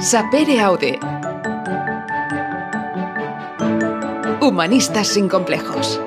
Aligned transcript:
Sapere 0.00 0.60
Aude. 0.60 0.96
Humanistas 4.40 5.08
sin 5.08 5.28
complejos. 5.28 6.00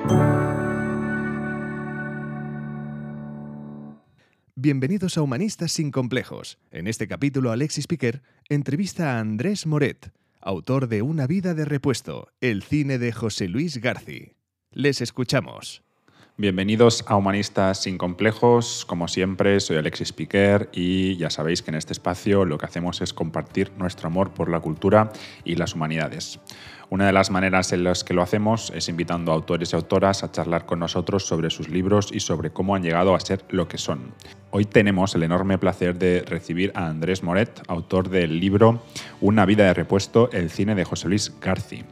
Bienvenidos 4.55 5.17
a 5.17 5.21
Humanistas 5.21 5.73
sin 5.73 5.91
complejos. 5.91 6.57
En 6.71 6.87
este 6.87 7.09
capítulo, 7.09 7.51
Alexis 7.51 7.87
Piquer 7.87 8.21
entrevista 8.47 9.17
a 9.17 9.19
Andrés 9.19 9.67
Moret, 9.67 10.13
autor 10.39 10.87
de 10.87 11.01
Una 11.01 11.27
vida 11.27 11.53
de 11.53 11.65
repuesto, 11.65 12.29
el 12.39 12.63
cine 12.63 12.97
de 12.97 13.11
José 13.11 13.49
Luis 13.49 13.79
Garci. 13.79 14.37
Les 14.71 15.01
escuchamos. 15.01 15.83
Bienvenidos 16.37 17.03
a 17.07 17.17
Humanistas 17.17 17.83
sin 17.83 17.97
complejos. 17.97 18.85
Como 18.85 19.09
siempre, 19.09 19.59
soy 19.59 19.75
Alexis 19.77 20.13
Piquer 20.13 20.69
y 20.71 21.17
ya 21.17 21.29
sabéis 21.29 21.61
que 21.61 21.71
en 21.71 21.75
este 21.75 21.91
espacio 21.91 22.45
lo 22.45 22.57
que 22.57 22.65
hacemos 22.65 23.01
es 23.01 23.13
compartir 23.13 23.73
nuestro 23.77 24.07
amor 24.07 24.31
por 24.31 24.49
la 24.49 24.61
cultura 24.61 25.11
y 25.43 25.55
las 25.55 25.75
humanidades. 25.75 26.39
Una 26.89 27.05
de 27.05 27.11
las 27.11 27.31
maneras 27.31 27.73
en 27.73 27.83
las 27.83 28.05
que 28.05 28.13
lo 28.13 28.21
hacemos 28.21 28.71
es 28.73 28.87
invitando 28.87 29.31
a 29.31 29.35
autores 29.35 29.73
y 29.73 29.75
autoras 29.75 30.23
a 30.23 30.31
charlar 30.31 30.65
con 30.65 30.79
nosotros 30.79 31.25
sobre 31.25 31.49
sus 31.49 31.69
libros 31.69 32.09
y 32.11 32.21
sobre 32.21 32.51
cómo 32.51 32.75
han 32.75 32.83
llegado 32.83 33.13
a 33.13 33.19
ser 33.19 33.43
lo 33.49 33.67
que 33.67 33.77
son. 33.77 34.13
Hoy 34.51 34.63
tenemos 34.65 35.13
el 35.13 35.23
enorme 35.23 35.57
placer 35.57 35.99
de 35.99 36.21
recibir 36.21 36.71
a 36.75 36.87
Andrés 36.87 37.23
Moret, 37.23 37.61
autor 37.67 38.09
del 38.09 38.39
libro 38.39 38.81
Una 39.19 39.45
vida 39.45 39.65
de 39.65 39.73
repuesto, 39.73 40.29
el 40.31 40.49
cine 40.49 40.75
de 40.75 40.85
José 40.85 41.09
Luis 41.09 41.33
Garci. 41.41 41.83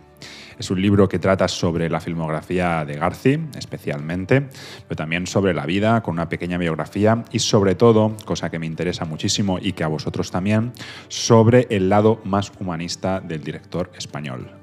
Es 0.59 0.69
un 0.69 0.81
libro 0.81 1.07
que 1.07 1.19
trata 1.19 1.47
sobre 1.47 1.89
la 1.89 2.01
filmografía 2.01 2.83
de 2.83 2.95
Garci, 2.95 3.39
especialmente, 3.57 4.49
pero 4.87 4.97
también 4.97 5.25
sobre 5.25 5.53
la 5.53 5.65
vida, 5.65 6.03
con 6.03 6.15
una 6.15 6.27
pequeña 6.27 6.57
biografía 6.57 7.23
y 7.31 7.39
sobre 7.39 7.75
todo, 7.75 8.17
cosa 8.25 8.51
que 8.51 8.59
me 8.59 8.65
interesa 8.65 9.05
muchísimo 9.05 9.57
y 9.61 9.71
que 9.71 9.85
a 9.85 9.87
vosotros 9.87 10.31
también, 10.31 10.73
sobre 11.07 11.67
el 11.69 11.87
lado 11.87 12.19
más 12.25 12.51
humanista 12.59 13.21
del 13.21 13.41
director 13.41 13.89
español. 13.95 14.58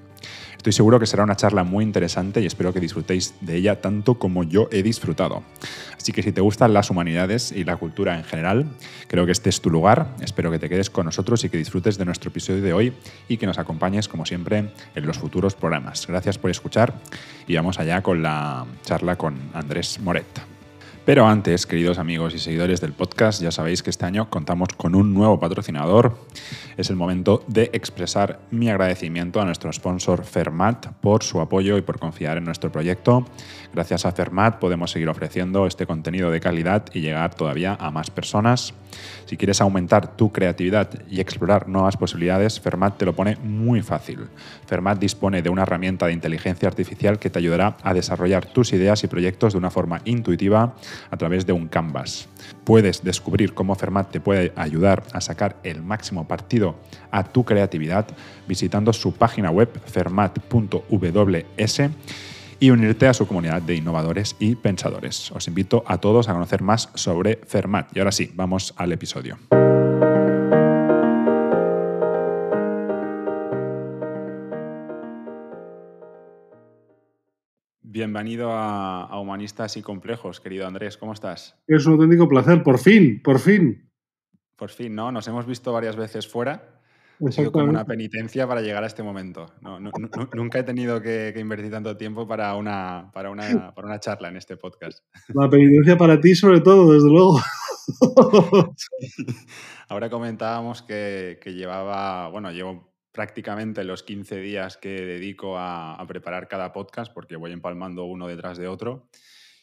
Estoy 0.66 0.78
seguro 0.78 0.98
que 0.98 1.06
será 1.06 1.22
una 1.22 1.36
charla 1.36 1.62
muy 1.62 1.84
interesante 1.84 2.40
y 2.40 2.46
espero 2.46 2.72
que 2.72 2.80
disfrutéis 2.80 3.34
de 3.40 3.54
ella 3.54 3.80
tanto 3.80 4.18
como 4.18 4.42
yo 4.42 4.68
he 4.72 4.82
disfrutado. 4.82 5.44
Así 5.96 6.10
que 6.10 6.24
si 6.24 6.32
te 6.32 6.40
gustan 6.40 6.74
las 6.74 6.90
humanidades 6.90 7.52
y 7.52 7.62
la 7.62 7.76
cultura 7.76 8.18
en 8.18 8.24
general, 8.24 8.66
creo 9.06 9.26
que 9.26 9.30
este 9.30 9.48
es 9.48 9.60
tu 9.60 9.70
lugar. 9.70 10.08
Espero 10.20 10.50
que 10.50 10.58
te 10.58 10.68
quedes 10.68 10.90
con 10.90 11.06
nosotros 11.06 11.44
y 11.44 11.50
que 11.50 11.56
disfrutes 11.56 11.98
de 11.98 12.04
nuestro 12.04 12.30
episodio 12.30 12.62
de 12.62 12.72
hoy 12.72 12.92
y 13.28 13.36
que 13.36 13.46
nos 13.46 13.58
acompañes, 13.58 14.08
como 14.08 14.26
siempre, 14.26 14.72
en 14.96 15.06
los 15.06 15.18
futuros 15.18 15.54
programas. 15.54 16.04
Gracias 16.04 16.36
por 16.36 16.50
escuchar 16.50 16.94
y 17.46 17.54
vamos 17.54 17.78
allá 17.78 18.02
con 18.02 18.24
la 18.24 18.66
charla 18.82 19.14
con 19.14 19.38
Andrés 19.54 20.00
Moret. 20.00 20.55
Pero 21.06 21.24
antes, 21.28 21.66
queridos 21.66 21.98
amigos 21.98 22.34
y 22.34 22.40
seguidores 22.40 22.80
del 22.80 22.92
podcast, 22.92 23.40
ya 23.40 23.52
sabéis 23.52 23.84
que 23.84 23.90
este 23.90 24.04
año 24.04 24.28
contamos 24.28 24.70
con 24.76 24.96
un 24.96 25.14
nuevo 25.14 25.38
patrocinador. 25.38 26.18
Es 26.76 26.90
el 26.90 26.96
momento 26.96 27.44
de 27.46 27.70
expresar 27.72 28.40
mi 28.50 28.70
agradecimiento 28.70 29.40
a 29.40 29.44
nuestro 29.44 29.72
sponsor 29.72 30.24
Fermat 30.24 30.88
por 31.00 31.22
su 31.22 31.40
apoyo 31.40 31.78
y 31.78 31.82
por 31.82 32.00
confiar 32.00 32.38
en 32.38 32.44
nuestro 32.44 32.72
proyecto. 32.72 33.24
Gracias 33.76 34.06
a 34.06 34.12
Fermat 34.12 34.58
podemos 34.58 34.90
seguir 34.90 35.06
ofreciendo 35.10 35.66
este 35.66 35.84
contenido 35.84 36.30
de 36.30 36.40
calidad 36.40 36.84
y 36.94 37.02
llegar 37.02 37.34
todavía 37.34 37.76
a 37.78 37.90
más 37.90 38.08
personas. 38.08 38.72
Si 39.26 39.36
quieres 39.36 39.60
aumentar 39.60 40.16
tu 40.16 40.32
creatividad 40.32 40.88
y 41.10 41.20
explorar 41.20 41.68
nuevas 41.68 41.98
posibilidades, 41.98 42.58
Fermat 42.58 42.96
te 42.96 43.04
lo 43.04 43.14
pone 43.14 43.36
muy 43.36 43.82
fácil. 43.82 44.28
Fermat 44.66 44.98
dispone 44.98 45.42
de 45.42 45.50
una 45.50 45.64
herramienta 45.64 46.06
de 46.06 46.14
inteligencia 46.14 46.66
artificial 46.66 47.18
que 47.18 47.28
te 47.28 47.38
ayudará 47.38 47.76
a 47.82 47.92
desarrollar 47.92 48.46
tus 48.46 48.72
ideas 48.72 49.04
y 49.04 49.08
proyectos 49.08 49.52
de 49.52 49.58
una 49.58 49.70
forma 49.70 50.00
intuitiva 50.06 50.74
a 51.10 51.16
través 51.18 51.44
de 51.44 51.52
un 51.52 51.68
canvas. 51.68 52.30
Puedes 52.64 53.04
descubrir 53.04 53.52
cómo 53.52 53.74
Fermat 53.74 54.10
te 54.10 54.20
puede 54.20 54.54
ayudar 54.56 55.02
a 55.12 55.20
sacar 55.20 55.56
el 55.64 55.82
máximo 55.82 56.26
partido 56.26 56.76
a 57.10 57.24
tu 57.24 57.44
creatividad 57.44 58.06
visitando 58.48 58.94
su 58.94 59.12
página 59.12 59.50
web 59.50 59.68
fermat.ws 59.84 61.80
y 62.60 62.70
unirte 62.70 63.06
a 63.06 63.14
su 63.14 63.26
comunidad 63.26 63.62
de 63.62 63.74
innovadores 63.74 64.36
y 64.38 64.54
pensadores. 64.54 65.30
Os 65.32 65.48
invito 65.48 65.84
a 65.86 65.98
todos 65.98 66.28
a 66.28 66.32
conocer 66.32 66.62
más 66.62 66.90
sobre 66.94 67.36
Fermat. 67.46 67.94
Y 67.96 67.98
ahora 67.98 68.12
sí, 68.12 68.30
vamos 68.34 68.74
al 68.76 68.92
episodio. 68.92 69.38
Bienvenido 77.82 78.52
a, 78.52 79.18
Humanistas 79.18 79.78
y 79.78 79.82
Complejos, 79.82 80.38
querido 80.38 80.66
Andrés, 80.66 80.98
¿cómo 80.98 81.14
estás? 81.14 81.58
Es 81.66 81.86
un 81.86 81.94
auténtico 81.94 82.28
placer, 82.28 82.62
por 82.62 82.78
fin, 82.78 83.22
por 83.22 83.38
fin. 83.38 83.90
Por 84.54 84.68
fin, 84.68 84.94
¿no? 84.94 85.10
Nos 85.10 85.26
hemos 85.28 85.46
visto 85.46 85.72
varias 85.72 85.96
veces 85.96 86.28
fuera 86.28 86.75
ha 87.24 87.32
sido 87.32 87.52
como 87.52 87.66
una 87.66 87.84
penitencia 87.84 88.46
para 88.46 88.60
llegar 88.60 88.82
a 88.84 88.86
este 88.86 89.02
momento. 89.02 89.52
nunca 90.34 90.58
he 90.58 90.62
tenido 90.62 91.00
que, 91.00 91.32
invertir 91.36 91.70
tanto 91.70 91.96
tiempo 91.96 92.26
para 92.26 92.54
una, 92.54 93.10
para, 93.12 93.30
una, 93.30 93.40
para 93.74 93.86
una 93.86 94.00
charla 94.00 94.28
en 94.28 94.36
este 94.36 94.56
podcast. 94.56 95.04
La 95.28 95.48
penitencia 95.48 95.96
para 95.96 96.20
ti, 96.20 96.34
sobre 96.34 96.60
todo, 96.60 96.92
desde 96.92 97.08
luego. 97.08 97.40
Ahora 99.88 100.10
comentábamos 100.10 100.82
que, 100.82 101.38
llevaba, 101.44 102.28
bueno, 102.28 102.50
llevo 102.50 102.92
prácticamente 103.12 103.84
los 103.84 104.02
15 104.02 104.38
días 104.40 104.76
que 104.76 104.90
dedico 104.90 105.56
a, 105.58 106.04
preparar 106.06 106.48
cada 106.48 106.72
podcast, 106.72 107.12
porque 107.12 107.36
voy 107.36 107.52
empalmando 107.52 108.04
uno 108.04 108.26
detrás 108.26 108.58
de 108.58 108.68
otro, 108.68 109.08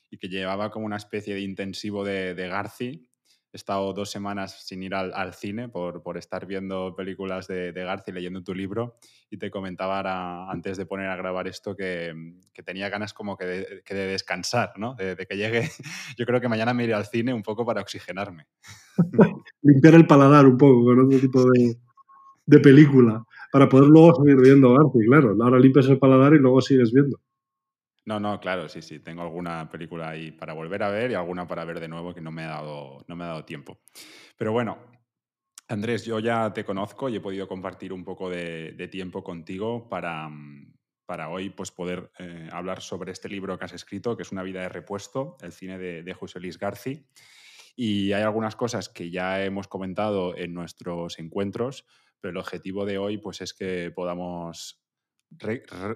y 0.09 0.17
que 0.17 0.27
llevaba 0.27 0.71
como 0.71 0.85
una 0.85 0.97
especie 0.97 1.35
de 1.35 1.41
intensivo 1.41 2.03
de, 2.03 2.33
de 2.33 2.47
Garci, 2.47 3.07
he 3.53 3.57
estado 3.57 3.93
dos 3.93 4.09
semanas 4.09 4.65
sin 4.65 4.81
ir 4.81 4.95
al, 4.95 5.33
cine 5.35 5.69
por, 5.69 6.01
por, 6.01 6.17
estar 6.17 6.47
viendo 6.47 6.95
películas 6.95 7.47
de, 7.47 7.71
de 7.71 7.83
García 7.83 8.11
y 8.11 8.15
leyendo 8.15 8.43
tu 8.43 8.55
libro 8.55 8.97
y 9.29 9.37
te 9.37 9.51
comentaba 9.51 10.51
antes 10.51 10.75
de 10.75 10.87
poner 10.87 11.07
a 11.09 11.15
grabar 11.15 11.47
esto 11.47 11.75
que, 11.75 12.33
que 12.51 12.63
tenía 12.63 12.89
ganas 12.89 13.13
como 13.13 13.37
que 13.37 13.45
de, 13.45 13.83
que 13.85 13.93
de 13.93 14.07
descansar, 14.07 14.73
¿no? 14.77 14.95
De, 14.95 15.15
que 15.15 15.37
llegue, 15.37 15.69
yo 16.17 16.25
creo 16.25 16.41
que 16.41 16.49
mañana 16.49 16.73
me 16.73 16.83
iré 16.83 16.95
al 16.95 17.05
cine 17.05 17.31
un 17.31 17.43
poco 17.43 17.63
para 17.63 17.81
oxigenarme. 17.81 18.47
Limpiar 19.61 19.93
el 19.93 20.07
paladar 20.07 20.47
un 20.47 20.57
poco 20.57 20.83
con 20.83 21.05
otro 21.05 21.19
tipo 21.19 21.51
de, 21.51 21.77
de 22.47 22.59
película 22.59 23.23
para 23.51 23.69
poder 23.69 23.87
luego 23.87 24.15
seguir 24.15 24.41
viendo 24.41 24.73
García, 24.73 25.03
claro. 25.07 25.37
Ahora 25.43 25.59
limpias 25.59 25.87
el 25.87 25.99
paladar 25.99 26.33
y 26.33 26.39
luego 26.39 26.59
sigues 26.59 26.91
viendo. 26.91 27.19
No, 28.05 28.19
no, 28.19 28.39
claro, 28.39 28.67
sí, 28.67 28.81
sí. 28.81 28.99
Tengo 28.99 29.21
alguna 29.21 29.69
película 29.69 30.09
ahí 30.09 30.31
para 30.31 30.53
volver 30.53 30.83
a 30.83 30.89
ver 30.89 31.11
y 31.11 31.13
alguna 31.13 31.47
para 31.47 31.63
ver 31.63 31.79
de 31.79 31.87
nuevo 31.87 32.13
que 32.13 32.21
no 32.21 32.31
me 32.31 32.43
ha 32.43 32.49
dado, 32.49 33.05
no 33.07 33.15
me 33.15 33.23
ha 33.23 33.27
dado 33.27 33.45
tiempo. 33.45 33.79
Pero 34.37 34.51
bueno, 34.51 34.77
Andrés, 35.69 36.03
yo 36.05 36.19
ya 36.19 36.51
te 36.53 36.65
conozco 36.65 37.07
y 37.07 37.15
he 37.15 37.21
podido 37.21 37.47
compartir 37.47 37.93
un 37.93 38.03
poco 38.03 38.29
de, 38.29 38.89
tiempo 38.91 39.23
contigo 39.23 39.87
para, 39.87 40.27
mm, 40.27 40.73
para 41.05 41.29
hoy 41.29 41.49
pues, 41.49 41.71
poder 41.71 42.11
eh, 42.19 42.49
hablar 42.51 42.81
sobre 42.81 43.13
este 43.13 43.29
libro 43.29 43.57
que 43.57 43.65
has 43.65 43.73
escrito, 43.73 44.17
que 44.17 44.23
es 44.23 44.31
Una 44.33 44.43
vida 44.43 44.61
de 44.61 44.69
repuesto, 44.69 45.37
el 45.41 45.53
cine 45.53 45.77
de, 45.77 46.13
José 46.13 46.41
Luis 46.41 46.57
Garci. 46.59 47.07
Y 47.75 48.11
hay 48.11 48.23
algunas 48.23 48.55
cosas 48.55 48.89
que 48.89 49.09
ya 49.09 49.43
hemos 49.43 49.67
comentado 49.67 50.37
en 50.37 50.53
nuestros 50.53 51.17
encuentros, 51.17 51.85
pero 52.19 52.31
el 52.31 52.37
objetivo 52.37 52.85
de 52.85 52.97
hoy 52.97 53.17
pues, 53.17 53.41
es 53.41 53.53
que 53.53 53.91
podamos 53.91 54.82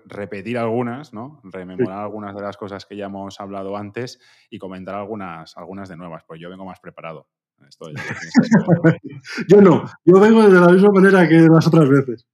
repetir 0.06 0.58
algunas, 0.58 1.14
¿no? 1.14 1.40
Rememorar 1.44 2.00
algunas 2.00 2.36
de 2.36 2.42
las 2.42 2.58
cosas 2.58 2.86
que 2.86 2.96
ya 2.96 3.06
hemos 3.06 3.40
hablado 3.40 3.78
antes 3.78 4.20
y 4.50 4.58
comentar 4.58 4.96
algunas, 4.96 5.56
algunas 5.58 5.90
de 5.90 5.98
nuevas, 5.98 6.24
pues 6.28 6.40
yo 6.40 6.50
vengo 6.50 6.66
más 6.66 6.80
preparado. 6.80 7.28
yo 9.48 9.62
no, 9.62 9.86
yo 10.06 10.20
vengo 10.20 10.48
de 10.48 10.60
la 10.60 10.68
misma 10.70 10.90
manera 10.92 11.28
que 11.28 11.48
las 11.50 11.68
otras 11.68 11.90
veces. 11.90 12.28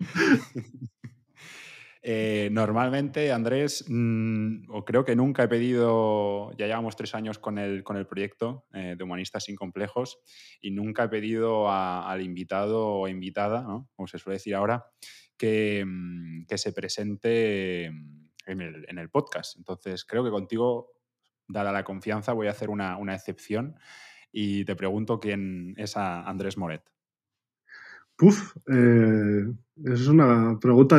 Eh, 2.08 2.50
normalmente, 2.52 3.32
Andrés, 3.32 3.84
mm, 3.88 4.70
o 4.70 4.84
creo 4.84 5.04
que 5.04 5.16
nunca 5.16 5.42
he 5.42 5.48
pedido, 5.48 6.52
ya 6.56 6.66
llevamos 6.68 6.94
tres 6.94 7.16
años 7.16 7.40
con 7.40 7.58
el, 7.58 7.82
con 7.82 7.96
el 7.96 8.06
proyecto 8.06 8.64
eh, 8.72 8.94
de 8.96 9.02
Humanistas 9.02 9.42
sin 9.42 9.56
Complejos, 9.56 10.20
y 10.60 10.70
nunca 10.70 11.02
he 11.02 11.08
pedido 11.08 11.68
al 11.68 12.22
invitado 12.22 12.86
o 12.86 13.08
invitada, 13.08 13.62
¿no? 13.62 13.88
como 13.96 14.06
se 14.06 14.18
suele 14.18 14.36
decir 14.36 14.54
ahora, 14.54 14.86
Mm, 15.42 16.46
que, 16.46 16.58
se 16.58 16.72
presente 16.72 17.90
mm, 17.90 18.28
en 18.46 18.98
el, 18.98 19.10
podcast. 19.10 19.56
Entonces, 19.56 20.04
creo 20.04 20.24
que 20.24 20.30
contigo, 20.30 20.92
dada 21.46 21.72
la 21.72 21.84
confianza, 21.84 22.32
voy 22.32 22.46
a 22.46 22.52
hacer 22.52 22.70
una, 22.70 23.14
excepción 23.14 23.76
y 24.32 24.64
te 24.64 24.76
pregunto 24.76 25.20
quién 25.20 25.74
es 25.76 25.96
Andrés 25.96 26.56
Moret. 26.56 26.82
Puf, 28.16 28.56
eh, 28.72 29.44
es 29.84 30.06
una 30.08 30.58
pregunta 30.58 30.98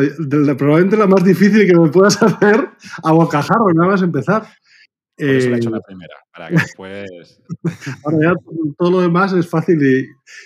probablemente 0.56 0.98
la 0.98 1.07
más 1.07 1.24
difícil 1.24 1.66
que 1.66 1.75
me 1.75 1.90
puedas 1.90 2.22
hacer 2.22 2.69
a 3.04 3.12
bocajarro, 3.12 3.74
nada 3.74 3.92
más 3.92 4.01
empezar. 4.04 4.48
Por 5.18 5.28
eso 5.30 5.50
he 5.50 5.58
hecho 5.58 5.69
la 5.72 5.78
eh, 5.78 5.81
primera, 5.88 6.16
para 6.31 6.50
que 6.50 6.56
después. 6.56 7.42
Ahora 8.06 8.18
ya 8.22 8.34
todo 8.78 8.92
lo 8.92 9.02
demás 9.02 9.34
es 9.34 9.50
fácil 9.50 9.80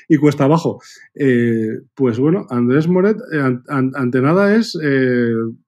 y, 0.07 0.17
cuesta 0.17 0.45
abajo. 0.45 0.79
Eh, 1.13 1.79
pues 1.93 2.19
bueno, 2.19 2.45
Andrés 2.49 2.87
Moret, 2.87 3.17
eh, 3.33 3.59
ante 3.67 4.21
nada, 4.21 4.55
es 4.55 4.77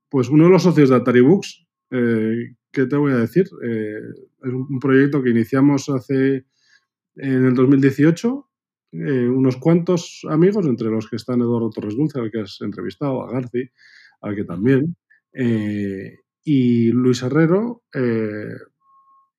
pues 0.10 0.30
uno 0.30 0.46
de 0.46 0.50
los 0.50 0.64
socios 0.64 0.90
de 0.90 0.96
Atari 0.96 1.22
Books. 1.22 1.66
¿Qué 1.90 2.86
te 2.86 2.96
voy 2.96 3.12
a 3.12 3.18
decir? 3.18 3.46
es 3.62 4.52
un 4.52 4.80
proyecto 4.80 5.22
que 5.22 5.30
iniciamos 5.30 5.90
hace 5.90 6.46
en 7.16 7.46
el 7.46 7.54
2018. 7.54 8.50
eh, 8.94 9.28
unos 9.28 9.58
cuantos 9.58 10.22
amigos, 10.30 10.68
entre 10.68 10.90
los 10.90 11.10
que 11.10 11.16
están 11.16 11.42
Eduardo 11.42 11.72
Torres 11.72 11.96
Dulce, 11.96 12.20
al 12.20 12.30
que 12.30 12.42
has 12.42 12.62
entrevistado, 12.62 13.24
a 13.24 13.32
Garci, 13.32 13.68
al 14.22 14.36
que 14.36 14.44
también, 14.44 14.96
eh, 15.34 16.20
y 16.44 16.92
Luis 16.92 17.24
Herrero. 17.24 17.84
Eh, 17.94 18.54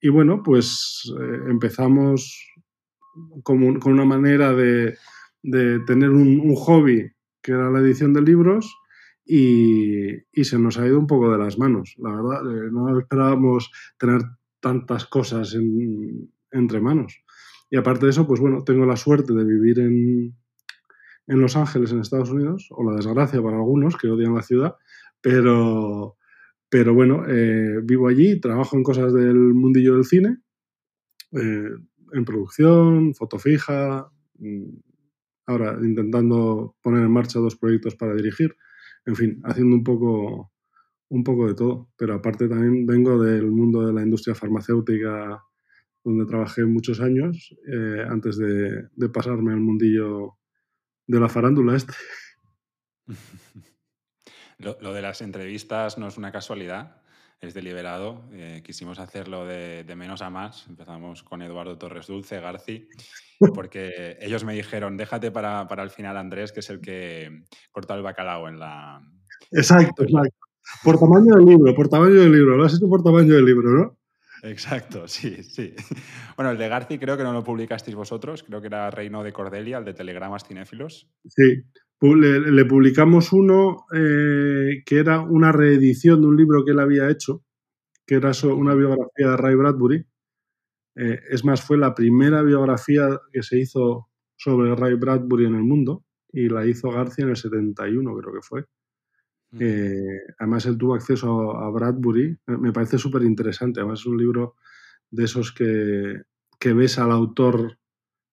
y 0.04 0.10
bueno, 0.10 0.42
pues 0.42 1.10
empezamos 1.48 2.52
con, 3.42 3.80
una 3.86 4.04
manera 4.04 4.52
de, 4.52 4.98
tener 5.86 6.10
un, 6.10 6.54
hobby 6.56 7.10
que 7.40 7.52
era 7.52 7.70
la 7.70 7.78
edición 7.78 8.12
de 8.12 8.20
libros 8.20 8.76
y, 9.24 10.10
se 10.44 10.58
nos 10.58 10.76
ha 10.76 10.86
ido 10.86 10.98
un 10.98 11.06
poco 11.06 11.32
de 11.32 11.38
las 11.38 11.58
manos. 11.58 11.94
La 11.96 12.10
verdad, 12.10 12.42
no 12.70 12.98
esperábamos 12.98 13.70
tener 13.96 14.20
tantas 14.60 15.06
cosas 15.06 15.54
en, 15.54 16.30
entre 16.50 16.82
manos. 16.82 17.24
Y 17.70 17.76
aparte 17.78 18.04
de 18.04 18.10
eso, 18.10 18.26
pues 18.26 18.40
bueno, 18.40 18.62
tengo 18.62 18.84
la 18.84 18.96
suerte 18.96 19.32
de 19.32 19.42
vivir 19.42 19.78
en, 19.78 20.36
en 21.28 21.40
Los 21.40 21.56
Ángeles, 21.56 21.92
en 21.92 22.00
Estados 22.00 22.28
Unidos, 22.28 22.68
o 22.72 22.84
la 22.84 22.94
desgracia 22.94 23.42
para 23.42 23.56
algunos 23.56 23.96
que 23.96 24.08
odian 24.08 24.34
la 24.34 24.42
ciudad, 24.42 24.76
pero, 25.22 26.18
pero 26.74 26.92
bueno, 26.92 27.24
eh, 27.28 27.80
vivo 27.84 28.08
allí, 28.08 28.40
trabajo 28.40 28.76
en 28.76 28.82
cosas 28.82 29.14
del 29.14 29.36
mundillo 29.54 29.94
del 29.94 30.04
cine, 30.04 30.38
eh, 31.30 31.70
en 32.12 32.24
producción, 32.24 33.14
foto 33.14 33.38
fija, 33.38 34.10
mm, 34.40 34.70
ahora 35.46 35.78
intentando 35.80 36.74
poner 36.82 37.04
en 37.04 37.12
marcha 37.12 37.38
dos 37.38 37.54
proyectos 37.54 37.94
para 37.94 38.16
dirigir, 38.16 38.56
en 39.06 39.14
fin, 39.14 39.40
haciendo 39.44 39.76
un 39.76 39.84
poco, 39.84 40.50
un 41.10 41.22
poco 41.22 41.46
de 41.46 41.54
todo, 41.54 41.90
pero 41.96 42.14
aparte 42.14 42.48
también 42.48 42.84
vengo 42.86 43.22
del 43.22 43.52
mundo 43.52 43.86
de 43.86 43.92
la 43.92 44.02
industria 44.02 44.34
farmacéutica 44.34 45.44
donde 46.02 46.26
trabajé 46.26 46.64
muchos 46.64 47.00
años 47.00 47.54
eh, 47.72 48.04
antes 48.08 48.36
de, 48.36 48.88
de, 48.96 49.08
pasarme 49.10 49.52
al 49.52 49.60
mundillo 49.60 50.38
de 51.06 51.20
la 51.20 51.28
farándula 51.28 51.76
este. 51.76 51.94
lo, 54.58 54.76
lo, 54.80 54.92
de 54.92 55.02
las 55.02 55.20
entrevistas 55.20 55.98
no 55.98 56.08
es 56.08 56.16
una 56.16 56.32
casualidad, 56.32 56.96
es 57.40 57.54
deliberado. 57.54 58.24
Eh, 58.32 58.62
quisimos 58.64 58.98
hacerlo 58.98 59.46
de, 59.46 59.84
de, 59.84 59.96
menos 59.96 60.22
a 60.22 60.30
más. 60.30 60.66
Empezamos 60.68 61.22
con 61.22 61.42
Eduardo 61.42 61.78
Torres 61.78 62.06
Dulce, 62.06 62.40
Garci, 62.40 62.88
porque 63.54 64.16
ellos 64.20 64.44
me 64.44 64.54
dijeron, 64.54 64.96
déjate 64.96 65.30
para, 65.30 65.68
para 65.68 65.82
el 65.82 65.90
final 65.90 66.16
Andrés, 66.16 66.52
que 66.52 66.60
es 66.60 66.70
el 66.70 66.80
que 66.80 67.44
corta 67.70 67.94
el 67.94 68.02
bacalao 68.02 68.48
en 68.48 68.58
la... 68.58 69.02
Exacto, 69.50 70.04
exacto. 70.04 70.36
Por 70.82 70.98
tamaño 70.98 71.34
del 71.34 71.44
libro, 71.44 71.74
por 71.74 71.88
tamaño 71.88 72.14
del 72.14 72.32
libro. 72.32 72.56
Lo 72.56 72.64
has 72.64 72.74
hecho 72.74 72.88
por 72.88 73.02
tamaño 73.02 73.34
del 73.34 73.44
libro, 73.44 73.70
¿no? 73.70 73.98
Exacto, 74.42 75.08
sí, 75.08 75.42
sí. 75.42 75.74
Bueno, 76.36 76.52
el 76.52 76.58
de 76.58 76.68
Garci 76.68 76.98
creo 76.98 77.16
que 77.16 77.22
no 77.22 77.32
lo 77.32 77.44
publicasteis 77.44 77.96
vosotros, 77.96 78.42
creo 78.42 78.60
que 78.60 78.68
era 78.68 78.90
Reino 78.90 79.22
de 79.22 79.32
Cordelia, 79.32 79.78
el 79.78 79.84
de 79.84 79.94
Telegramas 79.94 80.44
Cinéfilos. 80.44 81.08
Sí, 81.28 81.62
le, 82.00 82.52
le 82.52 82.64
publicamos 82.64 83.32
uno 83.32 83.86
eh, 83.94 84.82
que 84.84 84.98
era 84.98 85.20
una 85.20 85.52
reedición 85.52 86.20
de 86.20 86.26
un 86.26 86.36
libro 86.36 86.64
que 86.64 86.72
él 86.72 86.80
había 86.80 87.08
hecho, 87.10 87.44
que 88.06 88.16
era 88.16 88.32
una 88.54 88.74
biografía 88.74 89.30
de 89.30 89.36
Ray 89.36 89.54
Bradbury. 89.54 90.06
Eh, 90.96 91.20
es 91.30 91.44
más, 91.44 91.62
fue 91.62 91.78
la 91.78 91.94
primera 91.94 92.42
biografía 92.42 93.18
que 93.32 93.42
se 93.42 93.58
hizo 93.58 94.08
sobre 94.36 94.74
Ray 94.74 94.94
Bradbury 94.94 95.46
en 95.46 95.54
el 95.54 95.62
mundo 95.62 96.04
y 96.32 96.48
la 96.48 96.66
hizo 96.66 96.90
Garci 96.90 97.22
en 97.22 97.30
el 97.30 97.36
71, 97.36 98.16
creo 98.16 98.34
que 98.34 98.42
fue. 98.42 98.64
Eh, 99.58 100.20
además, 100.38 100.66
él 100.66 100.76
tuvo 100.76 100.94
acceso 100.94 101.56
a, 101.56 101.66
a 101.66 101.70
Bradbury. 101.70 102.36
Me 102.46 102.72
parece 102.72 102.98
súper 102.98 103.22
interesante. 103.22 103.80
Además, 103.80 104.00
es 104.00 104.06
un 104.06 104.18
libro 104.18 104.56
de 105.10 105.24
esos 105.24 105.52
que, 105.52 106.22
que 106.58 106.72
ves 106.72 106.98
al 106.98 107.12
autor 107.12 107.78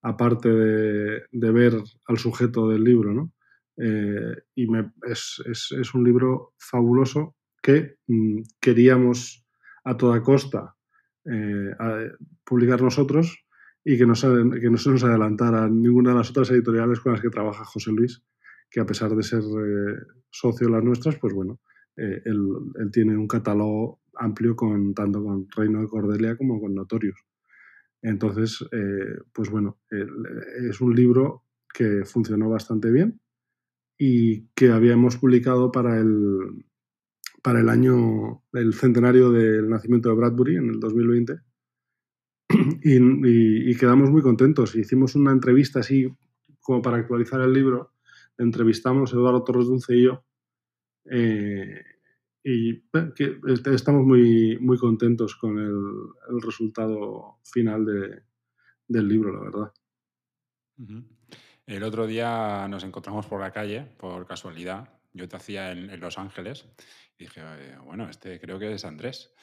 aparte 0.01 0.49
de, 0.49 1.21
de, 1.31 1.51
ver 1.51 1.73
al 2.07 2.17
sujeto 2.17 2.67
del 2.67 2.83
libro, 2.83 3.13
¿no? 3.13 3.31
Eh, 3.83 4.35
y 4.53 4.67
es, 5.07 5.93
un 5.95 6.03
libro 6.03 6.53
fabuloso 6.59 7.35
que 7.63 7.95
mm, 8.05 8.41
queríamos 8.59 9.43
a 9.83 9.97
toda 9.97 10.21
costa 10.21 10.75
eh, 11.25 11.71
publicar 12.45 12.79
nosotros 12.83 13.43
y 13.83 13.97
que 13.97 14.05
no, 14.05 14.13
se, 14.13 14.27
que 14.61 14.69
no 14.69 14.77
se 14.77 14.91
nos 14.91 15.03
adelantara 15.03 15.67
ninguna 15.67 16.11
de 16.11 16.17
las 16.17 16.29
otras 16.29 16.51
editoriales 16.51 16.99
con 16.99 17.13
las 17.13 17.21
que 17.21 17.31
trabaja 17.31 17.65
José 17.65 17.91
Luis, 17.91 18.21
que 18.69 18.81
a 18.81 18.85
pesar 18.85 19.15
de 19.15 19.23
ser 19.23 19.39
eh, 19.39 19.97
socio 20.29 20.67
de 20.67 20.73
las 20.73 20.83
nuestras, 20.83 21.17
pues 21.17 21.33
bueno, 21.33 21.59
él, 21.95 22.39
tiene 22.91 23.17
un 23.17 23.27
catálogo 23.27 24.01
amplio 24.15 24.55
con, 24.55 24.93
tanto 24.93 25.23
con 25.23 25.47
Reino 25.55 25.81
de 25.81 25.87
Cordelia 25.87 26.37
como 26.37 26.61
con 26.61 26.75
Notorious. 26.75 27.19
Entonces, 28.03 28.63
pues 29.33 29.49
bueno, 29.51 29.79
es 29.89 30.81
un 30.81 30.95
libro 30.95 31.43
que 31.71 32.03
funcionó 32.05 32.49
bastante 32.49 32.89
bien 32.89 33.19
y 34.03 34.47
que 34.55 34.71
habíamos 34.71 35.17
publicado 35.17 35.71
para 35.71 35.99
el, 35.99 36.65
para 37.43 37.59
el 37.59 37.69
año, 37.69 38.41
el 38.51 38.73
centenario 38.73 39.29
del 39.29 39.69
nacimiento 39.69 40.09
de 40.09 40.15
Bradbury 40.15 40.55
en 40.55 40.69
el 40.69 40.79
2020. 40.79 41.39
Y, 42.83 43.75
quedamos 43.75 44.09
muy 44.09 44.23
contentos. 44.23 44.75
Hicimos 44.75 45.13
una 45.13 45.31
entrevista 45.31 45.81
así 45.81 46.11
como 46.61 46.81
para 46.81 46.97
actualizar 46.97 47.41
el 47.41 47.53
libro 47.53 47.91
entrevistamos 48.39 49.13
Eduardo 49.13 49.43
Torres 49.43 49.67
Dulce 49.67 49.95
y 49.95 50.03
yo. 50.05 50.25
Eh, 51.11 51.83
y 52.43 52.83
estamos 53.71 54.03
muy, 54.03 54.57
muy 54.59 54.79
contentos 54.79 55.35
con 55.35 55.59
el, 55.59 56.41
resultado 56.41 57.37
final 57.43 57.85
de, 57.85 58.23
del 58.87 59.07
libro, 59.07 59.31
la 59.31 59.41
verdad. 59.41 59.73
Uh. 60.79 61.03
El 61.65 61.83
otro 61.83 62.07
día 62.07 62.67
nos 62.69 62.83
encontramos 62.83 63.27
por 63.27 63.39
la 63.39 63.51
calle, 63.51 63.83
por 63.97 64.25
casualidad. 64.25 64.89
Yo 65.13 65.27
te 65.27 65.35
hacía 65.35 65.71
en, 65.71 65.89
en 65.89 65.99
Los 65.99 66.17
Ángeles 66.17 66.67
y 67.17 67.25
dije, 67.25 67.41
bueno, 67.83 68.09
este 68.09 68.39
creo 68.39 68.59
que 68.59 68.73
es 68.73 68.85
Andrés 68.85 69.33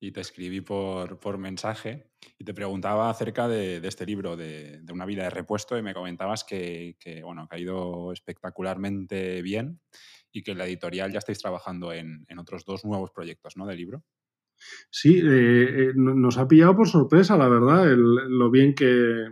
y 0.00 0.12
te 0.12 0.20
escribí 0.20 0.60
por, 0.60 1.18
por, 1.18 1.38
mensaje 1.38 2.10
y 2.38 2.44
te 2.44 2.52
preguntaba 2.52 3.08
acerca 3.08 3.48
de, 3.48 3.80
de 3.80 3.88
este 3.88 4.04
libro, 4.04 4.36
de, 4.36 4.80
de, 4.82 4.92
Una 4.92 5.06
vida 5.06 5.22
de 5.22 5.30
repuesto, 5.30 5.78
y 5.78 5.82
me 5.82 5.94
comentabas 5.94 6.44
que, 6.44 6.96
que, 7.00 7.22
bueno, 7.22 7.48
que 7.48 7.56
ha 7.56 7.58
ido 7.58 8.12
espectacularmente 8.12 9.40
bien 9.40 9.80
y 10.30 10.42
que 10.42 10.50
en 10.50 10.58
la 10.58 10.66
editorial 10.66 11.12
ya 11.12 11.20
estáis 11.20 11.38
trabajando 11.38 11.92
en, 11.92 12.24
en 12.28 12.38
otros 12.38 12.64
dos 12.64 12.84
nuevos 12.84 13.12
proyectos 13.12 13.56
¿no? 13.56 13.66
de 13.66 13.76
libro. 13.76 14.04
Sí, 14.90 15.18
eh, 15.18 15.88
eh, 15.88 15.92
nos 15.94 16.38
ha 16.38 16.48
pillado 16.48 16.76
por 16.76 16.88
sorpresa, 16.88 17.36
la 17.36 17.48
verdad, 17.48 17.90
el, 17.90 18.00
lo 18.02 18.50
bien 18.50 18.74
que, 18.74 19.26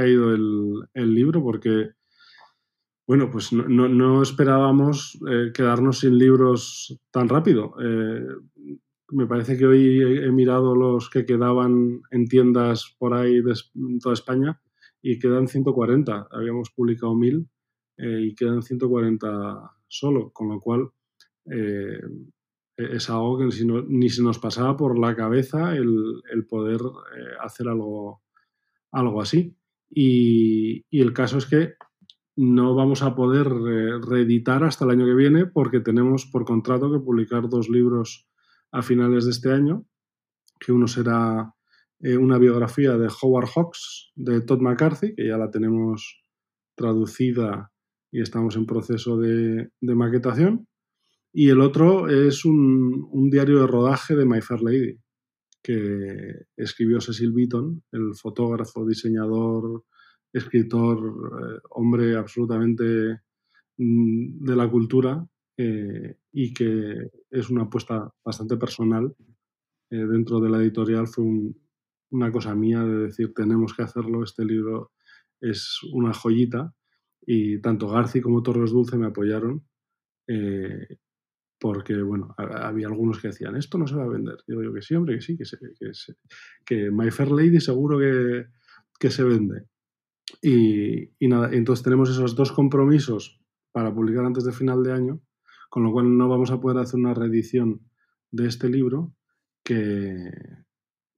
ido 0.00 0.34
el, 0.34 0.88
el, 0.94 1.14
libro, 1.14 1.42
porque, 1.42 1.90
bueno, 3.06 3.30
pues 3.30 3.52
no, 3.52 3.68
no, 3.68 3.88
no 3.88 4.22
esperábamos 4.22 5.18
eh, 5.30 5.52
quedarnos 5.52 6.00
sin 6.00 6.18
libros 6.18 6.98
tan 7.10 7.28
rápido 7.28 7.74
eh, 7.82 8.26
me 9.12 9.26
parece 9.26 9.56
que 9.56 9.66
hoy 9.66 10.00
he, 10.24 10.32
mirado 10.32 10.74
los 10.74 11.10
que 11.10 11.26
quedaban 11.26 12.00
en 12.10 12.26
tiendas 12.26 12.96
por 12.98 13.12
ahí 13.14 13.42
de, 13.42 13.54
toda 14.00 14.14
España 14.14 14.60
y 15.02 15.18
quedan 15.18 15.48
140. 15.48 16.28
Habíamos 16.30 16.70
publicado 16.70 17.14
1000 17.14 17.46
eh, 17.98 18.20
y 18.22 18.34
quedan 18.34 18.62
140 18.62 19.70
solo, 19.86 20.32
con 20.32 20.48
lo 20.48 20.60
cual 20.60 20.90
eh, 21.50 22.00
es 22.76 23.10
algo 23.10 23.38
que 23.38 23.48
ni 23.88 24.08
se 24.08 24.22
nos 24.22 24.38
pasaba 24.38 24.76
por 24.76 24.98
la 24.98 25.14
cabeza 25.14 25.76
el, 25.76 26.22
el 26.32 26.46
poder 26.46 26.80
hacer 27.40 27.68
algo, 27.68 28.22
algo 28.90 29.20
así. 29.20 29.54
Y, 29.94 30.84
el 30.90 31.12
caso 31.12 31.38
es 31.38 31.46
que 31.46 31.74
no 32.36 32.74
vamos 32.74 33.02
a 33.02 33.14
poder 33.14 33.46
eh, 33.46 33.98
reeditar 34.00 34.64
hasta 34.64 34.86
el 34.86 34.92
año 34.92 35.04
que 35.04 35.14
viene 35.14 35.46
porque 35.46 35.80
tenemos 35.80 36.24
por 36.26 36.46
contrato 36.46 36.90
que 36.90 36.98
publicar 36.98 37.48
dos 37.50 37.68
libros 37.68 38.26
a 38.70 38.80
finales 38.80 39.26
de 39.26 39.32
este 39.32 39.52
año, 39.52 39.84
que 40.58 40.72
uno 40.72 40.86
será 40.86 41.52
eh, 42.00 42.16
una 42.16 42.38
biografía 42.38 42.96
de 42.96 43.10
Howard 43.20 43.48
Hawks, 43.54 44.12
de 44.14 44.40
Todd 44.40 44.60
McCarthy, 44.60 45.14
que 45.14 45.28
ya 45.28 45.36
la 45.36 45.50
tenemos 45.50 46.24
traducida 46.74 47.70
y 48.10 48.22
estamos 48.22 48.56
en 48.56 48.64
proceso 48.64 49.18
de, 49.18 49.70
de 49.80 49.94
maquetación, 49.94 50.66
y 51.34 51.50
el 51.50 51.60
otro 51.60 52.08
es 52.08 52.44
un, 52.44 53.08
un, 53.10 53.30
diario 53.30 53.60
de 53.60 53.66
rodaje 53.66 54.14
de 54.14 54.26
My 54.26 54.40
Fair 54.42 54.60
Lady, 54.62 54.98
que 55.62 56.46
escribió 56.56 57.00
Cecil 57.00 57.32
Beaton, 57.32 57.82
el 57.92 58.14
fotógrafo, 58.14 58.86
diseñador, 58.86 59.84
escritor, 60.32 60.98
eh, 60.98 61.60
hombre 61.70 62.16
absolutamente 62.16 63.20
mm, 63.78 64.44
de 64.44 64.56
la 64.56 64.68
cultura, 64.68 65.26
eh, 65.56 66.16
y 66.32 66.52
que 66.52 67.10
es 67.30 67.50
una 67.50 67.64
apuesta 67.64 68.12
bastante 68.24 68.56
personal 68.56 69.14
eh, 69.90 69.96
dentro 69.96 70.40
de 70.40 70.50
la 70.50 70.58
editorial. 70.58 71.06
Fue 71.06 71.24
un, 71.24 71.56
una 72.10 72.32
cosa 72.32 72.54
mía 72.54 72.82
de 72.82 73.06
decir, 73.06 73.32
tenemos 73.34 73.74
que 73.74 73.82
hacerlo, 73.82 74.24
este 74.24 74.44
libro 74.44 74.92
es 75.40 75.78
una 75.92 76.12
joyita. 76.12 76.74
Y 77.24 77.60
tanto 77.60 77.88
Garci 77.88 78.20
como 78.20 78.42
Torres 78.42 78.72
Dulce 78.72 78.96
me 78.98 79.06
apoyaron, 79.06 79.64
porque, 81.62 82.02
bueno, 82.02 82.34
había 82.36 82.88
algunos 82.88 83.20
que 83.20 83.28
decían, 83.28 83.54
esto 83.54 83.78
no 83.78 83.86
se 83.86 83.94
va 83.94 84.02
a 84.02 84.08
vender. 84.08 84.38
Digo 84.48 84.64
yo 84.64 84.74
que 84.74 84.82
sí, 84.82 84.96
hombre, 84.96 85.14
que 85.14 85.20
sí, 85.20 85.36
que, 85.36 85.44
se, 85.44 85.58
que, 85.58 85.92
que 86.66 86.90
My 86.90 87.08
Fair 87.12 87.30
Lady 87.30 87.60
seguro 87.60 88.00
que, 88.00 88.46
que 88.98 89.10
se 89.12 89.22
vende. 89.22 89.68
y, 90.42 91.28
nada, 91.28 91.50
entonces 91.52 91.84
tenemos 91.84 92.10
esos 92.10 92.34
dos 92.34 92.50
compromisos 92.50 93.40
para 93.70 93.94
publicar 93.94 94.24
antes 94.24 94.42
de 94.42 94.50
final 94.50 94.82
de 94.82 94.92
año, 94.92 95.20
con 95.70 95.84
lo 95.84 95.92
cual 95.92 96.18
no 96.18 96.28
vamos 96.28 96.50
a 96.50 96.60
poder 96.60 96.78
hacer 96.78 96.98
una 96.98 97.14
reedición 97.14 97.80
de 98.32 98.48
este 98.48 98.68
libro 98.68 99.14
que, 99.62 100.32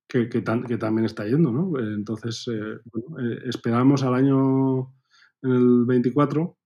que, 0.07 0.43
también 0.43 1.07
está 1.07 1.25
yendo, 1.25 1.53
¿no? 1.53 1.73
Entonces, 1.81 2.47
eh, 2.53 2.81
eh, 3.19 3.39
esperamos 3.47 4.03
al 4.03 4.13
año, 4.13 4.93
en 5.41 5.53
el 5.53 5.85
24, 5.87 6.59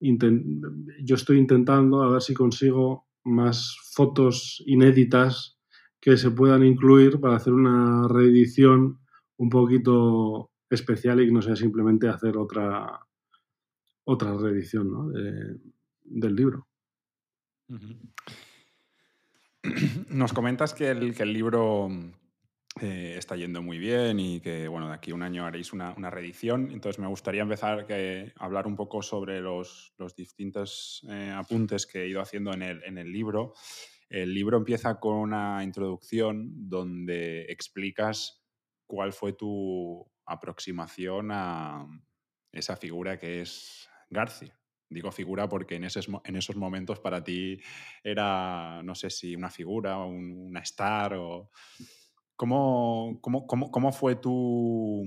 yo 0.00 1.14
estoy 1.14 1.38
intentando 1.38 2.02
a 2.02 2.10
ver 2.10 2.22
si 2.22 2.34
consigo 2.34 3.06
más 3.24 3.76
fotos 3.92 4.62
inéditas 4.66 5.58
que 6.00 6.16
se 6.16 6.30
puedan 6.30 6.64
incluir 6.64 7.20
para 7.20 7.36
hacer 7.36 7.52
una 7.52 8.08
reedición 8.08 8.98
un 9.36 9.50
poquito 9.50 10.50
especial 10.70 11.20
y 11.20 11.26
que 11.26 11.32
no 11.32 11.42
sea 11.42 11.56
simplemente 11.56 12.08
hacer 12.08 12.38
otra, 12.38 13.06
otra 14.04 14.34
reedición 14.36 14.90
¿no? 14.90 15.10
del 15.10 16.34
libro. 16.34 16.66
Nos 20.08 20.32
comentas 20.32 20.72
que 20.72 20.90
el, 20.90 21.14
que 21.14 21.24
el 21.24 21.32
libro 21.32 21.88
eh, 22.82 23.16
está 23.16 23.36
yendo 23.36 23.62
muy 23.62 23.78
bien 23.78 24.18
y 24.20 24.40
que, 24.40 24.68
bueno, 24.68 24.88
de 24.88 24.94
aquí 24.94 25.10
a 25.10 25.14
un 25.14 25.22
año 25.22 25.46
haréis 25.46 25.72
una, 25.72 25.92
una 25.96 26.10
reedición. 26.10 26.70
Entonces 26.72 26.98
me 26.98 27.06
gustaría 27.06 27.42
empezar 27.42 27.86
a 27.90 28.44
hablar 28.44 28.66
un 28.66 28.76
poco 28.76 29.02
sobre 29.02 29.40
los, 29.40 29.94
los 29.98 30.14
distintos 30.14 31.06
eh, 31.08 31.32
apuntes 31.34 31.86
que 31.86 32.02
he 32.02 32.08
ido 32.08 32.20
haciendo 32.20 32.52
en 32.52 32.62
el, 32.62 32.82
en 32.84 32.98
el 32.98 33.12
libro. 33.12 33.54
El 34.08 34.34
libro 34.34 34.56
empieza 34.56 34.98
con 34.98 35.16
una 35.16 35.62
introducción 35.62 36.68
donde 36.68 37.42
explicas 37.42 38.44
cuál 38.86 39.12
fue 39.12 39.34
tu 39.34 40.04
aproximación 40.26 41.30
a 41.30 41.86
esa 42.52 42.76
figura 42.76 43.18
que 43.18 43.42
es 43.42 43.88
García. 44.08 44.58
Digo 44.88 45.12
figura 45.12 45.48
porque 45.48 45.76
en 45.76 45.84
esos, 45.84 46.08
en 46.24 46.34
esos 46.34 46.56
momentos 46.56 46.98
para 46.98 47.22
ti 47.22 47.60
era, 48.02 48.82
no 48.82 48.96
sé 48.96 49.08
si 49.08 49.36
una 49.36 49.48
figura, 49.48 49.98
un, 49.98 50.32
una 50.48 50.60
star 50.60 51.14
o... 51.14 51.50
¿Cómo, 52.40 53.18
cómo, 53.20 53.46
cómo, 53.46 53.70
cómo 53.70 53.92
fue 53.92 54.16
tu, 54.16 55.04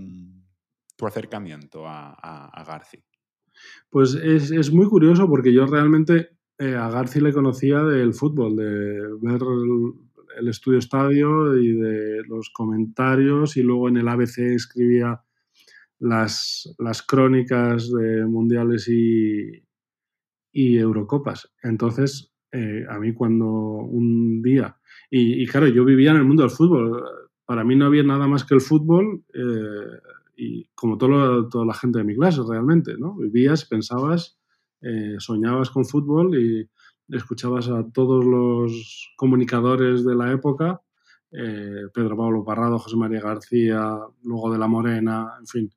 tu 0.95 1.07
acercamiento 1.07 1.87
a, 1.87 2.11
a, 2.11 2.45
a 2.49 2.63
Garci? 2.63 3.03
Pues 3.89 4.13
es, 4.13 4.51
es, 4.51 4.71
muy 4.71 4.85
curioso 4.85 5.27
porque 5.27 5.51
yo 5.51 5.65
realmente 5.65 6.37
eh, 6.59 6.75
a 6.75 6.91
Garci 6.91 7.21
le 7.21 7.33
conocía 7.33 7.81
del 7.81 8.13
fútbol, 8.13 8.55
de 8.55 8.99
ver 9.19 9.41
el, 10.37 10.47
estudio 10.47 10.77
estadio 10.77 11.57
y 11.57 11.73
de 11.73 12.21
los 12.27 12.51
comentarios 12.53 13.57
y 13.57 13.63
luego 13.63 13.89
en 13.89 13.97
el 13.97 14.09
ABC 14.09 14.37
escribía 14.53 15.19
las, 15.97 16.71
las 16.77 17.01
crónicas 17.01 17.91
de 17.91 18.27
mundiales 18.27 18.87
y, 18.89 19.65
y 20.51 20.77
Eurocopas. 20.77 21.51
Entonces, 21.63 22.31
eh, 22.51 22.85
a 22.87 22.99
mí 22.99 23.11
cuando 23.11 23.47
un 23.47 24.43
día, 24.43 24.77
y, 25.15 25.45
claro, 25.45 25.67
yo 25.67 25.85
vivía 25.85 26.09
en 26.09 26.17
el 26.17 26.25
mundo 26.25 26.41
del 26.41 26.49
fútbol, 26.49 27.03
para 27.45 27.63
mí 27.63 27.75
no 27.75 27.85
había 27.85 28.03
nada 28.03 28.27
más 28.27 28.43
que 28.43 28.55
el 28.55 28.61
fútbol, 28.61 29.23
eh, 29.33 29.99
y 30.35 30.65
como 30.75 30.97
todo, 30.97 31.47
toda 31.49 31.65
la 31.65 31.73
gente 31.73 31.99
de 31.99 32.05
mi 32.05 32.15
clase 32.15 32.41
realmente, 32.47 32.97
¿no? 32.97 33.15
Vivías, 33.15 33.65
pensabas, 33.65 34.37
eh, 34.81 35.15
soñabas 35.19 35.69
con 35.69 35.85
fútbol 35.85 36.37
y 36.37 36.69
escuchabas 37.09 37.69
a 37.69 37.85
todos 37.91 38.25
los 38.25 39.13
comunicadores 39.17 40.03
de 40.03 40.15
la 40.15 40.31
época, 40.31 40.81
eh, 41.31 41.87
Pedro 41.93 42.17
Pablo 42.17 42.43
Parrado, 42.43 42.79
José 42.79 42.95
María 42.95 43.21
García, 43.21 43.97
luego 44.23 44.51
de 44.51 44.57
la 44.57 44.67
Morena, 44.67 45.33
en 45.39 45.47
fin, 45.47 45.73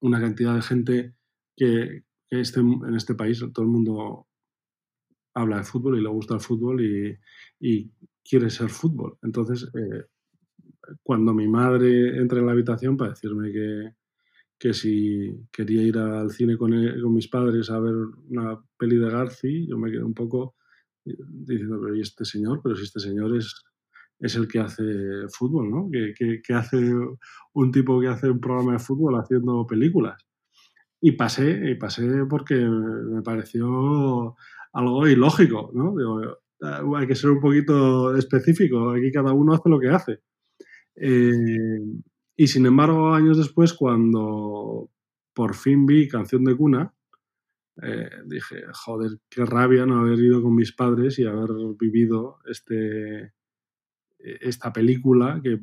una 0.00 0.20
cantidad 0.20 0.54
de 0.54 0.62
gente 0.62 1.14
que, 1.56 2.04
este, 2.30 2.60
en 2.60 2.94
este 2.94 3.14
país 3.14 3.44
todo 3.52 3.64
el 3.64 3.70
mundo 3.70 4.26
habla 5.34 5.58
de 5.58 5.64
fútbol 5.64 5.98
y 5.98 6.02
le 6.02 6.08
gusta 6.08 6.34
el 6.34 6.40
fútbol 6.40 6.80
y, 6.80 7.18
y 7.60 7.90
quiere 8.24 8.50
ser 8.50 8.68
fútbol. 8.70 9.18
Entonces, 9.22 9.70
eh, 9.74 10.04
cuando 11.02 11.32
mi 11.34 11.48
madre 11.48 12.18
entra 12.18 12.40
en 12.40 12.46
la 12.46 12.52
habitación 12.52 12.96
para 12.96 13.10
decirme 13.10 13.52
que, 13.52 13.92
que 14.58 14.74
si 14.74 15.46
quería 15.52 15.82
ir 15.82 15.98
al 15.98 16.30
cine 16.30 16.56
con, 16.56 16.72
él, 16.72 17.02
con, 17.02 17.14
mis 17.14 17.28
padres 17.28 17.70
a 17.70 17.78
ver 17.78 17.94
una 18.28 18.58
peli 18.78 18.96
de 18.96 19.10
Garci, 19.10 19.66
yo 19.66 19.78
me 19.78 19.90
quedé 19.90 20.02
un 20.02 20.14
poco 20.14 20.56
diciendo, 21.04 21.78
pero 21.80 21.94
¿y 21.94 22.00
este 22.00 22.24
señor? 22.24 22.60
Pero 22.62 22.76
si 22.76 22.84
este 22.84 23.00
señor 23.00 23.36
es, 23.36 23.62
es 24.18 24.34
el 24.36 24.48
que 24.48 24.60
hace 24.60 24.82
fútbol, 25.28 25.70
¿no? 25.70 25.88
Que, 25.90 26.14
que, 26.16 26.40
que, 26.42 26.54
hace 26.54 26.78
un 27.52 27.70
tipo 27.70 28.00
que 28.00 28.08
hace 28.08 28.30
un 28.30 28.40
programa 28.40 28.72
de 28.72 28.78
fútbol 28.78 29.18
haciendo 29.18 29.66
películas. 29.66 30.20
Y 31.00 31.12
pasé, 31.12 31.70
y 31.70 31.74
pasé 31.76 32.24
porque 32.28 32.54
me 32.56 33.22
pareció 33.22 34.34
algo 34.72 35.06
ilógico, 35.06 35.70
¿no? 35.74 35.94
Digo, 35.96 36.96
hay 36.96 37.06
que 37.06 37.14
ser 37.14 37.30
un 37.30 37.40
poquito 37.40 38.16
específico, 38.16 38.90
aquí 38.90 39.12
cada 39.12 39.32
uno 39.32 39.54
hace 39.54 39.68
lo 39.68 39.78
que 39.78 39.88
hace. 39.88 40.20
Eh, 40.96 41.80
y 42.36 42.46
sin 42.46 42.66
embargo, 42.66 43.14
años 43.14 43.38
después, 43.38 43.72
cuando 43.72 44.90
por 45.32 45.54
fin 45.54 45.86
vi 45.86 46.08
Canción 46.08 46.44
de 46.44 46.56
Cuna, 46.56 46.94
eh, 47.82 48.10
dije, 48.24 48.64
joder, 48.72 49.18
qué 49.28 49.44
rabia 49.44 49.84
no 49.84 50.00
haber 50.00 50.18
ido 50.18 50.42
con 50.42 50.54
mis 50.54 50.72
padres 50.72 51.18
y 51.18 51.26
haber 51.26 51.50
vivido 51.78 52.38
este, 52.46 53.34
esta 54.18 54.72
película 54.72 55.40
que 55.42 55.60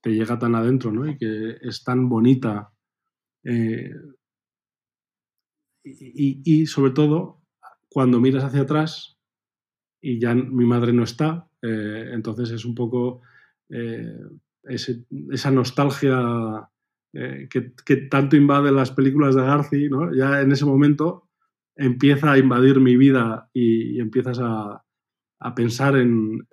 te 0.00 0.14
llega 0.14 0.38
tan 0.38 0.54
adentro 0.54 0.92
¿no? 0.92 1.08
y 1.08 1.16
que 1.16 1.58
es 1.60 1.82
tan 1.84 2.08
bonita. 2.08 2.72
Eh, 3.44 3.90
y, 5.82 6.66
sobre 6.66 6.92
todo, 6.92 7.42
cuando 7.88 8.20
miras 8.20 8.44
hacia 8.44 8.62
atrás 8.62 9.18
y 10.00 10.18
ya 10.18 10.34
mi 10.34 10.64
madre 10.64 10.92
no 10.92 11.04
está, 11.04 11.48
eh, 11.62 12.10
entonces 12.12 12.50
es 12.50 12.64
un 12.64 12.74
poco 12.74 13.22
eh, 13.70 14.18
esa 14.68 15.50
nostalgia 15.50 16.68
eh, 17.12 17.48
que, 17.48 17.96
tanto 18.10 18.36
invade 18.36 18.72
las 18.72 18.90
películas 18.90 19.34
de 19.34 19.42
Garci, 19.42 19.88
ya 20.14 20.40
en 20.40 20.52
ese 20.52 20.64
momento 20.64 21.30
empieza 21.74 22.32
a 22.32 22.38
invadir 22.38 22.80
mi 22.80 22.96
vida 22.96 23.48
y, 23.52 24.00
empiezas 24.00 24.38
a, 24.40 24.82
pensar 25.54 25.96
en, 25.96 26.46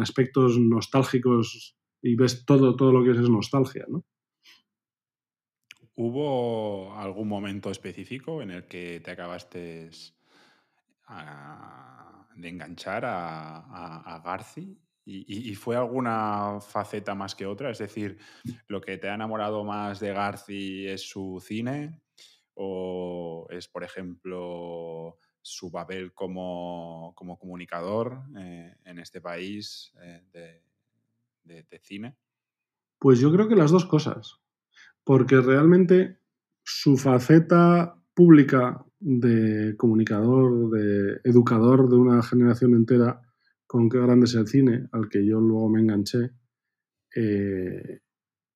aspectos 0.00 0.58
nostálgicos 0.58 1.76
y 2.02 2.14
ves 2.14 2.44
todo, 2.44 2.76
todo 2.76 2.92
lo 2.92 3.04
que 3.04 3.12
es, 3.12 3.18
es 3.18 3.30
nostalgia. 3.30 3.84
¿no? 3.88 4.04
¿Hubo 5.94 6.94
algún 6.94 7.28
momento 7.28 7.70
específico 7.70 8.42
en 8.42 8.50
el 8.50 8.64
que 8.64 9.00
te 9.00 9.10
acabaste 9.10 9.90
a, 11.06 12.28
de 12.36 12.48
enganchar 12.48 13.04
a, 13.06 14.00
a 14.00 14.20
Garci? 14.20 14.78
¿Y, 15.08 15.50
¿Y, 15.50 15.54
fue 15.54 15.76
alguna 15.76 16.58
faceta 16.60 17.14
más 17.14 17.36
que 17.36 17.46
otra? 17.46 17.70
Es 17.70 17.78
decir, 17.78 18.18
¿lo 18.66 18.80
que 18.80 18.98
te 18.98 19.08
ha 19.08 19.14
enamorado 19.14 19.62
más 19.62 20.00
de 20.00 20.12
Garci 20.12 20.88
es 20.88 21.08
su 21.08 21.40
cine? 21.40 22.02
¿O 22.54 23.46
es, 23.50 23.68
por 23.68 23.84
ejemplo, 23.84 25.16
su 25.40 25.70
papel 25.70 26.12
como, 26.12 27.12
como 27.14 27.38
comunicador 27.38 28.20
eh, 28.36 28.74
en 28.84 28.98
este 28.98 29.20
país 29.20 29.92
eh, 30.02 30.24
de, 31.44 31.62
de 31.62 31.78
cine? 31.78 32.16
Pues 32.98 33.20
yo 33.20 33.30
creo 33.30 33.46
que 33.46 33.54
las 33.54 33.70
dos 33.70 33.86
cosas. 33.86 34.40
Porque 35.04 35.40
realmente 35.40 36.18
su 36.64 36.96
faceta 36.96 37.96
pública 38.12 38.84
de 38.98 39.76
comunicador, 39.76 40.70
de 40.70 41.20
educador 41.22 41.88
de 41.88 41.96
una 41.96 42.22
generación 42.24 42.74
entera, 42.74 43.22
con 43.76 43.90
qué 43.90 43.98
grande 43.98 44.24
es 44.24 44.34
el 44.34 44.46
cine, 44.46 44.88
al 44.92 45.10
que 45.10 45.24
yo 45.26 45.38
luego 45.38 45.68
me 45.68 45.80
enganché, 45.80 46.30
eh, 47.14 48.00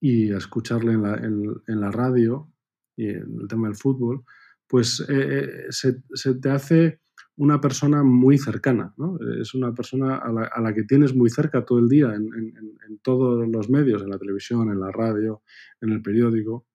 y 0.01 0.33
a 0.33 0.39
escucharle 0.39 0.93
en 0.95 1.81
la, 1.81 1.91
radio 1.91 2.51
y 2.97 3.11
en 3.11 3.39
el 3.39 3.47
tema 3.47 3.69
del 3.69 3.77
fútbol, 3.77 4.25
pues 4.67 5.05
eh, 5.11 5.67
se, 5.69 6.03
se, 6.15 6.37
te 6.37 6.49
hace 6.49 7.01
una 7.37 7.61
persona 7.61 8.03
muy 8.03 8.39
cercana, 8.39 8.95
¿no? 8.97 9.19
Es 9.41 9.55
una 9.55 9.75
persona 9.75 10.17
a 10.17 10.61
la, 10.61 10.75
que 10.75 10.85
tienes 10.85 11.15
muy 11.15 11.29
cerca 11.29 11.67
todo 11.67 11.79
el 11.79 11.89
día 11.89 12.15
en, 12.15 12.99
todos 13.03 13.47
los 13.47 13.69
medios, 13.69 14.03
en 14.03 14.11
la 14.11 14.19
televisión, 14.19 14.71
en 14.71 14.81
la 14.81 14.91
radio, 14.91 15.43
en 15.83 15.91
el 15.91 16.03
periódico. 16.03 16.67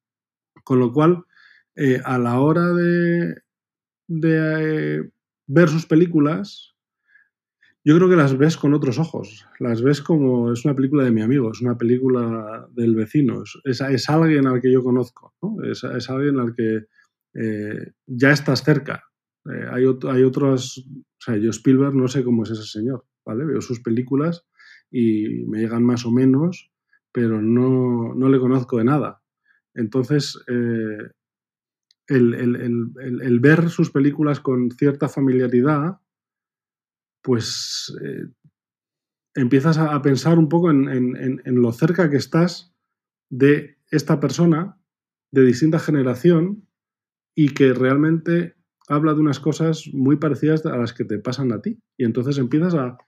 Con 0.63 0.79
lo 0.79 0.91
cual, 0.93 1.23
eh, 1.75 1.99
a 2.03 2.19
la 2.19 2.39
hora 2.39 2.73
de, 2.73 3.41
eh, 4.23 5.09
ver 5.47 5.69
sus 5.69 5.85
películas, 5.87 6.75
yo 7.86 7.96
creo 7.96 8.10
que 8.10 8.15
las 8.15 8.38
ves 8.38 8.58
con 8.58 8.74
otros 8.74 8.98
ojos. 9.00 9.46
Las 9.60 9.82
ves 9.84 10.01
como 10.01 10.51
es 10.51 10.65
una 10.65 10.75
película 10.75 11.04
de 11.04 11.12
mi 11.12 11.22
amigo, 11.22 11.51
es 11.51 11.62
una 11.62 11.77
película 11.77 12.68
del 12.72 12.96
vecino, 12.96 13.44
es, 13.63 13.82
es 13.82 14.10
alguien 14.10 14.48
al 14.48 14.60
que 14.60 14.72
yo 14.72 14.84
conozco, 14.84 15.36
¿no? 15.42 15.63
es, 15.63 15.84
es, 15.84 16.10
alguien 16.10 16.39
al 16.39 16.56
que 16.56 16.86
eh, 17.36 17.92
ya 18.08 18.32
estás 18.32 18.63
cerca. 18.63 19.04
Eh, 19.46 19.65
hay, 19.72 19.84
hay 20.10 20.24
otros, 20.24 20.80
o 20.89 21.20
sea, 21.20 21.38
yo 21.38 21.51
Spielberg 21.51 21.94
no 21.94 22.08
sé 22.08 22.24
cómo 22.24 22.44
es 22.44 22.50
ese 22.50 22.63
señor, 22.63 23.06
¿vale? 23.24 23.46
Veo 23.46 23.62
sus 23.62 23.80
películas 23.82 24.46
y 24.89 25.46
me 25.46 25.60
llegan 25.60 25.84
más 25.84 26.06
o 26.06 26.12
menos, 26.12 26.72
pero 27.12 27.42
no, 27.42 28.15
no 28.15 28.30
le 28.30 28.39
conozco 28.39 28.77
de 28.80 28.86
nada. 28.86 29.22
Entonces, 29.75 30.39
eh, 30.48 30.98
el, 32.08 33.39
ver 33.42 33.70
sus 33.70 33.92
películas 33.92 34.39
con 34.39 34.72
cierta 34.72 35.10
familiaridad, 35.10 36.00
pues 37.25 37.91
eh, 38.03 38.27
empiezas 39.34 39.79
a, 39.79 40.00
pensar 40.03 40.38
un 40.38 40.48
poco 40.48 40.70
en, 40.70 41.41
lo 41.44 41.72
cerca 41.72 42.08
que 42.08 42.17
estás 42.17 42.72
de 43.32 43.79
esta 43.89 44.20
persona 44.20 44.79
de 45.32 45.44
distinta 45.44 45.79
generación 45.79 46.67
y 47.36 47.50
que 47.50 47.74
realmente 47.74 48.55
habla 48.88 49.15
de 49.15 49.22
unas 49.22 49.39
cosas 49.39 49.88
muy 49.91 50.17
parecidas 50.17 50.67
a 50.67 50.77
las 50.77 50.94
que 50.94 51.03
te 51.03 51.17
pasan 51.17 51.51
a 51.51 51.63
ti. 51.63 51.79
Y 51.98 52.05
entonces 52.05 52.38
empiezas 52.38 52.75
a, 52.75 53.00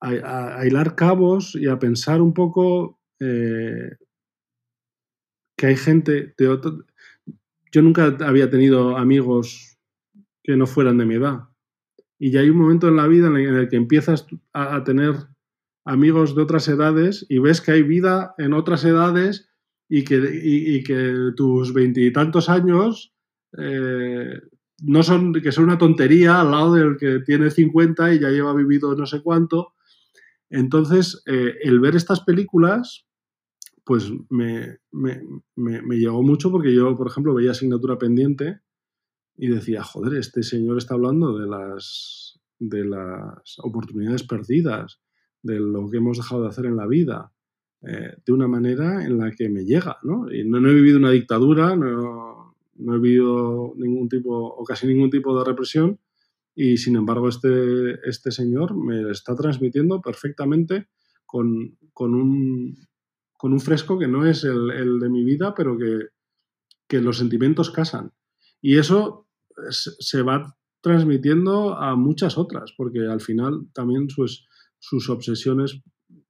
a, 0.00 0.64
hilar 0.64 0.94
cabos 0.94 1.56
y 1.56 1.66
a 1.66 1.80
pensar 1.80 2.22
un 2.22 2.32
poco 2.32 3.00
eh, 3.18 3.90
que 5.56 5.66
hay 5.66 5.76
gente 5.76 6.32
de 6.38 6.48
otro... 6.48 6.86
Yo 7.72 7.82
nunca 7.82 8.16
había 8.20 8.48
tenido 8.48 8.96
amigos 8.96 9.78
que 10.44 10.56
no 10.56 10.68
fueran 10.68 10.96
de 10.96 11.06
mi 11.06 11.16
edad. 11.16 11.49
Y 12.22 12.30
ya 12.30 12.40
hay 12.40 12.50
un 12.50 12.58
momento 12.58 12.86
en 12.86 12.96
la 12.96 13.08
vida 13.08 13.28
en 13.28 13.36
el 13.36 13.68
que 13.68 13.76
empiezas 13.76 14.26
a, 14.52 14.84
tener 14.84 15.14
amigos 15.86 16.36
de 16.36 16.42
otras 16.42 16.68
edades 16.68 17.24
y 17.30 17.38
ves 17.38 17.62
que 17.62 17.72
hay 17.72 17.82
vida 17.82 18.34
en 18.36 18.52
otras 18.52 18.84
edades 18.84 19.48
y 19.88 20.04
que, 20.04 20.20
que 20.86 21.32
tus 21.34 21.72
veintitantos 21.72 22.50
años 22.50 23.14
eh, 23.56 24.38
no 24.82 25.02
son, 25.02 25.32
que 25.32 25.50
son 25.50 25.64
una 25.64 25.78
tontería 25.78 26.42
al 26.42 26.50
lado 26.50 26.74
del 26.74 26.98
que 26.98 27.20
tiene 27.20 27.50
50 27.50 28.12
y 28.12 28.20
ya 28.20 28.28
lleva 28.28 28.52
vivido 28.52 28.94
no 28.94 29.06
sé 29.06 29.22
cuánto. 29.22 29.72
Entonces, 30.50 31.22
eh, 31.26 31.54
el 31.62 31.80
ver 31.80 31.96
estas 31.96 32.20
películas, 32.20 33.06
pues 33.82 34.12
me, 34.28 34.78
llegó 35.96 36.22
mucho 36.22 36.50
porque 36.50 36.74
yo, 36.74 36.94
por 36.98 37.06
ejemplo, 37.06 37.32
veía 37.32 37.52
asignatura 37.52 37.96
pendiente 37.96 38.60
y 39.42 39.48
decía, 39.48 39.82
joder, 39.82 40.18
este 40.18 40.42
señor 40.42 40.76
está 40.76 40.92
hablando 40.92 41.38
de 41.38 41.46
las, 41.46 42.38
de 42.58 42.84
las 42.84 43.58
oportunidades 43.62 44.22
perdidas, 44.22 45.00
de 45.42 45.58
lo 45.58 45.88
que 45.88 45.96
hemos 45.96 46.18
dejado 46.18 46.42
de 46.42 46.48
hacer 46.48 46.66
en 46.66 46.76
la 46.76 46.86
vida, 46.86 47.32
eh, 47.80 48.16
de 48.22 48.32
una 48.34 48.46
manera 48.46 49.02
en 49.02 49.16
la 49.16 49.30
que 49.30 49.48
me 49.48 49.64
llega, 49.64 49.96
¿no? 50.02 50.30
Y 50.30 50.44
no, 50.44 50.58
he 50.58 50.74
vivido 50.74 50.98
una 50.98 51.12
dictadura, 51.12 51.74
no, 51.74 52.54
no, 52.74 52.94
he 52.94 52.98
vivido 52.98 53.72
ningún 53.76 54.10
tipo 54.10 54.30
o 54.30 54.62
casi 54.62 54.86
ningún 54.86 55.08
tipo 55.08 55.36
de 55.38 55.42
represión 55.42 55.98
y 56.54 56.76
sin 56.76 56.96
embargo 56.96 57.30
este, 57.30 58.06
este 58.06 58.32
señor 58.32 58.76
me 58.76 59.10
está 59.10 59.34
transmitiendo 59.34 60.02
perfectamente 60.02 60.88
con, 61.24 61.78
con, 61.94 62.14
un, 62.14 62.76
con 63.38 63.54
un 63.54 63.60
fresco 63.60 63.98
que 63.98 64.06
no 64.06 64.26
es 64.26 64.44
el, 64.44 64.70
el 64.70 65.00
de 65.00 65.08
mi 65.08 65.24
vida, 65.24 65.54
pero 65.54 65.78
que, 65.78 66.08
que, 66.86 67.00
los 67.00 67.16
sentimientos 67.16 67.70
casan. 67.70 68.12
Y 68.60 68.76
eso 68.76 69.28
se 69.70 70.22
va 70.22 70.56
transmitiendo 70.80 71.76
a 71.76 71.94
muchas 71.96 72.38
otras, 72.38 72.72
porque 72.76 73.00
al 73.06 73.20
final 73.20 73.66
también 73.72 74.08
sus, 74.08 74.48
sus 74.78 75.10
obsesiones 75.10 75.80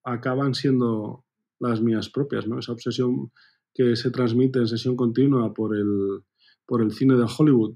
acaban 0.02 0.54
siendo 0.54 1.24
las 1.60 1.80
mías 1.80 2.08
propias, 2.08 2.46
¿no? 2.46 2.58
Esa 2.58 2.72
obsesión 2.72 3.30
que 3.74 3.94
se 3.96 4.10
transmite 4.10 4.58
en 4.58 4.66
sesión 4.66 4.96
continua 4.96 5.54
por 5.54 5.76
el, 5.76 6.22
por 6.66 6.82
el 6.82 6.92
cine 6.92 7.14
de 7.16 7.26
Hollywood 7.38 7.74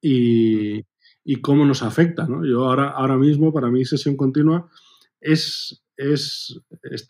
y, 0.00 0.80
y 1.24 1.40
cómo 1.40 1.64
nos 1.64 1.82
afecta. 1.82 2.26
¿no? 2.26 2.44
Yo 2.44 2.64
ahora, 2.64 2.90
ahora 2.90 3.16
mismo, 3.16 3.52
para 3.52 3.70
mí, 3.70 3.84
sesión 3.84 4.16
continua 4.16 4.70
es, 5.20 5.82
es, 5.96 6.60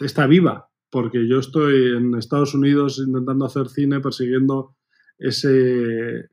está 0.00 0.26
viva, 0.26 0.69
porque 0.90 1.26
yo 1.28 1.38
estoy 1.38 1.97
en 1.97 2.14
Estados 2.14 2.54
Unidos 2.54 3.02
intentando 3.04 3.45
hacer 3.45 3.69
cine, 3.69 4.00
persiguiendo 4.00 4.76
ese, 5.19 6.28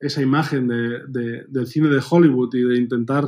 esa 0.00 0.22
imagen 0.22 0.68
de, 0.68 1.44
del 1.48 1.66
cine 1.66 1.88
de 1.88 2.02
Hollywood 2.08 2.54
y 2.54 2.62
de 2.62 2.78
intentar 2.78 3.24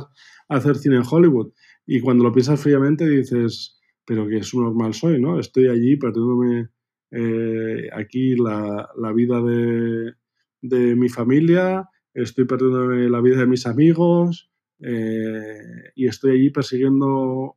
hacer 0.47 0.77
cine 0.77 0.97
en 0.97 1.03
Hollywood. 1.09 1.51
Y 1.85 1.99
cuando 2.01 2.23
lo 2.23 2.31
piensas 2.31 2.61
fríamente 2.61 3.07
dices, 3.07 3.79
pero 4.05 4.27
que 4.27 4.37
es 4.37 4.53
un 4.53 4.63
normal 4.63 4.93
soy, 4.93 5.21
¿no? 5.21 5.39
Estoy 5.39 5.67
allí 5.67 5.95
perdiéndome 5.97 6.69
eh, 7.11 7.89
aquí 7.93 8.35
la, 8.35 8.89
la 8.97 9.11
vida 9.13 9.41
de, 9.41 10.13
de, 10.61 10.95
mi 10.95 11.09
familia, 11.09 11.89
estoy 12.13 12.45
perdiendo 12.45 12.87
la 12.87 13.21
vida 13.21 13.37
de 13.37 13.47
mis 13.47 13.65
amigos 13.65 14.51
eh, 14.81 15.91
y 15.95 16.07
estoy 16.07 16.33
allí 16.33 16.49
persiguiendo 16.51 17.55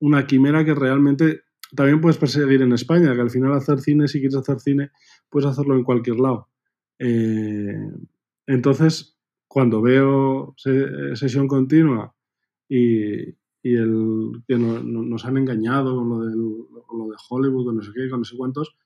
una 0.00 0.26
quimera 0.26 0.64
que 0.64 0.74
realmente 0.74 1.42
también 1.74 2.00
puedes 2.00 2.18
perseguir 2.18 2.62
en 2.62 2.72
España, 2.72 3.14
que 3.14 3.20
al 3.20 3.30
final 3.30 3.52
hacer 3.52 3.80
cine, 3.80 4.08
si 4.08 4.20
quieres 4.20 4.36
hacer 4.36 4.60
cine, 4.60 4.90
puedes 5.28 5.48
hacerlo 5.48 5.76
en 5.76 5.84
cualquier 5.84 6.16
lado. 6.16 6.48
Eh, 6.98 7.90
entonces, 8.46 9.16
cuando 9.48 9.82
veo 9.82 10.54
sesión 11.14 11.48
continua 11.48 12.14
y, 12.68 13.34
el 13.62 14.44
que 14.46 14.56
nos 14.56 15.24
han 15.24 15.38
engañado 15.38 15.96
con 15.96 16.08
lo, 16.08 16.84
con 16.86 16.98
lo 17.00 17.08
de 17.08 17.16
Hollywood, 17.28 17.64
con 17.64 17.76
no 17.76 17.82
sé 17.82 17.90
qué, 17.92 18.08
con 18.08 18.20
no 18.20 18.24
sé 18.24 18.36
cuántos, 18.36 18.76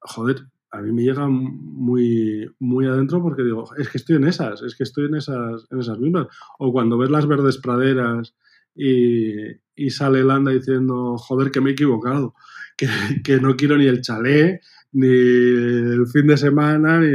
joder, 0.00 0.46
a 0.72 0.80
mí 0.80 0.90
me 0.90 1.02
llega 1.02 1.28
muy, 1.28 2.50
muy 2.58 2.86
adentro 2.86 3.22
porque 3.22 3.42
digo, 3.42 3.64
es 3.76 3.90
que 3.90 3.98
estoy 3.98 4.16
en 4.16 4.24
esas, 4.24 4.62
es 4.62 4.74
que 4.74 4.84
estoy 4.84 5.04
en 5.06 5.16
esas, 5.16 5.66
en 5.70 5.80
esas 5.80 5.98
mismas. 5.98 6.28
O 6.58 6.72
cuando 6.72 6.96
ves 6.96 7.10
las 7.10 7.26
verdes 7.26 7.58
praderas 7.58 8.34
y, 8.74 9.90
sale 9.90 10.24
Landa 10.24 10.50
diciendo, 10.50 11.18
joder, 11.18 11.50
que 11.50 11.60
me 11.60 11.70
he 11.70 11.72
equivocado, 11.74 12.34
que, 12.76 12.88
que, 13.22 13.38
no 13.38 13.54
quiero 13.54 13.76
ni 13.76 13.86
el 13.86 14.00
chalet, 14.00 14.62
ni 14.92 15.08
el 15.08 16.06
fin 16.06 16.26
de 16.26 16.38
semana, 16.38 17.00
ni 17.00 17.12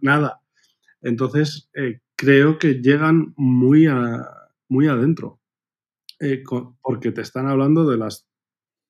nada. 0.00 0.39
Entonces, 1.02 1.70
eh, 1.74 2.00
creo 2.16 2.58
que 2.58 2.74
llegan 2.74 3.32
muy, 3.36 3.86
muy 4.68 4.88
adentro, 4.88 5.40
eh, 6.20 6.42
porque 6.82 7.12
te 7.12 7.22
están 7.22 7.46
hablando 7.46 7.88
de 7.88 7.96
las 7.96 8.28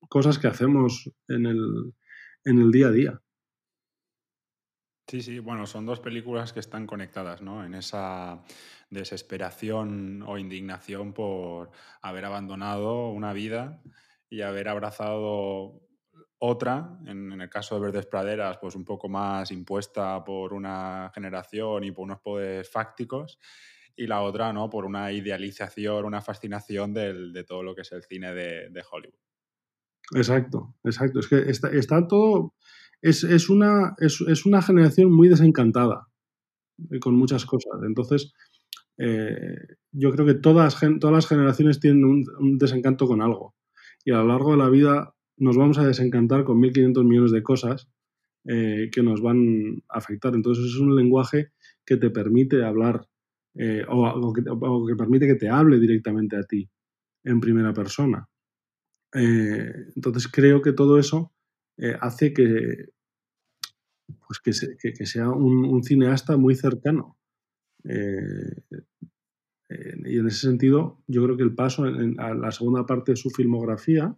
cosas 0.08 0.38
que 0.38 0.48
hacemos 0.48 1.10
en 1.28 1.46
el, 1.46 1.94
en 2.44 2.58
el 2.58 2.70
día 2.70 2.88
a 2.88 2.90
día. 2.90 3.22
Sí, 5.06 5.22
sí, 5.22 5.38
bueno, 5.40 5.66
son 5.66 5.86
dos 5.86 5.98
películas 5.98 6.52
que 6.52 6.60
están 6.60 6.86
conectadas, 6.86 7.42
¿no? 7.42 7.64
En 7.64 7.74
esa 7.74 8.44
desesperación 8.90 10.22
o 10.22 10.38
indignación 10.38 11.12
por 11.12 11.72
haber 12.00 12.24
abandonado 12.24 13.10
una 13.10 13.32
vida 13.32 13.82
y 14.28 14.42
haber 14.42 14.68
abrazado 14.68 15.82
otra, 16.40 16.98
en, 17.06 17.40
el 17.40 17.48
caso 17.48 17.74
de 17.74 17.82
Verdes 17.82 18.06
Praderas, 18.06 18.58
pues 18.58 18.74
un 18.74 18.84
poco 18.84 19.08
más 19.08 19.50
impuesta 19.52 20.22
por 20.24 20.52
una 20.52 21.10
generación 21.14 21.84
y 21.84 21.92
por 21.92 22.04
unos 22.04 22.20
poderes 22.20 22.70
fácticos, 22.70 23.38
y 23.96 24.06
la 24.06 24.22
otra, 24.22 24.52
¿no? 24.52 24.68
Por 24.68 24.84
una 24.84 25.12
idealización, 25.12 26.04
una 26.04 26.22
fascinación 26.22 26.94
de 26.94 27.44
todo 27.46 27.62
lo 27.62 27.74
que 27.74 27.82
es 27.82 27.92
el 27.92 28.02
cine 28.02 28.32
de, 28.34 28.82
Hollywood. 28.90 29.18
Exacto, 30.14 30.74
exacto. 30.84 31.20
Es 31.20 31.28
que 31.28 31.78
está 31.78 32.08
todo 32.08 32.54
es, 33.02 33.48
una, 33.48 33.94
es, 33.98 34.46
una 34.46 34.62
generación 34.62 35.10
muy 35.12 35.28
desencantada 35.28 36.08
eh, 36.90 36.98
con 37.00 37.14
muchas 37.14 37.44
cosas. 37.46 37.80
Entonces, 37.86 38.32
eh, 38.98 39.56
yo 39.92 40.10
creo 40.12 40.26
que 40.26 40.34
todas, 40.34 40.78
todas 41.00 41.14
las 41.14 41.26
generaciones 41.26 41.80
tienen 41.80 42.04
un, 42.04 42.58
desencanto 42.58 43.06
con 43.06 43.22
algo. 43.22 43.54
Y 44.04 44.12
a 44.12 44.18
lo 44.18 44.26
largo 44.26 44.52
de 44.52 44.58
la 44.58 44.68
vida 44.68 45.14
nos 45.40 45.56
vamos 45.56 45.78
a 45.78 45.86
desencantar 45.86 46.44
con 46.44 46.60
1.500 46.60 47.04
millones 47.04 47.32
de 47.32 47.42
cosas 47.42 47.88
eh, 48.44 48.88
que 48.92 49.02
nos 49.02 49.20
van 49.20 49.82
a 49.88 49.98
afectar. 49.98 50.34
Entonces, 50.34 50.66
es 50.66 50.76
un 50.76 50.94
lenguaje 50.94 51.50
que 51.84 51.96
te 51.96 52.10
permite 52.10 52.62
hablar 52.64 53.06
o, 53.88 54.32
que, 54.32 54.44
que, 54.44 54.96
permite 54.96 55.26
que 55.26 55.34
te 55.34 55.48
hable 55.48 55.80
directamente 55.80 56.36
a 56.36 56.44
ti 56.44 56.70
en 57.24 57.40
primera 57.40 57.72
persona. 57.72 58.28
entonces, 59.12 60.28
creo 60.28 60.62
que 60.62 60.72
todo 60.72 60.98
eso 60.98 61.32
eh, 61.82 61.96
hace 61.98 62.34
que, 62.34 62.90
pues 64.26 64.40
que, 64.40 65.06
sea 65.06 65.30
un, 65.30 65.82
cineasta 65.82 66.36
muy 66.36 66.54
cercano. 66.54 67.16
Eh, 67.84 68.62
eh, 69.70 69.96
y 70.04 70.18
en 70.18 70.26
ese 70.26 70.46
sentido, 70.46 71.02
yo 71.06 71.24
creo 71.24 71.38
que 71.38 71.42
el 71.42 71.54
paso 71.54 71.84
a 71.84 72.34
la 72.34 72.50
segunda 72.50 72.84
parte 72.84 73.12
de 73.12 73.16
su 73.16 73.30
filmografía 73.30 74.14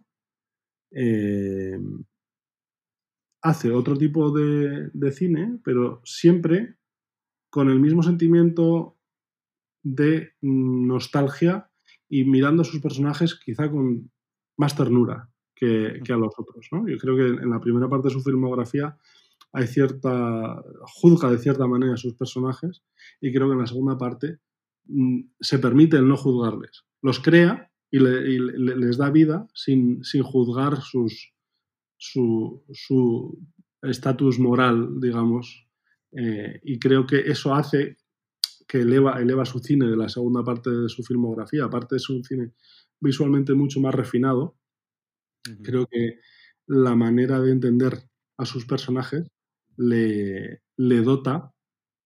hace 3.43 3.71
otro 3.71 3.97
tipo 3.97 4.31
de, 4.31 5.11
cine, 5.11 5.59
pero 5.63 6.01
siempre 6.05 6.77
con 7.49 7.69
el 7.69 7.79
mismo 7.79 8.01
sentimiento 8.01 8.97
de 9.83 10.31
nostalgia 10.41 11.69
y 12.07 12.23
mirando 12.23 12.61
a 12.61 12.65
sus 12.65 12.79
personajes 12.79 13.35
quizá 13.35 13.69
con 13.69 14.09
más 14.57 14.75
ternura 14.75 15.29
que, 15.53 16.01
a 16.09 16.17
los 16.17 16.33
otros. 16.37 16.67
¿no? 16.71 16.87
Yo 16.87 16.97
creo 16.97 17.17
que 17.17 17.43
en 17.43 17.49
la 17.49 17.59
primera 17.59 17.89
parte 17.89 18.07
de 18.07 18.13
su 18.13 18.21
filmografía 18.21 18.97
hay 19.51 19.67
cierta. 19.67 20.63
juzga 21.01 21.29
de 21.29 21.37
cierta 21.37 21.67
manera 21.67 21.93
a 21.93 21.97
sus 21.97 22.15
personajes 22.15 22.81
y 23.19 23.31
creo 23.33 23.47
que 23.47 23.53
en 23.53 23.59
la 23.59 23.67
segunda 23.67 23.97
parte 23.97 24.39
mm, 24.85 25.19
se 25.39 25.59
permite 25.59 25.97
el 25.97 26.07
no 26.07 26.15
juzgarles. 26.15 26.85
Los 27.01 27.19
crea 27.19 27.72
y, 27.93 27.99
les 27.99 28.97
da 28.97 29.11
vida 29.11 29.47
sin, 29.53 30.03
sin 30.03 30.23
juzgar 30.23 30.81
sus, 30.81 31.31
su, 31.95 33.39
estatus 33.83 34.39
moral, 34.39 34.99
digamos, 34.99 35.67
eh, 36.11 36.59
y 36.63 36.79
creo 36.79 37.05
que 37.05 37.19
eso 37.19 37.53
hace 37.53 37.97
que 38.67 38.79
eleva, 38.79 39.21
eleva 39.21 39.45
su 39.45 39.59
cine 39.59 39.87
de 39.87 39.95
la 39.95 40.09
segunda 40.09 40.43
parte 40.43 40.71
de 40.71 40.89
su 40.89 41.03
filmografía. 41.03 41.65
Aparte 41.65 41.97
es 41.97 42.09
un 42.09 42.23
cine 42.23 42.53
visualmente 42.99 43.53
mucho 43.53 43.79
más 43.79 43.93
refinado. 43.93 44.57
Creo 45.61 45.85
que 45.85 46.19
la 46.65 46.95
manera 46.95 47.39
de 47.41 47.51
entender 47.51 48.09
a 48.37 48.45
sus 48.45 48.65
personajes 48.65 49.29
le, 49.77 50.63
le 50.77 51.01
dota 51.01 51.53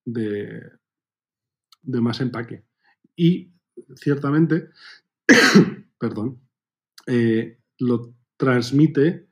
de, 0.04 0.62
de 1.82 2.02
más 2.02 2.20
empaque. 2.20 2.66
Y 3.16 3.54
ciertamente, 3.96 4.70
perdón, 6.00 6.42
eh, 7.06 7.60
lo 7.80 8.14
transmite 8.38 9.28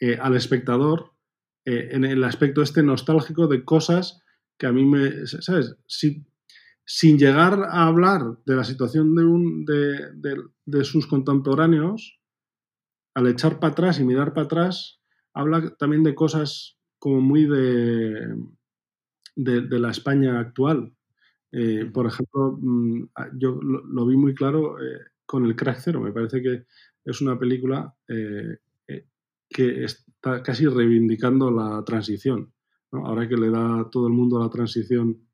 eh, 0.00 0.18
al 0.20 0.36
espectador 0.36 1.12
eh, 1.64 1.88
en 1.92 2.04
el 2.04 2.22
aspecto 2.24 2.62
este 2.62 2.82
nostálgico 2.82 3.46
de 3.46 3.64
cosas 3.64 4.22
que 4.58 4.66
a 4.66 4.72
mí 4.72 4.84
me, 4.84 5.26
¿sabes? 5.26 5.76
sin 5.86 7.18
llegar 7.18 7.62
a 7.64 7.86
hablar 7.86 8.38
de 8.44 8.56
la 8.56 8.64
situación 8.64 9.14
de, 9.14 9.24
un, 9.24 9.64
de, 9.64 10.84
sus 10.84 11.06
contemporáneos, 11.06 12.18
al 13.14 13.28
echar 13.28 13.60
para 13.60 13.72
atrás 13.72 14.00
y 14.00 14.04
mirar 14.04 14.32
para 14.32 14.46
atrás, 14.46 15.00
habla 15.34 15.76
también 15.76 16.02
de 16.02 16.14
cosas 16.14 16.78
como 16.98 17.20
muy 17.20 17.44
de, 17.44 18.34
de, 19.36 19.78
la 19.78 19.90
España 19.90 20.40
actual. 20.40 20.92
por 21.92 22.06
ejemplo, 22.06 22.58
mm, 22.60 23.10
yo 23.38 23.60
lo, 23.62 24.06
vi 24.06 24.16
muy 24.16 24.34
claro 24.34 24.76
con 25.28 25.44
el 25.44 25.54
Crack 25.54 25.80
Zero. 25.80 26.00
Me 26.00 26.10
parece 26.10 26.42
que 26.42 26.64
es 27.04 27.20
una 27.20 27.38
película 27.38 27.94
eh, 28.08 28.56
eh, 28.88 29.06
que 29.48 29.84
está 29.84 30.42
casi 30.42 30.66
reivindicando 30.66 31.50
la 31.50 31.84
transición. 31.84 32.50
Ahora 32.90 33.28
que 33.28 33.36
le 33.36 33.50
da 33.50 33.80
a 33.80 33.90
todo 33.90 34.06
el 34.06 34.14
mundo 34.14 34.40
la 34.40 34.48
transición 34.48 35.28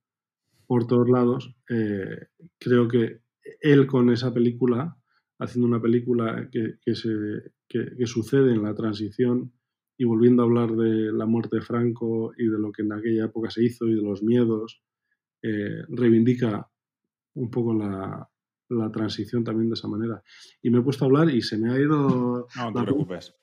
por 0.66 0.88
todos 0.88 1.08
lados, 1.08 1.54
eh, 1.70 2.26
creo 2.58 2.88
que 2.88 3.20
él 3.60 3.86
con 3.86 4.10
esa 4.10 4.34
película, 4.34 4.96
haciendo 5.38 5.68
una 5.68 5.80
película 5.80 6.48
que, 6.50 6.94
se, 6.96 7.52
que, 7.68 8.06
sucede 8.06 8.52
en 8.52 8.64
la 8.64 8.74
transición 8.74 9.52
y 9.96 10.04
volviendo 10.04 10.42
a 10.42 10.46
hablar 10.46 10.72
de 10.72 11.12
la 11.12 11.26
muerte 11.26 11.56
de 11.56 11.62
Franco 11.62 12.32
y 12.36 12.48
de 12.48 12.58
lo 12.58 12.72
que 12.72 12.82
en 12.82 12.92
aquella 12.92 13.26
época 13.26 13.50
se 13.50 13.62
hizo 13.62 13.86
y 13.86 13.94
de 13.94 14.02
los 14.02 14.24
miedos, 14.24 14.82
reivindica 15.88 16.68
un 17.34 17.50
poco 17.50 17.74
la, 17.74 18.28
la 18.68 18.90
transición 18.90 19.44
también 19.44 19.68
de 19.68 19.74
esa 19.74 19.88
manera. 19.88 20.22
Y 20.62 20.70
me 20.70 20.78
he 20.78 20.82
puesto 20.82 21.04
a 21.04 21.08
hablar 21.08 21.30
y 21.30 21.42
se 21.42 21.58
me 21.58 21.72
ha 21.72 21.78
ido... 21.78 22.46
No 22.56 22.72
te 22.72 22.82
preocupes. 22.82 23.34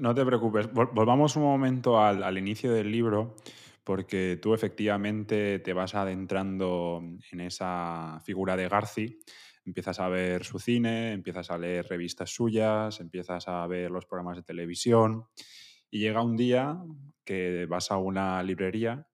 No 0.00 0.14
te, 0.14 0.24
preocupes. 0.24 0.72
Volvamos 0.72 1.36
un 1.36 1.42
momento 1.42 2.00
al, 2.00 2.38
inicio 2.38 2.72
del 2.72 2.90
libro, 2.90 3.36
porque 3.84 4.38
tú 4.40 4.54
efectivamente 4.54 5.58
te 5.58 5.72
vas 5.72 5.94
adentrando 5.94 7.02
en 7.30 7.40
esa 7.40 8.20
figura 8.24 8.56
de 8.56 8.68
Garci. 8.68 9.18
Empiezas 9.64 10.00
a 10.00 10.08
ver 10.08 10.44
su 10.44 10.58
cine, 10.58 11.12
empiezas 11.12 11.50
a 11.50 11.58
leer 11.58 11.86
revistas 11.88 12.30
suyas, 12.30 13.00
empiezas 13.00 13.46
a 13.48 13.66
ver 13.66 13.90
los 13.90 14.06
programas 14.06 14.36
de 14.36 14.42
televisión. 14.42 15.26
Y 15.90 16.00
llega 16.00 16.22
un 16.22 16.36
día 16.36 16.78
que 17.24 17.66
vas 17.66 17.90
a 17.90 17.98
una 17.98 18.42
librería 18.42 19.06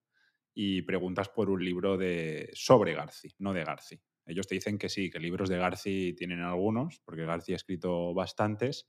y 0.53 0.81
preguntas 0.81 1.29
por 1.29 1.49
un 1.49 1.63
libro 1.63 1.97
de 1.97 2.49
sobre 2.53 2.93
Garci, 2.93 3.29
no 3.39 3.53
de 3.53 3.63
Garci. 3.63 3.99
Ellos 4.29 4.47
te 4.47 4.55
dicen 4.55 4.77
que 4.77 4.89
sí, 4.89 5.09
que 5.09 5.19
libros 5.19 5.49
de 5.49 5.57
Garci 5.57 6.13
tienen 6.13 6.41
algunos, 6.41 6.99
porque 7.03 7.25
Garci 7.25 7.53
ha 7.53 7.55
escrito 7.55 8.13
bastantes, 8.13 8.87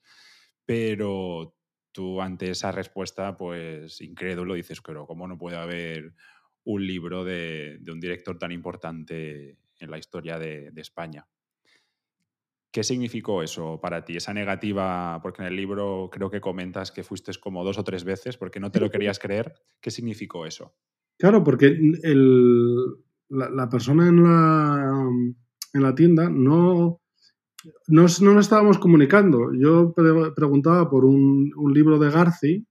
pero 0.67 1.57
tú 1.93 2.21
ante 2.21 2.51
esa 2.51 2.73
respuesta, 2.73 3.37
pues 3.37 4.01
incrédulo, 4.01 4.55
dices, 4.55 4.81
pero 4.81 5.07
¿cómo 5.07 5.27
no 5.27 5.39
puede 5.39 5.57
haber 5.57 6.15
un 6.65 6.87
libro 6.87 7.25
de, 7.25 7.81
un 7.91 8.01
director 8.01 8.39
tan 8.39 8.53
importante 8.53 9.59
en 9.79 9.91
la 9.91 9.99
historia 9.99 10.39
de, 10.39 10.73
España? 10.77 11.27
¿Qué 12.71 12.85
significó 12.85 13.43
eso 13.43 13.81
para 13.81 14.05
ti? 14.05 14.17
Esa 14.17 14.33
negativa, 14.33 15.19
porque 15.23 15.43
en 15.43 15.49
el 15.49 15.57
libro 15.57 16.09
creo 16.13 16.31
que 16.31 16.41
comentas 16.41 16.93
que 16.93 17.03
fuiste 17.03 17.33
como 17.41 17.65
dos 17.65 17.79
o 17.79 17.85
tres 17.85 18.05
veces 18.05 18.37
porque 18.37 18.61
no 18.61 18.71
te 18.71 18.79
lo 18.79 18.91
querías 18.91 19.19
creer. 19.19 19.55
¿Qué 19.81 19.91
significó 19.91 20.47
eso? 20.47 20.77
Claro, 21.19 21.43
porque 21.43 21.67
el, 21.67 23.05
la, 23.31 23.69
persona 23.69 24.09
en 24.09 24.23
la, 24.23 25.09
en 25.73 25.83
la 25.83 25.95
tienda 25.95 26.29
no, 26.29 27.01
no, 27.89 28.07
no 28.21 28.41
estábamos 28.41 28.79
comunicando. 28.79 29.53
Yo 29.55 29.93
preguntaba 29.95 30.91
por 30.91 31.05
un, 31.05 31.53
libro 31.73 31.99
de 31.99 32.11
Garci 32.11 32.67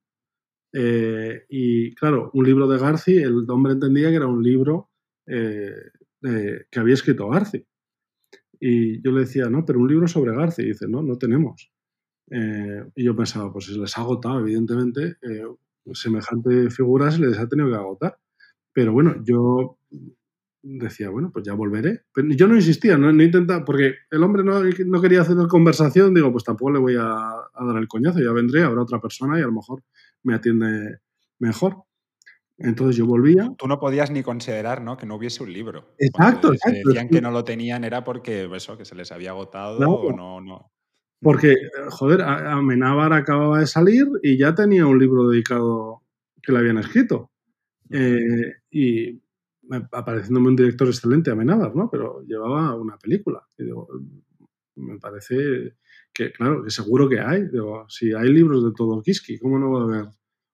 eh, 0.74 1.46
y, 1.50 1.94
claro, 1.96 2.30
un 2.34 2.46
libro 2.46 2.68
de 2.68 2.78
Garci, 2.78 3.18
el 3.18 3.50
hombre 3.50 3.74
entendía 3.74 4.10
que 4.10 4.16
era 4.16 4.28
un 4.28 4.44
libro 4.44 4.90
eh, 5.26 5.74
que 6.22 6.80
había 6.80 6.94
escrito 6.94 7.30
Garci. 7.30 7.66
Y 8.60 9.02
yo 9.02 9.12
le 9.12 9.22
decía, 9.22 9.50
no, 9.50 9.64
pero 9.66 9.80
un 9.80 9.88
libro 9.88 10.08
sobre 10.08 10.36
Garci. 10.36 10.64
Y 10.64 10.68
dice, 10.70 10.88
no, 10.88 11.02
no 11.02 11.18
tenemos. 11.18 11.72
Eh, 12.32 12.84
y 12.96 13.04
yo 13.06 13.16
pensaba, 13.16 13.52
pues 13.52 13.70
les 13.70 13.98
ha 13.98 14.02
agotado, 14.02 14.42
evidentemente, 14.42 15.16
semejante 15.94 16.70
figura 16.70 17.10
se 17.10 17.20
les 17.20 17.40
ha 17.40 17.48
tenido 17.48 17.70
que 17.70 17.76
agotar. 17.76 18.20
Pero 18.74 18.94
bueno, 18.94 19.16
yo 19.24 19.80
decía, 20.62 21.10
bueno, 21.10 21.32
pues 21.32 21.46
ya 21.46 21.54
volveré. 21.54 22.02
Pero 22.14 22.28
yo 22.32 22.48
no 22.48 22.56
insistía, 22.56 22.98
no, 22.98 23.10
intentaba, 23.12 23.64
porque 23.64 23.96
el 24.12 24.24
hombre 24.24 24.44
no, 24.44 25.02
quería 25.02 25.22
hacer 25.22 25.36
conversación, 25.48 26.14
digo, 26.14 26.32
pues 26.32 26.44
tampoco 26.44 26.72
le 26.72 26.80
voy 26.80 26.96
a, 26.96 27.02
dar 27.04 27.78
el 27.78 27.88
coñazo, 27.88 28.20
ya 28.20 28.32
vendré, 28.32 28.64
habrá 28.64 28.82
otra 28.82 29.00
persona 29.00 29.38
y 29.38 29.42
a 29.42 29.46
lo 29.46 29.54
mejor 29.54 29.84
me 30.24 30.36
atiende 30.36 31.00
mejor. 31.40 31.84
Entonces 32.58 32.98
yo 32.98 33.06
volvía. 33.06 33.54
Tú 33.58 33.68
no 33.68 33.80
podías 33.80 34.12
ni 34.12 34.22
considerar 34.22 34.82
¿no? 34.82 34.98
que 34.98 35.06
no 35.06 35.16
hubiese 35.16 35.42
un 35.44 35.54
libro. 35.54 35.96
Exacto, 35.98 36.52
decían 36.52 37.08
que 37.08 37.22
no 37.22 37.32
lo 37.32 37.46
tenían 37.46 37.86
era 37.86 38.04
porque 38.04 38.50
eso, 38.54 38.78
que 38.78 38.84
se 38.84 38.96
les 38.96 39.14
había 39.14 39.30
agotado 39.30 39.80
o 39.90 40.12
no, 40.12 40.42
no. 40.42 40.72
Porque, 41.22 41.56
joder, 41.90 42.22
Amenábar 42.22 43.14
acababa 43.14 43.60
de 43.60 43.68
salir 43.68 44.08
y 44.24 44.38
ya 44.38 44.56
tenía 44.56 44.86
un 44.86 45.00
libro 45.00 45.30
dedicado 45.30 46.02
que 46.42 46.52
le 46.52 46.60
habían 46.60 46.78
escrito. 46.78 47.32
Eh, 47.92 48.54
y 48.72 49.22
apareciéndome 49.92 50.50
un 50.50 50.56
director 50.56 50.88
excelente, 50.88 51.32
Amenábar, 51.32 51.76
¿no? 51.76 51.90
Pero 51.90 52.24
llevaba 52.24 52.76
una 52.76 52.98
película. 52.98 53.46
Y 53.58 53.66
digo, 53.66 53.88
me 54.76 54.98
parece 54.98 55.76
que, 56.14 56.32
claro, 56.32 56.64
que 56.64 56.70
seguro 56.70 57.08
que 57.08 57.20
hay. 57.20 57.48
Digo, 57.48 57.86
si 57.90 58.14
hay 58.14 58.30
libros 58.30 58.64
de 58.64 58.72
todo 58.76 59.02
Kiski, 59.02 59.38
¿cómo 59.38 59.60
no 59.60 59.72
va 59.72 59.82
a 59.82 59.84
haber 59.84 60.10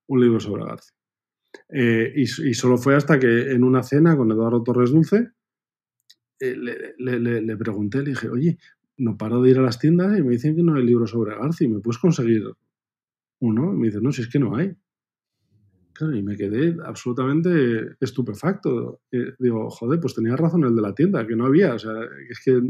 un 0.08 0.22
libro 0.22 0.40
sobre 0.40 0.66
García? 0.66 0.96
Eh, 1.70 2.14
y, 2.16 2.54
solo 2.54 2.78
fue 2.78 2.96
hasta 2.96 3.18
que 3.18 3.52
en 3.52 3.64
una 3.64 3.82
cena 3.82 4.18
con 4.18 4.30
Eduardo 4.32 4.62
Torres 4.62 4.92
Dulce 4.92 5.32
eh, 6.40 6.56
le, 6.58 7.58
pregunté, 7.58 8.00
le 8.00 8.10
dije, 8.10 8.30
oye, 8.30 8.58
no 8.98 9.18
paro 9.18 9.42
de 9.42 9.52
ir 9.52 9.60
a 9.60 9.62
las 9.62 9.80
tiendas 9.80 10.18
y 10.18 10.22
me 10.22 10.32
dicen 10.32 10.56
que 10.56 10.64
no 10.64 10.76
hay 10.76 10.84
libros 10.84 11.12
sobre 11.12 11.36
García, 11.36 11.70
¿me 11.70 11.80
puedes 11.80 11.98
conseguir 11.98 12.44
uno? 13.40 13.74
Y 13.74 13.78
me 13.78 13.88
dice, 13.88 14.00
no, 14.02 14.12
si 14.12 14.22
es 14.22 14.28
que 14.28 14.40
no 14.40 14.56
hay 14.56 14.76
y 16.02 16.22
me 16.22 16.36
quedé 16.36 16.76
absolutamente 16.84 17.96
estupefacto. 18.00 19.02
digo, 19.40 19.70
joder, 19.70 20.00
pues 20.00 20.16
tenía 20.16 20.36
razón 20.36 20.64
el 20.66 20.76
de 20.76 20.82
la 20.82 20.94
tienda, 20.94 21.26
que 21.26 21.36
no 21.36 21.46
había. 21.46 21.76
O 21.76 21.80
sea, 21.80 21.94
es 22.30 22.40
que 22.44 22.62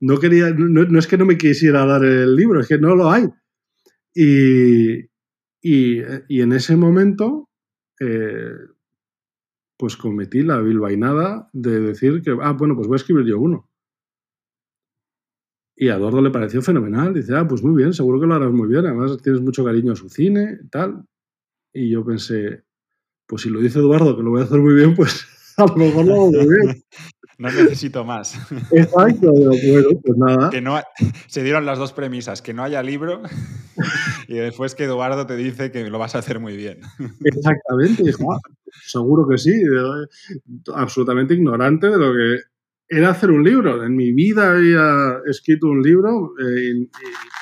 no 0.00 0.18
quería, 0.18 0.50
no, 0.50 0.98
es 0.98 1.06
que 1.06 1.18
no 1.18 1.24
me 1.24 1.38
quisiera 1.38 1.86
dar 1.86 2.04
el 2.04 2.34
libro, 2.36 2.60
es 2.60 2.68
que 2.68 2.78
no 2.78 2.94
lo 2.94 3.10
hay. 3.10 3.24
Y, 4.14 5.00
y, 5.62 6.00
en 6.40 6.52
ese 6.52 6.76
momento, 6.76 7.48
eh, 8.00 8.52
pues 9.78 9.96
cometí 9.96 10.42
la 10.42 10.60
bilbainada 10.60 11.48
de 11.52 11.80
decir 11.80 12.22
que, 12.22 12.36
ah, 12.40 12.52
bueno, 12.52 12.74
pues 12.74 12.86
voy 12.88 12.94
a 12.94 12.96
escribir 12.96 13.26
yo 13.26 13.38
uno. 13.38 13.68
Y 15.78 15.88
a 15.90 15.96
Eduardo 15.96 16.22
le 16.22 16.30
pareció 16.30 16.62
fenomenal. 16.62 17.12
Dice, 17.12 17.34
ah, 17.36 17.46
pues 17.46 17.62
muy 17.62 17.76
bien, 17.76 17.92
seguro 17.92 18.18
que 18.18 18.26
lo 18.26 18.34
harás 18.34 18.52
muy 18.52 18.68
bien. 18.68 18.86
Además, 18.86 19.18
tienes 19.22 19.42
mucho 19.42 19.64
cariño 19.64 19.92
a 19.92 19.96
su 19.96 20.08
cine, 20.08 20.58
tal. 20.70 21.04
Y 21.76 21.90
yo 21.90 22.02
pensé, 22.04 22.64
pues 23.26 23.42
si 23.42 23.50
lo 23.50 23.60
dice 23.60 23.80
Eduardo, 23.80 24.16
que 24.16 24.22
lo 24.22 24.30
voy 24.30 24.40
a 24.40 24.44
hacer 24.44 24.58
muy 24.58 24.74
bien, 24.74 24.94
pues 24.94 25.26
a 25.58 25.66
lo 25.66 25.76
mejor 25.76 26.06
lo 26.06 26.14
hago 26.14 26.32
muy 26.32 26.48
bien. 26.48 26.82
No 27.38 27.50
necesito 27.50 28.02
más. 28.02 28.34
Exacto, 28.72 29.30
bueno, 29.30 29.88
pues 30.02 30.16
nada. 30.16 30.48
Que 30.48 30.62
no, 30.62 30.80
se 31.26 31.42
dieron 31.42 31.66
las 31.66 31.78
dos 31.78 31.92
premisas, 31.92 32.40
que 32.40 32.54
no 32.54 32.62
haya 32.62 32.82
libro 32.82 33.20
y 34.26 34.36
después 34.36 34.74
que 34.74 34.84
Eduardo 34.84 35.26
te 35.26 35.36
dice 35.36 35.70
que 35.70 35.90
lo 35.90 35.98
vas 35.98 36.14
a 36.14 36.20
hacer 36.20 36.40
muy 36.40 36.56
bien. 36.56 36.80
Exactamente, 37.22 38.04
ah, 38.26 38.38
seguro 38.86 39.28
que 39.28 39.36
sí, 39.36 39.52
absolutamente 40.74 41.34
ignorante 41.34 41.90
de 41.90 41.98
lo 41.98 42.14
que 42.14 42.40
era 42.88 43.10
hacer 43.10 43.30
un 43.30 43.44
libro. 43.44 43.84
En 43.84 43.94
mi 43.94 44.12
vida 44.12 44.52
había 44.52 45.18
escrito 45.26 45.66
un 45.66 45.82
libro 45.82 46.32
eh, 46.42 46.88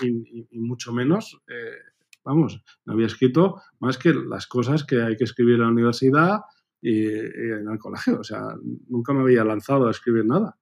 y, 0.01 0.59
mucho 0.59 0.92
menos 0.92 1.40
eh, 1.47 1.93
vamos, 2.24 2.62
no 2.84 2.94
había 2.94 3.06
escrito 3.06 3.60
más 3.80 3.98
que 3.98 4.12
las 4.12 4.46
cosas 4.46 4.84
que 4.84 5.02
hay 5.02 5.16
que 5.16 5.24
escribir 5.24 5.56
en 5.56 5.62
la 5.62 5.68
universidad 5.68 6.40
y, 6.80 7.06
en 7.06 7.68
el 7.70 7.78
colegio. 7.78 8.20
O 8.20 8.24
sea, 8.24 8.42
nunca 8.88 9.12
me 9.12 9.20
había 9.20 9.44
lanzado 9.44 9.87
a 9.87 9.90
escribir 9.90 10.24
nada. 10.26 10.58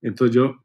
Entonces 0.00 0.34
yo, 0.34 0.64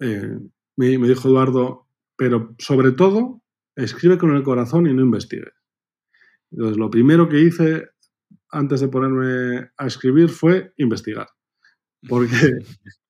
eh, 0.00 0.38
me, 0.76 0.86
dijo 0.86 1.28
Eduardo, 1.28 1.86
pero 2.16 2.54
sobre 2.58 2.92
todo, 2.92 3.42
escribe 3.76 4.18
con 4.18 4.34
el 4.34 4.42
corazón 4.42 4.86
y 4.86 4.94
no 4.94 5.02
investigue. 5.02 5.52
Entonces, 6.50 6.76
lo 6.76 6.90
primero 6.90 7.28
que 7.28 7.40
hice 7.40 7.88
antes 8.50 8.80
de 8.80 8.88
ponerme 8.88 9.70
a 9.76 9.86
escribir 9.86 10.28
fue 10.28 10.72
investigar. 10.76 11.28
Porque 12.08 12.36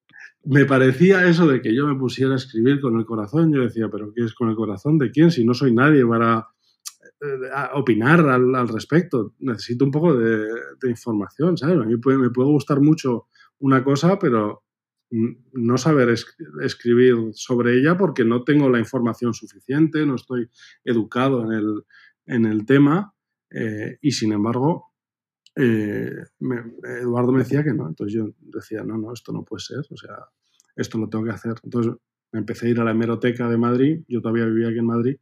me 0.44 0.64
parecía 0.64 1.26
eso 1.28 1.46
de 1.46 1.60
que 1.60 1.74
yo 1.74 1.86
me 1.86 1.98
pusiera 1.98 2.32
a 2.32 2.36
escribir 2.36 2.80
con 2.80 2.98
el 2.98 3.04
corazón. 3.04 3.52
Yo 3.52 3.62
decía, 3.62 3.88
¿pero 3.90 4.12
qué 4.12 4.24
es 4.24 4.34
con 4.34 4.48
el 4.50 4.56
corazón 4.56 4.98
de 4.98 5.10
quién? 5.10 5.30
Si 5.30 5.44
no 5.44 5.54
soy 5.54 5.72
nadie 5.72 6.04
para 6.04 6.48
eh, 7.20 7.50
opinar 7.74 8.20
al, 8.20 8.68
respecto. 8.68 9.34
Necesito 9.38 9.84
un 9.84 9.90
poco 9.90 10.14
de, 10.14 10.50
información, 10.88 11.56
¿sabes? 11.56 11.76
A 11.76 11.84
mí 11.84 11.94
me 11.94 12.30
puede 12.30 12.50
gustar 12.50 12.80
mucho 12.80 13.26
una 13.58 13.84
cosa, 13.84 14.18
pero 14.18 14.64
no 15.10 15.76
saber 15.76 16.14
escribir 16.62 17.14
sobre 17.34 17.78
ella 17.78 17.98
porque 17.98 18.24
no 18.24 18.44
tengo 18.44 18.70
la 18.70 18.78
información 18.78 19.34
suficiente, 19.34 20.06
no 20.06 20.14
estoy 20.14 20.48
educado 20.84 21.44
en 21.44 21.52
el, 21.52 21.84
en 22.24 22.46
el 22.46 22.64
tema 22.64 23.14
eh, 23.50 23.98
y 24.00 24.12
sin 24.12 24.32
embargo 24.32 24.91
eh, 25.56 26.24
Eduardo 27.00 27.32
me 27.32 27.40
decía 27.40 27.62
que 27.62 27.72
no, 27.72 27.88
entonces 27.88 28.14
yo 28.14 28.30
decía, 28.40 28.82
no, 28.84 28.96
no, 28.98 29.12
esto 29.12 29.32
no 29.32 29.44
puede 29.44 29.62
ser, 29.62 29.84
o 29.90 29.96
sea, 29.96 30.16
esto 30.76 30.98
lo 30.98 31.08
tengo 31.08 31.24
que 31.24 31.32
hacer. 31.32 31.54
Entonces 31.62 31.94
me 32.32 32.40
empecé 32.40 32.66
a 32.66 32.70
ir 32.70 32.80
a 32.80 32.84
la 32.84 32.92
hemeroteca 32.92 33.48
de 33.48 33.58
Madrid, 33.58 34.02
yo 34.08 34.20
todavía 34.20 34.46
vivía 34.46 34.68
aquí 34.68 34.78
en 34.78 34.86
Madrid, 34.86 35.16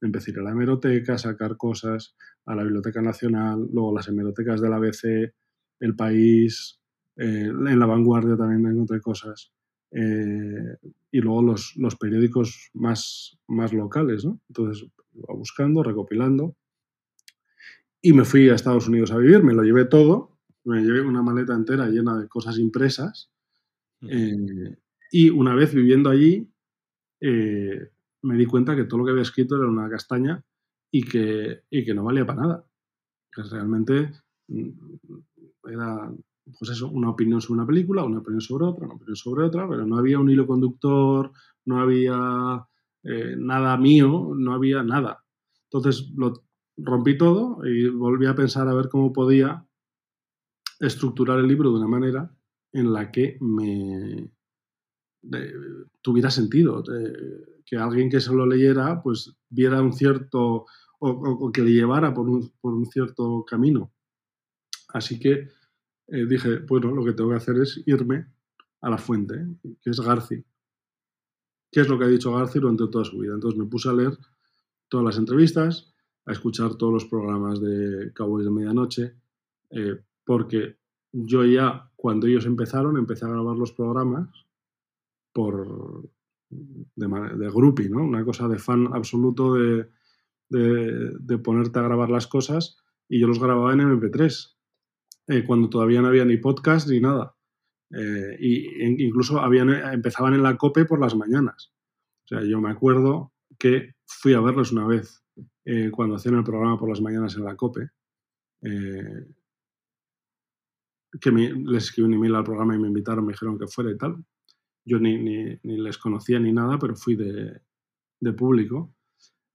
empecé 0.00 0.30
a 0.30 0.34
ir 0.34 0.40
a 0.40 0.42
la 0.42 0.50
hemeroteca, 0.50 1.14
a 1.14 1.18
sacar 1.18 1.56
cosas, 1.56 2.14
a 2.46 2.54
la 2.54 2.62
Biblioteca 2.62 3.00
Nacional, 3.00 3.68
luego 3.72 3.94
las 3.94 4.08
hemerotecas 4.08 4.60
del 4.60 4.72
ABC, 4.72 5.32
El 5.80 5.96
País, 5.96 6.80
eh, 7.16 7.46
en 7.48 7.78
La 7.78 7.86
Vanguardia 7.86 8.36
también 8.36 8.66
encontré 8.66 9.00
cosas. 9.00 9.52
Eh, 9.92 10.76
y 11.10 11.20
luego 11.20 11.42
los, 11.42 11.96
periódicos 11.98 12.70
más, 12.74 13.38
más 13.48 13.72
locales, 13.72 14.24
¿no? 14.24 14.40
Entonces, 14.48 14.88
iba 15.12 15.34
buscando, 15.34 15.82
recopilando. 15.82 16.56
Y 18.02 18.12
me 18.12 18.24
fui 18.24 18.48
a 18.48 18.54
Estados 18.54 18.88
Unidos 18.88 19.10
a 19.10 19.18
vivir, 19.18 19.42
me 19.42 19.54
lo 19.54 19.62
llevé 19.62 19.84
todo, 19.84 20.38
me 20.64 20.80
llevé 20.82 21.02
una 21.02 21.22
maleta 21.22 21.54
entera 21.54 21.88
llena 21.88 22.18
de 22.18 22.28
cosas 22.28 22.58
impresas. 22.58 23.30
Eh, 24.02 24.76
y 25.12 25.30
una 25.30 25.54
vez 25.54 25.74
viviendo 25.74 26.08
allí, 26.08 26.48
me 27.20 28.36
di 28.36 28.46
cuenta 28.46 28.76
que 28.76 28.84
todo 28.84 28.98
lo 28.98 29.04
que 29.04 29.10
había 29.10 29.22
escrito 29.22 29.56
era 29.56 29.66
una 29.66 29.88
castaña 29.90 30.42
y 30.90 31.02
que, 31.02 31.62
y 31.70 31.84
que 31.84 31.94
no 31.94 32.04
valía 32.04 32.26
para 32.26 32.40
nada. 32.40 32.66
Que 33.32 33.42
realmente 33.42 34.12
mm, 34.48 34.70
era 35.68 36.12
pues 36.58 36.70
eso, 36.70 36.88
una 36.88 37.10
opinión 37.10 37.40
sobre 37.40 37.58
una 37.60 37.66
película, 37.66 38.04
una 38.04 38.18
opinión 38.18 38.40
sobre 38.40 38.64
otra, 38.64 38.86
una 38.86 38.94
opinión 38.94 39.16
sobre 39.16 39.44
otra, 39.44 39.68
pero 39.68 39.86
no 39.86 39.98
había 39.98 40.18
un 40.18 40.30
hilo 40.30 40.46
conductor, 40.46 41.32
no 41.66 41.80
había 41.80 42.66
eh, 43.04 43.34
nada 43.38 43.76
mío, 43.76 44.32
no 44.36 44.52
había 44.52 44.82
nada. 44.82 45.24
Entonces 45.64 46.10
lo 46.16 46.44
rompí 46.76 47.16
todo 47.16 47.64
y 47.64 47.88
volví 47.88 48.26
a 48.26 48.34
pensar 48.34 48.68
a 48.68 48.74
ver 48.74 48.88
cómo 48.88 49.12
podía 49.12 49.66
estructurar 50.78 51.38
el 51.38 51.48
libro 51.48 51.70
de 51.70 51.76
una 51.76 51.88
manera 51.88 52.34
en 52.72 52.92
la 52.92 53.10
que 53.10 53.36
me 53.40 54.30
tuviera 56.00 56.30
sentido, 56.30 56.82
que 57.66 57.76
alguien 57.76 58.08
que 58.08 58.20
se 58.20 58.32
lo 58.32 58.46
leyera 58.46 59.02
pues 59.02 59.34
viera 59.50 59.82
un 59.82 59.92
cierto 59.92 60.64
o, 61.00 61.50
que 61.52 61.62
le 61.62 61.72
llevara 61.72 62.12
por 62.12 62.28
un, 62.28 62.52
por 62.60 62.74
un 62.74 62.86
cierto 62.86 63.44
camino. 63.46 63.92
Así 64.88 65.18
que 65.18 65.48
eh, 66.08 66.26
dije, 66.26 66.58
bueno, 66.58 66.90
lo 66.92 67.04
que 67.04 67.12
tengo 67.12 67.30
que 67.30 67.36
hacer 67.36 67.56
es 67.56 67.82
irme 67.86 68.26
a 68.80 68.90
la 68.90 68.98
fuente, 68.98 69.34
que 69.80 69.90
es 69.90 70.00
Garci. 70.00 70.44
¿Qué 71.70 71.80
es 71.80 71.88
lo 71.88 71.98
que 71.98 72.04
ha 72.04 72.08
dicho 72.08 72.32
Garci 72.32 72.58
durante 72.58 72.88
toda 72.88 73.04
su 73.04 73.18
vida? 73.18 73.34
Entonces 73.34 73.58
me 73.58 73.66
puse 73.66 73.88
a 73.88 73.92
leer 73.92 74.18
todas 74.88 75.06
las 75.06 75.18
entrevistas, 75.18 75.94
a 76.30 76.32
escuchar 76.32 76.76
todos 76.76 76.92
los 76.92 77.04
programas 77.04 77.60
de 77.60 78.12
Cowboys 78.14 78.44
de 78.44 78.50
Medianoche, 78.50 79.14
eh, 79.70 79.98
porque 80.24 80.76
yo 81.12 81.44
ya, 81.44 81.90
cuando 81.96 82.26
ellos 82.26 82.46
empezaron, 82.46 82.96
empecé 82.96 83.24
a 83.26 83.30
grabar 83.30 83.56
los 83.56 83.72
programas 83.72 84.28
por 85.32 86.08
de, 86.50 87.06
de 87.06 87.88
¿no? 87.90 88.04
Una 88.04 88.24
cosa 88.24 88.48
de 88.48 88.58
fan 88.58 88.88
absoluto 88.92 89.54
de, 89.54 89.88
de 90.48 91.38
ponerte 91.38 91.78
a 91.78 91.82
grabar 91.82 92.10
las 92.10 92.26
cosas 92.26 92.78
y 93.08 93.20
yo 93.20 93.26
los 93.26 93.40
grababa 93.40 93.72
en 93.72 93.80
MP3 93.80 94.56
eh, 95.28 95.44
cuando 95.44 95.68
todavía 95.68 96.02
no 96.02 96.08
había 96.08 96.24
ni 96.24 96.36
podcast 96.38 96.88
ni 96.88 97.00
nada. 97.00 97.36
Eh, 97.92 98.36
y 98.38 99.04
incluso 99.04 99.40
habían, 99.40 99.70
empezaban 99.70 100.34
en 100.34 100.42
la 100.42 100.56
COPE 100.56 100.84
por 100.84 101.00
las 101.00 101.16
mañanas. 101.16 101.72
O 102.24 102.28
sea, 102.28 102.42
yo 102.44 102.60
me 102.60 102.70
acuerdo 102.70 103.32
que 103.60 103.94
fui 104.06 104.32
a 104.34 104.40
verlos 104.40 104.72
una 104.72 104.86
vez 104.86 105.22
eh, 105.64 105.90
cuando 105.92 106.16
hacían 106.16 106.36
el 106.36 106.44
programa 106.44 106.78
por 106.78 106.88
las 106.88 107.00
mañanas 107.00 107.36
en 107.36 107.44
la 107.44 107.54
COPE. 107.56 107.90
que 111.20 111.30
les 111.30 111.84
escribí 111.84 112.08
un 112.08 112.14
email 112.14 112.34
al 112.34 112.44
programa 112.44 112.74
y 112.74 112.78
me 112.78 112.88
invitaron, 112.88 113.26
me 113.26 113.32
dijeron 113.32 113.58
que 113.58 113.66
fuera 113.66 113.90
y 113.90 113.96
tal. 113.96 114.24
Yo 114.84 114.98
ni, 114.98 115.18
ni, 115.18 115.58
les 115.62 115.98
conocía 115.98 116.40
ni 116.40 116.52
nada, 116.52 116.78
pero 116.78 116.96
fui 116.96 117.14
de, 117.14 117.60
de 118.20 118.32
público. 118.32 118.94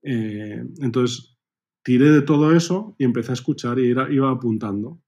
entonces 0.01 1.37
tiré 1.83 2.11
de 2.11 2.21
todo 2.21 2.55
eso 2.55 2.95
y 2.99 3.05
empecé 3.05 3.31
a 3.31 3.33
escuchar 3.33 3.79
y 3.79 3.89
iba 3.89 4.29
apuntando 4.29 5.01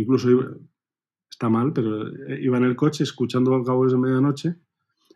incluso 0.00 0.28
está 1.30 1.48
mal, 1.48 1.72
pero 1.72 2.08
eh, 2.08 2.40
iba 2.40 2.56
en 2.58 2.64
el 2.64 2.76
coche 2.76 3.04
escuchando 3.04 3.62
Cowboys 3.62 3.92
de 3.92 3.98
Medianoche 3.98 4.56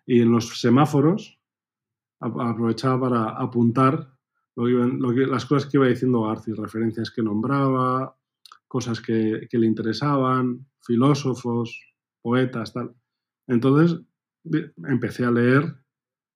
y 0.07 0.21
en 0.21 0.33
los 0.33 0.61
semáforos 0.61 1.41
aprovechaba 2.23 3.09
para 3.09 3.31
apuntar 3.31 4.09
las 4.55 5.47
cosas 5.47 5.69
que 5.69 5.79
iba 5.79 5.87
diciendo 5.87 6.23
García, 6.23 6.55
referencias 6.57 7.11
que 7.11 7.23
nombraba, 7.23 8.17
cosas 8.69 9.01
que, 9.01 9.49
le 9.51 9.67
interesaban, 9.67 10.67
filósofos, 10.81 11.79
poetas, 12.23 12.73
tal. 12.73 12.95
Entonces 13.47 14.01
empecé 14.89 15.25
a 15.25 15.31
leer 15.31 15.65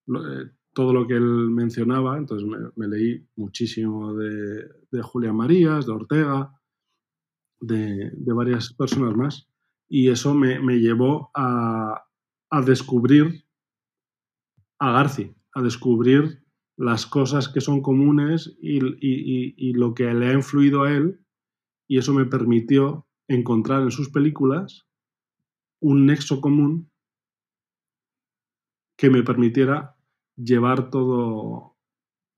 eh, 0.07 0.51
todo 0.73 0.93
lo 0.93 1.07
que 1.07 1.15
él 1.15 1.49
mencionaba, 1.49 2.17
entonces 2.17 2.47
me, 2.75 2.87
leí 2.87 3.27
muchísimo 3.35 4.13
de, 4.13 4.69
Julián 5.01 5.35
Marías, 5.35 5.87
de 5.87 5.91
Ortega, 5.91 6.53
de, 7.59 8.11
varias 8.27 8.73
personas 8.73 9.15
más. 9.15 9.47
Y 9.89 10.09
eso 10.09 10.35
me, 10.35 10.59
llevó 10.79 11.31
a, 11.33 12.05
descubrir 12.63 13.43
a 14.77 14.91
Garci, 14.91 15.33
a 15.57 15.61
descubrir 15.61 16.43
las 16.75 17.05
cosas 17.05 17.49
que 17.49 17.61
son 17.61 17.81
comunes 17.81 18.57
y, 18.61 18.79
lo 19.73 19.93
que 19.93 20.13
le 20.13 20.27
ha 20.27 20.33
influido 20.33 20.83
a 20.83 20.91
él. 20.91 21.19
Y 21.87 21.97
eso 21.97 22.13
me 22.13 22.25
permitió 22.25 23.07
encontrar 23.27 23.81
en 23.83 23.91
sus 23.91 24.09
películas 24.09 24.87
un 25.79 26.05
nexo 26.05 26.41
común 26.41 26.91
que 28.97 29.09
me 29.09 29.23
permitiera 29.23 29.95
llevar 30.35 30.89
todo, 30.89 31.77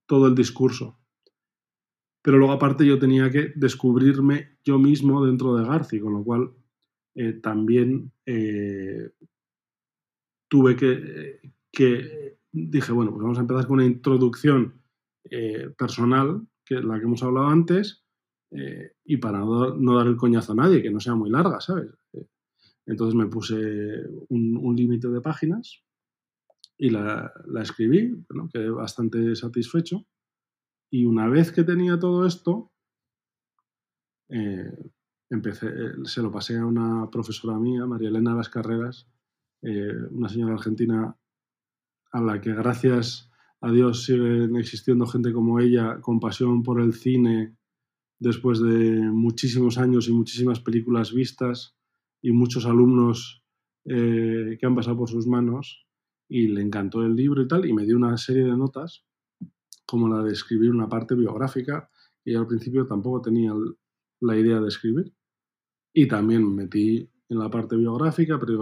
todo 0.05 0.27
el 0.27 0.35
discurso 0.35 0.99
pero 2.21 2.37
luego 2.37 2.53
aparte 2.53 2.85
yo 2.85 2.99
tenía 2.99 3.29
que 3.29 3.53
descubrirme 3.55 4.57
yo 4.63 4.77
mismo 4.77 5.25
dentro 5.25 5.55
de 5.55 5.65
Garci, 5.65 5.99
con 5.99 6.13
lo 6.13 6.23
cual 6.23 6.51
eh, 7.15 7.33
también 7.33 8.11
eh, 8.25 9.11
tuve 10.47 10.75
que, 10.75 11.39
que, 11.71 12.38
dije, 12.51 12.91
bueno, 12.91 13.11
pues 13.11 13.23
vamos 13.23 13.37
a 13.37 13.41
empezar 13.41 13.67
con 13.67 13.75
una 13.75 13.85
introducción 13.85 14.81
eh, 15.29 15.69
personal, 15.77 16.47
que 16.65 16.75
es 16.75 16.83
la 16.83 16.97
que 16.97 17.05
hemos 17.05 17.23
hablado 17.23 17.47
antes, 17.47 18.05
y 19.05 19.17
para 19.17 19.41
no, 19.41 19.95
dar 19.95 20.07
el 20.07 20.17
coñazo 20.17 20.53
a 20.53 20.55
nadie, 20.55 20.81
que 20.81 20.89
no 20.89 20.99
sea 20.99 21.13
muy 21.13 21.29
larga, 21.29 21.61
¿sabes? 21.61 21.91
Entonces 22.89 23.13
me 23.13 23.27
puse 23.27 23.55
un, 24.29 24.75
límite 24.75 25.07
de 25.09 25.21
páginas 25.21 25.83
y 26.75 26.89
la, 26.89 27.31
escribí, 27.61 28.25
quedé 28.51 28.71
bastante 28.71 29.35
satisfecho. 29.35 30.07
Y 30.91 31.05
una 31.05 31.29
vez 31.29 31.51
que 31.51 31.63
tenía 31.63 31.99
todo 31.99 32.25
esto, 32.25 32.71
eh, 34.29 34.73
empecé, 35.29 35.67
eh, 35.67 35.91
se 36.05 36.23
lo 36.23 36.31
pasé 36.31 36.57
a 36.57 36.65
una 36.65 37.07
profesora 37.11 37.59
mía, 37.59 37.85
María 37.85 38.09
Elena 38.09 38.33
Las 38.33 38.49
Carreras, 38.49 39.07
eh, 39.61 39.93
una 40.09 40.27
señora 40.27 40.55
argentina 40.55 41.15
a 42.11 42.21
la 42.21 42.41
que 42.41 42.53
gracias 42.53 43.29
a 43.61 43.71
Dios 43.71 44.05
siguen 44.05 44.55
existiendo 44.55 45.05
gente 45.05 45.33
como 45.33 45.59
ella, 45.59 45.99
con 46.01 46.19
pasión 46.19 46.63
por 46.63 46.81
el 46.81 46.93
cine, 46.93 47.57
después 48.19 48.59
de 48.59 49.01
muchísimos 49.11 49.77
años 49.77 50.07
y 50.07 50.13
muchísimas 50.13 50.59
películas 50.59 51.13
vistas 51.13 51.75
y 52.21 52.31
muchos 52.31 52.65
alumnos 52.65 53.43
que 53.85 54.59
han 54.61 54.75
pasado 54.75 54.97
por 54.97 55.09
sus 55.09 55.25
manos 55.25 55.87
y 56.27 56.47
le 56.47 56.61
encantó 56.61 57.03
el 57.03 57.15
libro 57.15 57.41
y 57.41 57.47
tal 57.47 57.65
y 57.65 57.73
me 57.73 57.85
dio 57.85 57.95
una 57.97 58.15
serie 58.17 58.43
de 58.43 58.55
notas 58.55 59.03
como 59.89 60.07
la 60.07 60.21
de 60.21 60.31
escribir 60.31 60.69
una 60.69 60.87
parte 60.87 61.15
biográfica, 61.15 61.89
y 62.23 62.35
al 62.35 62.45
principio 62.45 62.85
tampoco 62.85 63.23
tenía 63.23 63.53
la 64.21 64.37
idea 64.37 64.59
de 64.59 64.67
escribir. 64.67 65.11
Y 65.91 66.07
también 66.07 66.55
metí 66.55 67.09
en 67.27 67.39
la 67.39 67.49
parte 67.49 67.75
biográfica, 67.75 68.39
pero 68.39 68.53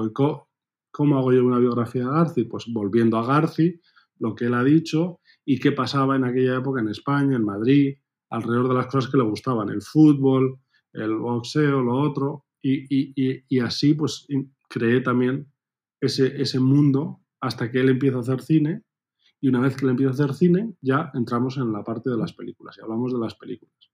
¿cómo 0.97 1.19
hago 1.19 1.31
yo 1.31 1.45
una 1.45 1.60
biografía 1.60 2.05
de 2.05 2.10
Garci? 2.10 2.43
Pues 2.45 2.65
volviendo 2.73 3.19
a 3.19 3.25
Garci, 3.27 3.79
lo 4.17 4.33
que 4.33 4.45
él 4.45 4.55
ha 4.55 4.63
dicho 4.63 5.19
y 5.45 5.60
qué 5.60 5.71
pasaba 5.71 6.15
en 6.15 6.23
aquella 6.23 6.57
época 6.57 6.81
en 6.81 6.89
España, 6.89 7.36
en 7.36 7.45
Madrid, 7.45 7.97
alrededor 8.31 8.69
de 8.69 8.73
las 8.73 8.88
cosas 8.88 9.12
que 9.12 9.17
le 9.17 9.23
gustaban, 9.23 9.69
el 9.69 9.83
fútbol, 9.83 10.60
el 10.93 11.15
boxeo, 11.15 11.83
lo 11.83 11.99
otro, 11.99 12.45
y, 12.63 13.60
así 13.60 13.93
pues 13.93 14.25
creé 14.67 15.01
también 15.01 15.45
ese, 16.01 16.41
ese 16.41 16.60
mundo 16.60 17.21
hasta 17.41 17.69
que 17.69 17.79
él 17.79 17.89
empieza 17.89 18.17
a 18.17 18.21
hacer 18.21 18.41
cine 18.41 18.81
y 19.39 19.49
una 19.49 19.60
vez 19.60 19.77
que 19.77 19.86
él 19.86 19.91
empieza 19.91 20.10
a 20.10 20.15
hacer 20.15 20.33
cine 20.33 20.73
ya 20.81 21.12
entramos 21.13 21.57
en 21.57 21.71
la 21.71 21.83
parte 21.83 22.10
de 22.10 22.17
las 22.17 22.33
películas 22.33 22.75
y 22.75 22.81
hablamos 22.81 23.13
de 23.13 23.19
las 23.19 23.36
películas. 23.36 23.91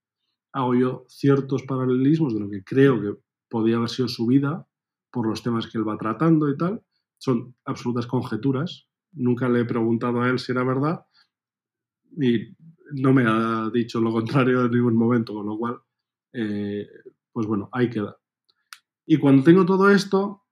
Hago 0.53 0.73
yo 0.73 1.05
ciertos 1.09 1.63
paralelismos 1.63 2.33
de 2.33 2.39
lo 2.39 2.49
que 2.49 2.63
creo 2.63 3.01
que 3.01 3.19
podía 3.49 3.75
haber 3.75 3.89
sido 3.89 4.07
su 4.07 4.25
vida 4.25 4.65
por 5.11 5.27
los 5.27 5.43
temas 5.43 5.67
que 5.67 5.77
él 5.77 5.87
va 5.87 5.97
tratando 5.97 6.49
y 6.49 6.57
tal. 6.57 6.81
Son 7.23 7.55
absolutas 7.63 8.05
conjeturas. 8.05 8.89
Nunca 9.13 9.47
le 9.47 9.61
he 9.61 9.65
preguntado 9.65 10.21
a 10.21 10.27
él 10.27 10.39
si 10.39 10.51
era 10.51 10.65
verdad 10.65 11.05
y 12.19 12.53
no 12.95 13.13
me 13.13 13.23
ha 13.25 13.69
dicho 13.73 14.01
lo 14.01 14.11
contrario 14.11 14.65
en 14.65 14.71
ningún 14.71 14.97
momento, 14.97 15.33
con 15.33 15.45
lo 15.45 15.57
cual, 15.57 15.79
eh, 16.33 16.85
pues 17.31 17.47
bueno, 17.47 17.69
ahí 17.71 17.89
queda. 17.89 18.17
Y 19.05 19.17
cuando 19.19 19.41
tengo 19.41 19.65
todo 19.65 19.89
esto, 19.89 20.43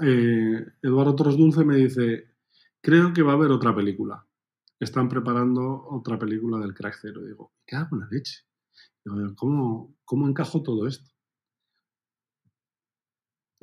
eh, 0.00 0.66
Eduardo 0.82 1.14
Torres 1.14 1.36
Dulce 1.36 1.64
me 1.64 1.76
dice, 1.76 2.32
creo 2.80 3.12
que 3.12 3.22
va 3.22 3.32
a 3.32 3.36
haber 3.36 3.52
otra 3.52 3.72
película. 3.72 4.26
Están 4.80 5.08
preparando 5.08 5.86
otra 5.88 6.18
película 6.18 6.58
del 6.58 6.74
Crack 6.74 6.98
Zero. 7.00 7.24
digo, 7.24 7.52
¿qué 7.64 7.76
hago 7.76 7.96
la 7.96 8.08
leche? 8.10 8.40
¿cómo, 9.36 9.94
¿cómo 10.04 10.26
encajo 10.26 10.64
todo 10.64 10.88
esto? 10.88 11.13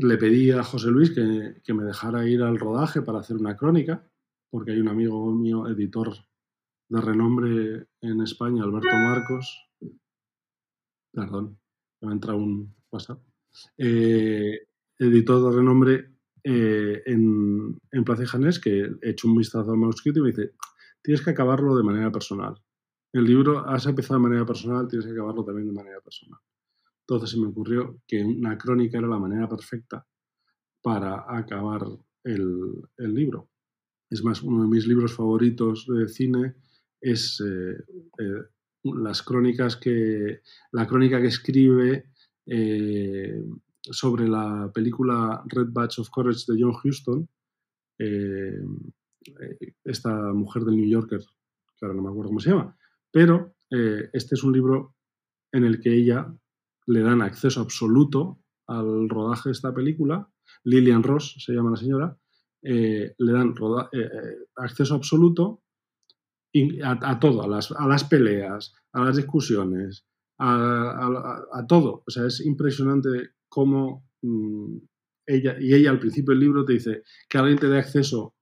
Le 0.01 0.17
pedí 0.17 0.49
a 0.49 0.63
José 0.63 0.89
Luis 0.89 1.11
que, 1.11 1.61
que 1.63 1.73
me 1.73 1.83
dejara 1.83 2.27
ir 2.27 2.41
al 2.41 2.57
rodaje 2.57 3.03
para 3.03 3.19
hacer 3.19 3.37
una 3.37 3.55
crónica, 3.55 4.03
porque 4.49 4.71
hay 4.71 4.79
un 4.79 4.87
amigo 4.87 5.31
mío, 5.31 5.67
editor 5.67 6.11
de 6.89 7.01
renombre 7.01 7.87
en 8.01 8.21
España, 8.21 8.63
Alberto 8.63 8.89
Marcos. 8.91 9.69
Perdón, 11.13 11.59
me 12.01 12.09
ha 12.09 12.13
entrado 12.13 12.39
un 12.39 12.75
WhatsApp. 12.91 13.21
Eh, 13.77 14.67
editor 14.97 15.51
de 15.51 15.57
renombre 15.57 16.15
eh, 16.43 17.03
en, 17.05 17.79
en 17.91 18.03
Plaza 18.03 18.25
Janés, 18.25 18.59
que 18.59 18.89
he 19.01 19.09
hecho 19.11 19.27
un 19.27 19.37
vistazo 19.37 19.71
al 19.71 19.77
manuscrito 19.77 20.19
y 20.19 20.23
me 20.23 20.29
dice, 20.29 20.55
tienes 21.03 21.21
que 21.23 21.29
acabarlo 21.29 21.75
de 21.75 21.83
manera 21.83 22.11
personal. 22.11 22.55
El 23.13 23.25
libro 23.25 23.59
has 23.67 23.85
empezado 23.85 24.19
de 24.19 24.23
manera 24.23 24.45
personal, 24.45 24.87
tienes 24.87 25.05
que 25.05 25.13
acabarlo 25.13 25.43
también 25.43 25.67
de 25.67 25.73
manera 25.73 26.01
personal. 26.01 26.39
Entonces 27.11 27.31
se 27.31 27.41
me 27.41 27.47
ocurrió 27.47 27.99
que 28.07 28.23
una 28.23 28.57
crónica 28.57 28.97
era 28.97 29.07
la 29.09 29.19
manera 29.19 29.49
perfecta 29.49 30.07
para 30.81 31.25
acabar 31.27 31.85
el, 32.23 32.87
libro. 32.97 33.49
Es 34.09 34.23
más, 34.23 34.41
uno 34.41 34.61
de 34.61 34.69
mis 34.69 34.87
libros 34.87 35.13
favoritos 35.13 35.87
de 35.87 36.07
cine 36.07 36.55
es 37.01 37.43
eh, 37.45 37.75
eh, 38.17 38.43
las 38.83 39.23
crónicas 39.23 39.75
que, 39.75 40.39
la 40.71 40.87
crónica 40.87 41.19
que 41.19 41.27
escribe 41.27 42.05
eh, 42.45 43.43
sobre 43.81 44.29
la 44.29 44.71
película 44.73 45.43
Red 45.47 45.67
Batch 45.69 45.99
of 45.99 46.09
Courage 46.11 46.45
de 46.47 46.61
John 46.61 46.77
Huston, 46.81 47.27
esta 49.83 50.31
mujer 50.31 50.63
del 50.63 50.77
New 50.77 50.89
Yorker, 50.89 51.19
claro, 51.77 51.93
no 51.93 52.03
me 52.03 52.09
acuerdo 52.09 52.29
cómo 52.29 52.39
se 52.39 52.51
llama, 52.51 52.77
pero 53.11 53.53
este 53.69 54.35
es 54.35 54.43
un 54.43 54.53
libro 54.53 54.95
en 55.51 55.65
el 55.65 55.81
que 55.81 55.93
ella 55.93 56.33
le 56.91 57.01
dan 57.01 57.21
acceso 57.21 57.61
absoluto 57.61 58.39
al 58.67 59.09
rodaje 59.09 59.49
de 59.49 59.53
esta 59.53 59.73
película, 59.73 60.29
Lillian 60.63 61.03
Ross 61.03 61.35
se 61.43 61.53
llama 61.53 61.71
la 61.71 61.77
señora, 61.77 62.17
le 62.61 63.13
dan 63.17 63.53
acceso 64.55 64.95
absoluto 64.95 65.63
a, 66.83 67.19
todo, 67.19 67.43
a 67.43 67.47
las, 67.47 67.71
a 67.71 67.87
las, 67.87 68.03
peleas, 68.03 68.73
a 68.93 69.03
las 69.03 69.17
discusiones, 69.17 70.05
a, 70.39 71.65
todo. 71.67 72.03
O 72.05 72.11
sea, 72.11 72.25
es 72.27 72.45
impresionante 72.45 73.31
cómo 73.47 74.05
mm, 74.21 74.77
ella, 75.27 75.55
y 75.59 75.73
ella 75.73 75.91
al 75.91 75.99
principio 75.99 76.31
del 76.31 76.41
libro 76.41 76.65
te 76.65 76.73
dice 76.73 77.03
que 77.29 77.37
alguien 77.37 77.59
te 77.59 77.67
dé 77.67 77.79
acceso 77.79 78.35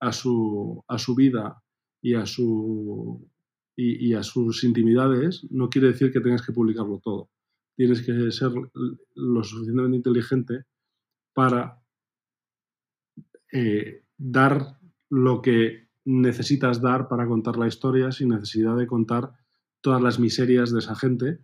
a 0.00 0.12
su, 0.12 0.84
a 0.88 0.98
su 0.98 1.14
vida 1.14 1.62
y 2.02 2.14
a, 2.14 2.26
su, 2.26 3.28
y, 3.76 4.12
a 4.14 4.22
sus 4.22 4.64
intimidades, 4.64 5.46
no 5.50 5.68
quiere 5.68 5.88
decir 5.88 6.12
que 6.12 6.20
tengas 6.20 6.44
que 6.44 6.52
publicarlo 6.52 7.00
todo. 7.02 7.30
Tienes 7.76 8.02
que 8.02 8.30
ser 8.32 8.50
lo 9.14 9.44
suficientemente 9.44 9.96
inteligente 9.96 10.64
para 11.34 11.82
eh, 13.52 14.02
dar 14.16 14.78
lo 15.10 15.42
que 15.42 15.88
necesitas 16.04 16.80
dar 16.80 17.08
para 17.08 17.26
contar 17.26 17.56
la 17.58 17.66
historia 17.66 18.10
sin 18.12 18.30
necesidad 18.30 18.76
de 18.76 18.86
contar 18.86 19.32
todas 19.80 20.02
las 20.02 20.18
miserias 20.18 20.72
de 20.72 20.78
esa 20.78 20.96
gente, 20.96 21.38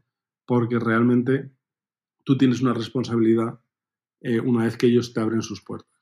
porque 0.47 0.79
realmente 0.79 1.53
tú 2.25 2.38
tienes 2.38 2.62
una 2.62 2.73
responsabilidad 2.73 3.61
eh, 4.21 4.40
una 4.40 4.64
vez 4.64 4.77
que 4.77 4.87
ellos 4.87 5.12
te 5.12 5.21
abren 5.21 5.42
sus 5.42 5.62
puertas. 5.62 5.92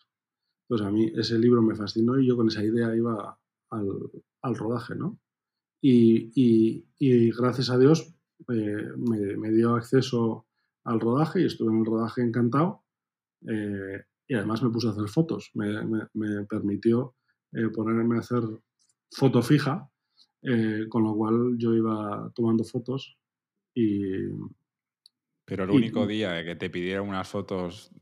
Pues 0.68 0.82
a 0.82 0.90
mí 0.90 1.10
ese 1.16 1.38
libro 1.38 1.62
me 1.62 1.74
fascinó 1.74 2.18
y 2.18 2.26
yo 2.26 2.36
con 2.36 2.48
esa 2.48 2.62
idea 2.62 2.94
iba 2.94 3.38
al, 3.70 4.54
rodaje, 4.54 4.94
¿no? 4.94 5.18
Y, 5.82 6.84
gracias 7.36 7.70
a 7.70 7.78
Dios 7.78 8.14
eh, 8.48 8.88
me, 8.96 9.50
dio 9.50 9.74
acceso 9.74 10.46
al 10.84 11.00
rodaje 11.00 11.42
y 11.42 11.46
estuve 11.46 11.72
en 11.72 11.80
el 11.80 11.86
rodaje 11.86 12.22
encantado. 12.22 12.84
Eh, 13.46 14.02
y 14.28 14.34
además 14.34 14.62
me 14.62 14.70
puse 14.70 14.88
a 14.88 14.90
hacer 14.90 15.08
fotos. 15.08 15.50
me 15.54 16.46
permitió 16.46 17.14
eh, 17.52 17.68
ponerme 17.74 18.16
a 18.16 18.20
hacer 18.20 18.42
foto 19.10 19.42
fija, 19.42 19.90
eh, 20.42 20.86
con 20.88 21.02
lo 21.02 21.14
cual 21.16 21.56
yo 21.58 21.74
iba 21.74 22.30
tomando 22.34 22.64
fotos 22.64 23.18
y... 23.74 24.28
Pero 25.44 25.64
el 25.64 25.70
único 25.70 26.06
día 26.06 26.44
que 26.44 26.54
te 26.54 26.70
pidieron 26.70 27.08
unas 27.08 27.28
fotos 27.28 27.92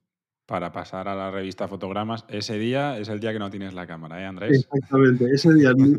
para 0.48 0.72
pasar 0.72 1.08
a 1.08 1.14
la 1.14 1.30
revista 1.30 1.68
Fotogramas, 1.68 2.24
ese 2.26 2.58
día 2.58 2.96
es 2.96 3.10
el 3.10 3.20
día 3.20 3.34
que 3.34 3.38
no 3.38 3.50
tienes 3.50 3.74
la 3.74 3.86
cámara, 3.86 4.22
¿eh, 4.22 4.24
Andrés? 4.24 4.66
Exactamente, 4.72 5.26
ese 5.30 5.52
día. 5.52 5.74
Ni, 5.76 5.92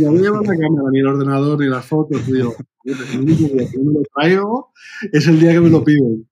no 0.00 0.12
llevar 0.12 0.42
la 0.46 0.56
cámara, 0.56 0.88
ni 0.92 1.00
el 1.00 1.08
ordenador, 1.08 1.58
ni 1.58 1.66
las 1.66 1.84
fotos. 1.84 2.24
Digo, 2.24 2.54
el 2.84 3.20
único 3.20 3.52
día 3.52 3.68
que 3.68 3.78
me 3.78 3.94
lo 3.94 4.02
traigo 4.14 4.72
es 5.12 5.26
el 5.26 5.40
día 5.40 5.54
que 5.54 5.60
me 5.60 5.70
lo 5.70 5.82
piden. 5.82 6.24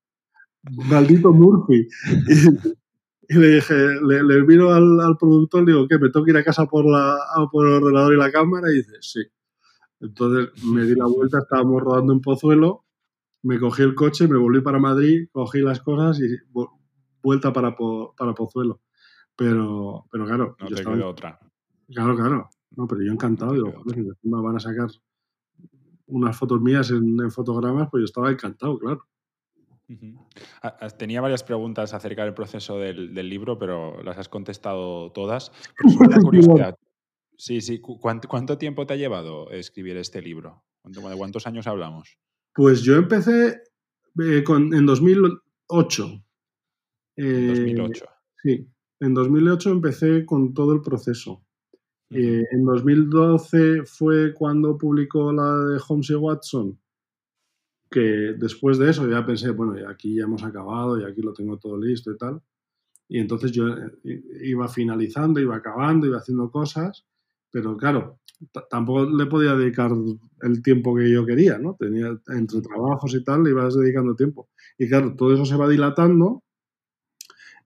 Maldito 0.89 1.33
Murphy. 1.33 1.89
Y 3.27 3.39
le 3.39 3.55
dije, 3.57 3.75
le, 3.75 4.23
le 4.23 4.43
vino 4.43 4.71
al, 4.71 5.01
al, 5.01 5.17
productor, 5.19 5.65
le 5.65 5.73
digo, 5.73 5.89
¿qué? 5.89 5.99
¿Me 5.99 6.11
tengo 6.11 6.25
que 6.25 6.31
ir 6.31 6.37
a 6.37 6.45
casa 6.45 6.67
por, 6.67 6.85
la, 6.85 7.19
por 7.51 7.67
el 7.67 7.73
ordenador 7.73 8.15
y 8.15 8.19
la 8.19 8.31
cámara? 8.31 8.71
Y 8.71 8.77
dice, 8.77 8.93
sí. 9.01 9.21
Entonces 9.99 10.51
me 10.63 10.85
di 10.85 10.95
la 10.95 11.07
vuelta, 11.07 11.39
estábamos 11.39 11.83
rodando 11.83 12.13
en 12.13 12.21
Pozuelo, 12.21 12.85
me 13.43 13.59
cogí 13.59 13.83
el 13.83 13.95
coche, 13.95 14.29
me 14.29 14.37
volví 14.37 14.61
para 14.61 14.79
Madrid, 14.79 15.27
cogí 15.33 15.61
las 15.61 15.81
cosas 15.81 16.21
y 16.21 16.37
vuelta 17.25 17.53
para, 17.53 17.75
para 17.75 18.35
Pozuelo. 18.35 18.81
Pero, 19.35 20.07
pero 20.13 20.27
claro. 20.27 20.57
No 20.61 20.67
te 20.69 20.75
estaba... 20.75 21.07
otra. 21.07 21.41
Claro, 21.89 22.15
claro. 22.15 22.51
No, 22.77 22.87
pero 22.87 23.03
yo 23.03 23.13
encantado, 23.13 23.53
digo, 23.53 23.73
me 24.23 24.43
van 24.43 24.57
a 24.57 24.61
sacar 24.61 24.89
unas 26.07 26.37
fotos 26.37 26.61
mías 26.61 26.91
en, 26.91 27.21
en 27.21 27.31
fotogramas, 27.31 27.89
pues 27.91 28.03
yo 28.03 28.05
estaba 28.05 28.31
encantado, 28.31 28.79
claro. 28.79 29.07
Tenía 30.99 31.21
varias 31.21 31.43
preguntas 31.43 31.93
acerca 31.93 32.25
del 32.25 32.35
proceso 32.35 32.79
del, 32.79 33.29
libro, 33.29 33.59
pero 33.59 34.03
las 34.03 34.19
has 34.19 34.29
contestado 34.29 35.13
todas. 35.13 35.53
Sí, 37.37 37.61
sí. 37.61 37.81
¿Cuánto, 37.81 38.59
tiempo 38.59 38.87
te 38.87 38.95
ha 38.95 38.97
llevado 38.97 39.51
escribir 39.51 39.97
este 39.97 40.23
libro? 40.23 40.63
¿De 40.85 41.01
cuántos 41.17 41.49
años 41.49 41.67
hablamos? 41.67 42.17
Pues 42.55 42.83
yo 42.83 42.95
empecé 42.95 43.61
eh, 44.23 44.45
en 44.47 44.87
2008. 44.87 46.25
En 47.17 47.49
2008. 47.49 48.05
Eh, 48.05 48.09
sí, 48.43 48.69
en 49.01 49.15
2008 49.15 49.71
empecé 49.71 50.25
con 50.25 50.55
todo 50.55 50.73
el 50.73 50.83
proceso. 50.83 51.45
Eh, 52.11 52.43
en 52.51 52.65
2012 52.65 53.85
fue 53.85 54.35
cuando 54.35 54.79
publicó 54.79 55.33
la 55.33 55.57
de 55.65 55.81
Holmes 55.89 56.11
y 56.11 56.15
Watson 56.15 56.79
que 57.95 58.35
después 58.37 58.79
de 58.79 58.91
eso 58.91 59.09
ya 59.09 59.25
pensé, 59.25 59.51
bueno, 59.51 59.77
aquí 59.89 60.17
ya 60.17 60.25
hemos 60.25 60.43
acabado 60.43 60.99
y 60.99 61.05
aquí 61.05 61.23
lo 61.23 61.33
tengo 61.33 61.59
todo 61.59 61.79
listo 61.79 62.11
y 62.11 62.17
tal. 62.17 62.43
Y 63.09 63.21
entonces 63.21 63.53
yo 63.53 63.69
eh, 63.69 64.23
iba 64.43 64.67
finalizando, 64.67 65.39
iba 65.39 65.55
acabando, 65.55 66.07
iba 66.07 66.19
haciendo 66.19 66.51
cosas, 66.51 67.07
pero 67.53 67.77
claro, 67.77 68.19
tampoco 68.69 69.05
le 69.05 69.27
podía 69.27 69.55
dedicar 69.55 69.93
el 70.43 70.63
tiempo 70.63 70.97
que 70.97 71.09
yo 71.09 71.25
quería, 71.25 71.59
¿no? 71.59 71.77
Tenía 71.79 72.09
entre 72.29 72.61
trabajos 72.63 73.15
y 73.15 73.23
tal, 73.23 73.45
le 73.45 73.51
ibas 73.51 73.77
dedicando 73.77 74.17
tiempo. 74.17 74.49
Y 74.77 74.89
claro, 74.89 75.15
todo 75.15 75.33
eso 75.33 75.45
se 75.45 75.57
va 75.57 75.69
dilatando 75.69 76.43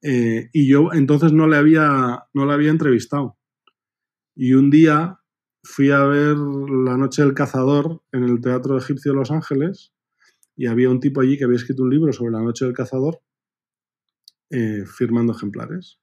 eh, 0.02 0.48
y 0.52 0.68
yo 0.68 0.92
entonces 0.92 1.32
no 1.32 1.46
le, 1.46 1.56
había, 1.56 2.24
no 2.34 2.46
le 2.46 2.52
había 2.52 2.70
entrevistado. 2.70 3.36
Y 4.34 4.54
un 4.54 4.70
día 4.70 5.20
fui 5.62 5.90
a 5.90 6.04
ver 6.04 6.36
La 6.36 6.96
Noche 6.96 7.22
del 7.22 7.34
Cazador 7.34 8.02
en 8.12 8.24
el 8.24 8.40
Teatro 8.40 8.78
Egipcio 8.78 9.12
de 9.12 9.18
Los 9.18 9.30
Ángeles 9.30 9.92
y 10.58 10.66
había 10.66 10.90
un 10.90 10.98
tipo 10.98 11.20
allí 11.20 11.38
que 11.38 11.44
había 11.44 11.56
escrito 11.56 11.84
un 11.84 11.90
libro 11.90 12.12
sobre 12.12 12.32
la 12.32 12.42
noche 12.42 12.64
del 12.64 12.74
cazador 12.74 13.20
eh, 14.50 14.84
firmando 14.86 15.32
ejemplares. 15.32 16.00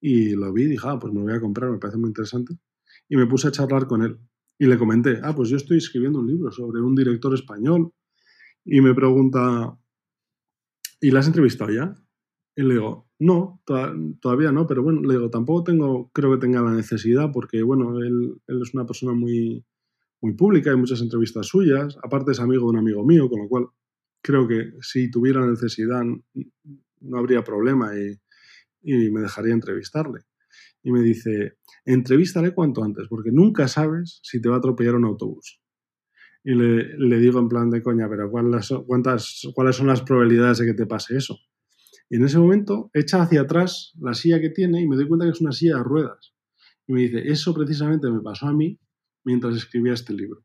Y 0.00 0.30
lo 0.30 0.52
vi 0.52 0.64
y 0.64 0.66
dije, 0.70 0.84
ah, 0.88 0.98
pues 0.98 1.12
me 1.12 1.20
lo 1.20 1.26
voy 1.26 1.34
a 1.34 1.40
comprar, 1.40 1.70
me 1.70 1.78
parece 1.78 1.96
muy 1.96 2.08
interesante. 2.08 2.58
Y 3.08 3.16
me 3.16 3.26
puse 3.26 3.46
a 3.46 3.52
charlar 3.52 3.86
con 3.86 4.02
él. 4.02 4.18
Y 4.58 4.66
le 4.66 4.76
comenté, 4.76 5.20
ah, 5.22 5.32
pues 5.32 5.48
yo 5.48 5.56
estoy 5.56 5.78
escribiendo 5.78 6.18
un 6.18 6.26
libro 6.26 6.50
sobre 6.50 6.80
un 6.80 6.96
director 6.96 7.32
español. 7.34 7.92
Y 8.64 8.80
me 8.80 8.94
pregunta, 8.94 9.78
¿y 11.00 11.12
la 11.12 11.20
has 11.20 11.28
entrevistado 11.28 11.70
ya? 11.70 11.94
Y 12.56 12.62
le 12.62 12.74
digo, 12.74 13.07
no, 13.20 13.60
todavía 14.20 14.52
no, 14.52 14.66
pero 14.66 14.82
bueno, 14.82 15.00
le 15.02 15.14
digo, 15.14 15.28
tampoco 15.28 15.64
tengo, 15.64 16.10
creo 16.12 16.32
que 16.32 16.38
tenga 16.38 16.62
la 16.62 16.72
necesidad 16.72 17.30
porque, 17.32 17.62
bueno, 17.62 17.98
él, 17.98 18.40
es 18.46 18.74
una 18.74 18.86
persona 18.86 19.12
muy, 19.12 19.64
muy 20.20 20.34
pública, 20.34 20.70
hay 20.70 20.76
muchas 20.76 21.00
entrevistas 21.00 21.46
suyas, 21.46 21.98
aparte 22.02 22.30
es 22.30 22.38
amigo 22.38 22.66
de 22.66 22.70
un 22.70 22.78
amigo 22.78 23.04
mío, 23.04 23.28
con 23.28 23.42
lo 23.42 23.48
cual 23.48 23.66
creo 24.22 24.46
que 24.46 24.72
si 24.82 25.10
tuviera 25.10 25.44
necesidad 25.44 26.02
no 27.00 27.18
habría 27.18 27.42
problema 27.42 27.92
y, 27.96 28.16
me 28.82 29.20
dejaría 29.20 29.52
entrevistarle. 29.52 30.20
Y 30.82 30.92
me 30.92 31.02
dice, 31.02 31.58
entrevístale 31.84 32.54
cuanto 32.54 32.84
antes, 32.84 33.06
porque 33.08 33.30
nunca 33.32 33.66
sabes 33.66 34.20
si 34.22 34.40
te 34.40 34.48
va 34.48 34.54
a 34.54 34.58
atropellar 34.58 34.94
un 34.94 35.04
autobús. 35.04 35.60
Y 36.44 36.54
le, 36.54 37.18
digo 37.18 37.40
en 37.40 37.48
plan 37.48 37.68
de 37.68 37.82
coña, 37.82 38.08
pero 38.08 38.30
¿cuáles, 38.30 38.72
cuántas, 38.86 39.42
¿cuáles 39.54 39.76
son 39.76 39.88
las 39.88 40.02
probabilidades 40.02 40.58
de 40.58 40.66
que 40.66 40.74
te 40.74 40.86
pase 40.86 41.16
eso? 41.16 41.36
Y 42.10 42.16
en 42.16 42.24
ese 42.24 42.38
momento 42.38 42.90
echa 42.94 43.22
hacia 43.22 43.42
atrás 43.42 43.92
la 44.00 44.14
silla 44.14 44.40
que 44.40 44.50
tiene 44.50 44.80
y 44.80 44.88
me 44.88 44.96
doy 44.96 45.06
cuenta 45.06 45.26
que 45.26 45.32
es 45.32 45.40
una 45.40 45.52
silla 45.52 45.76
de 45.76 45.84
ruedas. 45.84 46.34
Y 46.86 46.92
me 46.92 47.02
dice, 47.02 47.22
eso 47.26 47.54
precisamente 47.54 48.10
me 48.10 48.20
pasó 48.20 48.46
a 48.46 48.52
mí 48.52 48.78
mientras 49.24 49.56
escribía 49.56 49.92
este 49.92 50.14
libro. 50.14 50.42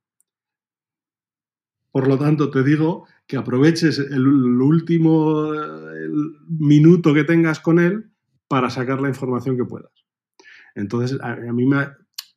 Por 1.91 2.07
lo 2.07 2.17
tanto, 2.17 2.49
te 2.49 2.63
digo 2.63 3.05
que 3.27 3.37
aproveches 3.37 3.99
el, 3.99 4.27
último 4.27 5.51
minuto 6.49 7.13
que 7.13 7.23
tengas 7.23 7.59
con 7.59 7.79
él 7.79 8.11
para 8.47 8.69
sacar 8.69 8.99
la 8.99 9.09
información 9.09 9.55
que 9.55 9.63
puedas. 9.63 9.91
Entonces, 10.75 11.19
a, 11.21 11.35
mí 11.35 11.67
me, 11.67 11.87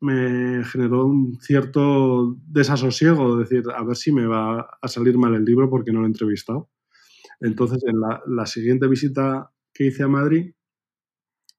me, 0.02 0.62
generó 0.64 1.06
un 1.06 1.38
cierto 1.40 2.36
desasosiego, 2.46 3.38
decir, 3.38 3.64
a 3.74 3.82
ver 3.82 3.96
si 3.96 4.12
me 4.12 4.26
va 4.26 4.78
a 4.80 4.88
salir 4.88 5.16
mal 5.16 5.34
el 5.34 5.44
libro 5.44 5.70
porque 5.70 5.90
no 5.90 6.00
lo 6.00 6.04
he 6.04 6.08
entrevistado. 6.08 6.68
Entonces, 7.40 7.84
en 7.84 8.00
la, 8.00 8.46
siguiente 8.46 8.88
visita 8.88 9.50
que 9.72 9.86
hice 9.86 10.02
a 10.02 10.08
Madrid, 10.08 10.54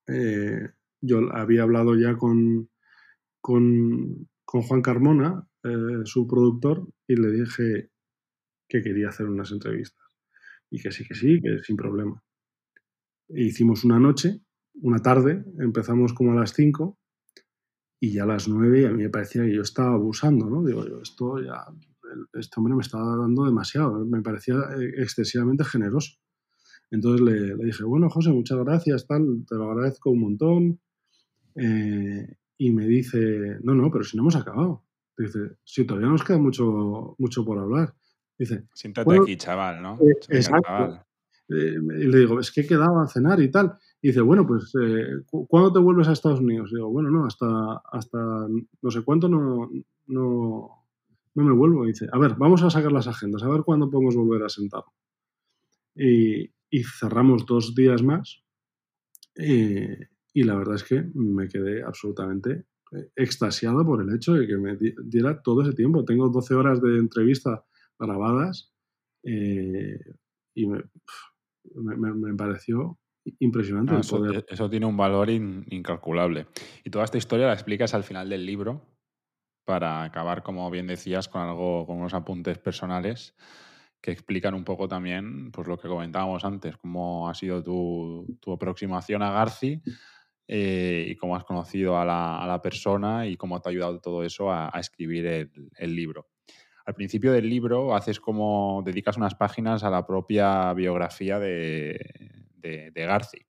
eh, 0.07 0.69
yo 1.01 1.19
había 1.33 1.63
hablado 1.63 1.95
ya 1.95 2.15
con, 2.17 2.69
con, 3.41 4.27
Juan 4.45 4.81
Carmona, 4.81 5.47
eh, 5.63 6.01
su 6.05 6.27
productor, 6.27 6.87
y 7.07 7.15
le 7.15 7.31
dije 7.31 7.91
que 8.67 8.81
quería 8.81 9.09
hacer 9.09 9.27
unas 9.27 9.51
entrevistas. 9.51 10.05
Y 10.69 10.81
que 10.81 10.91
sí, 10.91 11.05
que 11.05 11.15
sí, 11.15 11.39
que 11.41 11.59
sin 11.63 11.77
problema. 11.77 12.21
E 13.29 13.43
hicimos 13.43 13.83
una 13.83 13.99
noche, 13.99 14.41
una 14.81 14.99
tarde, 14.99 15.43
empezamos 15.59 16.13
como 16.13 16.31
a 16.31 16.35
las 16.35 16.53
5 16.53 16.97
y 17.99 18.11
ya 18.13 18.23
a 18.23 18.27
las 18.27 18.47
9 18.47 18.87
a 18.87 18.91
mí 18.91 19.03
me 19.03 19.09
parecía 19.09 19.43
que 19.43 19.55
yo 19.55 19.61
estaba 19.61 19.93
abusando, 19.93 20.49
¿no? 20.49 20.63
Digo 20.63 20.87
yo, 20.87 21.01
esto 21.01 21.41
ya 21.41 21.65
este 22.33 22.59
hombre 22.59 22.75
me 22.75 22.81
estaba 22.81 23.15
dando 23.17 23.45
demasiado, 23.45 24.05
me 24.05 24.21
parecía 24.21 24.55
eh, 24.55 24.93
excesivamente 24.97 25.63
generoso. 25.63 26.17
Entonces 26.89 27.21
le, 27.21 27.65
dije, 27.65 27.83
bueno, 27.83 28.09
José, 28.09 28.31
muchas 28.31 28.57
gracias, 28.59 29.05
tal, 29.07 29.45
te 29.47 29.55
lo 29.55 29.71
agradezco 29.71 30.11
un 30.11 30.21
montón. 30.21 30.79
Eh, 31.55 32.35
y 32.57 32.71
me 32.71 32.85
dice, 32.87 33.57
no, 33.61 33.75
no, 33.75 33.91
pero 33.91 34.03
si 34.03 34.15
no 34.15 34.23
hemos 34.23 34.35
acabado. 34.35 34.83
Dice, 35.17 35.57
si 35.63 35.85
todavía 35.85 36.09
nos 36.09 36.23
queda 36.23 36.37
mucho, 36.37 37.15
mucho 37.17 37.43
por 37.43 37.59
hablar. 37.59 37.93
Dice, 38.37 38.67
siéntate 38.73 39.17
aquí, 39.19 39.35
chaval, 39.35 39.81
¿no? 39.81 39.95
Eh, 39.95 40.13
exacto. 40.29 41.03
y 41.49 42.07
le 42.07 42.19
digo, 42.19 42.39
es 42.39 42.51
que 42.51 42.61
he 42.61 42.67
quedado 42.67 42.99
a 42.99 43.07
cenar 43.07 43.41
y 43.41 43.49
tal. 43.49 43.77
Y 44.01 44.09
dice, 44.09 44.21
bueno, 44.21 44.45
pues, 44.45 44.71
¿cuándo 45.47 45.73
te 45.73 45.79
vuelves 45.79 46.07
a 46.07 46.13
Estados 46.13 46.39
Unidos? 46.39 46.69
Y 46.71 46.75
digo, 46.75 46.89
bueno, 46.89 47.09
no, 47.09 47.25
hasta, 47.25 47.47
hasta 47.91 48.17
no 48.17 48.91
sé 48.91 49.01
cuánto 49.03 49.27
no, 49.27 49.69
no, 50.05 50.76
no 51.37 51.43
me 51.43 51.53
vuelvo. 51.53 51.85
Y 51.85 51.89
dice, 51.89 52.07
a 52.11 52.17
ver, 52.17 52.35
vamos 52.35 52.63
a 52.63 52.69
sacar 52.69 52.91
las 52.91 53.07
agendas, 53.07 53.43
a 53.43 53.49
ver 53.49 53.61
cuándo 53.61 53.89
podemos 53.89 54.15
volver 54.15 54.43
a 54.43 54.49
sentar. 54.49 54.83
Y, 55.95 56.51
cerramos 56.99 57.45
dos 57.45 57.75
días 57.75 58.03
más. 58.03 58.43
Y, 59.35 60.43
la 60.43 60.55
verdad 60.55 60.75
es 60.75 60.83
que 60.83 61.03
me 61.13 61.47
quedé 61.47 61.83
absolutamente 61.83 62.65
eh, 62.91 63.09
extasiado 63.15 63.85
por 63.85 64.01
el 64.01 64.13
hecho 64.15 64.33
de 64.33 64.45
que 64.45 64.57
me 64.57 64.77
diera 65.05 65.41
todo 65.41 65.61
ese 65.61 65.73
tiempo. 65.73 66.05
Tengo 66.05 66.29
12 66.29 66.53
horas 66.55 66.81
de 66.81 66.97
entrevista 66.97 67.63
grabadas 67.99 68.73
eh, 69.23 69.99
y 70.55 70.67
me, 70.67 70.83
me, 71.75 72.35
pareció 72.35 72.99
impresionante. 73.39 73.95
E, 73.95 74.45
eso, 74.47 74.69
tiene 74.69 74.85
un 74.85 74.97
valor 74.97 75.29
incalculable. 75.29 76.47
Y 76.83 76.89
toda 76.89 77.05
esta 77.05 77.17
historia 77.17 77.47
la 77.47 77.53
explicas 77.53 77.93
al 77.93 78.03
final 78.03 78.29
del 78.29 78.45
libro, 78.45 78.96
para 79.67 80.03
acabar, 80.03 80.43
como 80.43 80.71
bien 80.71 80.87
decías, 80.87 81.27
con 81.27 81.41
algo, 81.41 81.85
con 81.85 81.97
unos 81.97 82.13
apuntes 82.13 82.57
personales 82.57 83.35
que 83.99 84.11
explican 84.11 84.53
un 84.53 84.63
poco 84.63 84.87
también 84.87 85.51
pues, 85.51 85.67
lo 85.67 85.77
que 85.77 85.89
comentábamos 85.89 86.45
antes, 86.45 86.77
cómo 86.77 87.27
ha 87.29 87.33
sido 87.33 87.61
tu, 87.61 88.53
aproximación 88.53 89.21
a 89.23 89.31
Garci 89.31 89.81
eh, 90.47 91.07
y 91.09 91.17
cómo 91.17 91.35
has 91.35 91.43
conocido 91.43 91.99
a 91.99 92.05
la, 92.05 92.61
persona 92.63 93.27
y 93.27 93.35
cómo 93.35 93.59
te 93.59 93.67
ha 93.67 93.71
ayudado 93.71 93.99
todo 93.99 94.23
eso 94.23 94.49
a, 94.49 94.71
escribir 94.79 95.25
el, 95.25 95.93
libro. 95.93 96.29
Al 96.85 96.93
principio 96.93 97.33
del 97.33 97.49
libro 97.49 97.93
haces 97.93 98.21
como, 98.21 98.81
dedicas 98.85 99.17
unas 99.17 99.35
páginas 99.35 99.83
a 99.83 99.89
la 99.89 100.07
propia 100.07 100.71
biografía 100.75 101.39
de, 101.39 101.99
de, 102.55 103.05
Garci. 103.05 103.45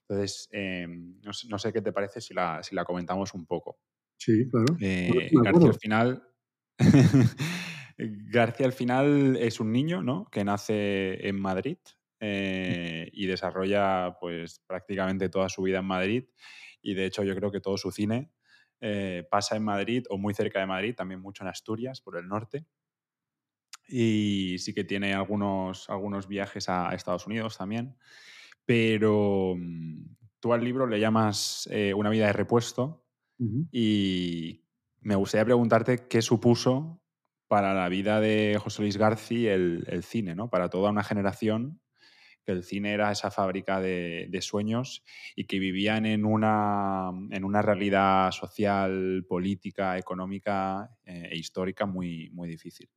Entonces, 0.00 0.48
em, 0.50 1.20
no, 1.22 1.58
sé, 1.60 1.72
qué 1.72 1.80
te 1.80 1.92
parece 1.92 2.20
si 2.20 2.34
la, 2.34 2.60
si 2.64 2.74
la 2.74 2.84
comentamos 2.84 3.34
un 3.34 3.46
poco. 3.46 3.78
Sí, 4.20 4.46
claro. 4.50 4.76
Eh, 4.80 5.30
García 5.32 5.70
al 5.70 5.78
final. 5.78 6.22
García 7.98 8.66
al 8.66 8.72
final 8.72 9.36
es 9.36 9.60
un 9.60 9.72
niño, 9.72 10.02
¿no? 10.02 10.26
Que 10.30 10.44
nace 10.44 11.26
en 11.26 11.40
Madrid 11.40 11.78
eh, 12.20 13.08
y 13.12 13.26
desarrolla 13.26 14.18
pues 14.20 14.60
prácticamente 14.66 15.30
toda 15.30 15.48
su 15.48 15.62
vida 15.62 15.78
en 15.78 15.86
Madrid. 15.86 16.24
Y 16.82 16.94
de 16.94 17.06
hecho 17.06 17.24
yo 17.24 17.34
creo 17.34 17.50
que 17.50 17.60
todo 17.60 17.78
su 17.78 17.90
cine 17.92 18.30
eh, 18.82 19.26
pasa 19.30 19.56
en 19.56 19.64
Madrid 19.64 20.04
o 20.10 20.18
muy 20.18 20.34
cerca 20.34 20.60
de 20.60 20.66
Madrid, 20.66 20.94
también 20.94 21.20
mucho 21.20 21.42
en 21.42 21.48
Asturias, 21.48 22.02
por 22.02 22.18
el 22.18 22.28
norte. 22.28 22.66
Y 23.88 24.58
sí 24.58 24.74
que 24.74 24.84
tiene 24.84 25.14
algunos, 25.14 25.88
algunos 25.88 26.28
viajes 26.28 26.68
a 26.68 26.94
Estados 26.94 27.26
Unidos 27.26 27.56
también. 27.56 27.96
Pero 28.66 29.54
mm, 29.56 30.16
tú 30.40 30.52
al 30.52 30.62
libro 30.62 30.86
le 30.86 31.00
llamas 31.00 31.66
Una 31.94 32.10
vida 32.10 32.26
de 32.26 32.34
repuesto 32.34 33.06
y 33.72 34.64
me 35.00 35.14
gustaría 35.14 35.44
preguntarte 35.44 36.06
qué 36.08 36.22
supuso 36.22 37.02
para 37.48 37.74
la 37.74 37.88
vida 37.88 38.20
de 38.20 38.58
José 38.62 38.82
Luis 38.82 38.96
García 38.96 39.54
el, 39.54 40.02
cine, 40.04 40.34
¿no? 40.34 40.50
Para 40.50 40.68
toda 40.68 40.90
una 40.90 41.02
generación 41.02 41.80
que 42.44 42.52
el 42.52 42.64
cine 42.64 42.92
era 42.92 43.10
esa 43.10 43.30
fábrica 43.30 43.80
de, 43.80 44.38
sueños 44.40 45.02
y 45.34 45.44
que 45.44 45.58
vivían 45.58 46.06
en 46.06 46.24
una, 46.24 47.10
en 47.30 47.44
una 47.44 47.62
realidad 47.62 48.30
social, 48.32 49.24
política, 49.28 49.98
económica 49.98 50.96
eh, 51.04 51.30
e 51.32 51.36
histórica 51.36 51.86
muy, 51.86 52.30
muy 52.30 52.48
difícil. 52.48 52.88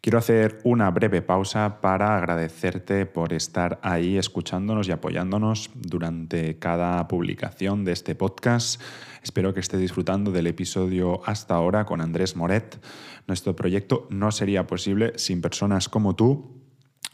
Quiero 0.00 0.18
hacer 0.18 0.60
una 0.64 0.90
breve 0.90 1.22
pausa 1.22 1.80
para 1.80 2.16
agradecerte 2.16 3.06
por 3.06 3.32
estar 3.32 3.78
ahí 3.82 4.18
escuchándonos 4.18 4.88
y 4.88 4.92
apoyándonos 4.92 5.70
durante 5.74 6.58
cada 6.58 7.08
publicación 7.08 7.84
de 7.84 7.92
este 7.92 8.14
podcast. 8.14 8.80
Espero 9.22 9.54
que 9.54 9.60
estés 9.60 9.80
disfrutando 9.80 10.30
del 10.30 10.46
episodio 10.46 11.22
hasta 11.24 11.54
ahora 11.54 11.86
con 11.86 12.00
Andrés 12.00 12.36
Moret. 12.36 12.78
Nuestro 13.26 13.56
proyecto 13.56 14.06
no 14.10 14.30
sería 14.30 14.66
posible 14.66 15.12
sin 15.16 15.40
personas 15.40 15.88
como 15.88 16.14
tú 16.14 16.60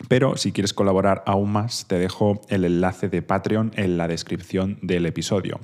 pero 0.08 0.36
si 0.36 0.52
quieres 0.52 0.72
colaborar 0.72 1.22
aún 1.26 1.52
más, 1.52 1.86
te 1.86 1.98
dejo 1.98 2.40
el 2.48 2.64
enlace 2.64 3.08
de 3.08 3.22
Patreon 3.22 3.72
en 3.76 3.96
la 3.96 4.08
descripción 4.08 4.78
del 4.82 5.06
episodio. 5.06 5.60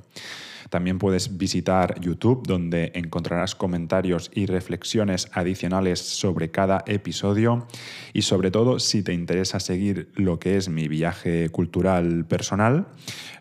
También 0.70 0.98
puedes 0.98 1.36
visitar 1.36 2.00
YouTube, 2.00 2.46
donde 2.46 2.92
encontrarás 2.94 3.54
comentarios 3.54 4.30
y 4.34 4.46
reflexiones 4.46 5.28
adicionales 5.32 6.00
sobre 6.00 6.50
cada 6.50 6.82
episodio. 6.86 7.66
Y 8.12 8.22
sobre 8.22 8.50
todo, 8.50 8.78
si 8.78 9.02
te 9.02 9.12
interesa 9.12 9.60
seguir 9.60 10.10
lo 10.14 10.38
que 10.38 10.56
es 10.56 10.68
mi 10.68 10.88
viaje 10.88 11.48
cultural 11.50 12.24
personal, 12.26 12.88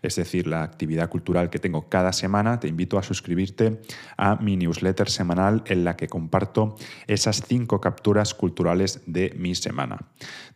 es 0.02 0.16
decir, 0.16 0.48
la 0.48 0.64
actividad 0.64 1.10
cultural 1.10 1.50
que 1.50 1.60
tengo 1.60 1.90
cada 1.90 2.14
semana, 2.14 2.60
te 2.60 2.68
invito 2.68 2.98
a 2.98 3.04
suscribirte 3.04 3.82
a 4.18 4.36
mi 4.36 4.56
newsletter 4.58 5.10
semanal 5.10 5.64
en 5.66 5.84
la 5.84 5.96
que 5.96 6.08
comparto 6.08 6.76
esas 7.08 7.44
cinco 7.48 7.82
capturas 7.82 8.34
culturales 8.34 9.02
de 9.08 9.34
mi 9.38 9.56
semana. 9.56 9.98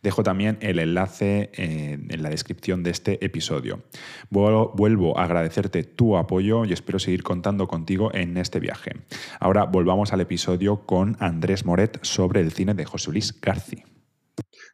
Dejo 0.02 0.22
también 0.22 0.58
el 0.60 0.78
enlace 0.78 1.50
en 1.54 2.22
la 2.22 2.30
descripción 2.30 2.82
de 2.82 2.90
este 2.90 3.24
episodio. 3.24 3.82
Vuelvo 4.30 5.18
a 5.18 5.24
agradecerte 5.24 5.84
tu 5.84 6.16
apoyo 6.16 6.59
y 6.64 6.72
espero 6.72 6.98
seguir 6.98 7.22
contando 7.22 7.66
contigo 7.68 8.12
en 8.14 8.36
este 8.36 8.60
viaje. 8.60 8.92
Ahora 9.38 9.64
volvamos 9.64 10.12
al 10.12 10.20
episodio 10.20 10.86
con 10.86 11.16
Andrés 11.20 11.64
Moret 11.64 11.98
sobre 12.02 12.40
el 12.40 12.52
cine 12.52 12.74
de 12.74 12.84
José 12.84 13.10
Luis 13.10 13.40
García. 13.40 13.84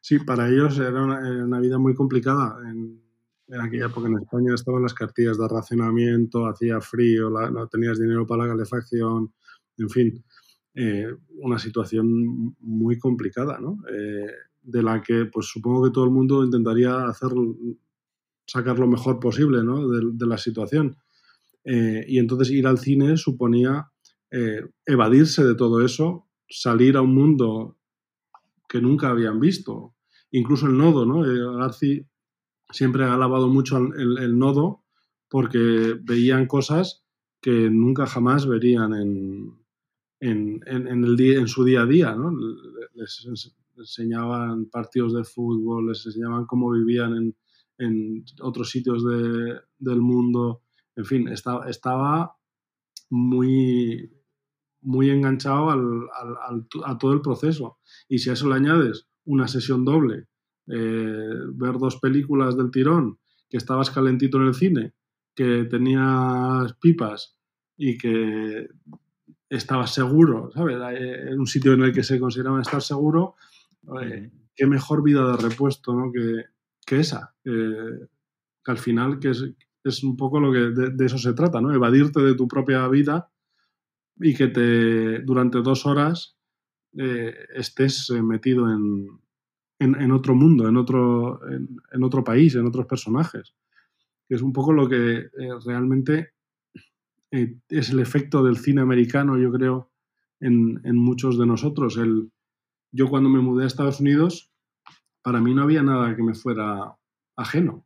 Sí, 0.01 0.19
para 0.21 0.49
ellos 0.49 0.79
era 0.79 1.03
una, 1.03 1.61
vida 1.61 1.79
muy 1.79 1.95
complicada. 1.95 2.59
En, 2.71 3.01
aquella 3.61 3.87
época 3.87 4.09
en 4.09 4.19
España 4.19 4.55
estaban 4.55 4.83
las 4.83 4.95
cartillas 4.95 5.39
de 5.39 5.49
racionamiento, 5.49 6.47
hacía 6.47 6.81
frío, 6.81 7.31
no 7.31 7.67
tenías 7.69 7.99
dinero 7.99 8.27
para 8.27 8.45
la 8.45 8.51
calefacción, 8.51 9.33
en 9.79 9.91
fin. 9.91 10.25
eh, 10.75 11.09
una 11.39 11.59
situación 11.59 12.55
muy 12.61 12.99
complicada. 12.99 13.59
Eh, 13.91 14.27
de 14.67 14.83
la 14.83 15.01
que 15.01 15.27
pues 15.27 15.47
supongo 15.47 15.85
que 15.85 15.91
todo 15.91 16.05
el 16.05 16.11
mundo 16.11 16.45
intentaría 16.45 17.07
hacer, 17.07 17.31
sacar 18.47 18.79
lo 18.79 18.89
mejor 18.89 19.21
posible 19.21 19.59
de, 19.59 20.27
la 20.27 20.37
situación. 20.37 20.97
Eh, 21.67 22.05
y 22.09 22.19
entonces 22.19 22.51
ir 22.51 22.67
al 22.67 22.79
cine 22.79 23.17
suponía 23.17 23.91
evadirse 24.85 25.45
de 25.45 25.55
todo 25.55 25.83
eso, 25.83 26.29
salir 26.47 26.97
a 26.97 27.01
un 27.01 27.15
mundo 27.15 27.79
que 28.69 28.83
nunca 28.83 29.09
habían 29.09 29.41
visto. 29.41 29.95
Incluso 30.31 30.67
el 30.67 30.77
nodo, 30.77 31.07
¿no? 31.07 31.23
Garci 31.57 32.07
siempre 32.71 33.05
ha 33.05 33.15
alabado 33.15 33.49
mucho 33.49 33.79
el 33.79 34.39
nodo 34.39 34.85
porque 35.31 35.97
veían 36.03 36.47
cosas 36.47 37.07
que 37.41 37.71
nunca 37.71 38.07
jamás 38.07 38.47
verían 38.47 38.93
en, 38.95 39.67
en, 40.21 40.61
en, 40.67 41.05
el 41.05 41.17
día, 41.17 41.39
en 41.39 41.49
su 41.49 41.65
día 41.65 41.83
a 41.83 41.87
día, 41.87 42.15
¿no? 42.15 42.33
Les, 42.95 43.29
enseñaban 43.77 44.67
partidos 44.67 45.15
de 45.15 45.23
fútbol, 45.23 45.89
les 45.89 46.07
enseñaban 46.07 46.47
cómo 46.47 46.71
vivían 46.73 47.15
en, 47.15 47.37
en 47.79 48.25
otros 48.41 48.71
sitios 48.71 49.05
de, 49.05 49.61
del 49.79 50.01
mundo, 50.01 50.63
en 50.97 51.05
fin, 51.05 51.29
estaba, 51.29 51.69
estaba 51.69 52.37
muy, 53.11 54.11
muy 54.81 55.11
enganchado 55.11 55.71
al, 55.71 56.09
al, 56.13 56.67
a 56.85 56.99
todo 56.99 57.13
el 57.13 57.21
proceso. 57.21 57.79
Y 58.09 58.19
si 58.19 58.31
a 58.31 58.33
eso 58.33 58.49
le 58.49 58.57
añades 58.57 59.07
una 59.25 59.47
sesión 59.47 59.85
doble, 59.85 60.29
eh, 60.69 61.31
ver 61.53 61.79
dos 61.79 61.97
películas 61.97 62.57
del 62.57 62.71
tirón, 62.71 63.19
que 63.49 63.59
estabas 63.59 63.91
calentito 63.91 64.39
en 64.39 64.47
el 64.49 64.55
cine, 64.55 64.95
que 65.35 65.65
tenías 65.65 66.73
pipas 66.81 67.37
y 67.77 67.99
que 67.99 68.69
estaba 69.49 69.87
seguro, 69.87 70.51
¿sabes? 70.53 70.79
En 70.99 71.39
un 71.39 71.47
sitio 71.47 71.75
en 71.75 71.83
el 71.83 71.93
que 71.93 72.03
se 72.03 72.19
consideraba 72.19 72.63
estar 72.63 72.83
seguro, 72.83 73.37
eh, 74.03 74.31
qué 74.55 74.67
mejor 74.67 75.03
vida 75.03 75.31
de 75.31 75.37
repuesto 75.37 75.93
¿no? 75.93 76.11
que, 76.11 76.47
que 76.85 77.01
esa. 77.01 77.35
que 77.45 78.09
al 78.65 78.79
final 78.79 79.21
que 79.21 79.31
es, 79.31 79.45
es, 79.89 80.03
un 80.03 80.17
poco 80.17 80.41
lo 80.41 80.53
que 80.53 80.91
de, 80.91 81.05
eso 81.05 81.19
se 81.19 81.33
trata, 81.33 81.61
¿no? 81.61 81.73
Evadirte 81.73 82.21
de 82.21 82.35
tu 82.35 82.47
propia 82.49 82.87
vida 82.89 83.31
y 84.19 84.35
que 84.35 84.49
te 84.49 85.21
durante 85.21 85.63
dos 85.63 85.87
horas 85.87 86.37
eh, 86.97 87.35
estés 87.55 88.11
eh, 88.11 88.23
metido 88.23 88.71
en, 88.73 89.09
en, 89.79 90.01
en, 90.01 90.13
otro 90.13 90.35
mundo, 90.35 90.69
en 90.69 90.77
otro, 90.77 91.41
en, 91.49 92.03
otro 92.03 92.25
país, 92.25 92.55
en 92.55 92.67
otros 92.67 92.87
personajes. 92.87 93.55
Es 94.29 94.43
un 94.43 94.53
poco 94.53 94.73
lo 94.73 94.89
que 94.89 95.29
realmente 95.65 96.33
eh, 97.31 97.59
es 97.69 97.91
el 97.91 98.01
efecto 98.01 98.43
del 98.43 98.57
cine 98.57 98.81
americano, 98.81 99.39
yo 99.39 99.51
creo, 99.53 99.91
en, 100.41 100.81
muchos 100.97 101.39
de 101.39 101.47
nosotros. 101.47 101.97
El, 101.97 102.31
yo 102.93 103.09
cuando 103.09 103.29
me 103.29 103.41
mudé 103.41 103.65
a 103.65 103.67
Estados 103.67 104.01
Unidos, 104.01 104.51
para 105.23 105.41
mí 105.41 105.55
no 105.55 105.63
había 105.63 105.83
nada 105.83 106.15
que 106.15 106.23
me 106.23 106.35
fuera 106.35 106.97
ajeno. 107.37 107.86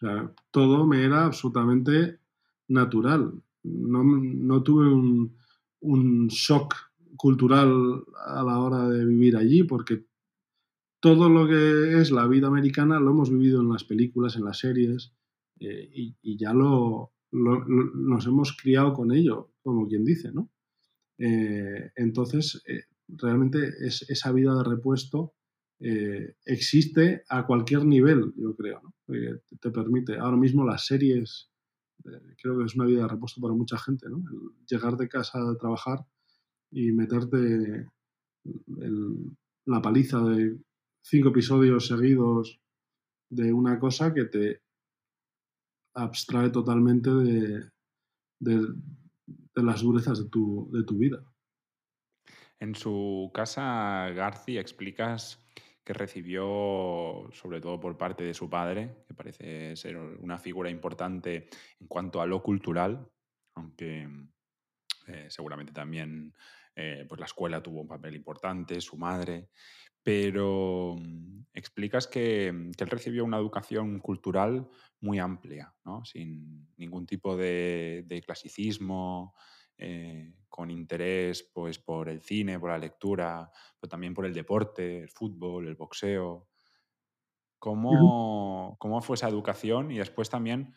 O 0.00 0.06
sea, 0.06 0.32
todo 0.52 0.86
me 0.86 1.04
era 1.04 1.26
absolutamente 1.26 2.20
natural. 2.68 3.42
No, 3.64 4.62
tuve 4.62 4.86
un, 4.86 5.36
un, 5.80 6.28
shock 6.28 6.74
cultural 7.16 8.04
a 8.26 8.44
la 8.44 8.60
hora 8.60 8.88
de 8.88 9.04
vivir 9.04 9.36
allí, 9.36 9.64
porque 9.64 10.06
todo 11.00 11.28
lo 11.28 11.48
que 11.48 12.00
es 12.00 12.12
la 12.12 12.28
vida 12.28 12.46
americana 12.46 13.00
lo 13.00 13.10
hemos 13.10 13.30
vivido 13.30 13.60
en 13.60 13.70
las 13.70 13.82
películas, 13.82 14.36
en 14.36 14.44
las 14.44 14.58
series, 14.58 15.12
eh, 15.58 16.14
y, 16.22 16.36
ya 16.36 16.52
lo, 16.52 17.12
nos 17.32 18.26
hemos 18.26 18.56
criado 18.56 18.94
con 18.94 19.10
ello, 19.12 19.50
como 19.62 19.88
quien 19.88 20.04
dice, 20.04 20.30
¿no? 20.32 20.50
Eh, 21.18 21.90
entonces, 21.96 22.62
eh, 22.66 22.84
realmente 23.08 23.70
es, 23.80 24.08
esa 24.08 24.30
vida 24.30 24.54
de 24.54 24.62
repuesto 24.62 25.34
eh, 25.80 26.34
existe 26.44 27.22
a 27.28 27.46
cualquier 27.46 27.84
nivel, 27.84 28.32
yo 28.36 28.54
creo, 28.56 28.80
¿no? 28.82 28.94
te, 29.60 29.70
permite, 29.70 30.16
ahora 30.16 30.36
mismo 30.36 30.64
las 30.64 30.86
series, 30.86 31.50
creo 32.42 32.58
que 32.58 32.64
es 32.64 32.74
una 32.74 32.84
vida 32.84 33.02
de 33.02 33.08
repuesto 33.08 33.40
para 33.40 33.54
mucha 33.54 33.78
gente, 33.78 34.08
¿no? 34.08 34.22
llegar 34.68 34.96
de 34.96 35.08
casa 35.08 35.38
a 35.38 35.56
trabajar 35.56 36.04
y 36.70 36.90
meterte 36.92 37.86
la 39.66 39.82
paliza 39.82 40.20
de 40.20 40.58
cinco 41.02 41.28
episodios 41.28 41.86
seguidos 41.86 42.60
de 43.30 43.52
una 43.52 43.78
cosa 43.78 44.12
que 44.12 44.24
te 44.24 44.62
abstrae 45.94 46.50
totalmente 46.50 47.10
de, 47.10 47.70
las 49.54 49.82
durezas 49.82 50.18
de 50.24 50.28
tu, 50.28 50.68
de 50.72 50.84
tu 50.84 50.98
vida. 50.98 51.22
En 52.60 52.74
su 52.74 53.30
casa, 53.32 54.10
Garci, 54.10 54.58
explicas 54.58 55.47
que 55.88 55.94
recibió, 55.94 57.30
sobre 57.32 57.62
todo 57.62 57.80
por 57.80 57.96
parte 57.96 58.22
de 58.22 58.34
su 58.34 58.50
padre, 58.50 59.04
que 59.06 59.14
parece 59.14 59.74
ser 59.74 59.96
una 59.96 60.38
figura 60.38 60.68
importante 60.68 61.48
en 61.80 61.86
cuanto 61.86 62.20
a 62.20 62.26
lo 62.26 62.42
cultural, 62.42 63.10
aunque 63.54 64.06
eh, 65.06 65.26
seguramente 65.30 65.72
también 65.72 66.34
eh, 66.76 67.06
pues 67.08 67.18
la 67.18 67.24
escuela 67.24 67.62
tuvo 67.62 67.80
un 67.80 67.88
papel 67.88 68.16
importante, 68.16 68.82
su 68.82 68.98
madre, 68.98 69.48
pero 70.02 70.96
mm, 70.98 71.46
explicas 71.54 72.06
que, 72.06 72.70
que, 72.76 72.84
él 72.84 72.90
recibió 72.90 73.24
una 73.24 73.38
educación 73.38 73.98
cultural 73.98 74.68
muy 75.00 75.18
amplia, 75.18 75.74
¿no? 75.86 76.04
sin 76.04 76.68
ningún 76.76 77.06
tipo 77.06 77.34
de, 77.34 78.04
de 78.06 78.20
clasicismo, 78.20 79.34
eh, 79.78 80.34
con 80.48 80.70
interés 80.70 81.48
pues, 81.54 81.78
por 81.78 82.08
el 82.08 82.20
cine, 82.20 82.58
por 82.58 82.70
la 82.70 82.78
lectura, 82.78 83.50
pero 83.80 83.88
también 83.88 84.14
por 84.14 84.26
el 84.26 84.34
deporte, 84.34 85.02
el 85.02 85.08
fútbol, 85.08 85.68
el 85.68 85.76
boxeo. 85.76 86.48
¿Cómo, 87.58 88.76
cómo 88.78 89.00
fue 89.00 89.14
esa 89.14 89.28
educación 89.28 89.90
y 89.90 89.98
después 89.98 90.30
también 90.30 90.74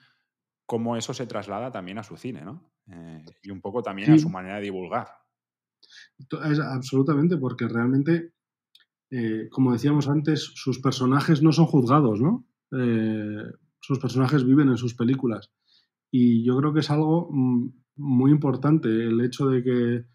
cómo 0.66 0.98
eso 0.98 1.14
se 1.14 1.28
traslada 1.28 1.72
también 1.72 2.00
a 2.00 2.04
su 2.04 2.18
cine, 2.18 2.42
¿no? 2.42 2.72
Eh, 2.88 3.24
y 3.44 3.52
un 3.52 3.62
poco 3.62 3.84
también 3.84 4.12
a 4.14 4.18
su 4.18 4.30
manera 4.30 4.56
de 4.56 4.64
divulgar. 4.64 5.08
Es, 6.18 6.60
absolutamente, 6.60 7.38
porque 7.38 7.68
realmente 7.68 8.34
eh, 9.12 9.50
como 9.50 9.74
decíamos 9.74 10.08
antes, 10.08 10.54
sus 10.56 10.80
personajes 10.80 11.44
no 11.44 11.52
son 11.52 11.66
juzgados, 11.66 12.22
¿no? 12.22 12.48
Eh, 12.72 13.44
sus 13.82 14.00
personajes 14.00 14.46
viven 14.46 14.70
en 14.70 14.78
sus 14.78 14.96
películas. 14.96 15.52
Y 16.10 16.46
yo 16.46 16.58
creo 16.58 16.74
que 16.74 16.80
es 16.80 16.90
algo 16.90 17.28
mm, 17.30 17.68
muy 18.02 18.32
importante 18.32 18.90
el 18.90 19.22
hecho 19.22 19.48
de 19.48 19.64
que 19.64 20.06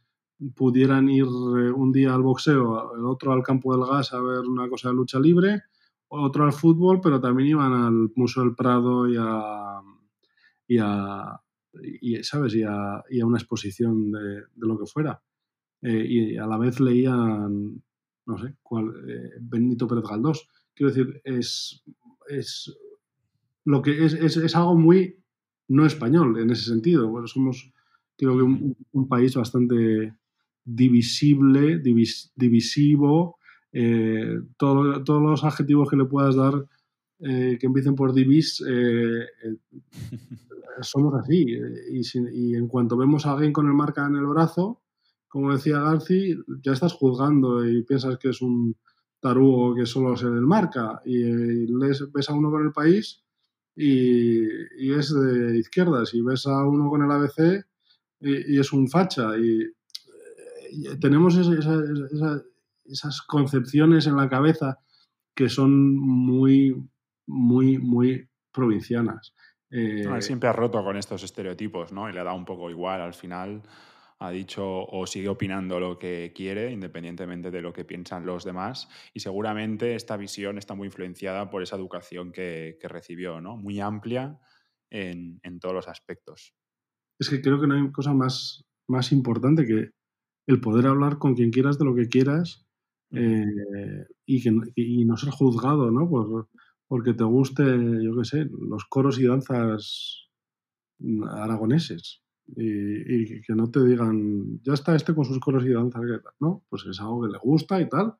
pudieran 0.54 1.08
ir 1.08 1.24
eh, 1.24 1.70
un 1.70 1.92
día 1.92 2.14
al 2.14 2.22
boxeo, 2.22 2.94
el 2.94 3.04
otro 3.06 3.32
al 3.32 3.42
campo 3.42 3.74
del 3.74 3.86
gas 3.86 4.12
a 4.12 4.20
ver 4.20 4.40
una 4.40 4.68
cosa 4.68 4.88
de 4.88 4.94
lucha 4.94 5.18
libre, 5.18 5.62
otro 6.08 6.44
al 6.44 6.52
fútbol, 6.52 7.00
pero 7.00 7.20
también 7.20 7.50
iban 7.50 7.72
al 7.72 8.10
Museo 8.14 8.42
del 8.44 8.54
Prado 8.54 9.08
y 9.08 9.16
a, 9.18 9.80
y 10.66 10.78
a 10.78 11.40
¿sabes? 12.22 12.54
Y 12.54 12.62
a, 12.62 13.02
una 13.24 13.38
exposición 13.38 14.12
de, 14.12 14.42
lo 14.56 14.78
que 14.78 14.86
fuera. 14.86 15.22
y 15.82 16.36
a 16.36 16.46
la 16.46 16.58
vez 16.58 16.80
leían 16.80 17.82
no 18.26 18.38
sé, 18.38 18.56
cuál, 18.62 18.92
eh, 19.08 19.30
Benito 19.40 19.86
Pérez 19.86 20.04
Galdós. 20.04 20.48
Quiero 20.74 20.92
decir, 20.92 21.20
es, 21.24 21.82
es 22.28 22.76
lo 23.64 23.80
que 23.80 24.04
es, 24.04 24.14
es, 24.14 24.56
algo 24.56 24.76
muy 24.76 25.22
no 25.68 25.86
español 25.86 26.38
en 26.38 26.50
ese 26.50 26.64
sentido. 26.64 27.08
Bueno, 27.08 27.26
somos, 27.28 27.72
creo 28.16 28.36
que, 28.36 28.42
un, 28.42 29.08
país 29.08 29.34
bastante 29.34 30.14
divisible, 30.64 31.78
divisivo. 32.34 33.38
Eh, 33.72 34.40
todos 34.56 35.22
los 35.22 35.44
adjetivos 35.44 35.90
que 35.90 35.96
le 35.96 36.06
puedas 36.06 36.36
dar 36.36 36.66
eh, 37.20 37.56
que 37.58 37.66
empiecen 37.66 37.94
por 37.94 38.12
divis, 38.12 38.62
somos 40.80 41.14
así. 41.14 41.46
Y, 41.90 42.00
y, 42.32 42.54
en 42.54 42.68
cuanto 42.68 42.96
vemos 42.96 43.26
a 43.26 43.32
alguien 43.32 43.52
con 43.52 43.66
el 43.66 43.74
marca 43.74 44.06
en 44.06 44.16
el 44.16 44.26
brazo, 44.26 44.82
como 45.28 45.52
decía 45.52 45.80
Garci, 45.80 46.34
ya 46.62 46.72
estás 46.72 46.94
juzgando 46.94 47.68
y 47.68 47.82
piensas 47.82 48.16
que 48.18 48.30
es 48.30 48.40
un 48.40 48.76
tarugo 49.20 49.74
que 49.74 49.86
solo 49.86 50.16
se 50.16 50.26
el 50.26 50.46
marca 50.46 51.00
y 51.04 51.70
ves 51.72 52.30
a 52.30 52.32
uno 52.32 52.50
con 52.50 52.64
el 52.64 52.72
país 52.72 53.22
y, 53.74 54.92
es 54.92 55.12
de 55.12 55.58
izquierdas 55.58 56.14
y 56.14 56.22
ves 56.22 56.46
a 56.46 56.64
uno 56.64 56.88
con 56.88 57.02
el 57.02 57.10
ABC 57.10 57.66
y, 58.20 58.58
es 58.58 58.72
un 58.72 58.88
facha 58.88 59.36
y, 59.38 59.72
tenemos 61.00 61.36
esas 62.84 63.22
concepciones 63.22 64.06
en 64.06 64.16
la 64.16 64.28
cabeza 64.28 64.78
que 65.34 65.48
son 65.48 65.96
muy, 65.96 66.74
muy, 67.26 67.78
muy 67.78 68.28
provincianas. 68.52 69.32
Eh, 69.70 70.04
siempre 70.20 70.48
ha 70.48 70.52
roto 70.52 70.82
con 70.82 70.96
estos 70.96 71.22
estereotipos, 71.22 71.92
¿no? 71.92 72.08
Y 72.08 72.12
le 72.12 72.24
da 72.24 72.32
un 72.32 72.44
poco 72.44 72.70
igual 72.70 73.00
al 73.00 73.14
final 73.14 73.62
ha 74.18 74.30
dicho 74.30 74.64
o 74.64 75.06
sigue 75.06 75.28
opinando 75.28 75.78
lo 75.78 75.98
que 75.98 76.32
quiere, 76.34 76.70
independientemente 76.70 77.50
de 77.50 77.60
lo 77.60 77.72
que 77.72 77.84
piensan 77.84 78.24
los 78.24 78.44
demás. 78.44 78.88
Y 79.12 79.20
seguramente 79.20 79.94
esta 79.94 80.16
visión 80.16 80.58
está 80.58 80.74
muy 80.74 80.86
influenciada 80.86 81.50
por 81.50 81.62
esa 81.62 81.76
educación 81.76 82.32
que, 82.32 82.78
recibió, 82.82 83.40
¿no? 83.40 83.56
Muy 83.56 83.80
amplia 83.80 84.38
en, 84.90 85.40
todos 85.60 85.74
los 85.74 85.88
aspectos. 85.88 86.54
Es 87.18 87.28
que 87.30 87.40
creo 87.40 87.60
que 87.60 87.66
no 87.66 87.74
hay 87.74 87.90
cosa 87.92 88.12
más, 88.12 88.64
más 88.88 89.12
importante 89.12 89.66
que 89.66 89.90
el 90.46 90.60
poder 90.60 90.86
hablar 90.86 91.18
con 91.18 91.34
quien 91.34 91.50
quieras 91.50 91.78
de 91.78 91.84
lo 91.84 91.94
que 91.94 92.08
quieras 92.08 92.66
eh, 93.10 94.06
y, 94.26 94.42
que, 94.42 94.54
y 94.74 95.04
no 95.04 95.16
ser 95.16 95.30
juzgado, 95.30 95.90
¿no? 95.90 96.08
Por, 96.08 96.48
porque 96.88 97.14
te 97.14 97.24
guste, 97.24 97.64
yo 98.02 98.16
qué 98.16 98.24
sé, 98.24 98.48
los 98.50 98.84
coros 98.84 99.18
y 99.18 99.26
danzas 99.26 100.28
aragoneses. 101.30 102.22
Y, 102.48 103.40
que 103.42 103.54
no 103.56 103.70
te 103.72 103.84
digan, 103.84 104.60
ya 104.62 104.74
está 104.74 104.94
este 104.94 105.14
con 105.14 105.24
sus 105.24 105.40
coros 105.40 105.64
y 105.64 105.70
danzas, 105.70 106.02
¿no? 106.38 106.64
Pues 106.68 106.86
es 106.86 107.00
algo 107.00 107.22
que 107.22 107.32
le 107.32 107.38
gusta 107.38 107.80
y 107.80 107.88
tal, 107.88 108.14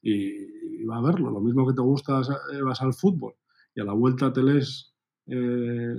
y, 0.00 0.84
va 0.84 0.98
a 0.98 1.02
verlo. 1.02 1.30
Lo 1.30 1.40
mismo 1.40 1.66
que 1.66 1.74
te 1.74 1.82
gusta, 1.82 2.20
eh, 2.52 2.62
vas 2.62 2.80
al 2.82 2.94
fútbol 2.94 3.34
y 3.74 3.80
a 3.80 3.84
la 3.84 3.92
vuelta 3.92 4.32
te 4.32 4.42
lees 4.42 4.94
eh, 5.26 5.94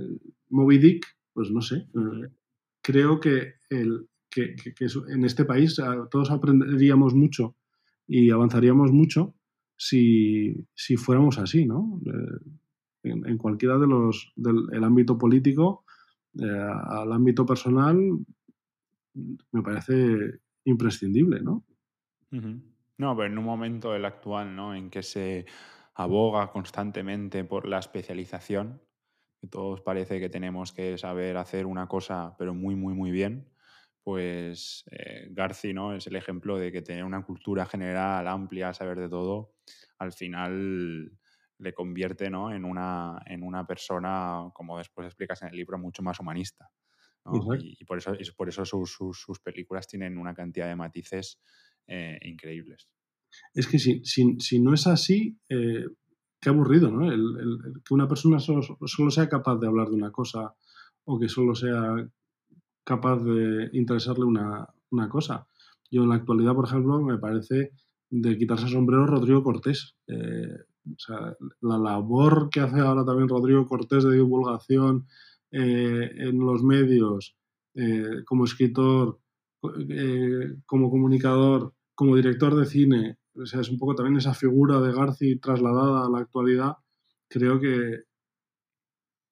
Moby 0.50 0.78
Dick, 0.78 1.06
pues 1.32 1.50
no 1.50 1.60
sé. 1.60 1.76
Eh, 1.76 2.28
creo 2.84 3.18
que, 3.18 3.54
el, 3.70 4.06
en 4.36 5.24
este 5.24 5.44
país 5.44 5.80
todos 6.10 6.30
aprenderíamos 6.30 7.14
mucho 7.14 7.56
y 8.06 8.30
avanzaríamos 8.30 8.92
mucho 8.92 9.34
si, 9.76 10.66
fuéramos 10.98 11.38
así, 11.38 11.64
¿no? 11.66 12.00
en, 13.02 13.38
cualquiera 13.38 13.78
de 13.78 13.86
los 13.86 14.32
del 14.36 14.84
ámbito 14.84 15.18
político 15.18 15.84
eh, 16.40 16.46
al 16.46 17.12
ámbito 17.12 17.46
personal 17.46 17.96
me 19.52 19.62
parece 19.62 20.40
imprescindible, 20.64 21.40
¿no? 21.40 21.64
No, 22.98 23.16
pero 23.16 23.26
en 23.26 23.38
un 23.38 23.44
momento 23.44 23.94
el 23.94 24.04
actual, 24.04 24.56
¿no? 24.56 24.74
En 24.74 24.90
que 24.90 25.02
se 25.02 25.46
aboga 25.94 26.50
constantemente 26.50 27.44
por 27.44 27.66
la 27.68 27.78
especialización, 27.78 28.80
todos 29.48 29.80
parece 29.80 30.20
que 30.20 30.28
tenemos 30.28 30.72
que 30.72 30.98
saber 30.98 31.36
hacer 31.36 31.66
una 31.66 31.86
cosa, 31.86 32.34
pero 32.38 32.54
muy, 32.54 32.74
muy, 32.74 32.94
muy 32.94 33.10
bien, 33.10 33.50
pues 34.02 34.84
eh, 34.90 35.28
Garci, 35.30 35.72
¿no? 35.72 35.94
Es 35.94 36.06
el 36.06 36.16
ejemplo 36.16 36.58
de 36.58 36.70
que 36.70 36.82
tener 36.82 37.04
una 37.04 37.24
cultura 37.24 37.64
general 37.66 38.28
amplia, 38.28 38.74
saber 38.74 38.98
de 38.98 39.08
todo, 39.08 39.54
al 39.98 40.12
final 40.12 41.18
le 41.58 41.72
convierte 41.72 42.30
¿no? 42.30 42.52
en, 42.52 42.64
una, 42.64 43.22
en 43.26 43.42
una 43.42 43.66
persona, 43.66 44.50
como 44.52 44.78
después 44.78 45.06
explicas 45.06 45.42
en 45.42 45.48
el 45.48 45.56
libro, 45.56 45.78
mucho 45.78 46.02
más 46.02 46.20
humanista. 46.20 46.70
Y, 47.32 47.84
por 47.86 47.96
eso, 47.96 48.12
por 48.36 48.50
eso 48.50 48.66
sus, 48.66 49.40
películas 49.42 49.88
tienen 49.88 50.18
una 50.18 50.34
cantidad 50.34 50.68
de 50.68 50.76
matices 50.76 51.40
eh, 51.86 52.18
increíbles. 52.22 52.90
Es 53.54 53.66
que 53.66 53.78
si, 53.78 54.02
si, 54.04 54.60
no 54.60 54.74
es 54.74 54.86
así, 54.86 55.38
eh, 55.48 55.86
qué 56.44 56.50
aburrido, 56.50 56.90
¿no? 56.90 57.08
que 57.08 57.94
una 57.94 58.06
persona 58.06 58.38
solo, 58.38 59.10
sea 59.10 59.28
capaz 59.30 59.56
de 59.56 59.66
hablar 59.66 59.88
de 59.88 59.96
una 59.96 60.12
cosa 60.12 60.54
o 61.04 61.18
que 61.18 61.28
solo 61.28 61.54
sea 61.54 62.06
capaz 62.84 63.24
de 63.24 63.70
interesarle 63.72 64.26
una, 64.26 64.68
cosa. 65.08 65.48
Yo 65.90 66.02
en 66.02 66.10
la 66.10 66.16
actualidad, 66.16 66.54
por 66.54 66.66
ejemplo, 66.66 67.00
me 67.00 67.18
parece 67.18 67.72
de 68.10 68.36
quitarse 68.36 68.66
el 68.66 68.72
sombrero 68.72 69.06
Rodrigo 69.06 69.42
Cortés. 69.42 69.96
Eh, 70.06 70.54
la 71.62 71.78
labor 71.78 72.50
que 72.50 72.60
hace 72.60 72.78
ahora 72.78 73.06
también 73.06 73.28
Rodrigo 73.28 73.66
Cortés 73.66 74.04
de 74.04 74.16
divulgación 74.16 75.06
eh, 75.50 76.10
en 76.14 76.38
los 76.38 76.62
medios, 76.62 77.36
eh, 77.74 78.22
como 78.26 78.44
escritor, 78.44 79.18
como 80.66 80.90
comunicador, 80.90 81.72
como 81.94 82.16
director 82.16 82.54
de 82.54 82.66
cine, 82.66 83.18
o 83.36 83.46
sea, 83.46 83.60
es 83.60 83.70
un 83.70 83.78
poco 83.78 83.94
también 83.94 84.16
esa 84.16 84.34
figura 84.34 84.80
de 84.80 84.92
Garci 84.92 85.36
trasladada 85.38 86.06
a 86.06 86.10
la 86.10 86.18
actualidad, 86.18 86.76
creo 87.28 87.60
que, 87.60 88.04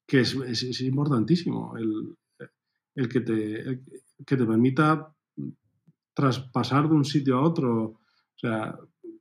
que 0.07 0.21
es, 0.21 0.81
importantísimo 0.81 1.75
el, 1.77 3.09
que 3.09 3.21
te, 3.21 3.83
que 4.27 4.37
te 4.37 4.47
permita 4.47 5.15
traspasar 6.15 6.89
de 6.89 6.95
un 6.95 7.05
sitio 7.05 7.39
a 7.39 7.43
otro 7.43 7.99
o 8.35 8.39
sea, 8.39 8.77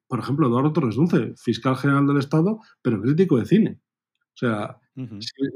por 0.08 0.20
ejemplo, 0.20 0.48
Eduardo 0.48 0.74
Torres 0.74 0.96
Dulce, 0.96 1.34
fiscal 1.38 1.78
general 1.78 2.08
del 2.08 2.18
Estado, 2.18 2.60
pero 2.82 3.02
crítico 3.02 3.38
de 3.38 3.46
cine. 3.46 3.80
O 4.34 4.38
sea, 4.38 4.78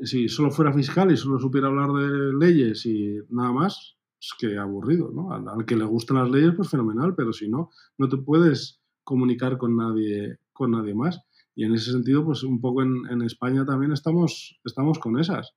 si, 0.04 0.30
solo 0.30 0.52
fuera 0.52 0.74
fiscal 0.74 1.12
y 1.12 1.18
solo 1.18 1.40
supiera 1.40 1.68
hablar 1.68 1.92
de 1.92 2.34
leyes 2.34 2.86
y 2.86 3.18
nada 3.30 3.52
más, 3.52 3.98
es 4.20 4.34
que 4.38 4.58
aburrido, 4.58 5.12
¿no? 5.12 5.32
Al, 5.32 5.66
que 5.66 5.76
le 5.76 5.86
gustan 5.86 6.18
las 6.18 6.30
leyes, 6.30 6.54
pues 6.56 6.70
fenomenal, 6.70 7.16
pero 7.16 7.34
si 7.34 7.50
no, 7.50 7.70
no 7.98 8.08
te 8.08 8.18
puedes 8.18 8.82
comunicar 9.06 9.58
con 9.58 9.78
nadie, 9.78 10.40
con 10.52 10.72
nadie 10.72 10.94
más. 10.94 11.22
Y 11.56 11.64
en 11.64 11.74
ese 11.74 11.94
sentido, 11.94 12.26
pues 12.26 12.44
un 12.44 12.60
poco 12.60 12.84
en, 12.84 13.22
España 13.22 13.66
también 13.66 13.94
estamos, 13.94 14.60
estamos 14.66 15.00
con 15.00 15.18
esas. 15.18 15.54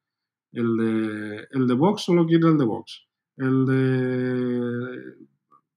El 0.53 0.77
de, 0.77 1.49
el 1.51 1.67
de 1.67 1.75
Vox 1.75 2.03
solo 2.03 2.25
quiere 2.25 2.49
el 2.49 2.57
de 2.57 2.65
Vox. 2.65 3.09
El 3.37 3.67
de 3.67 5.27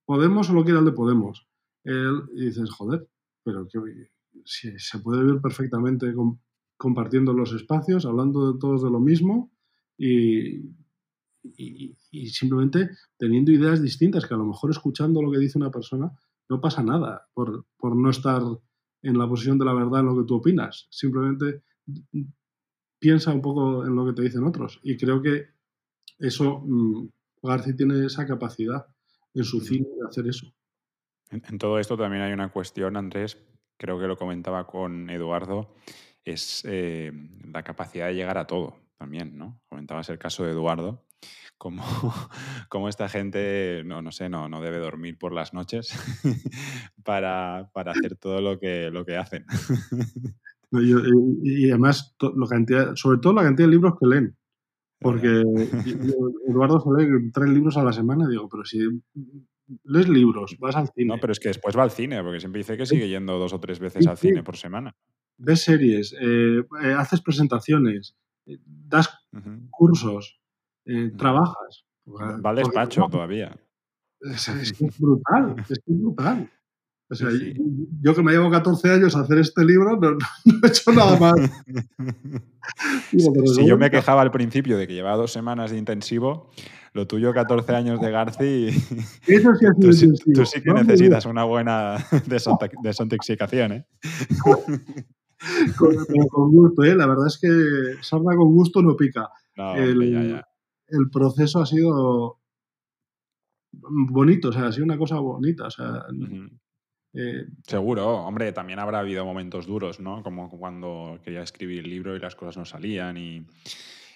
Podemos 0.05 0.45
solo 0.45 0.63
quiere 0.63 0.77
el 0.77 0.85
de 0.85 0.91
Podemos 0.91 1.47
él 1.83 2.23
y 2.35 2.45
dices, 2.45 2.69
joder, 2.69 3.07
pero 3.43 3.67
que 3.67 3.79
si 4.45 4.77
se 4.77 4.99
puede 4.99 5.23
vivir 5.23 5.41
perfectamente 5.41 6.13
compartiendo 6.77 7.33
los 7.33 7.53
espacios, 7.53 8.05
hablando 8.05 8.53
de 8.53 8.59
todos 8.59 8.83
de 8.83 8.91
lo 8.91 8.99
mismo 8.99 9.51
y, 9.97 10.61
y, 11.43 12.27
simplemente 12.27 12.89
teniendo 13.17 13.51
ideas 13.51 13.81
distintas, 13.81 14.27
que 14.27 14.33
a 14.33 14.37
lo 14.37 14.45
mejor 14.45 14.71
escuchando 14.71 15.21
lo 15.21 15.31
que 15.31 15.39
dice 15.39 15.57
una 15.57 15.71
persona 15.71 16.11
no 16.51 16.59
pasa 16.59 16.83
nada 16.83 17.29
por, 17.33 17.65
por 17.77 17.95
no 17.95 18.09
estar 18.09 18.41
en 19.01 19.17
la 19.17 19.25
posición 19.25 19.57
de 19.57 19.63
la 19.63 19.73
verdad 19.73 20.01
en 20.01 20.07
lo 20.07 20.17
que 20.17 20.27
tú 20.27 20.35
opinas. 20.35 20.85
Simplemente 20.91 21.63
piensa 22.99 23.33
un 23.33 23.41
poco 23.41 23.85
en 23.85 23.95
lo 23.95 24.05
que 24.05 24.11
te 24.11 24.21
dicen 24.23 24.43
otros. 24.43 24.81
Y 24.83 24.97
creo 24.97 25.21
que 25.21 25.45
eso, 26.19 26.59
mm, 26.59 27.07
García 27.41 27.73
tiene 27.73 28.05
esa 28.05 28.27
capacidad 28.27 28.85
en 29.33 29.45
su 29.45 29.61
cine 29.61 29.87
de 29.97 30.05
hacer 30.05 30.27
eso. 30.27 30.53
En, 31.29 31.57
todo 31.57 31.79
esto 31.79 31.95
también 31.95 32.21
hay 32.21 32.33
una 32.33 32.51
cuestión, 32.51 32.97
Andrés, 32.97 33.41
creo 33.77 33.97
que 33.97 34.07
lo 34.07 34.17
comentaba 34.17 34.67
con 34.67 35.09
Eduardo, 35.09 35.73
es 36.25 36.63
eh, 36.65 37.13
la 37.49 37.63
capacidad 37.63 38.07
de 38.07 38.15
llegar 38.15 38.37
a 38.37 38.45
todo 38.45 38.75
también, 38.97 39.37
¿no? 39.37 39.61
Comentabas 39.69 40.09
el 40.09 40.19
caso 40.19 40.43
de 40.43 40.51
Eduardo, 40.51 41.05
como, 41.61 41.83
como 42.69 42.89
esta 42.89 43.07
gente, 43.07 43.83
no, 43.85 44.01
no 44.01 44.11
sé, 44.11 44.29
no, 44.29 44.49
no 44.49 44.61
debe 44.61 44.79
dormir 44.79 45.19
por 45.19 45.31
las 45.31 45.53
noches 45.53 45.93
para, 47.03 47.69
hacer 47.75 48.15
todo 48.15 48.41
lo 48.41 48.57
que, 48.57 48.89
lo 48.89 49.05
que 49.05 49.15
hacen. 49.15 49.45
y, 50.71 51.69
además, 51.69 52.15
lo 52.19 52.47
cantidad, 52.47 52.95
sobre 52.95 53.19
todo 53.19 53.33
la 53.33 53.43
cantidad 53.43 53.67
de 53.67 53.73
libros 53.73 53.93
que 53.99 54.07
leen. 54.07 54.35
Porque 54.99 55.43
Eduardo 56.47 56.79
se 56.79 57.03
lee 57.03 57.31
tres 57.31 57.49
libros 57.49 57.77
a 57.77 57.83
la 57.83 57.93
semana, 57.93 58.27
digo, 58.27 58.49
pero 58.49 58.65
si 58.65 58.79
lees 59.83 60.09
libros, 60.09 60.57
vas 60.59 60.75
al 60.75 60.89
cine. 60.95 61.13
No, 61.13 61.19
pero 61.21 61.33
es 61.33 61.39
que 61.39 61.49
después 61.49 61.77
va 61.77 61.83
al 61.83 61.91
cine, 61.91 62.23
porque 62.23 62.39
siempre 62.39 62.59
dice 62.59 62.75
que 62.75 62.87
sigue 62.87 63.07
yendo 63.07 63.37
dos 63.37 63.53
o 63.53 63.59
tres 63.59 63.79
veces 63.79 64.07
al 64.07 64.17
cine 64.17 64.41
por 64.41 64.57
semana. 64.57 64.95
Ves 65.37 65.61
series, 65.61 66.15
eh, 66.19 66.63
eh, 66.83 66.93
haces 66.97 67.21
presentaciones, 67.21 68.15
eh, 68.47 68.57
das 68.65 69.09
cursos, 69.69 70.40
trabajas. 71.17 71.85
Va 72.07 72.49
al 72.49 72.55
despacho 72.55 73.07
todavía. 73.09 73.55
Es, 74.21 74.49
brutal, 74.99 75.55
es 75.69 75.81
brutal. 75.85 76.49
O 77.09 77.15
sea, 77.15 77.27
yo 78.01 78.15
que 78.15 78.23
me 78.23 78.31
llevo 78.31 78.49
14 78.49 78.89
años 78.89 79.17
a 79.17 79.21
hacer 79.21 79.37
este 79.39 79.65
libro, 79.65 79.97
no, 79.97 80.17
he 80.63 80.67
hecho 80.67 80.93
nada 80.93 81.19
más. 81.19 81.33
si 83.11 83.67
yo 83.67 83.77
me 83.77 83.91
quejaba 83.91 84.21
al 84.21 84.31
principio 84.31 84.77
de 84.77 84.87
que 84.87 84.93
llevaba 84.93 85.17
dos 85.17 85.33
semanas 85.33 85.71
de 85.71 85.77
intensivo, 85.77 86.51
lo 86.93 87.07
tuyo 87.07 87.33
14 87.33 87.75
años 87.75 87.99
de 87.99 88.11
Garci. 88.11 88.67
Eso 89.27 89.55
sí 89.55 89.65
ha 89.65 89.73
sido 89.91 90.13
tú, 90.33 90.45
sí 90.45 90.61
que 90.61 90.71
necesitas 90.71 91.25
una 91.25 91.43
buena 91.43 91.97
desintoxicación, 92.81 93.73
¿eh? 93.73 93.85
con, 95.77 96.51
gusto, 96.51 96.83
¿eh? 96.83 96.95
La 96.95 97.07
verdad 97.07 97.27
es 97.27 97.37
que 97.41 98.01
sarna 98.01 98.37
con 98.37 98.53
gusto 98.53 98.81
no 98.81 98.95
pica. 98.95 99.27
el, 99.75 100.41
el 100.91 101.09
proceso 101.09 101.61
ha 101.61 101.65
sido 101.65 102.39
bonito, 103.71 104.49
o 104.49 104.51
sea, 104.51 104.67
ha 104.67 104.71
sido 104.71 104.85
una 104.85 104.97
cosa 104.97 105.19
bonita. 105.19 105.67
O 105.67 105.71
sea, 105.71 106.05
eh, 107.13 107.45
Seguro, 107.63 108.25
hombre, 108.25 108.51
también 108.51 108.79
habrá 108.79 108.99
habido 108.99 109.25
momentos 109.25 109.65
duros, 109.65 109.99
¿no? 109.99 110.23
Como 110.23 110.49
cuando 110.49 111.19
quería 111.23 111.41
escribir 111.41 111.79
el 111.79 111.89
libro 111.89 112.15
y 112.15 112.19
las 112.19 112.35
cosas 112.35 112.57
no 112.57 112.65
salían 112.65 113.17
y, 113.17 113.45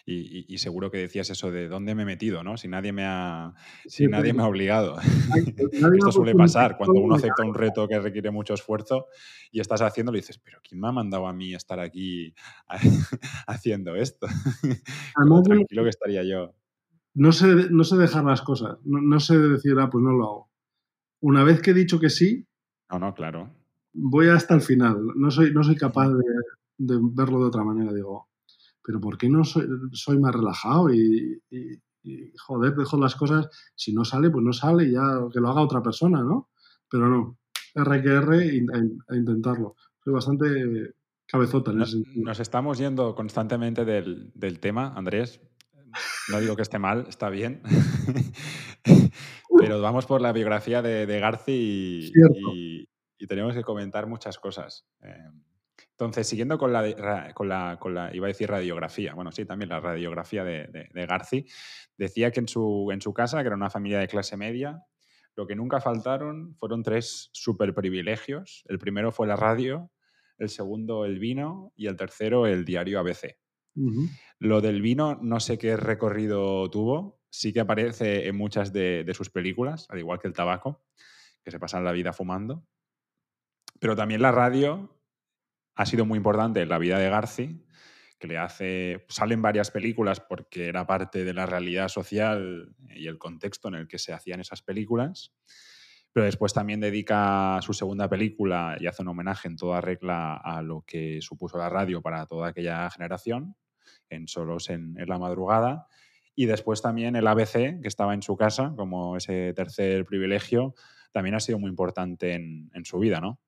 y, 0.08 0.58
seguro 0.60 0.92
que 0.92 1.00
decías 1.00 1.30
eso 1.32 1.50
de 1.50 1.68
dónde 1.68 1.96
me 1.96 2.04
he 2.04 2.06
metido, 2.06 2.44
¿no? 2.44 2.58
Si 2.58 2.68
nadie 2.68 2.92
me 2.92 3.04
ha, 3.06 3.54
si 3.88 4.06
nadie 4.10 4.34
me 4.34 4.44
ha 4.44 4.48
obligado. 4.48 4.98
Esto 5.00 6.12
suele 6.12 6.36
pasar 6.36 6.78
cuando 6.78 7.02
uno 7.02 7.16
acepta 7.16 7.44
un 7.44 7.56
reto 7.56 7.88
que 7.88 8.00
requiere 8.00 8.30
mucho 8.32 8.54
esfuerzo 8.54 9.08
y 9.52 9.60
estás 9.60 9.82
haciéndolo 9.82 10.18
y 10.18 10.22
dices, 10.22 10.38
pero 10.38 10.60
¿quién 10.64 10.80
me 10.80 10.88
ha 10.88 10.92
mandado 10.92 11.28
a 11.28 11.34
mí 11.34 11.56
estar 11.56 11.80
aquí 11.80 12.34
haciendo 13.48 13.96
esto? 13.96 14.28
tranquilo 15.44 15.84
que 15.84 15.90
estaría 15.90 16.24
yo. 16.24 16.54
No 17.16 17.32
sé, 17.32 17.70
no 17.72 17.84
sé 17.84 17.98
dejar 17.98 18.24
las 18.24 18.42
cosas, 18.42 18.78
no, 18.84 19.02
no 19.02 19.20
sé 19.20 19.38
decir, 19.38 19.78
ah, 19.80 19.90
pues 19.90 20.04
no 20.04 20.12
lo 20.12 20.24
hago. 20.24 20.50
Una 21.22 21.44
vez 21.44 21.62
que 21.62 21.72
he 21.72 21.74
dicho 21.74 22.00
que 22.00 22.10
sí, 22.10 22.46
no, 22.92 23.00
no, 23.00 23.14
claro. 23.14 23.52
Voy 23.94 24.28
hasta 24.28 24.56
el 24.56 24.62
final. 24.62 25.08
No 25.16 25.32
soy, 25.32 25.54
no 25.54 25.64
soy 25.64 25.76
capaz 25.76 26.10
de, 26.10 27.00
verlo 27.02 27.40
de 27.40 27.46
otra 27.46 27.64
manera. 27.64 27.94
Digo, 27.94 28.30
pero 28.84 29.00
¿por 29.00 29.18
qué 29.18 29.30
no 29.30 29.44
soy, 29.44 29.68
soy 29.94 30.20
más 30.20 30.34
relajado 30.34 30.94
y, 30.94 31.42
y, 31.50 32.32
joder, 32.38 32.76
dejo 32.76 32.98
las 32.98 33.16
cosas, 33.16 33.50
si 33.74 33.94
no 33.94 34.06
sale, 34.06 34.30
pues 34.30 34.44
no 34.44 34.54
sale, 34.54 34.92
ya 34.92 35.02
que 35.34 35.40
lo 35.40 35.50
haga 35.50 35.62
otra 35.62 35.82
persona, 35.82 36.22
¿no? 36.22 36.50
Pero 36.88 37.10
no, 37.10 37.40
R 37.74 38.02
que 38.04 38.10
R 38.10 38.66
a, 39.10 39.16
intentarlo. 39.16 39.76
Soy 40.04 40.14
bastante 40.14 40.94
cabezota 41.26 41.72
en 41.72 41.80
nos, 41.80 41.90
ese 41.90 42.04
sentido. 42.04 42.26
Nos 42.26 42.40
estamos 42.40 42.78
yendo 42.78 43.16
constantemente 43.16 43.86
del, 43.86 44.32
del 44.36 44.60
tema, 44.60 44.94
Andrés. 44.96 45.42
No 46.30 46.40
digo 46.40 46.56
que 46.56 46.62
esté 46.62 46.80
mal, 46.80 47.06
está 47.10 47.30
bien. 47.30 47.62
Pero 49.60 49.82
vamos 49.82 50.06
por 50.06 50.22
la 50.22 50.32
biografía 50.32 50.82
de, 50.82 51.06
de 51.06 51.20
Garci 51.20 51.52
y, 51.52 52.12
y, 52.36 52.90
y, 53.18 53.28
tenemos 53.28 53.54
que 53.56 53.64
comentar 53.64 54.08
muchas 54.08 54.38
cosas. 54.38 54.86
Eh, 55.02 55.30
entonces, 55.92 56.28
siguiendo 56.28 56.58
con 56.58 56.74
la, 56.74 57.34
con, 57.34 57.48
la, 57.48 57.78
con 57.80 57.96
la, 57.96 58.14
iba 58.14 58.28
a 58.28 58.30
decir 58.30 58.50
radiografía, 58.50 59.14
bueno, 59.14 59.32
sí, 59.32 59.46
también 59.46 59.70
la 59.70 59.80
radiografía 59.80 60.44
de, 60.44 60.68
de, 60.68 60.90
de 60.94 61.06
Garci, 61.06 61.46
decía 61.98 62.32
que 62.32 62.42
en 62.42 62.48
su, 62.48 62.90
en 62.92 63.02
su 63.02 63.14
casa, 63.14 63.42
que 63.42 63.48
era 63.48 63.56
una 63.56 63.70
familia 63.70 64.00
de 64.00 64.08
clase 64.08 64.36
media, 64.36 64.84
lo 65.36 65.48
que 65.48 65.56
nunca 65.56 65.82
faltaron 65.82 66.56
fueron 66.56 66.84
tres 66.84 67.30
super 67.34 67.74
privilegios. 67.74 68.64
El 68.68 68.80
primero 68.80 69.12
fue 69.12 69.28
la 69.28 69.36
radio, 69.36 69.92
el 70.38 70.50
segundo 70.50 71.06
el 71.06 71.20
vino 71.20 71.72
y 71.76 71.88
el 71.88 71.96
tercero 71.96 72.48
el 72.48 72.66
diario 72.66 73.00
ABC. 73.00 73.38
Lo 74.40 74.62
del 74.62 74.82
vino 74.82 75.20
no 75.22 75.40
sé 75.40 75.58
qué 75.58 75.76
recorrido 75.78 76.70
tuvo, 76.70 77.22
sí 77.30 77.52
que 77.54 77.60
aparece 77.60 78.28
en 78.28 78.38
muchas 78.38 78.72
de, 78.72 79.04
de, 79.04 79.14
sus 79.14 79.30
películas, 79.30 79.88
al 79.90 80.00
igual 80.00 80.20
que 80.20 80.28
el 80.28 80.34
tabaco, 80.34 80.86
que 81.44 81.52
se 81.52 81.60
pasan 81.60 81.84
la 81.84 81.92
vida 81.92 82.14
fumando. 82.14 82.66
Pero 83.80 83.96
también 83.96 84.22
la 84.22 84.32
radio 84.32 84.96
ha 85.76 85.86
sido 85.86 86.06
muy 86.06 86.18
importante 86.18 86.62
en 86.62 86.70
la 86.70 86.78
vida 86.78 86.98
de 86.98 87.10
Garci, 87.10 87.66
que 88.20 88.28
le 88.28 88.38
hace. 88.38 89.06
Salen 89.10 89.42
varias 89.42 89.72
películas 89.72 90.20
porque 90.20 90.68
era 90.68 90.88
parte 90.88 91.24
de 91.24 91.34
la 91.34 91.46
realidad 91.46 91.90
social 91.90 92.74
y 92.90 93.08
el 93.08 93.18
contexto 93.18 93.68
en 93.68 93.76
el 93.76 93.88
que 93.88 94.00
se 94.00 94.14
hacían 94.14 94.40
esas 94.40 94.62
películas. 94.62 95.34
Pero 96.14 96.26
después 96.26 96.54
también 96.54 96.80
dedica 96.80 97.60
su 97.62 97.74
segunda 97.74 98.08
película 98.08 98.78
y 98.80 98.88
hace 98.88 99.02
un 99.02 99.10
homenaje 99.10 99.50
en 99.50 99.58
toda 99.58 99.82
regla 99.82 100.36
a 100.38 100.62
lo 100.62 100.84
que 100.88 101.22
supuso 101.22 101.58
la 101.58 101.70
radio 101.70 102.02
para 102.02 102.26
toda 102.26 102.48
aquella 102.48 102.90
generación, 102.90 103.58
en 104.10 104.28
Solos 104.28 104.70
en, 104.70 105.00
en 105.00 105.08
la 105.08 105.20
madrugada. 105.20 105.88
Y 106.36 106.46
después 106.48 106.82
también 106.82 107.16
el 107.16 107.28
ABC, 107.28 107.82
que 107.82 107.88
estaba 107.88 108.14
en 108.14 108.22
su 108.22 108.36
casa, 108.36 108.74
como 108.76 109.16
ese 109.16 109.54
tercer 109.54 110.06
privilegio, 110.06 110.76
también 111.14 111.36
ha 111.36 111.40
sido 111.40 111.60
muy 111.60 111.70
importante 111.70 112.34
en, 112.34 112.70
en 112.74 112.84
su 112.84 113.00
vida, 113.00 113.22
¿no? 113.22 113.40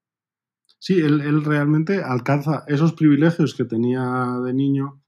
Sí, 0.80 1.00
él, 1.00 1.22
él, 1.22 1.44
realmente 1.44 2.02
alcanza 2.04 2.64
esos 2.68 2.94
privilegios 2.94 3.56
que 3.56 3.66
tenía 3.66 4.40
de 4.44 4.54
niño, 4.54 5.02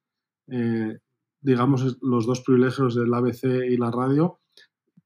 eh, 0.48 1.00
digamos, 1.42 1.98
los 2.02 2.26
dos 2.26 2.42
privilegios 2.42 2.96
del 2.96 3.14
ABC 3.14 3.44
y 3.70 3.78
la 3.78 3.92
radio, 3.92 4.40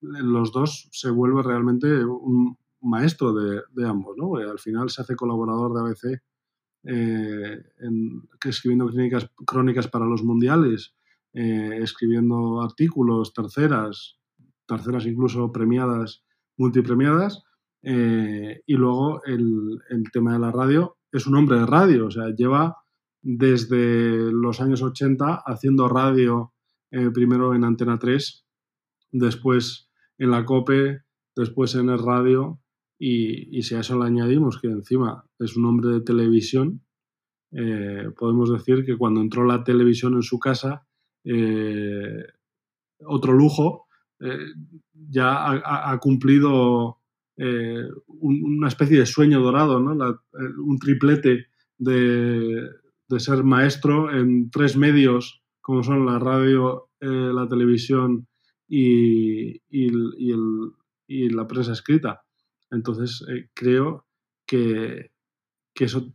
los 0.02 0.52
dos 0.52 0.90
se 0.92 1.10
vuelve 1.10 1.44
realmente 1.44 1.88
un 2.04 2.58
maestro 2.82 3.34
de, 3.34 3.62
de 3.72 3.88
ambos, 3.88 4.16
¿no? 4.18 4.36
Al 4.36 4.60
final 4.60 4.90
se 4.90 5.02
hace 5.02 5.16
colaborador 5.16 5.74
de 5.74 5.80
ABC 5.82 6.22
eh, 6.86 7.64
en, 7.80 8.28
escribiendo 8.46 8.90
crónicas, 9.46 9.88
para 9.88 10.06
los 10.06 10.24
mundiales, 10.24 10.94
eh, 11.34 11.80
escribiendo 11.82 12.62
artículos, 12.62 13.34
terceras, 13.34 14.18
terceras 14.68 15.06
incluso 15.06 15.52
premiadas, 15.52 16.24
multipremiadas, 16.58 17.44
eh, 17.84 18.62
y 18.66 18.74
luego 18.76 19.24
el, 19.26 19.82
el, 19.90 20.12
tema 20.12 20.34
de 20.34 20.40
la 20.40 20.52
radio, 20.52 20.98
es 21.12 21.26
un 21.26 21.36
hombre 21.36 21.60
de 21.60 21.66
radio, 21.66 22.08
o 22.08 22.12
sea, 22.12 22.34
lleva 22.36 22.78
desde 23.22 24.32
los 24.32 24.60
años 24.60 24.82
80 24.82 25.44
haciendo 25.46 25.88
radio, 25.88 26.54
primero 27.14 27.56
en 27.56 27.64
Antena 27.64 27.98
3, 27.98 28.46
después 29.12 29.90
en 30.18 30.32
la 30.32 30.46
COPE, 30.46 31.02
después 31.36 31.74
en 31.76 31.90
el 31.90 32.00
radio, 32.00 32.60
y, 33.00 33.62
si 33.64 33.76
a 33.76 33.80
eso 33.80 33.98
le 33.98 34.06
añadimos 34.06 34.60
que 34.60 34.68
encima 34.68 35.26
es 35.40 35.58
un 35.58 35.66
hombre 35.66 35.90
de 35.90 36.02
televisión, 36.02 36.82
eh, 37.52 38.10
podemos 38.18 38.52
decir 38.52 38.86
que 38.86 38.98
cuando 38.98 39.22
entró 39.22 39.46
la 39.46 39.64
televisión 39.64 40.14
en 40.16 40.24
su 40.24 40.40
casa, 40.40 40.88
eh, 41.24 42.24
otro 43.06 43.34
lujo, 43.34 43.88
eh, 44.20 44.38
ya 44.94 45.92
ha, 45.92 45.98
cumplido 46.00 47.00
un, 47.38 48.44
una 48.44 48.68
especie 48.68 48.98
de 49.00 49.06
sueño 49.06 49.42
dorado, 49.42 49.80
¿no? 49.80 50.20
Un 50.64 50.80
triplete 50.80 51.48
de, 51.78 52.70
de, 53.10 53.20
ser 53.20 53.44
maestro 53.44 54.12
en 54.16 54.50
tres 54.50 54.78
medios, 54.78 55.44
como 55.62 55.84
son 55.84 56.06
la 56.06 56.20
radio, 56.20 56.90
la 57.02 57.48
televisión 57.50 58.28
y, 58.68 59.62
y, 59.70 61.30
la 61.30 61.48
prensa 61.48 61.74
escrita. 61.74 62.23
Entonces, 62.74 63.24
eh, 63.30 63.50
creo 63.54 64.06
que, 64.46 65.12
que 65.74 65.86
eso 65.86 66.14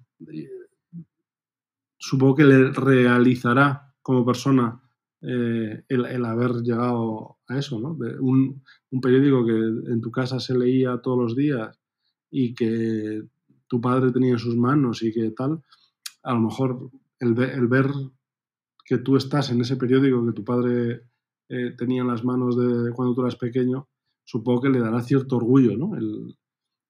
supongo 1.98 2.36
que 2.36 2.44
le 2.44 2.70
realizará 2.72 3.94
como 4.02 4.24
persona 4.24 4.80
eh, 5.20 5.82
el, 5.88 6.24
haber 6.24 6.62
llegado 6.62 7.38
a 7.48 7.58
eso, 7.58 7.80
¿no? 7.80 7.94
De 7.94 8.18
un, 8.20 8.62
periódico 9.02 9.44
que 9.44 9.92
en 9.92 10.00
tu 10.00 10.10
casa 10.10 10.38
se 10.38 10.56
leía 10.56 10.98
todos 10.98 11.18
los 11.18 11.36
días 11.36 11.78
y 12.30 12.54
que 12.54 13.22
tu 13.66 13.80
padre 13.80 14.12
tenía 14.12 14.32
en 14.32 14.38
sus 14.38 14.56
manos 14.56 15.02
y 15.02 15.12
que 15.12 15.30
tal, 15.32 15.62
a 16.22 16.34
lo 16.34 16.40
mejor 16.40 16.90
el, 17.18 17.34
ver 17.34 17.90
que 18.84 18.98
tú 18.98 19.16
estás 19.16 19.50
en 19.50 19.60
ese 19.60 19.76
periódico 19.76 20.24
que 20.24 20.32
tu 20.32 20.44
padre 20.44 21.02
eh, 21.48 21.74
tenía 21.76 22.02
en 22.02 22.08
las 22.08 22.24
manos 22.24 22.56
de 22.56 22.92
cuando 22.92 23.14
tú 23.14 23.22
eras 23.22 23.36
pequeño, 23.36 23.88
supongo 24.24 24.62
que 24.62 24.70
le 24.70 24.80
dará 24.80 25.02
cierto 25.02 25.36
orgullo, 25.36 25.76
¿no? 25.76 25.96
El, 25.96 26.36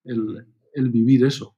el, 0.09 0.47
el 0.75 0.91
vivir 0.91 1.25
eso. 1.25 1.57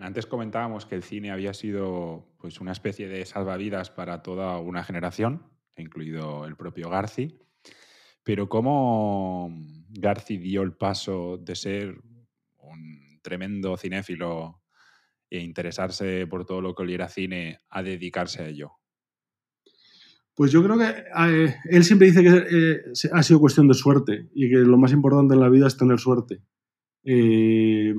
Antes 0.00 0.26
comentábamos 0.26 0.86
que 0.86 0.94
el 0.94 1.02
cine 1.02 1.30
había 1.30 1.52
sido 1.54 2.34
pues, 2.38 2.60
una 2.60 2.72
especie 2.72 3.08
de 3.08 3.26
salvavidas 3.26 3.90
para 3.90 4.22
toda 4.22 4.58
una 4.58 4.84
generación, 4.84 5.42
incluido 5.76 6.46
el 6.46 6.56
propio 6.56 6.88
Garci. 6.88 7.38
Pero 8.24 8.48
¿cómo 8.48 9.50
Garci 9.90 10.38
dio 10.38 10.62
el 10.62 10.74
paso 10.74 11.38
de 11.38 11.56
ser 11.56 12.00
un 12.58 13.20
tremendo 13.22 13.76
cinéfilo 13.76 14.62
e 15.28 15.40
interesarse 15.40 16.26
por 16.26 16.44
todo 16.44 16.60
lo 16.60 16.74
que 16.74 16.82
oliera 16.82 17.08
cine 17.08 17.58
a 17.68 17.82
dedicarse 17.82 18.42
a 18.42 18.48
ello? 18.48 18.72
Pues 20.34 20.50
yo 20.50 20.62
creo 20.62 20.78
que 20.78 20.86
eh, 20.86 21.56
él 21.68 21.84
siempre 21.84 22.06
dice 22.06 22.22
que 22.22 22.28
eh, 22.50 23.08
ha 23.12 23.22
sido 23.22 23.40
cuestión 23.40 23.68
de 23.68 23.74
suerte 23.74 24.30
y 24.34 24.48
que 24.48 24.56
lo 24.58 24.78
más 24.78 24.92
importante 24.92 25.34
en 25.34 25.40
la 25.40 25.50
vida 25.50 25.66
es 25.66 25.76
tener 25.76 25.98
suerte. 25.98 26.42
Eh, 27.04 27.94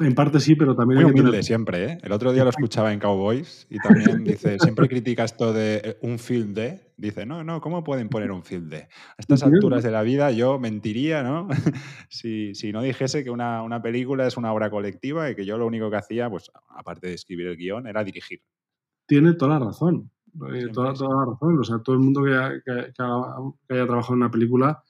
en 0.00 0.14
parte 0.14 0.40
sí, 0.40 0.56
pero 0.56 0.74
también... 0.74 1.02
Muy 1.02 1.10
humilde 1.10 1.30
tener... 1.30 1.44
siempre, 1.44 1.84
¿eh? 1.84 1.98
El 2.02 2.12
otro 2.12 2.32
día 2.32 2.44
lo 2.44 2.50
escuchaba 2.50 2.92
en 2.92 2.98
Cowboys 2.98 3.66
y 3.70 3.78
también 3.78 4.24
dice, 4.24 4.58
siempre 4.58 4.88
critica 4.88 5.24
esto 5.24 5.52
de 5.52 5.80
eh, 5.82 5.98
un 6.02 6.18
film 6.18 6.54
de... 6.54 6.92
Dice, 6.98 7.26
no, 7.26 7.44
no, 7.44 7.60
¿cómo 7.60 7.84
pueden 7.84 8.08
poner 8.08 8.30
un 8.30 8.42
film 8.42 8.68
de? 8.68 8.78
A 8.78 9.14
estas 9.18 9.42
alturas 9.42 9.82
de 9.82 9.90
la 9.90 10.02
vida 10.02 10.30
yo 10.30 10.58
mentiría, 10.58 11.22
¿no? 11.22 11.48
si, 12.08 12.54
si, 12.54 12.72
no 12.72 12.82
dijese 12.82 13.22
que 13.22 13.30
una, 13.30 13.62
una, 13.62 13.82
película 13.82 14.26
es 14.26 14.38
una 14.38 14.52
obra 14.52 14.70
colectiva 14.70 15.30
y 15.30 15.34
que 15.34 15.44
yo 15.44 15.58
lo 15.58 15.66
único 15.66 15.90
que 15.90 15.96
hacía, 15.96 16.30
pues 16.30 16.50
aparte 16.70 17.08
de 17.08 17.14
escribir 17.14 17.48
el 17.48 17.56
guion, 17.56 17.86
era 17.86 18.02
dirigir. 18.02 18.40
Tiene 19.06 19.34
toda 19.34 19.58
la 19.58 19.66
razón. 19.66 20.10
Eh, 20.52 20.68
toda, 20.72 20.94
toda, 20.94 21.16
la 21.16 21.32
razón. 21.32 21.58
O 21.58 21.64
sea, 21.64 21.78
todo 21.78 21.96
el 21.96 22.02
mundo 22.02 22.22
que, 22.24 22.60
que, 22.64 22.92
que, 22.92 23.74
haya 23.74 23.86
trabajado 23.86 24.14
en 24.14 24.22
una 24.22 24.30
película, 24.30 24.82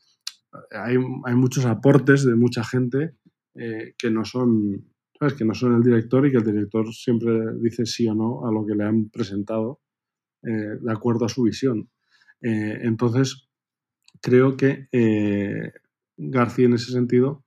hay, 0.71 0.99
muchos 0.99 1.65
aportes 1.67 2.25
de 2.25 2.35
mucha 2.35 2.65
gente 2.65 3.17
eh, 3.55 3.95
que 3.99 4.11
no 4.11 4.25
son 4.25 4.93
que 5.39 5.47
no 5.47 5.55
son 5.55 5.77
el 5.77 5.83
director 5.83 6.27
y 6.27 6.31
que 6.31 6.37
el 6.37 6.45
director 6.45 6.93
siempre 6.93 7.33
dice 7.63 7.87
sí 7.87 8.07
o 8.07 8.15
no 8.15 8.47
a 8.47 8.53
lo 8.53 8.67
que 8.67 8.75
le 8.75 8.85
han 8.85 9.09
presentado 9.09 9.81
eh, 10.43 10.77
de 10.79 10.93
acuerdo 10.93 11.25
a 11.25 11.31
su 11.31 11.45
visión. 11.45 11.89
Eh, 12.43 12.81
entonces, 12.83 13.49
creo 14.21 14.59
que 14.59 14.89
García 16.19 16.67
en 16.67 16.75
ese 16.75 16.93
sentido 16.93 17.47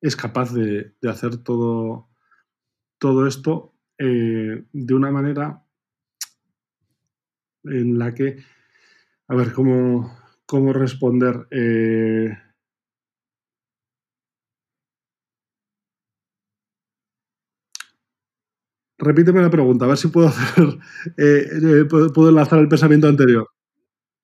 es 0.00 0.14
capaz 0.14 0.54
de, 0.54 0.94
hacer 1.08 1.38
todo, 1.38 2.08
todo 2.98 3.26
esto 3.26 3.74
de 3.98 4.94
una 4.94 5.10
manera 5.10 5.64
en 7.64 7.98
la 7.98 8.14
que, 8.14 8.36
a 9.28 9.34
ver, 9.34 9.52
¿cómo, 9.52 10.16
cómo 10.50 10.72
responder? 10.72 11.46
Eh, 11.52 12.36
Repíteme 18.98 19.40
la 19.40 19.50
pregunta, 19.50 19.86
a 19.86 19.88
ver 19.88 19.96
si 19.96 20.08
puedo 20.08 20.28
hacer, 20.28 20.78
eh, 21.16 21.86
puedo, 21.88 22.12
puedo, 22.12 22.28
enlazar 22.28 22.58
el 22.58 22.68
pensamiento 22.68 23.08
anterior. 23.08 23.46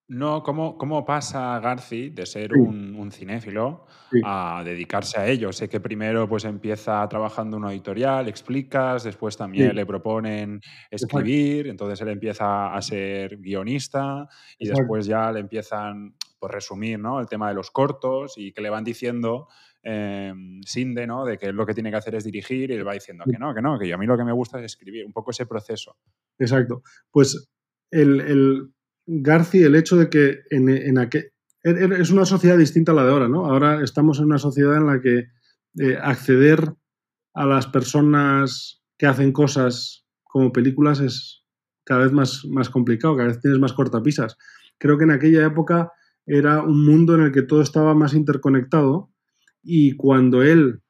No, 0.09 0.45
¿cómo, 0.45 0.79
cómo 0.79 1.05
pasa 1.05 1.59
Garci 1.59 2.11
de 2.11 2.27
ser 2.27 2.53
Sí, 2.53 2.61
un, 2.61 2.95
un 2.95 3.11
cinéfilo 3.11 3.87
sí, 4.11 4.21
a 4.23 4.63
dedicarse 4.65 5.19
a 5.19 5.27
ello? 5.27 5.53
Sé 5.53 5.69
que 5.69 5.81
primero 5.81 6.29
pues 6.29 6.45
empieza 6.45 7.09
trabajando 7.09 7.57
en 7.57 7.65
una 7.65 7.73
editorial, 7.73 8.29
explicas, 8.29 9.03
después 9.03 9.37
también 9.37 9.71
sí, 9.71 9.75
le 9.75 9.85
proponen 9.85 10.61
exacto, 10.91 10.91
escribir, 10.91 11.67
entonces 11.67 12.01
él 12.03 12.09
empieza 12.11 12.73
a 12.73 12.81
ser 12.83 13.39
guionista 13.39 14.29
y 14.61 14.69
exacto. 14.69 14.69
después 14.69 15.07
ya 15.07 15.33
le 15.33 15.41
empiezan, 15.41 16.15
por 16.39 16.53
resumir, 16.53 17.01
¿no? 17.01 17.19
El 17.19 17.27
tema 17.27 17.49
de 17.49 17.55
los 17.55 17.73
cortos 17.73 18.35
y 18.37 18.53
que 18.53 18.61
le 18.61 18.71
van 18.71 18.85
diciendo 18.85 19.49
eh, 19.83 20.33
Sinde, 20.65 21.07
¿no? 21.09 21.25
De 21.25 21.37
que 21.37 21.53
lo 21.53 21.67
que 21.67 21.75
tiene 21.75 21.91
que 21.91 21.97
hacer 21.97 22.15
es 22.15 22.23
dirigir 22.23 22.71
y 22.71 22.75
él 22.75 22.87
va 22.87 22.93
diciendo 22.93 23.27
que 23.29 23.39
no, 23.39 23.53
que 23.53 23.63
no, 23.63 23.77
que 23.77 23.89
yo- 23.89 23.97
a 23.97 23.99
mí 23.99 24.07
lo 24.07 24.17
que 24.17 24.25
me 24.25 24.33
gusta 24.33 24.59
es 24.61 24.67
escribir, 24.67 25.05
un 25.05 25.13
poco 25.13 25.33
ese 25.33 25.47
proceso. 25.47 25.97
Exacto. 26.39 26.83
Pues 27.11 27.49
el, 27.91 28.21
el 28.21 28.73
Garci, 29.07 29.63
el 29.63 29.75
hecho 29.75 29.97
de 29.97 30.11
que 30.11 30.41
en, 30.51 30.69
en 30.69 30.99
aquel, 30.99 31.31
es 31.63 32.11
una 32.11 32.25
sociedad 32.25 32.59
distinta 32.59 32.93
a 32.93 32.95
la 32.95 33.05
de 33.05 33.11
ahora, 33.11 33.29
¿no? 33.29 33.47
Ahora 33.47 33.83
estamos 33.83 34.19
en 34.19 34.27
una 34.27 34.39
sociedad 34.39 34.77
en 34.77 34.87
la 34.87 35.01
que 35.01 35.29
eh, 35.79 35.99
acceder 36.01 36.75
a 37.35 37.45
las 37.45 37.67
personas 37.67 38.83
que 38.97 39.07
hacen 39.07 39.33
cosas 39.33 40.07
como 40.25 40.53
películas 40.53 41.01
es 41.01 41.45
cada 41.85 42.05
vez 42.05 42.13
más, 42.13 42.45
más 42.47 42.71
complicado, 42.71 43.17
cada 43.17 43.29
vez 43.29 43.41
tienes 43.41 43.59
más 43.59 43.73
cortapisas. 43.73 44.37
Creo 44.79 44.99
que 44.99 45.05
en 45.05 45.11
aquella 45.11 45.47
época 45.47 45.93
era 46.25 46.63
un 46.63 46.85
mundo 46.85 47.15
en 47.15 47.23
el 47.23 47.33
que 47.33 47.43
todo 47.43 47.63
estaba 47.63 47.95
más 47.95 48.15
interconectado 48.15 49.13
y 49.63 49.97
cuando 49.97 50.43
él 50.43 50.83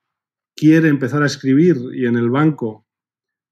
quiere 0.54 0.88
empezar 0.88 1.22
a 1.22 1.26
escribir 1.26 1.76
y 1.92 2.06
en 2.06 2.16
el 2.16 2.30
banco 2.30 2.86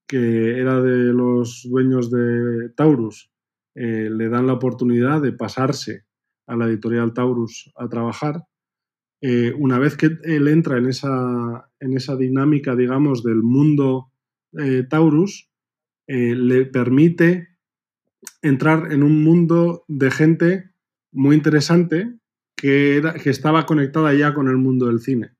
que 0.07 0.59
era 0.59 0.81
de 0.81 1.13
los 1.13 1.67
dueños 1.69 2.11
de 2.11 2.71
Taurus, 2.77 3.31
eh, 3.75 4.09
le 4.11 4.29
dan 4.29 4.47
la 4.47 4.53
oportunidad 4.53 5.21
de 5.21 5.33
pasarse 5.33 6.05
a 6.47 6.57
la 6.57 6.67
editorial 6.67 7.13
Taurus 7.13 7.73
a 7.77 7.89
trabajar. 7.89 8.45
Eh, 9.21 9.53
una 9.59 9.79
vez 9.79 9.97
que 9.97 10.11
él 10.23 10.49
entra 10.49 10.79
en 10.79 10.87
esa, 10.87 11.71
en 11.81 11.97
esa 11.97 12.17
dinámica, 12.17 12.77
digamos, 12.77 13.23
del 13.23 13.43
mundo 13.43 14.13
eh, 14.59 14.85
Taurus, 14.89 15.49
le 16.07 16.67
permite 16.67 17.49
entrar 18.43 18.93
en 18.93 19.03
un 19.03 19.25
mundo 19.25 19.85
de 19.89 20.11
gente 20.11 20.71
muy 21.13 21.35
interesante 21.35 22.19
que, 22.55 22.99
era, 22.99 23.15
que 23.15 23.31
estaba 23.31 23.65
conectada 23.65 24.13
ya 24.13 24.35
con 24.35 24.49
el 24.49 24.59
mundo 24.59 24.87
del 24.87 25.01
cine. 25.01 25.31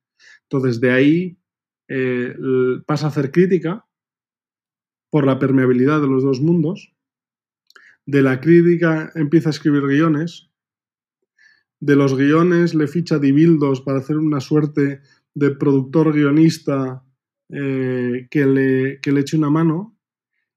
Entonces, 0.45 0.81
de 0.81 0.91
ahí 0.91 1.39
pasa 2.87 3.07
a 3.07 3.09
hacer 3.11 3.31
crítica 3.31 3.87
por 5.11 5.27
la 5.27 5.39
permeabilidad 5.39 6.01
de 6.01 6.09
los 6.09 6.23
dos 6.25 6.41
mundos. 6.41 6.94
De 8.07 8.23
la 8.23 8.41
crítica 8.41 9.13
empieza 9.15 9.49
a 9.49 9.51
escribir 9.51 9.87
guiones. 9.87 10.51
De 11.81 11.97
los 11.97 12.17
guiones 12.17 12.75
le 12.75 12.87
ficha 12.87 13.19
Dibildos 13.19 13.81
para 13.81 13.99
hacer 13.99 14.17
una 14.17 14.41
suerte 14.41 15.01
de 15.35 15.51
productor 15.51 16.13
guionista 16.13 17.05
eh, 17.51 18.27
que, 18.31 18.47
le, 18.47 19.01
que, 19.01 19.13
le, 19.13 19.21
eche 19.21 19.37
una 19.37 19.51
mano. 19.51 19.99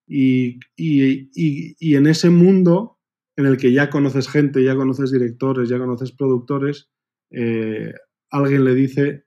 Y, 0.08 0.60
y, 0.76 1.30
y, 1.36 1.76
y, 1.80 1.96
en 1.96 2.08
ese 2.08 2.30
mundo 2.30 2.98
en 3.36 3.46
el 3.46 3.58
que 3.58 3.74
ya 3.74 3.90
conoces 3.90 4.30
gente, 4.30 4.64
ya 4.64 4.76
conoces 4.76 5.12
directores, 5.12 5.68
ya 5.70 5.78
conoces 5.78 6.12
productores, 6.12 6.90
eh, 7.32 7.94
alguien 8.32 8.64
le 8.64 8.74
dice, 8.74 9.26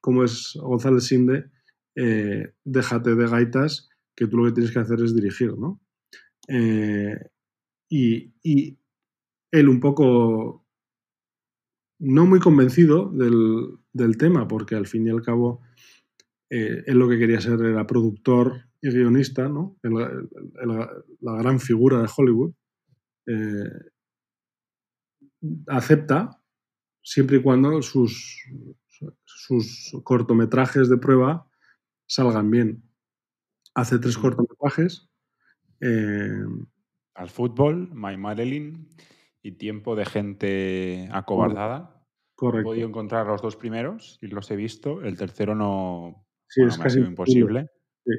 como 0.00 0.24
es 0.24 0.52
González 0.60 1.04
Sinde, 1.04 1.50
eh, 1.96 2.52
déjate 2.64 3.14
de 3.14 3.26
gaitas 3.26 3.88
que 4.14 4.26
tú 4.26 4.36
lo 4.36 4.44
que 4.46 4.52
tienes 4.52 4.72
que 4.72 4.78
hacer 4.78 5.00
es 5.02 5.14
dirigir, 5.14 5.56
¿no? 5.56 5.80
Y, 7.88 8.32
y, 8.42 8.78
él 9.50 9.68
un 9.68 9.80
poco 9.80 10.66
no 11.98 12.26
muy 12.26 12.38
convencido 12.38 13.10
del, 13.10 13.78
del, 13.92 14.18
tema, 14.18 14.46
porque 14.46 14.74
al 14.74 14.86
fin 14.86 15.06
y 15.06 15.10
al 15.10 15.22
cabo 15.22 15.62
eh, 16.50 16.82
él 16.86 16.98
lo 16.98 17.08
que 17.08 17.18
quería 17.18 17.40
ser 17.40 17.60
era 17.62 17.86
productor 17.86 18.66
y 18.82 18.90
guionista, 18.90 19.48
¿no? 19.48 19.78
El, 19.82 19.92
el, 19.96 20.28
el, 20.62 20.86
la 21.20 21.36
gran 21.38 21.60
figura 21.60 22.02
de 22.02 22.08
Hollywood. 22.14 22.52
Eh, 23.26 23.90
acepta 25.68 26.42
siempre 27.02 27.38
y 27.38 27.42
cuando 27.42 27.80
sus, 27.80 28.44
sus 29.24 29.96
cortometrajes 30.04 30.88
de 30.88 30.98
prueba 30.98 31.48
salgan 32.06 32.50
bien 32.50 32.88
hace 33.78 33.98
tres 33.98 34.18
cortometrajes. 34.18 35.08
Eh, 35.80 36.44
Al 37.18 37.28
fútbol, 37.30 37.90
My 37.92 38.16
Marilyn 38.16 38.88
y 39.42 39.52
Tiempo 39.52 39.96
de 39.96 40.04
gente 40.06 41.08
acobardada. 41.10 42.04
Correcto. 42.36 42.60
He 42.60 42.72
podido 42.72 42.88
encontrar 42.88 43.26
los 43.26 43.42
dos 43.42 43.56
primeros 43.56 44.18
y 44.22 44.28
los 44.28 44.48
he 44.52 44.56
visto. 44.56 45.02
El 45.02 45.16
tercero 45.16 45.56
no 45.56 46.24
sí, 46.46 46.60
bueno, 46.60 46.72
es 46.72 46.78
me 46.78 46.82
casi 46.84 46.94
ha 46.94 47.00
sido 47.00 47.08
imposible. 47.08 47.70
Sí. 48.06 48.12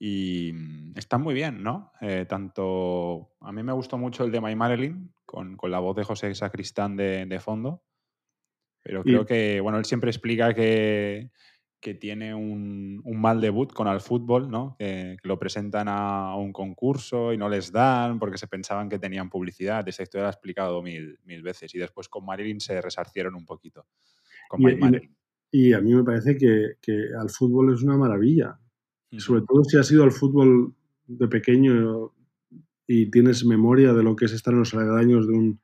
Y 0.00 0.52
mm, 0.52 0.98
están 0.98 1.22
muy 1.22 1.32
bien, 1.34 1.62
¿no? 1.62 1.92
Eh, 2.00 2.26
tanto. 2.28 3.36
A 3.40 3.52
mí 3.52 3.62
me 3.62 3.72
gustó 3.72 3.96
mucho 3.98 4.24
el 4.24 4.32
de 4.32 4.40
My 4.40 4.56
Marilyn, 4.56 5.14
con, 5.24 5.56
con 5.56 5.70
la 5.70 5.78
voz 5.78 5.94
de 5.94 6.02
José 6.02 6.34
Sacristán 6.34 6.96
de, 6.96 7.26
de 7.26 7.38
fondo. 7.38 7.84
Pero 8.82 9.04
creo 9.04 9.22
Y- 9.22 9.26
que, 9.26 9.60
bueno, 9.60 9.78
él 9.78 9.84
siempre 9.84 10.10
explica 10.10 10.52
que, 10.54 11.30
que 11.80 11.94
tiene 11.94 12.34
un, 12.34 13.00
un 13.04 13.20
mal 13.20 13.40
debut 13.40 13.72
con 13.72 13.88
el 13.88 14.00
fútbol, 14.00 14.50
¿no? 14.50 14.76
Que, 14.78 15.16
que 15.20 15.26
lo 15.28 15.38
presentan 15.38 15.86
a 15.88 16.36
un 16.36 16.52
concurso 16.52 17.32
y 17.32 17.38
no 17.38 17.48
les 17.48 17.72
dan 17.72 18.18
porque 18.18 18.36
se 18.36 18.46
pensaban 18.48 18.88
que 18.90 18.98
tenían 18.98 19.30
publicidad. 19.30 19.88
Esa 19.88 20.02
historia 20.02 20.24
la 20.24 20.28
ha 20.28 20.32
explicado 20.32 20.82
mil, 20.82 21.18
mil 21.24 21.42
veces. 21.42 21.74
Y 21.74 21.78
después 21.78 22.08
con 22.08 22.26
Marilyn 22.26 22.60
se 22.60 22.80
resarcieron 22.82 23.34
un 23.34 23.46
poquito. 23.46 23.86
Con 24.48 24.60
Y- 24.60 24.72
y. 24.72 25.10
Y 25.52 25.72
a 25.72 25.80
mí 25.80 25.92
me 25.94 26.04
parece 26.04 26.36
que, 26.36 26.74
que 26.80 27.06
al 27.18 27.28
fútbol 27.30 27.72
es 27.74 27.82
una 27.82 27.96
maravilla. 27.96 28.58
Ujú. 29.10 29.20
Sobre 29.20 29.40
todo 29.48 29.64
si 29.64 29.78
has 29.78 29.90
ido 29.90 30.04
al 30.04 30.12
fútbol 30.12 30.74
de 31.06 31.26
pequeño 31.28 32.12
y 32.86 33.10
tienes 33.10 33.44
memoria 33.44 33.92
de 33.92 34.02
lo 34.02 34.14
que 34.14 34.26
es 34.26 34.32
estar 34.32 34.52
en 34.52 34.60
los 34.60 34.74
aledaños 34.74 35.26
de 35.26 35.32
un, 35.32 35.60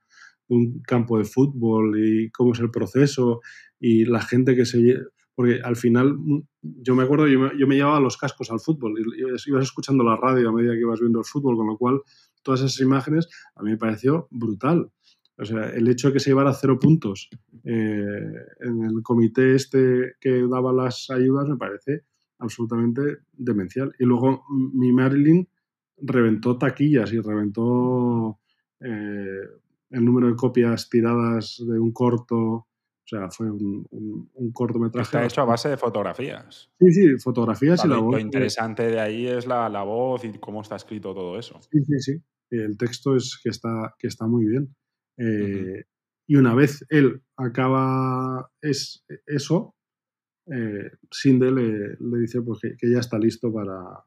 de 0.48 0.56
un 0.56 0.80
campo 0.80 1.18
de 1.18 1.24
fútbol 1.24 2.00
y 2.02 2.30
cómo 2.30 2.52
es 2.52 2.60
el 2.60 2.70
proceso 2.70 3.42
y 3.78 4.06
la 4.06 4.22
gente 4.22 4.56
que 4.56 4.64
se... 4.64 4.96
Porque 5.36 5.60
al 5.62 5.76
final, 5.76 6.16
mm, 6.18 6.42
yo 6.62 6.96
me 6.96 7.04
acuerdo, 7.04 7.28
yo 7.28 7.66
me, 7.68 7.76
llevaba 7.76 8.00
los 8.00 8.16
cascos 8.16 8.50
al 8.50 8.58
fútbol 8.58 8.94
y 8.98 9.50
ibas 9.50 9.62
escuchando 9.62 10.02
la 10.02 10.16
radio 10.16 10.48
a 10.48 10.52
medida 10.52 10.72
que 10.72 10.80
ibas 10.80 10.98
viendo 10.98 11.20
el 11.20 11.24
fútbol, 11.24 11.56
con 11.56 11.68
lo 11.68 11.76
cual 11.76 12.00
todas 12.42 12.62
esas 12.62 12.80
imágenes 12.80 13.28
a 13.54 13.62
mí 13.62 13.70
me 13.70 13.76
pareció 13.76 14.26
brutal. 14.30 14.90
O 15.38 15.44
sea, 15.44 15.68
el 15.68 15.86
hecho 15.88 16.08
de 16.08 16.14
que 16.14 16.20
se 16.20 16.30
llevara 16.30 16.54
cero 16.54 16.78
puntos 16.80 17.28
eh, 17.62 18.32
en 18.60 18.82
el 18.82 19.02
comité 19.02 19.54
este 19.54 20.14
que 20.18 20.46
daba 20.48 20.72
las 20.72 21.10
ayudas 21.10 21.46
me 21.46 21.58
parece 21.58 22.04
absolutamente 22.38 23.18
demencial. 23.32 23.92
Y 23.98 24.04
luego 24.04 24.44
mi 24.50 24.92
Marilyn 24.92 25.46
reventó 25.98 26.56
taquillas 26.58 27.12
y 27.12 27.20
reventó 27.20 28.38
eh, 28.80 29.40
el 29.90 30.04
número 30.04 30.28
de 30.28 30.36
copias 30.36 30.88
tiradas 30.88 31.62
de 31.66 31.78
un 31.78 31.92
corto. 31.92 32.66
O 33.06 33.08
sea, 33.08 33.30
fue 33.30 33.48
un, 33.50 33.86
un- 33.90 34.30
un 34.34 34.52
cortometraje. 34.52 35.04
Está 35.06 35.24
hecho 35.24 35.40
a 35.42 35.44
base 35.44 35.68
de 35.68 35.76
fotografías. 35.76 36.70
Sí, 36.80 36.92
sí, 36.92 37.18
fotografías 37.18 37.84
y 37.84 37.88
la 37.88 37.98
voz. 37.98 38.14
lo 38.14 38.18
interesante 38.18 38.82
de 38.84 38.98
ahí 38.98 39.26
es 39.28 39.46
la, 39.46 39.68
la 39.68 39.84
voz 39.84 40.24
y 40.24 40.32
cómo 40.40 40.60
está 40.62 40.74
escrito 40.76 41.14
todo 41.14 41.38
eso. 41.38 41.60
Sí, 41.70 41.78
sí, 41.84 42.00
sí. 42.00 42.22
El 42.50 42.76
texto 42.76 43.14
es 43.14 43.38
que 43.42 43.50
está, 43.50 43.94
que 43.98 44.08
está 44.08 44.26
muy 44.26 44.46
bien. 44.46 44.74
Eh, 45.18 45.84
Y 46.28 46.34
una 46.36 46.54
vez 46.54 46.84
él 46.88 47.22
acaba 47.36 48.50
es, 48.60 49.04
eso, 49.26 49.76
eh, 50.50 50.90
Sinde 51.12 51.52
le, 51.52 51.96
le 52.00 52.18
dice 52.18 52.42
pues, 52.42 52.58
que, 52.60 52.76
que 52.76 52.90
ya 52.90 52.98
está 52.98 53.18
listo 53.18 53.52
para, 53.52 54.04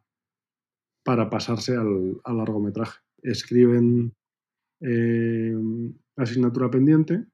para 1.05 1.29
pasarse 1.29 1.77
al, 1.77 2.19
al 2.25 2.37
largometraje. 2.37 2.99
Escriben 3.23 4.13
eh, 4.81 5.55
asignatura 6.17 6.69
pendiente, 6.69 7.25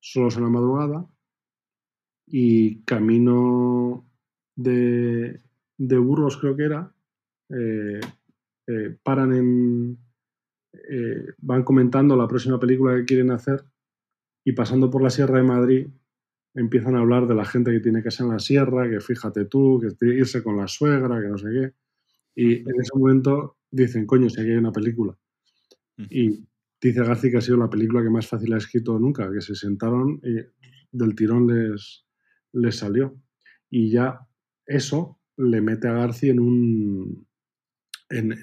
solos 0.00 0.36
en 0.36 0.44
la 0.44 0.50
madrugada, 0.50 1.06
y 2.26 2.82
camino 2.84 4.08
de, 4.56 5.40
de 5.78 5.98
Burgos, 5.98 6.36
creo 6.38 6.56
que 6.56 6.64
era, 6.64 6.94
eh, 7.50 8.00
eh, 8.68 8.96
paran 9.02 9.32
en. 9.34 9.98
eh, 10.72 11.26
van 11.38 11.64
comentando 11.64 12.16
la 12.16 12.28
próxima 12.28 12.60
película 12.60 12.96
que 12.96 13.04
quieren 13.06 13.30
hacer 13.32 13.64
y 14.44 14.52
pasando 14.52 14.90
por 14.90 15.02
la 15.02 15.10
Sierra 15.10 15.38
de 15.38 15.44
Madrid 15.44 15.88
empiezan 16.54 16.96
a 16.96 17.00
hablar 17.00 17.26
de 17.28 17.34
la 17.36 17.44
gente 17.44 17.72
que 17.72 17.80
tiene 17.80 18.02
casa 18.02 18.24
en 18.24 18.30
la 18.30 18.38
sierra, 18.40 18.90
que 18.90 19.00
fíjate 19.00 19.46
tú, 19.46 19.80
que 19.80 19.96
que 19.96 20.14
irse 20.16 20.42
con 20.42 20.56
la 20.56 20.68
suegra, 20.68 21.20
que 21.20 21.28
no 21.28 21.38
sé 21.38 21.48
qué. 21.52 21.74
Y 22.36 22.54
en 22.60 22.80
ese 22.80 22.92
momento 22.98 23.58
dicen, 23.70 24.06
coño, 24.06 24.30
si 24.30 24.40
aquí 24.40 24.50
hay 24.50 24.56
una 24.58 24.72
película. 24.72 25.16
Y 26.10 26.44
dice 26.80 27.04
García 27.04 27.30
que 27.30 27.36
ha 27.38 27.42
sido 27.42 27.58
la 27.58 27.70
película 27.70 28.02
que 28.02 28.10
más 28.10 28.26
fácil 28.26 28.52
ha 28.52 28.58
escrito 28.58 28.98
nunca, 28.98 29.30
que 29.32 29.40
se 29.40 29.54
sentaron 29.54 30.20
y 30.22 30.36
del 30.92 31.14
tirón 31.14 31.46
les, 31.46 32.06
les 32.52 32.76
salió. 32.76 33.20
Y 33.68 33.90
ya 33.90 34.20
eso 34.66 35.20
le 35.36 35.60
mete 35.60 35.88
a 35.88 35.92
García 35.92 36.32
en 36.32 36.40
un... 36.40 37.26
En, 38.08 38.36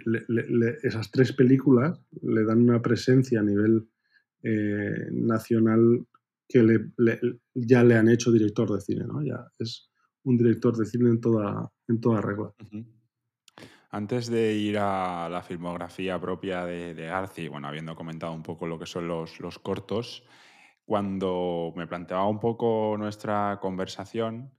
esas 0.82 1.12
tres 1.12 1.34
películas 1.34 2.00
le 2.22 2.46
dan 2.46 2.62
una 2.62 2.82
presencia 2.82 3.42
a 3.42 3.44
nivel 3.44 3.90
eh, 4.42 5.10
nacional 5.12 6.08
que 6.48 6.90
ya 7.54 7.84
le 7.84 7.96
han 7.96 8.08
hecho 8.08 8.32
director 8.32 8.72
de 8.72 8.80
cine, 8.80 9.04
¿no? 9.06 9.22
Ya 9.22 9.46
es 9.60 9.90
un 10.24 10.38
director 10.38 10.78
de 10.78 10.86
cine 10.86 11.10
en 11.10 11.20
toda, 11.20 11.70
en 11.90 12.00
toda 12.00 12.22
regla. 12.22 12.54
Antes 13.90 14.28
de 14.30 14.54
ir 14.54 14.78
a 14.80 15.30
la 15.30 15.42
filmografía 15.42 16.20
propia 16.20 16.66
de, 16.66 16.94
de 16.94 17.50
bueno, 17.50 17.68
habiendo 17.68 17.96
comentado 17.96 18.34
un 18.34 18.44
poco 18.44 18.68
lo 18.68 18.78
que 18.78 18.86
son 18.86 19.08
los, 19.08 19.40
los 19.40 19.60
cortos, 19.60 20.24
cuando 20.86 21.74
me 21.76 21.86
planteaba 21.86 22.28
un 22.28 22.40
poco 22.40 22.96
nuestra 22.98 23.60
conversación, 23.62 24.54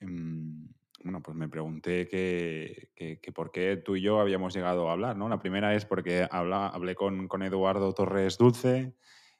em, 0.00 0.68
bueno, 1.04 1.22
pues 1.22 1.36
me 1.36 1.48
pregunté 1.48 2.08
que, 2.08 3.20
por 3.34 3.52
qué 3.52 3.76
tú 3.76 3.96
y 3.96 4.00
yo 4.00 4.20
habíamos 4.20 4.54
llegado 4.54 4.88
a 4.88 4.92
hablar, 4.92 5.16
¿no? 5.16 5.28
La 5.28 5.38
primera 5.38 5.74
es 5.74 5.84
porque 5.84 6.26
hablé 6.30 6.94
con, 6.94 7.42
Eduardo 7.42 7.92
Torres 7.92 8.38
Dulce, 8.38 8.94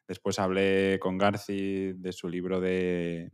después 0.07 0.39
hablé 0.39 0.99
con 1.01 1.17
Garci 1.17 1.93
de 1.95 2.13
su 2.13 2.29
libro 2.29 2.61
de, 2.61 3.33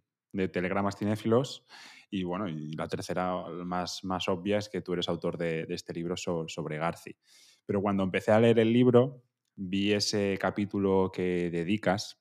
Telegramas 0.53 0.97
Cinéfilos 0.97 1.67
y 2.11 2.25
bueno, 2.25 2.49
y 2.49 2.73
la 2.73 2.89
tercera 2.89 3.45
más, 3.65 4.05
más 4.05 4.29
obvia 4.29 4.59
es 4.59 4.69
que 4.69 4.83
tú 4.83 4.93
eres 4.93 5.09
autor 5.09 5.39
de, 5.39 5.67
este 5.69 5.93
libro 5.93 6.17
sobre 6.17 6.79
Garci. 6.79 7.17
Pero 7.65 7.81
cuando 7.81 8.03
empecé 8.03 8.33
a 8.33 8.41
leer 8.41 8.59
el 8.59 8.73
libro, 8.73 9.25
vi 9.55 9.93
ese 9.93 10.37
capítulo 10.41 11.11
que 11.13 11.51
dedicas 11.51 12.21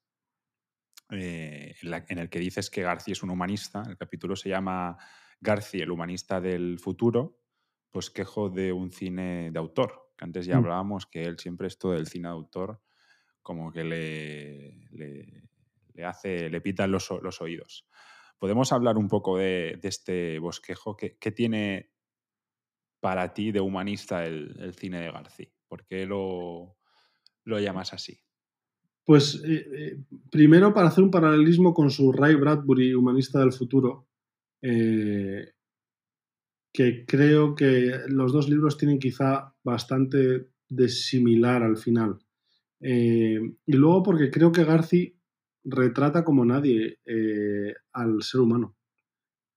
eh, 1.12 1.76
en, 1.82 2.20
el 2.20 2.30
que 2.30 2.40
dices 2.40 2.70
que 2.70 2.84
Garci 2.84 3.14
es 3.14 3.24
un 3.24 3.32
humanista. 3.32 3.84
El 3.88 3.98
capítulo 3.98 4.36
se 4.36 4.50
llama 4.50 4.98
García, 5.42 5.84
el 5.84 5.92
humanista 5.92 6.40
del 6.40 6.78
futuro, 6.80 7.40
pues 7.90 8.12
quejo 8.12 8.50
de 8.50 8.72
un 8.72 8.92
cine 8.92 9.50
de 9.52 9.60
autor, 9.60 10.12
que 10.16 10.26
antes 10.26 10.46
ya 10.46 10.56
mm. 10.56 10.60
hablábamos 10.60 11.06
que 11.08 11.24
él 11.24 11.40
siempre 11.40 11.68
esto 11.68 11.92
del 11.92 12.08
cine 12.08 12.28
de 12.28 12.34
autor 12.34 12.82
como 13.42 13.72
que 13.72 13.84
le, 13.84 14.88
le, 14.92 16.06
hace, 16.06 16.50
le 16.50 16.62
pita 16.62 16.86
los, 16.86 17.10
los, 17.24 17.42
oídos. 17.42 17.88
¿Podemos 18.40 18.72
hablar 18.72 18.98
un 18.98 19.10
poco 19.10 19.38
de, 19.38 19.78
este 19.84 20.40
bosquejo? 20.40 20.96
¿Qué, 20.96 21.18
¿Qué, 21.20 21.32
tiene 21.32 21.92
para 23.02 23.34
ti 23.34 23.52
de 23.52 23.60
humanista 23.60 24.26
el, 24.26 24.74
cine 24.74 25.02
de 25.02 25.12
García? 25.12 25.52
¿Por 25.68 25.86
qué 25.86 26.06
lo, 26.06 26.78
lo 27.44 27.60
llamas 27.60 27.94
así? 27.94 28.18
Pues 29.04 29.42
eh, 29.44 29.66
eh, 29.74 30.04
primero 30.32 30.74
para 30.74 30.88
hacer 30.88 31.04
un 31.04 31.12
paralelismo 31.12 31.74
con 31.74 31.90
su 31.90 32.12
Ray 32.14 32.36
Bradbury, 32.36 32.94
humanista 32.94 33.40
del 33.40 33.52
futuro, 33.52 34.08
eh, 34.62 35.52
que 36.72 37.06
creo 37.06 37.56
que 37.56 37.92
los 38.08 38.32
dos 38.32 38.48
libros 38.48 38.78
tienen 38.78 39.00
quizá 39.00 39.54
bastante 39.64 40.52
de 40.70 40.90
similar 40.90 41.64
al 41.64 41.78
final. 41.78 42.20
Y 42.80 43.74
luego 43.74 44.04
porque 44.04 44.32
creo 44.32 44.54
que 44.54 44.64
Garci 44.64 45.19
retrata 45.70 46.24
como 46.24 46.46
nadie 46.46 47.00
eh, 47.06 47.74
al 47.94 48.22
ser 48.24 48.42
humano. 48.42 48.76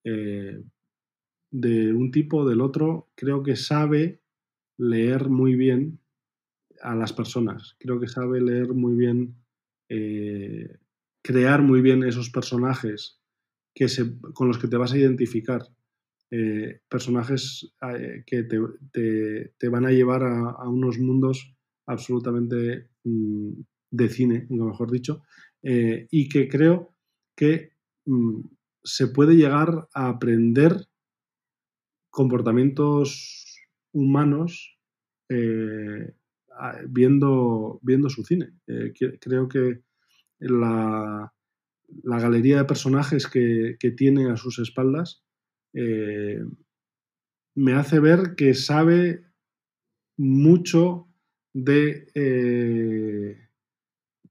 de 0.05 1.93
un 1.93 2.11
tipo 2.11 2.39
o 2.39 2.49
del 2.49 2.61
otro, 2.61 3.11
creo 3.15 3.43
que 3.43 3.57
sabe 3.57 4.23
leer 4.79 5.29
muy 5.29 5.55
bien 5.55 6.01
a 6.81 6.95
las 6.95 7.13
personas. 7.13 7.77
Creo 7.79 8.01
que 8.01 8.09
sabe 8.09 8.41
leer 8.41 8.73
muy 8.75 8.97
bien, 8.97 9.37
crear 11.23 11.63
muy 11.63 11.83
bien 11.83 12.03
esos 12.03 12.31
personajes 12.31 13.23
que 13.75 13.89
se, 13.89 14.19
con 14.35 14.49
los 14.49 14.59
que 14.59 14.69
te 14.69 14.77
vas 14.77 14.93
a 14.93 14.99
identificar. 14.99 15.63
Eh, 16.35 16.81
personajes 16.89 17.75
eh, 17.83 18.25
que 18.25 18.45
te, 18.45 19.69
van 19.69 19.85
a 19.85 19.91
llevar 19.91 20.23
a, 20.23 20.67
unos 20.67 20.99
mundos 20.99 21.55
absolutamente 21.85 22.89
mm, 23.05 23.51
de 23.91 24.09
cine, 24.09 24.47
mejor 24.49 24.91
dicho, 24.91 25.23
eh, 25.63 26.07
y 26.11 26.29
que 26.29 26.49
creo 26.49 26.95
que 27.37 27.73
mm, 28.07 28.41
se 28.85 29.09
puede 29.09 29.35
llegar 29.35 29.89
a 29.95 30.09
aprender 30.09 30.87
comportamientos 32.11 33.57
humanos 33.93 34.79
viendo, 36.89 37.81
viendo 37.83 38.11
su 38.11 38.23
cine. 38.23 38.53
creo 39.19 39.49
que 39.49 39.81
la, 40.41 41.33
la 42.03 42.19
galería 42.19 42.59
de 42.59 42.65
personajes 42.65 43.27
que, 43.27 43.77
tiene 43.97 44.31
a 44.31 44.37
sus 44.37 44.59
espaldas 44.59 45.23
eh, 45.75 46.43
me 47.55 47.75
hace 47.75 48.01
ver 48.01 48.35
que 48.37 48.55
sabe 48.55 49.25
mucho 50.17 51.09
de, 51.53 52.09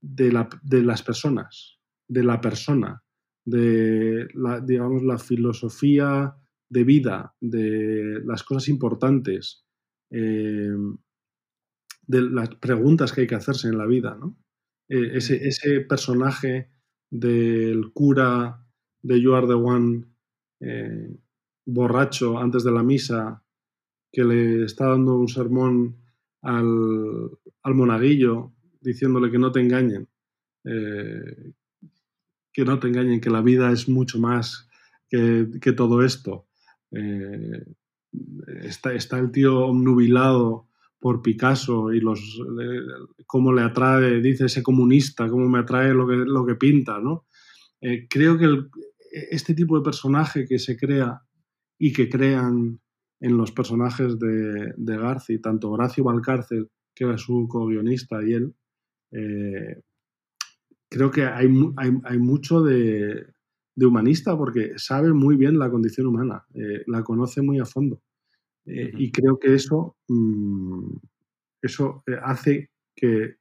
eh, 0.02 0.32
de, 0.62 0.82
las 0.82 1.02
personas, 1.02 1.78
de 2.08 2.24
la 2.24 2.40
persona, 2.40 3.02
de 3.44 4.28
la, 4.34 4.60
digamos, 4.60 5.02
la 5.02 5.18
filosofía 5.18 6.34
de 6.68 6.84
vida, 6.84 7.34
de 7.40 8.20
las 8.24 8.42
cosas 8.42 8.68
importantes, 8.68 9.64
eh, 10.10 10.74
de 12.06 12.22
las 12.22 12.48
preguntas 12.56 13.12
que 13.12 13.22
hay 13.22 13.26
que 13.26 13.34
hacerse 13.34 13.68
en 13.68 13.78
la 13.78 13.86
vida. 13.86 14.18
ese, 14.88 15.46
ese, 15.46 15.80
personaje 15.80 16.70
del 17.10 17.92
cura 17.92 18.66
de 19.02 19.20
You 19.20 19.34
Are 19.34 19.46
the 19.46 19.54
One 19.54 20.12
eh, 20.60 21.18
borracho 21.66 22.38
antes 22.38 22.64
de 22.64 22.72
la 22.72 22.82
misa 22.82 23.44
que 24.12 24.24
le 24.24 24.64
está 24.64 24.88
dando 24.88 25.16
un 25.16 25.28
sermón 25.28 25.96
al, 26.40 27.30
monaguillo 27.64 28.52
diciéndole 28.82 29.30
que 29.30 29.38
no 29.38 29.52
te 29.52 29.60
engañen, 29.60 30.08
eh, 30.64 31.52
que 32.52 32.64
no 32.64 32.78
te 32.78 32.88
engañen, 32.88 33.20
que 33.20 33.30
la 33.30 33.42
vida 33.42 33.70
es 33.72 33.88
mucho 33.88 34.18
más 34.18 34.68
que, 35.08 35.72
todo 35.76 36.02
esto. 36.02 36.46
Eh, 36.90 37.64
está, 38.62 38.92
está, 38.94 39.18
el 39.18 39.30
tío 39.30 39.66
omnubilado 39.66 40.68
por 40.98 41.20
Picasso 41.20 41.92
y 41.92 42.00
los 42.00 42.40
cómo 43.26 43.52
le 43.52 43.62
atrae, 43.62 44.20
dice 44.20 44.46
ese 44.46 44.62
comunista, 44.62 45.28
cómo 45.28 45.48
me 45.48 45.58
atrae 45.58 45.92
lo 45.92 46.06
que, 46.06 46.16
lo 46.16 46.46
que 46.46 46.54
pinta, 46.54 47.00
¿no? 47.00 47.26
Eh, 47.80 48.06
creo 48.08 48.38
que 48.38 48.46
este 49.30 49.54
tipo 49.54 49.76
de 49.76 49.84
personaje 49.84 50.46
que 50.46 50.58
se 50.58 50.76
crea 50.76 51.22
y 51.78 51.92
que 51.92 52.08
crean 52.08 52.80
en 53.20 53.36
los 53.36 53.50
personajes 53.50 54.18
de, 54.18 54.72
de 54.76 54.96
Garci, 54.96 55.40
tanto 55.40 55.70
Horacio 55.70 56.04
Valcárcel, 56.04 56.70
que 56.94 57.04
era 57.04 57.18
su 57.18 57.46
co-guionista, 57.48 58.22
y 58.22 58.34
él, 58.34 58.54
eh, 59.12 59.80
creo 60.88 61.10
que 61.10 61.24
hay, 61.24 61.48
hay, 61.76 62.18
mucho 62.18 62.62
de, 62.62 63.26
de, 63.74 63.86
humanista 63.86 64.36
porque 64.36 64.72
sabe 64.76 65.12
muy 65.12 65.36
bien 65.36 65.58
la 65.58 65.70
condición 65.70 66.06
humana, 66.06 66.44
eh, 66.54 66.82
la 66.86 67.02
conoce 67.02 67.42
muy 67.42 67.58
a 67.60 67.64
fondo. 67.64 68.02
Eh, 68.64 68.92
y 68.96 69.10
creo 69.10 69.38
que 69.38 69.54
eso, 69.54 69.96
mm, 70.08 70.96
eso 71.62 72.02
hace 72.22 72.70
que 72.94 73.36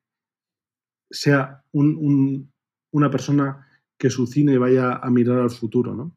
sea 1.09 1.63
una 1.73 3.11
persona 3.11 3.67
que 3.97 4.09
su 4.09 4.25
cine 4.27 4.57
vaya 4.57 4.95
a 4.95 5.09
mirar 5.09 5.39
al 5.39 5.51
futuro, 5.51 5.93
¿no? 5.93 6.15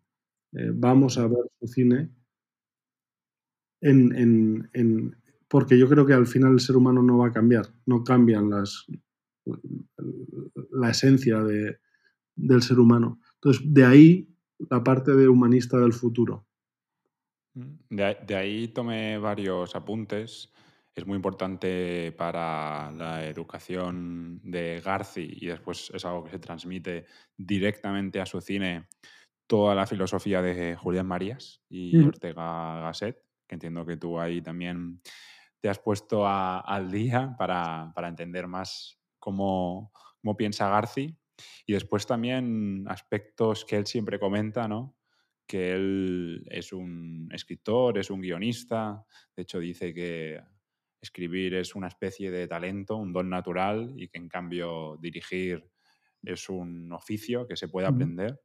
Vamos 0.53 1.19
a 1.19 1.27
ver 1.27 1.51
su 1.59 1.67
cine 1.67 2.11
en, 3.85 5.17
porque 5.49 5.79
yo 5.79 5.89
creo 5.89 6.07
que 6.07 6.15
al 6.15 6.27
final 6.27 6.53
el 6.53 6.61
ser 6.61 6.77
humano 6.77 7.03
no 7.03 7.19
va 7.19 7.29
a 7.29 7.33
cambiar, 7.33 7.67
no 7.87 8.03
cambian 8.03 8.51
las, 8.51 8.87
la 10.71 10.91
esencia 10.91 11.41
del 11.41 12.63
ser 12.63 12.79
humano. 12.79 13.21
Entonces, 13.35 13.63
de 13.67 13.85
ahí 13.85 14.29
la 14.71 14.83
parte 14.83 15.13
de 15.13 15.29
humanista 15.29 15.79
del 15.79 15.93
futuro. 15.93 16.47
De, 17.55 18.35
ahí 18.35 18.69
tomé 18.69 19.19
varios 19.19 19.77
apuntes. 19.77 20.53
Es 20.95 21.07
muy 21.07 21.17
importante 21.17 22.13
para 22.13 22.91
la 22.93 23.27
educación 23.27 24.41
de 24.43 24.81
Garci 24.85 25.39
y 25.41 25.47
después 25.47 25.91
es 25.93 26.05
algo 26.05 26.25
que 26.25 26.31
se 26.31 26.39
transmite 26.39 27.07
directamente 27.37 28.21
a 28.21 28.27
su 28.27 28.41
cine 28.41 28.89
toda 29.47 29.75
la 29.75 29.87
filosofía 29.87 30.41
de 30.41 30.77
Julián 30.77 31.07
Marías 31.07 31.61
y 31.69 31.99
Ortega 31.99 32.81
Gasset, 32.81 33.19
que 33.47 33.57
entiendo 33.57 33.85
que 33.85 33.97
tú 33.97 34.19
ahí 34.19 34.41
también 34.41 35.01
te 35.61 35.69
has 35.69 35.79
puesto 35.79 36.27
al 36.27 36.91
día 36.91 37.35
para, 37.39 37.93
entender 38.07 38.47
más 38.47 38.99
cómo, 39.25 39.91
cómo 40.21 40.37
piensa 40.37 40.69
Garci. 40.69 41.17
Y 41.67 41.73
después 41.73 42.07
también 42.07 42.85
aspectos 42.89 43.65
que 43.65 43.77
él 43.77 43.87
siempre 43.87 44.21
comenta, 44.21 44.69
¿no? 44.69 44.97
que 45.47 45.73
él 45.73 46.47
es 46.51 46.73
un 46.73 47.29
escritor, 47.33 47.99
es 47.99 48.11
un 48.11 48.21
guionista, 48.21 49.05
de 49.37 49.43
hecho 49.43 49.59
dice 49.59 49.93
que 49.93 50.41
escribir 51.01 51.55
es 51.55 51.75
una 51.75 51.89
especie 51.89 52.31
de 52.31 52.49
talento, 52.49 52.97
un 52.97 53.13
don 53.13 53.29
natural 53.29 53.93
y 53.97 54.09
que 54.09 54.19
en 54.19 54.29
cambio 54.29 54.97
dirigir 55.01 55.71
es 56.23 56.49
un 56.49 56.91
oficio 56.93 57.47
que 57.47 57.57
se 57.57 57.69
puede 57.69 57.87
aprender. 57.87 58.41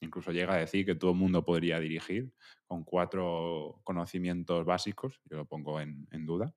Incluso 0.00 0.32
llega 0.32 0.54
a 0.54 0.58
decir 0.58 0.84
que 0.84 0.96
todo 0.96 1.12
el 1.12 1.16
mundo 1.16 1.44
podría 1.44 1.78
dirigir 1.78 2.34
con 2.66 2.82
cuatro 2.82 3.80
conocimientos 3.84 4.64
básicos, 4.64 5.20
yo 5.26 5.36
lo 5.36 5.46
pongo 5.46 5.80
en, 5.80 6.26
duda. 6.26 6.52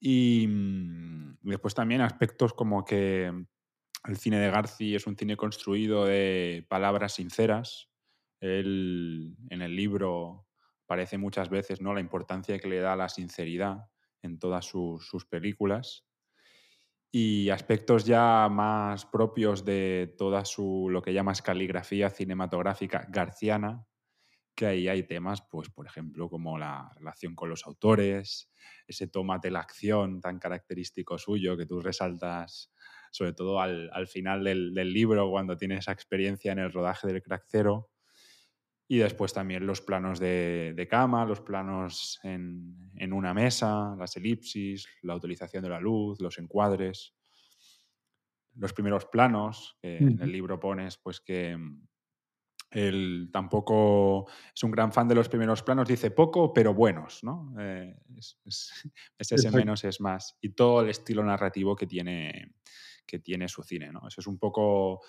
Y 0.00 0.46
mm, 0.48 1.38
después 1.42 1.74
también 1.74 2.00
aspectos 2.00 2.54
como 2.54 2.84
que 2.84 3.26
el 4.04 4.16
cine 4.16 4.40
de 4.40 4.50
Garci 4.50 4.94
es 4.94 5.06
un 5.06 5.16
cine 5.16 5.36
construido 5.36 6.06
de 6.06 6.66
palabras 6.68 7.14
sinceras. 7.14 7.90
Él 8.40 9.36
en 9.50 9.62
el 9.62 9.76
libro 9.76 10.46
parece 10.86 11.18
muchas 11.18 11.50
veces 11.50 11.80
¿no? 11.80 11.94
la 11.94 12.00
importancia 12.00 12.58
que 12.58 12.68
le 12.68 12.80
da 12.80 12.96
la 12.96 13.08
sinceridad 13.08 13.90
en 14.22 14.38
todas 14.38 14.64
sus, 14.64 15.06
sus 15.06 15.26
películas 15.26 16.04
y 17.12 17.50
aspectos 17.50 18.04
ya 18.04 18.48
más 18.50 19.04
propios 19.04 19.64
de 19.64 20.14
toda 20.16 20.44
su 20.44 20.88
lo 20.90 21.02
que 21.02 21.12
llamas 21.12 21.42
caligrafía 21.42 22.08
cinematográfica 22.10 23.06
garciana, 23.08 23.86
que 24.60 24.66
ahí 24.66 24.88
hay 24.88 25.04
temas, 25.04 25.40
pues, 25.40 25.70
por 25.70 25.86
ejemplo, 25.86 26.28
como 26.28 26.58
la 26.58 26.92
relación 26.94 27.34
con 27.34 27.48
los 27.48 27.66
autores, 27.66 28.52
ese 28.86 29.06
tómate 29.06 29.50
la 29.50 29.60
acción 29.60 30.20
tan 30.20 30.38
característico 30.38 31.16
suyo 31.16 31.56
que 31.56 31.64
tú 31.64 31.80
resaltas, 31.80 32.70
sobre 33.10 33.32
todo 33.32 33.58
al, 33.58 33.88
al 33.90 34.06
final 34.06 34.44
del, 34.44 34.74
del, 34.74 34.92
libro, 34.92 35.30
cuando 35.30 35.56
tienes 35.56 35.78
esa 35.78 35.92
experiencia 35.92 36.52
en 36.52 36.58
el 36.58 36.70
rodaje 36.70 37.06
del 37.06 37.22
Crack 37.22 37.44
Cero. 37.48 37.90
Y 38.86 38.98
después 38.98 39.32
también 39.32 39.66
los 39.66 39.80
planos 39.80 40.20
de, 40.20 40.74
de 40.76 40.86
cama, 40.86 41.24
los 41.24 41.40
planos 41.40 42.20
en, 42.22 42.92
en, 42.96 43.14
una 43.14 43.32
mesa, 43.32 43.96
las 43.98 44.14
elipsis, 44.18 44.86
la 45.00 45.14
utilización 45.14 45.62
de 45.62 45.70
la 45.70 45.80
luz, 45.80 46.20
los 46.20 46.38
encuadres, 46.38 47.14
los 48.56 48.74
primeros 48.74 49.06
planos, 49.06 49.78
que 49.80 49.96
en 49.96 50.20
el 50.20 50.30
libro 50.30 50.60
pones 50.60 50.98
pues 50.98 51.18
que 51.18 51.56
él 52.70 53.30
tampoco 53.32 54.28
es 54.54 54.62
un 54.62 54.70
gran 54.70 54.92
fan 54.92 55.08
de 55.08 55.14
los 55.14 55.28
primeros 55.28 55.62
planos, 55.62 55.88
dice 55.88 56.10
poco, 56.10 56.52
pero 56.52 56.72
buenos, 56.72 57.24
¿no? 57.24 57.52
Eh, 57.58 57.96
es, 58.16 58.38
es, 58.44 58.72
es, 59.18 59.32
ese 59.32 59.50
menos 59.50 59.84
es 59.84 60.00
más. 60.00 60.36
Y 60.40 60.50
todo 60.50 60.82
el 60.82 60.90
estilo 60.90 61.24
narrativo 61.24 61.74
que 61.74 61.86
tiene, 61.86 62.54
que 63.06 63.18
tiene 63.18 63.48
su 63.48 63.62
cine, 63.62 63.92
¿no? 63.92 64.06
Eso 64.06 64.20
es 64.20 64.26
un 64.26 64.38
poco 64.38 65.00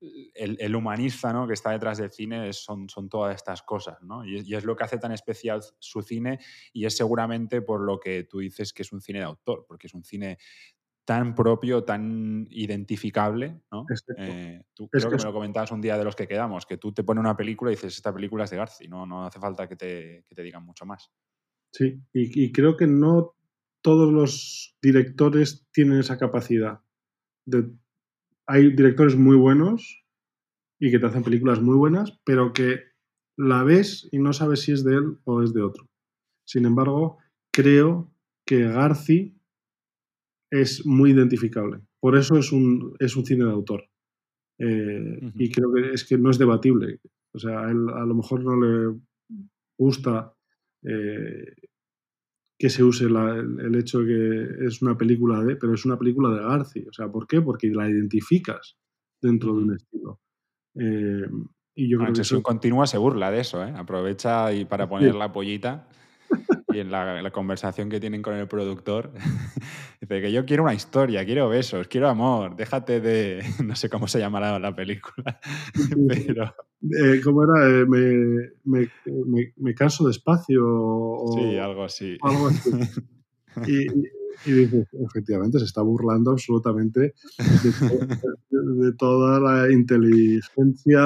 el, 0.00 0.56
el 0.60 0.76
humanista 0.76 1.32
¿no? 1.32 1.46
que 1.46 1.54
está 1.54 1.70
detrás 1.70 1.98
del 1.98 2.10
cine 2.10 2.52
son, 2.52 2.88
son, 2.88 3.08
todas 3.08 3.34
estas 3.34 3.62
cosas, 3.62 4.00
¿no? 4.02 4.24
Y, 4.24 4.40
y, 4.46 4.54
es 4.54 4.64
lo 4.64 4.76
que 4.76 4.84
hace 4.84 4.98
tan 4.98 5.12
especial 5.12 5.60
su 5.78 6.02
cine 6.02 6.38
y 6.72 6.86
es 6.86 6.96
seguramente 6.96 7.62
por 7.62 7.80
lo 7.80 7.98
que 7.98 8.24
tú 8.24 8.38
dices 8.38 8.72
que 8.72 8.82
es 8.82 8.92
un 8.92 9.00
cine 9.00 9.20
de 9.20 9.24
autor, 9.24 9.64
porque 9.66 9.88
es 9.88 9.94
un 9.94 10.04
cine 10.04 10.38
tan 11.08 11.34
propio, 11.34 11.84
tan 11.84 12.46
identificable, 12.50 13.62
¿no? 13.72 13.86
Eh, 14.18 14.62
tú 14.74 14.90
creo 14.90 15.08
que, 15.08 15.16
que 15.16 15.22
me 15.22 15.24
lo 15.24 15.32
comentabas 15.32 15.72
un 15.72 15.80
día 15.80 15.96
de 15.96 16.04
los 16.04 16.14
que 16.14 16.28
quedamos, 16.28 16.66
que 16.66 16.76
tú 16.76 16.92
te 16.92 17.02
pones 17.02 17.20
una 17.22 17.34
película 17.34 17.70
y 17.70 17.76
dices, 17.76 17.96
esta 17.96 18.12
película 18.12 18.44
es 18.44 18.50
de 18.50 18.58
Garci, 18.58 18.88
no, 18.88 19.06
no 19.06 19.24
hace 19.24 19.40
falta 19.40 19.66
que 19.66 19.74
te, 19.74 20.26
que 20.28 20.34
te 20.34 20.42
digan 20.42 20.66
mucho 20.66 20.84
más. 20.84 21.10
Sí, 21.72 21.98
y, 22.12 22.44
y, 22.44 22.52
creo 22.52 22.76
que 22.76 22.86
no 22.86 23.34
todos 23.80 24.12
los 24.12 24.76
directores 24.82 25.66
tienen 25.72 25.98
esa 25.98 26.18
capacidad. 26.18 26.80
De, 27.46 27.70
hay 28.46 28.76
directores 28.76 29.16
muy 29.16 29.36
buenos 29.36 30.04
y 30.78 30.90
que 30.90 30.98
te 30.98 31.06
hacen 31.06 31.22
películas 31.22 31.62
muy 31.62 31.76
buenas, 31.76 32.20
pero 32.24 32.52
que 32.52 32.82
la 33.34 33.64
ves 33.64 34.10
y 34.12 34.18
no 34.18 34.34
sabes 34.34 34.60
si 34.60 34.72
es 34.72 34.84
de 34.84 34.96
él 34.96 35.18
o 35.24 35.42
es 35.42 35.54
de 35.54 35.62
otro. 35.62 35.88
Sin 36.44 36.66
embargo, 36.66 37.16
creo 37.50 38.12
que 38.44 38.64
Garci 38.64 39.37
es 40.50 40.84
muy 40.86 41.12
identificable. 41.12 41.80
Por 42.00 42.16
eso 42.16 42.36
es 42.38 42.52
un, 42.52 42.94
es 42.98 43.16
un 43.16 43.24
cine 43.24 43.44
de 43.44 43.50
autor. 43.50 43.84
Eh, 44.58 45.18
uh 45.22 45.26
-huh. 45.26 45.32
Y 45.36 45.50
creo 45.50 45.72
que 45.72 45.92
es 45.92 46.04
que 46.04 46.18
no 46.18 46.30
es 46.30 46.38
debatible. 46.38 47.00
O 47.32 47.38
sea, 47.38 47.66
a 47.66 47.70
él 47.70 47.88
a 47.94 48.04
lo 48.04 48.14
mejor 48.14 48.42
no 48.42 48.56
le 48.60 48.98
gusta 49.78 50.34
eh, 50.82 51.54
que 52.58 52.70
se 52.70 52.82
use 52.82 53.08
la, 53.08 53.36
el, 53.36 53.74
hecho 53.76 54.00
de 54.00 54.06
que 54.06 54.66
es 54.66 54.82
una 54.82 54.96
película 54.96 55.44
de, 55.44 55.56
pero 55.56 55.74
es 55.74 55.84
una 55.84 55.96
película 55.98 56.30
de 56.30 56.42
Garci. 56.42 56.84
O 56.88 56.92
sea, 56.92 57.08
¿por 57.08 57.26
qué? 57.26 57.40
Porque 57.40 57.68
la 57.68 57.88
identificas 57.88 58.76
dentro 59.22 59.54
de 59.54 59.62
un 59.62 59.74
estilo. 59.74 60.20
Eh, 60.74 61.28
y 61.76 61.88
yo 61.88 61.98
creo 61.98 62.12
que 62.12 62.22
eso... 62.22 62.42
continúa 62.42 62.86
se 62.86 62.98
burla 62.98 63.30
de 63.30 63.40
eso, 63.40 63.64
¿eh? 63.64 63.72
Aprovecha 63.76 64.52
y 64.52 64.64
para 64.64 64.88
poner 64.88 65.12
sí. 65.12 65.18
la 65.18 65.32
pollita 65.32 65.88
y 66.72 66.80
en 66.80 66.90
la, 66.90 67.22
la, 67.22 67.30
conversación 67.30 67.88
que 67.88 68.00
tienen 68.00 68.22
con 68.22 68.34
el 68.34 68.46
productor, 68.46 69.12
dice 70.00 70.20
que 70.20 70.32
yo 70.32 70.44
quiero 70.44 70.62
una 70.62 70.74
historia, 70.74 71.24
quiero 71.24 71.48
besos, 71.48 71.88
quiero 71.88 72.08
amor, 72.08 72.56
déjate 72.56 73.00
de. 73.00 73.42
No 73.64 73.76
sé 73.76 73.88
cómo 73.88 74.08
se 74.08 74.18
llamará 74.18 74.58
la 74.58 74.74
película, 74.74 75.40
pero. 76.08 76.54
Eh, 76.82 77.20
¿Cómo 77.24 77.42
era? 77.42 77.68
Eh, 77.68 77.86
me, 77.86 78.50
me, 78.64 78.88
me, 79.26 79.52
me, 79.56 79.74
canso 79.74 80.06
despacio. 80.06 80.62
O, 80.64 81.36
sí, 81.36 81.58
algo 81.58 81.84
así. 81.84 82.16
Algo 82.22 82.48
así. 82.48 82.70
y, 83.66 83.86
y 84.46 84.52
dices, 84.52 84.86
efectivamente, 84.92 85.58
se 85.58 85.64
está 85.64 85.82
burlando 85.82 86.30
absolutamente 86.30 87.00
de, 87.00 87.12
de, 88.50 88.86
de, 88.86 88.92
toda 88.92 89.40
la 89.40 89.72
inteligencia, 89.72 91.00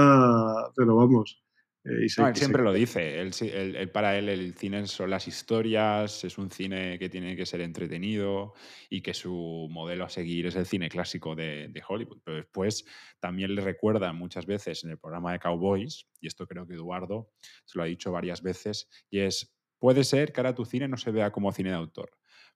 pero 0.76 0.96
vamos, 0.96 1.41
eh, 1.84 2.06
no, 2.16 2.28
él 2.28 2.36
siempre 2.36 2.60
se... 2.60 2.64
lo 2.64 2.72
dice. 2.72 3.20
Él, 3.20 3.32
él, 3.40 3.76
él, 3.76 3.90
para 3.90 4.16
él 4.16 4.28
el 4.28 4.54
cine 4.54 4.86
son 4.86 5.10
las 5.10 5.26
historias, 5.26 6.22
es 6.24 6.38
un 6.38 6.50
cine 6.50 6.98
que 6.98 7.08
tiene 7.08 7.34
que 7.34 7.44
ser 7.44 7.60
entretenido 7.60 8.54
y 8.88 9.00
que 9.00 9.14
su 9.14 9.68
modelo 9.70 10.04
a 10.04 10.08
seguir 10.08 10.46
es 10.46 10.56
el 10.56 10.66
cine 10.66 10.88
clásico 10.88 11.34
de, 11.34 11.68
de 11.68 11.82
Hollywood. 11.86 12.20
Pero 12.24 12.36
después 12.36 12.84
también 13.18 13.54
le 13.54 13.62
recuerda 13.62 14.12
muchas 14.12 14.46
veces 14.46 14.84
en 14.84 14.90
el 14.90 14.98
programa 14.98 15.32
de 15.32 15.40
Cowboys, 15.40 16.06
y 16.20 16.28
esto 16.28 16.46
creo 16.46 16.66
que 16.66 16.74
Eduardo 16.74 17.32
se 17.64 17.78
lo 17.78 17.84
ha 17.84 17.86
dicho 17.86 18.12
varias 18.12 18.42
veces, 18.42 18.88
y 19.10 19.18
es, 19.20 19.56
puede 19.78 20.04
ser 20.04 20.32
que 20.32 20.40
ahora 20.40 20.54
tu 20.54 20.64
cine 20.64 20.86
no 20.86 20.96
se 20.96 21.10
vea 21.10 21.32
como 21.32 21.52
cine 21.52 21.70
de 21.70 21.76
autor, 21.76 22.10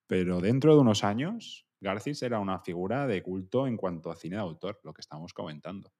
pero 0.07 0.41
dentro 0.41 0.75
de 0.75 0.81
unos 0.81 1.03
años 1.03 1.67
García 1.81 2.15
será 2.15 2.41
una 2.41 2.61
figura 2.61 3.07
de 3.07 3.23
culto 3.23 3.67
en 3.67 3.77
cuanto 3.77 4.11
a 4.11 4.17
cine 4.17 4.37
de 4.37 4.43
autor, 4.43 4.81
lo 4.83 4.95
que 4.95 5.01
estamos 5.01 5.33
comentando. 5.35 5.93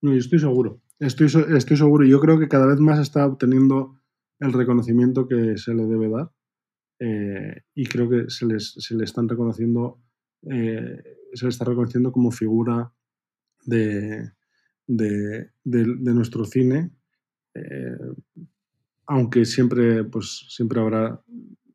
No, 0.00 0.12
yo 0.12 0.18
estoy 0.18 0.38
seguro. 0.38 0.82
Estoy, 0.98 1.26
estoy 1.56 1.76
seguro. 1.76 2.04
Yo 2.04 2.20
creo 2.20 2.38
que 2.38 2.48
cada 2.48 2.66
vez 2.66 2.78
más 2.78 3.00
está 3.00 3.26
obteniendo 3.26 3.98
el 4.38 4.52
reconocimiento 4.52 5.26
que 5.26 5.56
se 5.56 5.74
le 5.74 5.86
debe 5.86 6.08
dar. 6.08 6.30
Eh, 7.00 7.62
y 7.74 7.86
creo 7.86 8.08
que 8.08 8.30
se, 8.30 8.46
les, 8.46 8.72
se 8.72 8.94
le 8.94 9.04
están 9.04 9.28
reconociendo, 9.28 10.00
eh, 10.50 11.02
se 11.32 11.44
le 11.44 11.48
está 11.48 11.64
reconociendo 11.64 12.12
como 12.12 12.30
figura 12.30 12.92
de, 13.64 14.30
de, 14.86 15.50
nuestro 15.64 16.44
cine. 16.44 16.92
Eh, 17.54 17.98
aunque 19.06 19.44
siempre, 19.44 20.04
pues, 20.04 20.46
siempre 20.48 20.80
habrá 20.80 21.20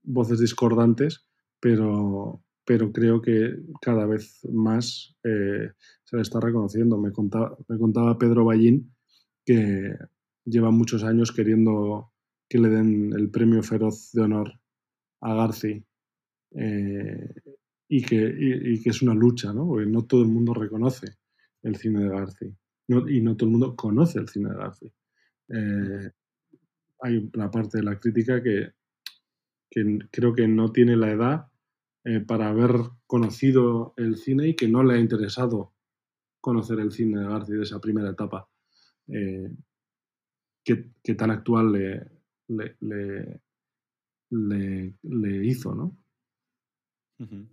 voces 0.04 0.40
discordantes, 0.40 1.26
pero, 1.60 2.42
pero 2.66 2.92
creo 2.92 3.22
que 3.22 3.56
cada 3.82 4.06
vez 4.06 4.40
más 4.52 5.16
se 5.22 6.16
le 6.16 6.22
está 6.22 6.40
reconociendo. 6.40 6.98
Me 6.98 7.12
contaba, 7.12 7.56
me 7.68 7.78
contaba 7.78 8.18
Pedro 8.18 8.46
Ballín 8.46 8.92
que 9.50 9.98
lleva 10.46 10.70
muchos 10.70 11.04
años 11.04 11.32
queriendo 11.32 12.14
que 12.48 12.60
le 12.60 12.70
den 12.70 13.14
el 13.14 13.32
premio 13.32 13.64
feroz 13.64 14.12
de 14.12 14.22
honor 14.22 14.54
a 15.22 15.34
Garci 15.34 15.84
eh, 16.52 17.34
y, 17.88 18.04
que, 18.04 18.80
es 18.86 19.02
una 19.02 19.16
lucha, 19.16 19.52
¿no? 19.52 19.66
porque 19.66 19.88
no 19.88 20.06
todo 20.06 20.22
el 20.22 20.28
mundo 20.28 20.54
reconoce 20.54 21.08
el 21.64 21.78
cine 21.78 22.04
de 22.04 22.10
Garci 22.10 22.56
y 23.08 23.22
no 23.22 23.36
todo 23.36 23.48
el 23.48 23.52
mundo 23.54 23.76
conoce 23.76 24.20
el 24.20 24.28
cine 24.28 24.52
de 24.52 24.56
Garci. 24.56 24.94
Eh, 25.48 26.12
hay 27.02 27.30
una 27.34 27.50
parte 27.50 27.80
de 27.80 27.84
la 27.86 28.00
crítica 28.00 28.44
que, 28.44 28.74
creo 30.12 30.36
que 30.36 30.48
no 30.48 30.72
tiene 30.72 30.96
la 30.96 31.12
edad 31.12 31.48
eh, 32.04 32.20
para 32.20 32.50
haber 32.50 32.74
conocido 33.08 33.96
el 33.98 34.16
cine 34.18 34.50
y 34.50 34.56
que 34.56 34.68
no 34.68 34.84
le 34.84 34.94
ha 34.94 35.00
interesado 35.00 35.74
conocer 36.40 36.80
el 36.80 36.92
cine 36.92 37.20
de 37.20 37.28
García 37.28 37.56
de 37.56 37.64
esa 37.64 37.82
primera 37.82 38.12
etapa 38.12 38.49
eh, 39.12 39.50
que, 40.64 40.92
que, 41.04 41.16
tan 41.16 41.32
actual 41.32 41.72
le, 41.72 42.08
le, 42.48 42.76
le, 42.82 43.42
le, 44.30 44.94
le 45.04 45.46
hizo, 45.46 45.74
¿no? 45.74 45.98
Uh 47.20 47.26
-huh. 47.26 47.48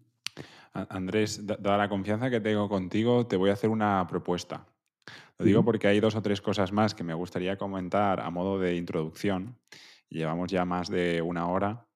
Andrés, 0.90 1.46
dada 1.46 1.78
la 1.78 1.88
confianza 1.88 2.30
que 2.30 2.40
tengo 2.40 2.68
contigo, 2.68 3.26
te 3.26 3.36
voy 3.36 3.50
a 3.50 3.54
hacer 3.54 3.70
una 3.70 4.06
propuesta. 4.06 4.66
Lo 5.38 5.44
digo 5.44 5.64
porque 5.64 5.88
hay 5.88 6.00
dos 6.00 6.14
o 6.16 6.22
tres 6.22 6.40
cosas 6.40 6.72
más 6.72 6.94
que 6.94 7.04
me 7.04 7.14
gustaría 7.14 7.56
comentar 7.56 8.20
a 8.20 8.30
modo 8.30 8.58
de 8.58 8.76
introducción. 8.76 9.58
Llevamos 10.08 10.50
ya 10.50 10.64
más 10.64 10.88
de 10.88 11.22
una 11.22 11.48
hora 11.48 11.86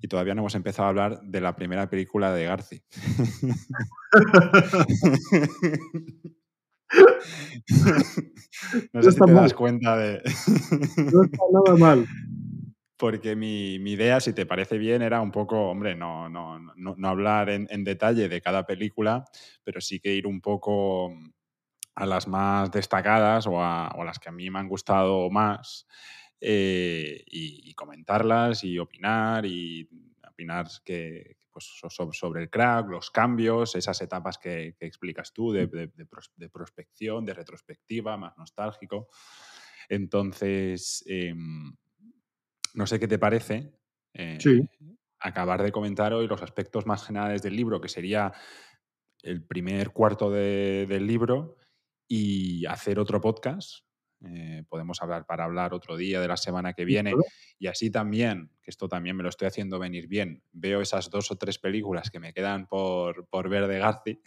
y 0.00 0.08
todavía 0.08 0.34
no 0.34 0.42
hemos 0.42 0.54
empezado 0.54 0.86
a 0.86 0.90
hablar 0.90 1.20
de 1.22 1.40
la 1.40 1.56
primera 1.56 1.88
película 1.90 2.32
de 2.32 2.44
Garci. 2.44 2.82
no 8.92 9.02
sé 9.02 9.02
no 9.08 9.12
si 9.12 9.18
te 9.18 9.32
mal. 9.32 9.34
das 9.34 9.54
cuenta 9.54 9.96
de... 9.96 10.22
no 11.12 11.24
está 11.24 11.38
nada 11.52 11.76
mal. 11.78 12.06
Porque 12.96 13.36
mi, 13.36 13.78
mi, 13.78 13.92
idea, 13.92 14.18
si 14.18 14.32
te 14.32 14.44
parece 14.44 14.76
bien, 14.76 15.02
era 15.02 15.20
un 15.20 15.30
poco, 15.30 15.70
hombre, 15.70 15.94
no, 15.94 16.28
no, 16.28 16.58
no, 16.58 16.96
no 16.96 17.08
hablar 17.08 17.48
en, 17.48 17.68
en, 17.70 17.84
detalle 17.84 18.28
de 18.28 18.40
cada 18.40 18.66
película, 18.66 19.24
pero 19.62 19.80
sí 19.80 20.00
que 20.00 20.12
ir 20.12 20.26
un 20.26 20.40
poco 20.40 21.16
a 21.94 22.06
las 22.06 22.26
más 22.26 22.72
destacadas 22.72 23.46
o 23.46 23.62
a, 23.62 23.92
o 23.96 24.02
a 24.02 24.04
las 24.04 24.18
que 24.18 24.30
a 24.30 24.32
mí 24.32 24.50
me 24.50 24.58
han 24.58 24.68
gustado 24.68 25.30
más 25.30 25.86
eh, 26.40 27.22
y, 27.26 27.70
y, 27.70 27.74
comentarlas 27.74 28.64
y 28.64 28.80
opinar 28.80 29.46
y 29.46 29.88
opinar 30.28 30.66
que, 30.84 31.37
pues, 31.58 32.18
sobre 32.18 32.42
el 32.42 32.50
crack, 32.50 32.88
los 32.88 33.10
cambios, 33.10 33.74
esas 33.74 34.00
etapas 34.00 34.38
que, 34.38 34.76
explicas 34.80 35.32
tú 35.32 35.52
de, 35.52 35.66
de, 35.66 36.48
prospección, 36.48 37.24
de 37.24 37.34
retrospectiva, 37.34 38.16
más 38.16 38.36
nostálgico. 38.36 39.08
Entonces, 39.88 41.02
em, 41.06 41.74
no 42.74 42.86
sé 42.86 43.00
qué 43.00 43.08
te 43.08 43.18
parece. 43.18 43.72
Eh, 44.14 44.38
acabar 45.20 45.62
de 45.62 45.72
comentar 45.72 46.12
hoy 46.12 46.28
los 46.28 46.42
aspectos 46.42 46.86
más 46.86 47.04
generales 47.04 47.42
del 47.42 47.56
libro, 47.56 47.80
que 47.80 47.88
sería 47.88 48.32
el 49.22 49.44
primer 49.44 49.90
cuarto 49.90 50.30
del 50.30 51.06
libro, 51.06 51.56
y 52.06 52.64
hacer 52.66 52.98
otro 52.98 53.20
podcast 53.20 53.87
eh, 54.24 54.64
podemos 54.68 55.00
hablar 55.00 55.26
para 55.26 55.44
hablar 55.44 55.72
otro 55.74 55.96
día 55.96 56.20
de 56.20 56.28
la 56.28 56.36
semana 56.36 56.72
que 56.72 56.84
viene. 56.84 57.14
Y 57.58 57.66
así 57.68 57.90
también, 57.90 58.50
que 58.62 58.70
esto 58.70 58.88
también 58.88 59.16
me 59.16 59.22
lo 59.22 59.28
estoy 59.28 59.48
haciendo 59.48 59.78
venir 59.78 60.08
bien, 60.08 60.42
veo 60.52 60.80
esas 60.80 61.10
dos 61.10 61.30
o 61.30 61.36
tres 61.36 61.58
películas 61.58 62.10
que 62.10 62.20
me 62.20 62.32
quedan 62.32 62.66
por, 62.66 63.26
por 63.28 63.48
ver 63.48 63.66
de 63.66 63.78
Garci. 63.78 64.20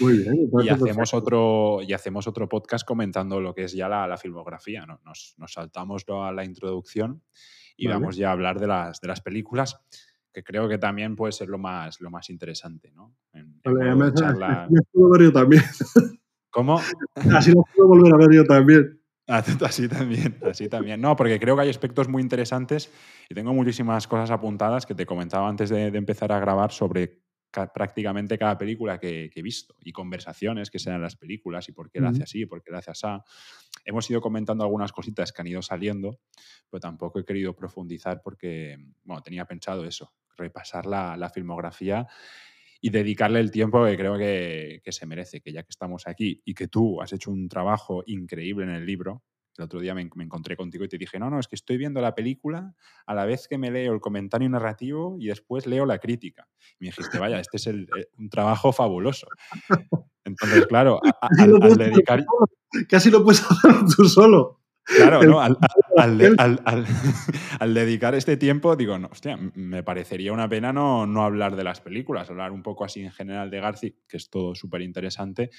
Muy 0.00 0.18
bien. 0.18 0.50
y, 0.64 0.68
hacemos 0.68 1.14
otro, 1.14 1.80
y 1.82 1.92
hacemos 1.92 2.26
otro 2.26 2.48
podcast 2.48 2.86
comentando 2.86 3.40
lo 3.40 3.54
que 3.54 3.64
es 3.64 3.72
ya 3.72 3.88
la, 3.88 4.16
filmografía. 4.16 4.86
¿no? 4.86 5.00
Nos, 5.04 5.34
nos, 5.38 5.52
saltamos 5.52 6.04
a 6.08 6.32
la 6.32 6.44
introducción 6.44 7.22
y 7.76 7.88
vamos 7.88 8.16
ya 8.16 8.28
a 8.28 8.32
hablar 8.32 8.60
de 8.60 8.66
las, 8.66 9.00
de 9.00 9.08
las 9.08 9.20
películas 9.20 9.76
que 10.34 10.42
creo 10.42 10.68
que 10.68 10.78
también 10.78 11.14
puede 11.14 11.32
ser 11.32 11.48
lo 11.48 11.58
más, 11.58 12.00
lo 12.00 12.10
más 12.10 12.28
interesante, 12.28 12.90
¿no? 12.90 13.14
ver 15.12 15.22
yo 15.22 15.32
también. 15.32 15.62
¿Cómo? 16.50 16.80
Así 17.32 17.52
lo 17.52 17.64
puedo 17.74 17.88
volver 17.88 18.14
a 18.14 18.16
ver 18.16 18.32
yo 18.32 18.44
también. 18.44 19.03
Así 19.26 19.88
también, 19.88 20.38
así 20.42 20.68
también. 20.68 21.00
No, 21.00 21.16
porque 21.16 21.40
creo 21.40 21.56
que 21.56 21.62
hay 21.62 21.70
aspectos 21.70 22.08
muy 22.08 22.20
interesantes 22.20 22.92
y 23.28 23.34
tengo 23.34 23.54
muchísimas 23.54 24.06
cosas 24.06 24.30
apuntadas 24.30 24.84
que 24.84 24.94
te 24.94 25.06
comentaba 25.06 25.48
antes 25.48 25.70
de, 25.70 25.86
empezar 25.86 26.30
a 26.30 26.38
grabar 26.38 26.72
sobre 26.72 27.22
prácticamente 27.72 28.36
cada 28.36 28.58
película 28.58 28.98
que, 28.98 29.30
he 29.34 29.42
visto 29.42 29.76
y 29.80 29.92
conversaciones 29.92 30.70
que 30.70 30.78
sean 30.78 31.00
las 31.00 31.16
películas 31.16 31.68
y 31.68 31.72
por 31.72 31.90
qué 31.90 32.00
la 32.00 32.10
hace 32.10 32.24
así, 32.24 32.44
por 32.44 32.62
qué 32.62 32.70
la 32.70 32.78
hace 32.78 32.90
así. 32.90 33.06
Hemos 33.86 34.10
ido 34.10 34.20
comentando 34.20 34.62
algunas 34.62 34.92
cositas 34.92 35.32
que 35.32 35.40
han 35.40 35.46
ido 35.46 35.62
saliendo, 35.62 36.18
pero 36.68 36.80
tampoco 36.80 37.18
he 37.18 37.24
querido 37.24 37.54
profundizar 37.54 38.20
porque, 38.22 38.76
bueno, 39.04 39.22
tenía 39.22 39.46
pensado 39.46 39.86
eso, 39.86 40.12
repasar 40.36 40.84
la, 40.84 41.16
la 41.16 41.30
filmografía 41.30 42.06
y 42.84 42.90
dedicarle 42.90 43.40
el 43.40 43.50
tiempo 43.50 43.82
que 43.86 43.96
creo 43.96 44.18
que, 44.18 44.82
se 44.90 45.06
merece, 45.06 45.40
que 45.40 45.54
ya 45.54 45.62
que 45.62 45.70
estamos 45.70 46.06
aquí 46.06 46.42
y 46.44 46.52
que 46.52 46.68
tú 46.68 47.00
has 47.00 47.14
hecho 47.14 47.30
un 47.30 47.48
trabajo 47.48 48.02
increíble 48.04 48.64
en 48.64 48.72
el 48.72 48.84
libro, 48.84 49.22
el 49.56 49.64
otro 49.64 49.80
día 49.80 49.94
me, 49.94 50.02
encontré 50.02 50.54
contigo 50.54 50.84
y 50.84 50.88
te 50.88 50.98
dije, 50.98 51.18
no, 51.18 51.30
no, 51.30 51.40
es 51.40 51.48
que 51.48 51.54
estoy 51.54 51.78
viendo 51.78 52.02
la 52.02 52.14
película 52.14 52.74
a 53.06 53.14
la 53.14 53.24
vez 53.24 53.48
que 53.48 53.56
me 53.56 53.70
leo 53.70 53.94
el 53.94 54.00
comentario 54.00 54.50
narrativo 54.50 55.16
y 55.18 55.28
después 55.28 55.66
leo 55.66 55.86
la 55.86 55.98
crítica. 55.98 56.46
Y 56.78 56.84
me 56.84 56.86
dijiste, 56.88 57.18
vaya, 57.18 57.40
este 57.40 57.56
es 57.56 57.66
eh, 57.68 57.86
un 58.18 58.28
trabajo 58.28 58.70
fabuloso. 58.70 59.28
Entonces, 60.26 60.66
claro, 60.66 61.00
al, 61.22 61.58
dedicar... 61.78 62.22
Casi 62.86 63.10
lo 63.10 63.24
puedes 63.24 63.42
hacer 63.50 63.72
tú 63.96 64.04
solo. 64.04 64.60
Claro, 64.84 65.22
¿no? 65.22 65.40
Al, 67.60 67.74
dedicar 67.74 68.14
este 68.14 68.36
tiempo, 68.36 68.76
digo, 68.76 68.98
no, 68.98 69.08
hostia, 69.10 69.38
me 69.54 69.82
parecería 69.82 70.32
una 70.32 70.48
pena 70.48 70.72
no, 70.72 71.06
no, 71.06 71.24
hablar 71.24 71.56
de 71.56 71.64
las 71.64 71.80
películas, 71.80 72.28
hablar 72.28 72.52
un 72.52 72.62
poco 72.62 72.84
así 72.84 73.00
en 73.00 73.12
general 73.12 73.50
de 73.50 73.60
Garci, 73.60 73.96
que 74.06 74.18
es 74.18 74.28
todo 74.28 74.54
súper 74.54 74.82
interesante, 74.82 75.50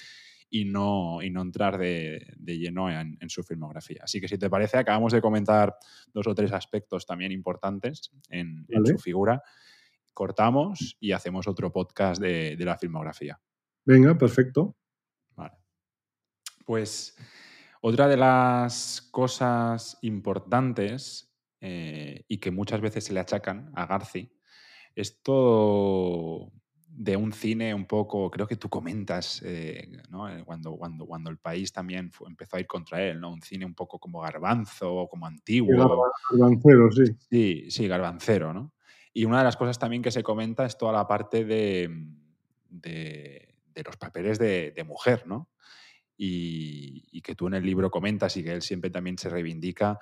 y 0.48 0.64
no, 0.64 1.20
y 1.22 1.30
no 1.30 1.42
entrar 1.42 1.76
de, 1.76 2.36
lleno 2.38 2.88
en, 2.88 3.18
su 3.28 3.42
filmografía. 3.42 4.02
Así 4.04 4.20
que 4.20 4.28
si 4.28 4.38
te 4.38 4.48
parece, 4.48 4.78
acabamos 4.78 5.12
de 5.12 5.20
comentar 5.20 5.76
dos 6.12 6.26
o 6.28 6.34
tres 6.34 6.52
aspectos 6.52 7.04
también 7.04 7.32
importantes 7.32 8.12
en, 8.30 8.64
su 8.84 8.98
figura. 8.98 9.42
Cortamos 10.12 10.96
y 11.00 11.12
hacemos 11.12 11.48
otro 11.48 11.72
podcast 11.72 12.22
de, 12.22 12.56
de 12.56 12.64
la 12.64 12.78
filmografía. 12.78 13.40
Venga, 13.84 14.16
perfecto. 14.16 14.76
Vale. 15.34 15.58
Pues 16.64 17.16
otra 17.88 18.08
de 18.08 18.16
las 18.16 19.08
cosas 19.12 19.96
importantes 20.02 21.32
eh, 21.60 22.24
y 22.26 22.38
que 22.38 22.50
muchas 22.50 22.80
veces 22.80 23.04
se 23.04 23.12
le 23.12 23.20
achacan 23.20 23.70
a 23.76 23.86
Garci 23.86 24.28
es 24.96 25.22
todo 25.22 26.50
de 26.88 27.16
un 27.16 27.32
cine 27.32 27.72
un 27.74 27.86
poco, 27.86 28.28
creo 28.28 28.48
que 28.48 28.56
tú 28.56 28.68
comentas, 28.68 29.40
eh, 29.44 29.88
eh, 29.92 30.42
cuando, 30.44 30.76
cuando, 30.76 31.06
cuando 31.06 31.30
el 31.30 31.38
país 31.38 31.72
también 31.72 32.10
empezó 32.26 32.56
a 32.56 32.60
ir 32.60 32.66
contra 32.66 33.00
él, 33.04 33.20
¿no? 33.20 33.30
Un 33.30 33.42
cine 33.42 33.64
un 33.64 33.74
poco 33.74 34.00
como 34.00 34.20
garbanzo, 34.20 35.06
como 35.08 35.26
antiguo. 35.26 35.70
garbancero, 36.32 36.90
sí. 36.90 37.04
Sí, 37.30 37.70
sí, 37.70 37.86
garbancero, 37.86 38.52
¿no? 38.52 38.72
Y 39.12 39.26
una 39.26 39.38
de 39.38 39.44
las 39.44 39.56
cosas 39.56 39.78
también 39.78 40.02
que 40.02 40.10
se 40.10 40.24
comenta 40.24 40.66
es 40.66 40.76
toda 40.76 40.92
la 40.92 41.06
parte 41.06 41.44
de, 41.44 41.88
de, 42.68 43.82
los 43.84 43.96
papeles 43.96 44.40
de, 44.40 44.72
de, 44.72 44.84
mujer, 44.84 45.24
¿no? 45.26 45.50
Y, 46.16 47.20
que 47.22 47.34
tú 47.34 47.48
en 47.48 47.54
el 47.54 47.64
libro 47.64 47.90
comentas 47.90 48.36
y 48.36 48.44
que 48.44 48.52
él 48.52 48.62
siempre 48.62 48.90
también 48.90 49.18
se 49.18 49.28
reivindica 49.28 49.98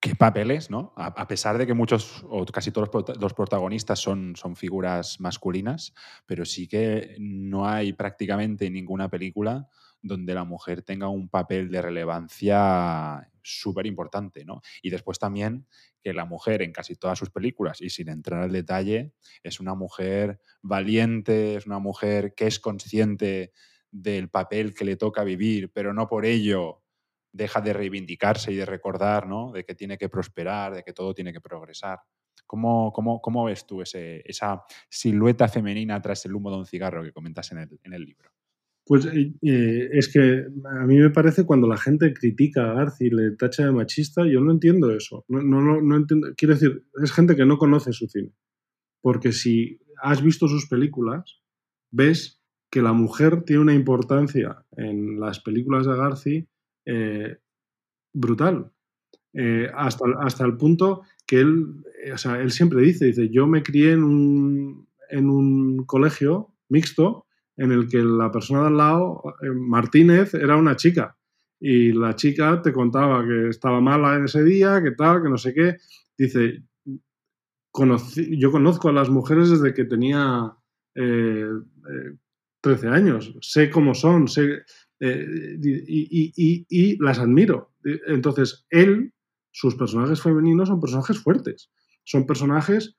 qué 0.00 0.14
papeles, 0.14 0.70
¿no? 0.70 0.94
A, 0.96 1.26
pesar 1.26 1.58
de 1.58 1.66
que 1.66 1.74
muchos 1.74 2.24
o 2.28 2.46
casi 2.46 2.70
todos 2.70 2.88
los 3.20 3.34
protagonistas 3.34 3.98
son, 3.98 4.36
son 4.36 4.54
figuras 4.54 5.20
masculinas, 5.20 5.92
pero 6.24 6.44
sí 6.44 6.68
que 6.68 7.16
no 7.18 7.68
hay 7.68 7.92
prácticamente 7.92 8.70
ninguna 8.70 9.08
película 9.08 9.68
donde 10.00 10.34
la 10.34 10.44
mujer 10.44 10.82
tenga 10.82 11.08
un 11.08 11.28
papel 11.28 11.70
de 11.70 11.82
relevancia 11.82 13.28
súper 13.42 13.86
importante, 13.86 14.44
¿no? 14.44 14.60
Y 14.82 14.90
después 14.90 15.18
también 15.18 15.66
que 16.02 16.12
la 16.12 16.24
mujer 16.24 16.62
en 16.62 16.72
casi 16.72 16.94
todas 16.94 17.18
sus 17.18 17.30
películas, 17.30 17.80
y 17.80 17.90
sin 17.90 18.08
entrar 18.08 18.42
al 18.42 18.52
detalle, 18.52 19.12
es 19.42 19.58
una 19.58 19.74
mujer 19.74 20.40
valiente, 20.62 21.56
es 21.56 21.66
una 21.66 21.78
mujer 21.80 22.34
que 22.34 22.46
es 22.46 22.60
consciente 22.60 23.52
del 23.90 24.28
papel 24.28 24.74
que 24.74 24.84
le 24.84 24.96
toca 24.96 25.24
vivir, 25.24 25.70
pero 25.72 25.92
no 25.94 26.08
por 26.08 26.24
ello 26.24 26.82
deja 27.32 27.60
de 27.60 27.72
reivindicarse 27.72 28.52
y 28.52 28.56
de 28.56 28.66
recordar, 28.66 29.26
¿no? 29.26 29.52
De 29.52 29.64
que 29.64 29.74
tiene 29.74 29.98
que 29.98 30.08
prosperar, 30.08 30.74
de 30.74 30.82
que 30.82 30.92
todo 30.92 31.14
tiene 31.14 31.32
que 31.32 31.40
progresar. 31.40 32.00
¿Cómo, 32.46 32.92
cómo, 32.92 33.20
cómo 33.20 33.44
ves 33.44 33.66
tú 33.66 33.82
esa 33.82 34.64
silueta 34.88 35.48
femenina 35.48 36.00
tras 36.00 36.24
el 36.24 36.34
humo 36.34 36.50
de 36.50 36.58
un 36.58 36.66
cigarro 36.66 37.02
que 37.02 37.12
comentas 37.12 37.52
en 37.52 37.58
el, 37.58 37.80
en 37.82 37.92
el 37.92 38.04
libro? 38.04 38.30
Pues 38.88 39.04
eh, 39.04 39.34
eh, 39.42 39.90
es 39.92 40.10
que 40.10 40.46
a 40.64 40.86
mí 40.86 40.96
me 40.96 41.10
parece 41.10 41.44
cuando 41.44 41.68
la 41.68 41.76
gente 41.76 42.14
critica 42.14 42.70
a 42.70 42.74
Garci 42.74 43.06
y 43.06 43.10
le 43.10 43.36
tacha 43.36 43.66
de 43.66 43.72
machista, 43.72 44.26
yo 44.26 44.40
no 44.40 44.50
entiendo 44.50 44.90
eso. 44.90 45.26
No, 45.28 45.42
no, 45.42 45.82
no 45.82 45.96
entiendo. 45.96 46.28
Quiero 46.34 46.54
decir, 46.54 46.86
es 47.02 47.12
gente 47.12 47.36
que 47.36 47.44
no 47.44 47.58
conoce 47.58 47.92
su 47.92 48.06
cine. 48.08 48.32
Porque 49.02 49.32
si 49.32 49.78
has 50.02 50.22
visto 50.22 50.48
sus 50.48 50.68
películas, 50.68 51.42
ves 51.90 52.37
que 52.70 52.82
la 52.82 52.92
mujer 52.92 53.42
tiene 53.42 53.62
una 53.62 53.74
importancia 53.74 54.64
en 54.76 55.18
las 55.20 55.40
películas 55.40 55.86
de 55.86 55.96
Garci 55.96 56.48
eh, 56.84 57.36
brutal. 58.12 58.70
Eh, 59.32 59.70
hasta, 59.74 60.04
hasta 60.20 60.44
el 60.44 60.56
punto 60.56 61.02
que 61.26 61.40
él, 61.40 61.66
eh, 62.04 62.12
o 62.12 62.18
sea, 62.18 62.40
él 62.40 62.50
siempre 62.50 62.82
dice, 62.82 63.06
dice, 63.06 63.28
yo 63.30 63.46
me 63.46 63.62
crié 63.62 63.92
en 63.92 64.02
un, 64.02 64.88
en 65.10 65.30
un 65.30 65.84
colegio 65.84 66.54
mixto 66.68 67.26
en 67.56 67.72
el 67.72 67.88
que 67.88 67.98
la 67.98 68.30
persona 68.30 68.62
de 68.62 68.66
al 68.68 68.76
lado, 68.76 69.22
Martínez, 69.54 70.34
era 70.34 70.56
una 70.56 70.76
chica. 70.76 71.16
Y 71.60 71.92
la 71.92 72.14
chica 72.14 72.62
te 72.62 72.72
contaba 72.72 73.26
que 73.26 73.48
estaba 73.48 73.80
mala 73.80 74.16
en 74.16 74.26
ese 74.26 74.44
día, 74.44 74.80
que 74.80 74.92
tal, 74.92 75.22
que 75.22 75.28
no 75.28 75.38
sé 75.38 75.54
qué. 75.54 75.76
Dice, 76.16 76.62
yo 78.14 78.52
conozco 78.52 78.88
a 78.88 78.92
las 78.92 79.10
mujeres 79.10 79.50
desde 79.50 79.74
que 79.74 79.84
tenía 79.84 80.54
13 82.60 82.88
años, 82.88 83.34
sé 83.40 83.70
cómo 83.70 83.94
son, 83.94 84.28
sé, 84.28 84.62
eh, 85.00 85.26
y, 85.60 87.02
las 87.02 87.18
admiro. 87.18 87.72
Entonces, 88.06 88.66
él, 88.70 89.12
sus 89.50 89.76
personajes 89.76 90.20
femeninos 90.20 90.68
son 90.68 90.80
personajes 90.80 91.18
fuertes, 91.18 91.70
son 92.04 92.26
personajes 92.26 92.96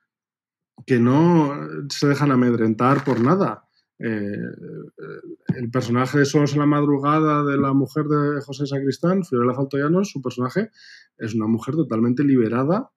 que 0.86 0.98
no 0.98 1.54
se 1.90 2.08
dejan 2.08 2.32
amedrentar 2.32 3.04
por 3.04 3.20
nada. 3.20 3.64
Eh, 3.98 4.32
el 5.56 5.70
personaje 5.70 6.20
de 6.20 6.28
en 6.32 6.58
la 6.58 6.64
madrugada 6.66 7.44
de 7.44 7.58
la 7.58 7.74
mujer 7.74 8.06
de 8.06 8.40
José 8.40 8.66
Sacristán, 8.66 9.24
Fiorella 9.24 9.54
Faltoyanos, 9.54 10.10
su 10.10 10.22
personaje 10.22 10.70
es 11.18 11.34
una 11.34 11.46
mujer 11.46 11.74
totalmente 11.74 12.24
liberada 12.24 12.90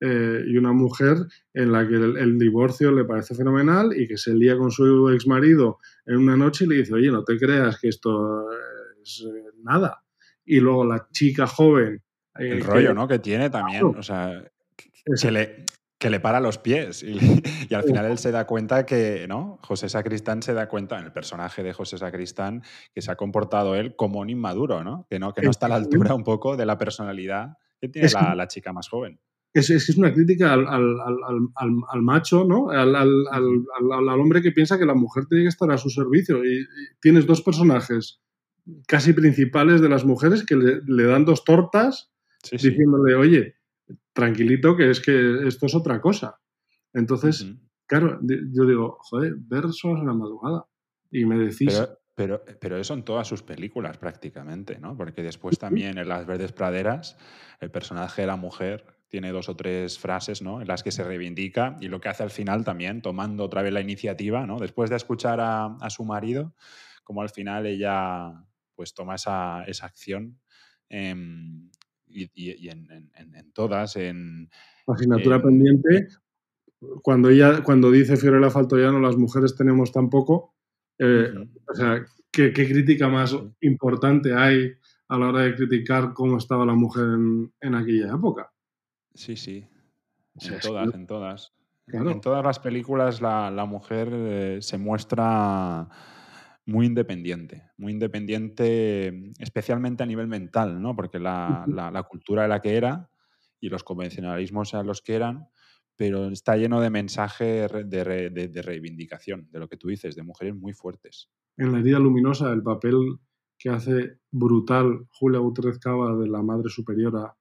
eh, 0.00 0.44
y 0.46 0.56
una 0.56 0.72
mujer 0.72 1.16
en 1.52 1.72
la 1.72 1.86
que 1.86 1.94
el, 1.94 2.38
divorcio 2.38 2.92
le 2.92 3.04
parece 3.04 3.34
fenomenal 3.34 3.92
y 3.96 4.06
que 4.06 4.16
se 4.16 4.32
lía 4.32 4.56
con 4.56 4.70
su 4.70 5.10
ex 5.10 5.26
marido 5.26 5.78
en 6.06 6.18
una 6.18 6.36
noche 6.36 6.64
y 6.64 6.68
le 6.68 6.76
dice, 6.76 6.94
oye, 6.94 7.10
no 7.10 7.24
te 7.24 7.36
creas 7.36 7.80
que 7.80 7.88
esto 7.88 8.46
es 9.02 9.24
eh, 9.26 9.50
nada. 9.62 10.04
Y 10.44 10.60
luego 10.60 10.84
la 10.84 11.08
chica 11.10 11.48
joven. 11.48 12.00
Eh, 12.38 12.52
el 12.52 12.62
rollo, 12.62 12.94
¿no? 12.94 13.08
Que 13.08 13.18
tiene 13.18 13.50
también, 13.50 13.84
o 13.84 14.02
sea, 14.02 14.44
que 15.20 15.32
le, 15.32 15.64
que 15.98 16.10
le 16.10 16.20
para 16.20 16.38
los 16.38 16.58
pies 16.58 17.02
y, 17.02 17.18
y, 17.68 17.74
al 17.74 17.82
final 17.82 18.06
él 18.06 18.18
se 18.18 18.30
da 18.30 18.46
cuenta 18.46 18.86
que, 18.86 19.26
¿no? 19.28 19.58
José 19.62 19.88
Sacristán 19.88 20.42
se 20.44 20.54
da 20.54 20.68
cuenta, 20.68 20.96
en 20.98 21.06
el 21.06 21.12
personaje 21.12 21.64
de 21.64 21.72
José 21.72 21.98
Sacristán, 21.98 22.62
que 22.94 23.02
se 23.02 23.10
ha 23.10 23.16
comportado 23.16 23.74
él 23.74 23.96
como 23.96 24.20
un 24.20 24.30
inmaduro, 24.30 24.84
¿no? 24.84 25.08
Que 25.10 25.18
no, 25.18 25.34
que 25.34 25.42
no 25.42 25.50
está 25.50 25.66
a 25.66 25.70
la 25.70 25.74
altura 25.74 26.14
un 26.14 26.22
poco 26.22 26.56
de 26.56 26.66
la 26.66 26.78
personalidad 26.78 27.56
que 27.80 27.88
tiene 27.88 28.08
la, 28.10 28.36
la 28.36 28.46
chica 28.46 28.72
más 28.72 28.88
joven. 28.88 29.18
Es, 29.52 29.70
es, 29.70 29.96
una 29.96 30.12
crítica 30.12 30.52
al, 30.52 30.66
al, 30.66 31.00
al, 31.54 31.70
al 31.90 32.02
macho, 32.02 32.44
¿no? 32.44 32.70
Al, 32.70 32.96
hombre 34.20 34.42
que 34.42 34.52
piensa 34.52 34.78
que 34.78 34.86
la 34.86 34.94
mujer 34.94 35.26
tiene 35.26 35.44
que 35.44 35.48
estar 35.48 35.70
a 35.70 35.78
su 35.78 35.90
servicio. 35.90 36.44
Y, 36.44 36.66
tienes 37.00 37.26
dos 37.26 37.42
personajes 37.42 38.20
casi 38.86 39.12
principales 39.12 39.80
de 39.80 39.88
las 39.88 40.04
mujeres 40.04 40.44
que 40.44 40.56
le, 40.56 41.04
dan 41.04 41.24
dos 41.24 41.44
tortas 41.44 42.12
diciéndole, 42.50 43.14
oye, 43.14 43.54
tranquilito, 44.12 44.76
que 44.76 44.90
es 44.90 45.00
que 45.00 45.46
esto 45.46 45.66
es 45.66 45.74
otra 45.74 46.00
cosa. 46.00 46.38
Entonces, 46.92 47.46
claro, 47.86 48.20
yo 48.22 48.66
digo, 48.66 48.98
joder, 49.00 49.34
ver 49.38 49.72
Solas 49.72 50.00
en 50.00 50.08
la 50.08 50.14
madrugada. 50.14 50.66
Y 51.10 51.24
me 51.24 51.38
decís... 51.38 51.82
Pero, 52.14 52.42
pero, 52.60 52.76
eso 52.76 52.94
en 52.94 53.04
todas 53.04 53.28
sus 53.28 53.44
películas 53.44 53.96
prácticamente, 53.96 54.80
¿no? 54.80 54.96
Porque 54.96 55.22
después 55.22 55.56
también 55.56 55.98
en 55.98 56.08
Las 56.08 56.26
Verdes 56.26 56.50
Praderas, 56.50 57.16
el 57.60 57.70
personaje 57.70 58.22
de 58.22 58.26
la 58.26 58.34
mujer 58.34 58.97
tiene 59.08 59.32
dos 59.32 59.48
o 59.48 59.56
tres 59.56 59.98
frases 59.98 60.42
¿no? 60.42 60.60
en 60.60 60.68
las 60.68 60.82
que 60.82 60.92
se 60.92 61.02
reivindica 61.02 61.76
y 61.80 61.88
lo 61.88 62.00
que 62.00 62.08
hace 62.08 62.22
al 62.22 62.30
final 62.30 62.64
también, 62.64 63.02
tomando 63.02 63.44
otra 63.44 63.62
vez 63.62 63.72
la 63.72 63.80
iniciativa, 63.80 64.46
¿no? 64.46 64.58
después 64.58 64.90
de 64.90 64.96
escuchar 64.96 65.40
a, 65.40 65.90
su 65.90 66.04
marido, 66.04 66.54
como 67.04 67.22
al 67.22 67.30
final 67.30 67.66
ella 67.66 68.44
pues 68.74 68.94
toma 68.94 69.16
esa, 69.16 69.64
esa 69.64 69.86
acción 69.86 70.38
em, 70.88 71.70
y, 72.06 72.68
en, 72.68 73.52
todas, 73.52 73.96
en... 73.96 74.48
Asignatura 74.86 75.42
pendiente, 75.42 76.08
cuando 77.02 77.28
ella, 77.28 77.62
cuando 77.62 77.90
dice 77.90 78.16
Fiorella 78.16 78.50
Faltoyano, 78.50 79.00
las 79.00 79.16
mujeres 79.16 79.54
tenemos 79.56 79.92
tan 79.92 80.08
poco, 80.08 80.54
eh, 80.98 81.32
o 81.66 81.74
sea, 81.74 82.04
¿qué, 82.30 82.52
crítica 82.52 83.08
más 83.08 83.36
importante 83.60 84.32
hay 84.32 84.72
a 85.08 85.18
la 85.18 85.28
hora 85.28 85.42
de 85.42 85.54
criticar 85.54 86.12
cómo 86.14 86.38
estaba 86.38 86.64
la 86.64 86.74
mujer 86.74 87.04
en 87.60 87.74
aquella 87.74 88.14
época? 88.14 88.50
Sí, 89.18 89.36
sí. 89.36 89.66
En 90.40 90.60
todas, 90.60 90.94
en 90.94 91.06
todas. 91.08 91.52
En 91.88 92.20
todas 92.20 92.44
las 92.44 92.60
películas 92.60 93.20
la, 93.20 93.66
mujer 93.68 94.10
eh, 94.12 94.58
se 94.60 94.78
muestra 94.78 95.88
muy 96.66 96.86
independiente, 96.86 97.64
muy 97.78 97.92
independiente 97.92 99.32
especialmente 99.40 100.04
a 100.04 100.06
nivel 100.06 100.28
mental, 100.28 100.80
¿no? 100.80 100.94
Porque 100.94 101.18
la, 101.18 102.06
cultura 102.08 102.42
de 102.42 102.48
la 102.48 102.60
que 102.60 102.76
era 102.76 103.10
y 103.58 103.70
los 103.70 103.82
convencionalismos 103.82 104.74
a 104.74 104.84
los 104.84 105.02
que 105.02 105.16
eran, 105.16 105.48
pero 105.96 106.28
está 106.28 106.56
lleno 106.56 106.80
de 106.80 106.90
mensajes 106.90 107.72
de, 107.72 108.62
reivindicación, 108.62 109.48
de 109.50 109.58
lo 109.58 109.68
que 109.68 109.76
tú 109.76 109.88
dices, 109.88 110.14
de 110.14 110.22
mujeres 110.22 110.54
muy 110.54 110.74
fuertes. 110.74 111.28
En 111.56 111.72
la 111.72 111.80
herida 111.80 111.98
luminosa, 111.98 112.52
el 112.52 112.62
papel 112.62 113.18
que 113.58 113.70
hace 113.70 114.20
brutal 114.30 115.08
Julia 115.10 115.40
Gutiérrez 115.40 115.80
Cava 115.80 116.14
de 116.14 116.28
la 116.28 116.40
Madre 116.40 116.68
Superiora 116.68 117.34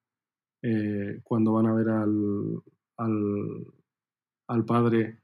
eh, 0.62 1.22
cuando 1.24 1.54
van 1.54 1.68
a 1.68 1.74
ver 1.74 1.90
al, 1.90 2.62
al, 4.48 4.66
padre, 4.66 5.20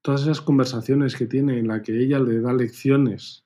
todas 0.00 0.22
esas 0.22 0.40
conversaciones 0.40 1.14
que 1.14 1.26
tiene 1.26 1.58
en 1.58 1.68
la 1.68 1.82
que 1.82 1.98
ella 1.98 2.18
le 2.18 2.40
da 2.40 2.52
lecciones 2.52 3.44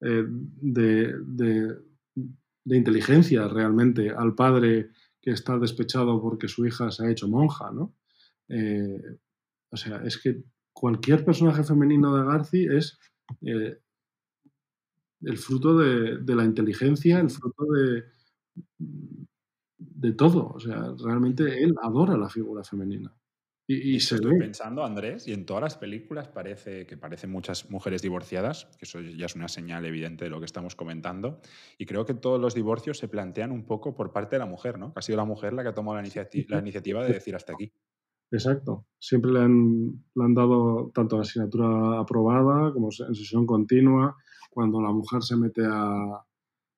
eh, 0.00 0.24
de, 0.26 1.14
de, 1.24 1.78
inteligencia 2.66 3.48
realmente 3.48 4.10
al 4.10 4.34
padre 4.34 4.90
que 5.20 5.30
está 5.30 5.58
despechado 5.58 6.20
porque 6.20 6.48
su 6.48 6.66
hija 6.66 6.90
se 6.90 7.06
ha 7.06 7.10
hecho 7.10 7.28
monja, 7.28 7.70
¿no? 7.72 7.94
Eh, 8.48 9.18
o 9.70 9.76
sea, 9.76 10.02
es 10.04 10.18
que 10.18 10.44
cualquier 10.72 11.24
personaje 11.24 11.64
femenino 11.64 12.14
de 12.14 12.24
Garci 12.24 12.66
es 12.66 12.98
el 13.40 15.38
fruto 15.38 15.78
de, 15.78 16.18
de, 16.18 16.34
la 16.34 16.44
inteligencia, 16.44 17.20
el 17.20 17.30
fruto 17.30 17.64
de, 17.72 18.04
de 19.94 20.12
todo. 20.12 20.48
O 20.54 20.60
sea, 20.60 20.94
realmente 21.02 21.62
él 21.62 21.74
adora 21.82 22.16
la 22.16 22.28
figura 22.28 22.64
femenina. 22.64 23.14
Y, 23.68 24.00
se 24.00 24.16
estoy 24.16 24.38
pensando, 24.38 24.84
Andrés, 24.84 25.26
y 25.28 25.32
en 25.32 25.46
todas 25.46 25.62
las 25.62 25.78
películas 25.78 26.28
parece 26.28 26.84
que 26.84 26.96
parecen 26.96 27.30
muchas 27.30 27.70
mujeres 27.70 28.02
divorciadas, 28.02 28.66
que 28.76 28.84
eso 28.84 29.00
ya 29.00 29.26
es 29.26 29.36
una 29.36 29.48
señal 29.48 29.86
evidente 29.86 30.24
de 30.24 30.30
lo 30.30 30.40
que 30.40 30.46
estamos 30.46 30.74
comentando. 30.74 31.40
Y 31.78 31.86
creo 31.86 32.04
que 32.04 32.12
todos 32.12 32.40
los 32.40 32.54
divorcios 32.54 32.98
se 32.98 33.08
plantean 33.08 33.52
un 33.52 33.64
poco 33.64 33.94
por 33.94 34.12
parte 34.12 34.34
de 34.34 34.40
la 34.40 34.46
mujer, 34.46 34.78
¿no? 34.78 34.92
Ha 34.96 35.00
sido 35.00 35.16
la 35.16 35.24
mujer 35.24 35.54
la 35.54 35.62
que 35.62 35.70
ha 35.70 35.74
tomado 35.74 35.94
la, 35.94 36.02
la 36.02 36.58
iniciativa 36.58 37.04
de 37.04 37.12
decir 37.14 37.34
hasta 37.34 37.52
aquí. 37.52 37.72
Exacto. 38.32 38.86
Siempre 38.98 39.30
le 39.30 39.40
han, 39.40 40.04
le 40.14 40.24
han 40.24 40.34
dado 40.34 40.90
tanto 40.92 41.16
la 41.16 41.22
asignatura 41.22 42.00
aprobada 42.00 42.72
como 42.72 42.88
en 42.88 43.14
sesión 43.14 43.46
continua. 43.46 44.16
Cuando 44.50 44.82
la 44.82 44.90
mujer 44.90 45.22
se 45.22 45.36
mete 45.36 45.62
a, 45.64 46.24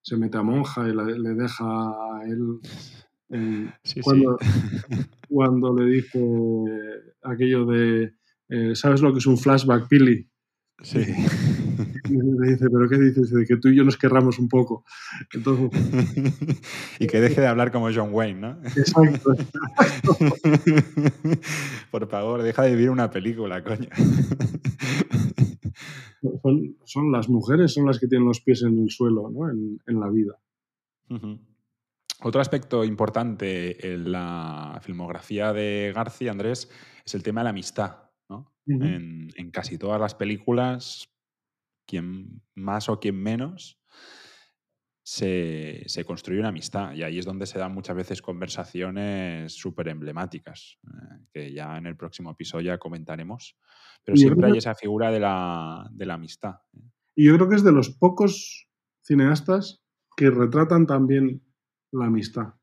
se 0.05 0.17
mete 0.17 0.37
a 0.37 0.43
monja 0.43 0.87
y 0.87 0.93
le 0.93 1.35
deja 1.35 1.65
a 1.65 2.23
él 2.27 2.61
cuando, 4.03 4.39
cuando, 5.29 5.77
le 5.77 5.87
dice 5.87 6.21
aquello 7.23 7.65
de, 7.67 8.15
eh, 8.49 8.75
¿sabes 8.75 9.01
lo 9.01 9.13
que 9.13 9.19
es 9.19 9.27
un 9.27 9.39
flashback, 9.39 9.89
Pili? 9.89 10.29
Sí. 10.83 10.99
le 10.99 12.51
dice, 12.51 12.69
¿pero 12.71 12.89
qué 12.89 12.99
dices? 12.99 13.31
De 13.31 13.47
que 13.47 13.57
tú 13.57 13.69
y 13.69 13.77
yo 13.77 13.85
nos 13.85 13.97
querramos 13.97 14.39
un 14.39 14.49
poco. 14.49 14.85
Entonces, 15.33 15.71
y 16.99 17.07
que 17.07 17.21
deje 17.21 17.41
de 17.41 17.47
hablar 17.47 17.73
como 17.73 17.91
John 17.93 18.11
Wayne, 18.13 18.41
¿no? 18.41 18.59
Exacto. 18.77 19.31
Por 21.91 22.09
favor, 22.09 22.43
deja 22.43 22.63
de 22.63 22.73
vivir 22.73 22.91
una 22.91 23.11
película, 23.11 23.65
coño. 23.65 23.89
Son, 26.85 27.13
las 27.13 27.29
mujeres, 27.29 27.75
son 27.75 27.87
las 27.87 27.99
que 27.99 28.07
tienen 28.07 28.27
los 28.27 28.41
pies 28.41 28.63
en 28.63 28.83
el 28.83 28.91
suelo, 28.91 29.31
¿no? 29.31 29.51
En, 29.51 30.01
la 30.01 30.09
vida. 30.09 30.39
Otro 32.23 32.41
aspecto 32.41 32.85
importante 32.85 33.93
en 33.93 34.11
la 34.11 34.81
filmografía 34.83 35.53
de 35.53 35.93
García, 35.95 36.31
Andrés, 36.31 36.71
es 37.05 37.15
el 37.15 37.23
tema 37.23 37.41
de 37.41 37.45
la 37.45 37.51
amistad. 37.51 38.11
en, 38.67 39.51
casi 39.53 39.77
todas 39.77 40.01
las 40.01 40.15
películas, 40.15 41.09
quien 41.87 42.43
más 42.55 42.89
o 42.89 42.99
quien 42.99 43.17
menos, 43.17 43.79
se, 45.05 46.05
construye 46.07 46.41
una 46.41 46.49
amistad. 46.49 46.95
Y 46.95 47.03
ahí 47.03 47.19
es 47.19 47.27
donde 47.27 47.47
se 47.47 47.59
dan 47.59 47.73
muchas 47.73 47.95
veces 47.95 48.23
conversaciones 48.23 49.53
súper 49.53 49.89
emblemáticas, 49.89 50.79
eh, 50.87 51.27
que 51.33 51.53
ya 51.53 51.77
en 51.77 51.87
el 51.87 51.97
próximo 51.97 52.31
episodio 52.31 52.73
ya 52.73 52.79
comentaremos. 52.79 53.57
Pero 54.05 54.17
siempre 54.17 54.49
hay 54.49 54.59
esa 54.59 54.75
figura 54.75 55.11
de 55.11 55.21
la, 55.21 55.89
de 55.91 56.07
la 56.07 56.15
amistad. 56.15 56.57
¿eh? 56.75 56.91
Y 57.17 57.27
yo 57.27 57.35
creo 57.37 57.49
que 57.49 57.57
es 57.57 57.65
de 57.65 57.73
los 57.73 57.91
pocos 57.91 58.69
cineastas 59.03 59.83
que 60.17 60.31
retratan 60.31 60.87
también 60.87 61.43
la 61.93 62.07
amistad. 62.07 62.55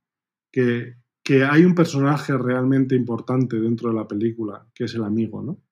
Que, 0.52 0.96
que, 1.24 1.44
hay 1.44 1.64
un 1.64 1.76
personaje 1.76 2.38
realmente 2.38 2.96
importante 2.96 3.60
dentro 3.60 3.90
de 3.90 3.96
la 3.96 4.08
película, 4.08 4.68
que 4.76 4.86
es 4.86 4.96
el 4.96 5.04
amigo, 5.04 5.42
¿no? 5.42 5.64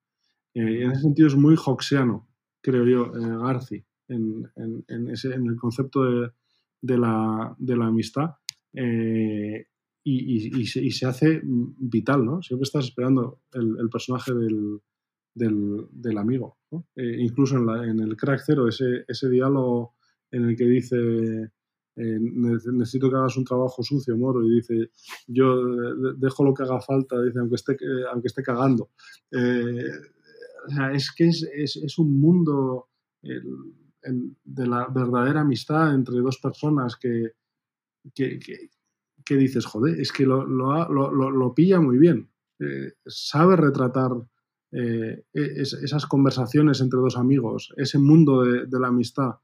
Eh, 0.54 0.84
en 0.84 0.91
ese 0.91 1.02
sentido 1.02 1.28
es 1.28 1.36
muy 1.36 1.56
hoxiano, 1.64 2.30
creo 2.62 2.86
yo, 2.86 3.06
eh, 3.16 3.38
Garci, 3.44 3.86
en, 4.08 4.50
en, 4.56 5.10
ese, 5.10 5.34
en, 5.34 5.46
el 5.46 5.58
concepto 5.58 6.04
de, 6.04 6.32
de, 6.82 6.98
la, 6.98 7.56
de 7.60 7.78
la, 7.78 7.88
amistad. 7.88 8.36
Eh, 8.74 9.68
y, 10.04 10.60
y, 10.60 10.66
se, 10.66 11.06
hace 11.06 11.41
vital, 11.44 12.26
¿no? 12.26 12.41
Siempre 12.41 12.64
estás 12.64 12.86
esperando 12.86 13.41
el, 13.52 13.78
el 13.80 13.90
personaje 13.90 14.34
del, 14.34 14.82
del, 15.34 16.18
amigo. 16.18 16.57
incluso 16.95 17.57
en, 17.57 17.65
la, 17.65 17.85
en, 17.85 17.99
el 17.99 18.15
Crack 18.15 18.41
Zero, 18.45 18.68
ese, 18.68 19.06
ese 19.07 19.30
diálogo 19.30 19.95
en 20.31 20.49
el 20.49 20.56
que 20.56 20.65
dice 20.65 21.51
eh, 22.01 22.18
necesito 22.18 23.10
que 23.10 23.18
hagas 23.18 23.35
un 23.35 23.43
trabajo 23.43 23.84
sucio, 23.84 24.15
moro, 24.15 24.41
y 24.45 24.56
dice, 24.56 24.91
yo 25.27 26.15
dejo 26.15 26.45
lo 26.45 26.53
que 26.53 26.64
haga 26.64 26.80
falta, 26.80 27.22
dice, 27.22 27.39
aunque 27.39 27.56
esté, 27.56 27.77
aunque 28.10 28.27
esté 28.27 28.41
cagando. 28.41 28.91
Eh, 29.31 29.91
es 30.93 31.11
que 31.11 31.27
es, 31.27 31.43
es, 31.51 31.97
un 31.97 32.22
mundo 32.22 32.88
de 33.22 34.68
la 34.68 34.88
verdadera 34.88 35.41
amistad 35.41 35.93
entre 35.93 36.19
dos 36.19 36.38
personas 36.38 36.95
que, 36.95 37.34
que, 38.15 38.39
que, 39.26 39.35
dices, 39.35 39.65
joder, 39.65 39.99
es 39.99 40.14
que 40.14 40.26
lo, 40.26 40.45
lo, 40.45 40.88
lo, 40.89 41.31
lo 41.31 41.53
pilla 41.53 41.81
muy 41.81 41.97
bien. 41.97 42.30
Eh, 42.60 42.93
sabe 43.06 43.57
retratar 43.57 44.11
e, 44.72 45.24
esas 45.34 46.06
conversaciones 46.06 46.82
entre 46.82 47.00
dos 47.00 47.18
amigos, 47.18 47.74
ese 47.78 47.98
mundo 47.98 48.44
de, 48.44 48.66
de 48.66 48.80
la 48.80 48.88
amistad 48.88 49.36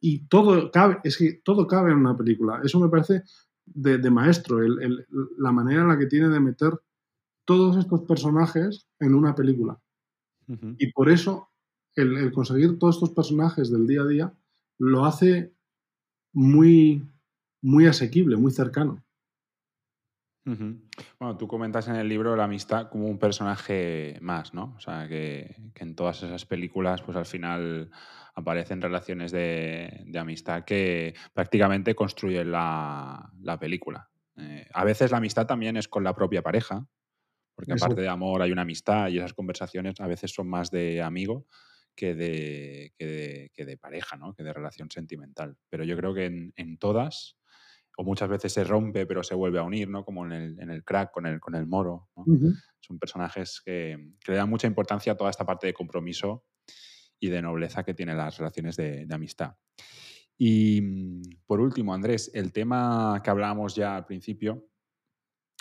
y 0.00 0.20
todo 0.26 0.70
cabe, 0.70 0.98
es 1.04 1.16
que 1.16 1.40
todo 1.44 1.66
cabe 1.66 1.92
en 1.92 1.98
una 1.98 2.16
película. 2.16 2.60
Eso 2.64 2.78
me 2.80 2.88
parece 2.88 3.22
de, 3.66 4.10
maestro, 4.10 4.60
la 5.38 5.52
manera 5.52 5.82
en 5.82 5.88
la 5.88 5.98
que 5.98 6.06
tiene 6.06 6.28
de 6.28 6.40
meter 6.40 6.72
todos 7.44 7.76
estos 7.76 8.02
personajes 8.02 8.86
en 9.00 9.14
una 9.14 9.34
película. 9.34 9.80
Y 10.78 10.92
por 10.92 11.10
eso 11.10 11.50
el, 11.94 12.32
conseguir 12.32 12.78
todos 12.78 12.96
estos 12.96 13.10
personajes 13.10 13.70
del 13.70 13.86
día 13.86 14.02
a 14.02 14.06
día 14.06 14.34
lo 14.78 15.04
hace 15.04 15.52
muy, 16.32 17.06
muy 17.60 17.86
asequible, 17.86 18.36
muy 18.36 18.52
cercano. 18.52 19.04
Bueno, 21.18 21.36
tú 21.36 21.46
comentas 21.46 21.88
en 21.88 21.96
el 21.96 22.08
libro 22.08 22.36
la 22.36 22.44
amistad 22.44 22.88
como 22.88 23.06
un 23.06 23.18
personaje 23.18 24.18
más, 24.20 24.54
¿no? 24.54 24.74
O 24.76 24.80
sea, 24.80 25.06
que, 25.08 25.54
que 25.74 25.84
en 25.84 25.94
todas 25.94 26.22
esas 26.22 26.46
películas, 26.46 27.02
pues 27.02 27.16
al 27.16 27.26
final 27.26 27.90
aparecen 28.38 28.80
relaciones 28.80 29.32
de, 29.32 30.06
amistad 30.18 30.64
que 30.64 31.14
prácticamente 31.34 31.94
construyen 31.94 32.52
la, 32.52 33.32
película. 33.60 34.08
Eh, 34.36 34.66
a 34.72 34.84
veces 34.84 35.10
la 35.10 35.18
amistad 35.18 35.46
también 35.46 35.76
es 35.76 35.88
con 35.88 36.04
la 36.04 36.14
propia 36.14 36.40
pareja, 36.40 36.86
porque 37.54 37.72
Exacto. 37.72 37.86
aparte 37.86 38.02
de 38.02 38.08
amor 38.08 38.42
hay 38.42 38.52
una 38.52 38.62
amistad 38.62 39.08
y 39.08 39.18
esas 39.18 39.34
conversaciones 39.34 40.00
a 40.00 40.06
veces 40.06 40.32
son 40.32 40.48
más 40.48 40.70
de 40.70 41.02
amigo 41.02 41.46
que 41.96 42.14
de, 42.14 42.92
que 42.96 43.06
de, 43.06 43.50
que 43.52 43.64
de 43.64 43.76
pareja, 43.76 44.16
¿no? 44.16 44.32
que 44.34 44.44
de 44.44 44.52
relación 44.52 44.88
sentimental. 44.88 45.56
Pero 45.68 45.82
yo 45.82 45.96
creo 45.96 46.14
que 46.14 46.26
en, 46.26 46.52
en 46.54 46.78
todas, 46.78 47.37
o 48.00 48.04
muchas 48.04 48.28
veces 48.28 48.52
se 48.52 48.62
rompe 48.62 49.06
pero 49.06 49.24
se 49.24 49.34
vuelve 49.34 49.58
a 49.58 49.64
unir, 49.64 49.88
¿no? 49.88 50.04
como 50.04 50.24
en 50.24 50.32
el, 50.32 50.60
en 50.60 50.70
el 50.70 50.84
crack 50.84 51.10
con 51.10 51.26
el, 51.26 51.40
con 51.40 51.56
el 51.56 51.66
moro. 51.66 52.08
Son 52.78 52.96
personajes 52.96 53.60
que, 53.64 54.14
que 54.24 54.32
le 54.32 54.38
dan 54.38 54.48
mucha 54.48 54.68
importancia 54.68 55.12
a 55.12 55.16
toda 55.16 55.30
esta 55.30 55.44
parte 55.44 55.66
de 55.66 55.74
compromiso 55.74 56.44
y 57.18 57.28
de 57.28 57.42
nobleza 57.42 57.82
que 57.82 57.94
tienen 57.94 58.16
las 58.16 58.38
relaciones 58.38 58.76
de, 58.76 59.04
de 59.04 59.14
amistad. 59.14 59.56
Y 60.36 60.80
mm, 60.80 61.22
por 61.44 61.60
último, 61.60 61.92
Andrés, 61.92 62.30
el 62.34 62.52
tema 62.52 63.20
que 63.24 63.30
hablábamos 63.30 63.74
ya 63.74 63.96
al 63.96 64.06
principio, 64.06 64.68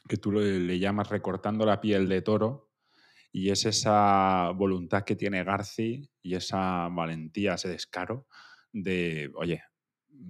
que 0.07 0.17
tú 0.17 0.31
le, 0.31 0.59
le 0.59 0.77
llamas 0.77 1.09
recortando 1.09 1.65
la 1.65 1.81
piel 1.81 2.07
de 2.07 2.21
toro, 2.21 2.69
y 3.31 3.49
es 3.49 3.65
esa 3.65 4.51
voluntad 4.51 5.03
que 5.03 5.15
tiene 5.15 5.43
Garci 5.43 6.07
y 6.21 6.35
esa 6.35 6.87
valentía, 6.89 7.55
ese 7.55 7.69
descaro 7.69 8.27
de, 8.71 9.31
oye, 9.33 9.63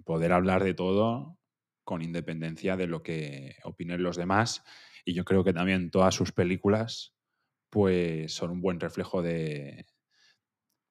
poder 0.06 0.32
hablar 0.32 0.64
de 0.64 0.74
todo 0.74 1.38
con 1.88 2.02
independencia 2.02 2.76
de 2.76 2.86
lo 2.86 3.02
que 3.02 3.56
opinen 3.64 4.04
los 4.04 4.18
demás. 4.18 4.62
Y 5.06 5.14
yo 5.14 5.24
creo 5.24 5.46
que 5.46 5.54
también 5.54 5.90
todas 5.90 6.14
sus 6.14 6.34
películas 6.34 7.16
pues 7.70 8.34
son 8.34 8.52
un 8.52 8.60
buen 8.60 8.82
reflejo 8.82 9.22
de, 9.22 9.86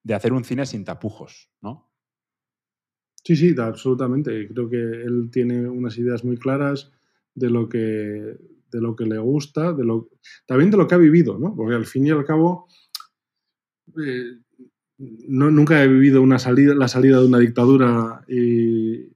de 0.01 0.13
hacer 0.15 0.33
un 0.33 0.43
cine 0.43 0.65
sin 0.65 0.83
tapujos, 0.83 1.51
¿no? 1.61 1.93
Sí, 3.23 3.35
sí, 3.35 3.53
absolutamente. 3.59 4.47
Creo 4.47 4.67
que 4.71 4.77
él 4.77 5.29
tiene 5.31 5.69
unas 5.69 5.99
ideas 5.99 6.25
muy 6.25 6.35
claras 6.35 6.91
de 7.35 7.51
lo 7.51 7.69
que, 7.69 7.77
de 7.77 8.81
lo 8.81 8.95
que 8.95 9.05
le 9.05 9.19
gusta, 9.19 9.73
de 9.73 9.85
lo, 9.85 10.09
también 10.47 10.71
de 10.71 10.77
lo 10.77 10.87
que 10.87 10.95
ha 10.95 10.97
vivido, 10.97 11.37
¿no? 11.37 11.55
Porque 11.55 11.75
al 11.75 11.85
fin 11.85 12.07
y 12.07 12.09
al 12.09 12.25
cabo, 12.25 12.67
eh, 14.03 14.39
no, 14.97 15.51
nunca 15.51 15.83
he 15.83 15.87
vivido 15.87 16.23
una 16.23 16.39
salida, 16.39 16.73
la 16.73 16.87
salida 16.87 17.19
de 17.19 17.27
una 17.27 17.37
dictadura 17.37 18.25
y, 18.27 19.15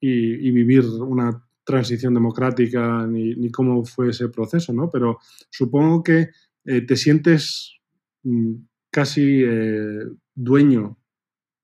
y- 0.00 0.50
vivir 0.50 0.84
una 0.86 1.42
transición 1.64 2.14
democrática, 2.14 3.06
ni, 3.06 3.50
cómo 3.50 3.84
fue 3.84 4.10
ese 4.10 4.28
proceso, 4.28 4.72
¿no? 4.72 4.90
Pero 4.90 5.18
supongo 5.50 6.02
que 6.02 6.30
eh, 6.64 6.80
te 6.82 6.96
sientes 6.96 7.78
mm, 8.22 8.54
casi 8.90 9.42
eh, 9.44 10.04
dueño 10.34 10.98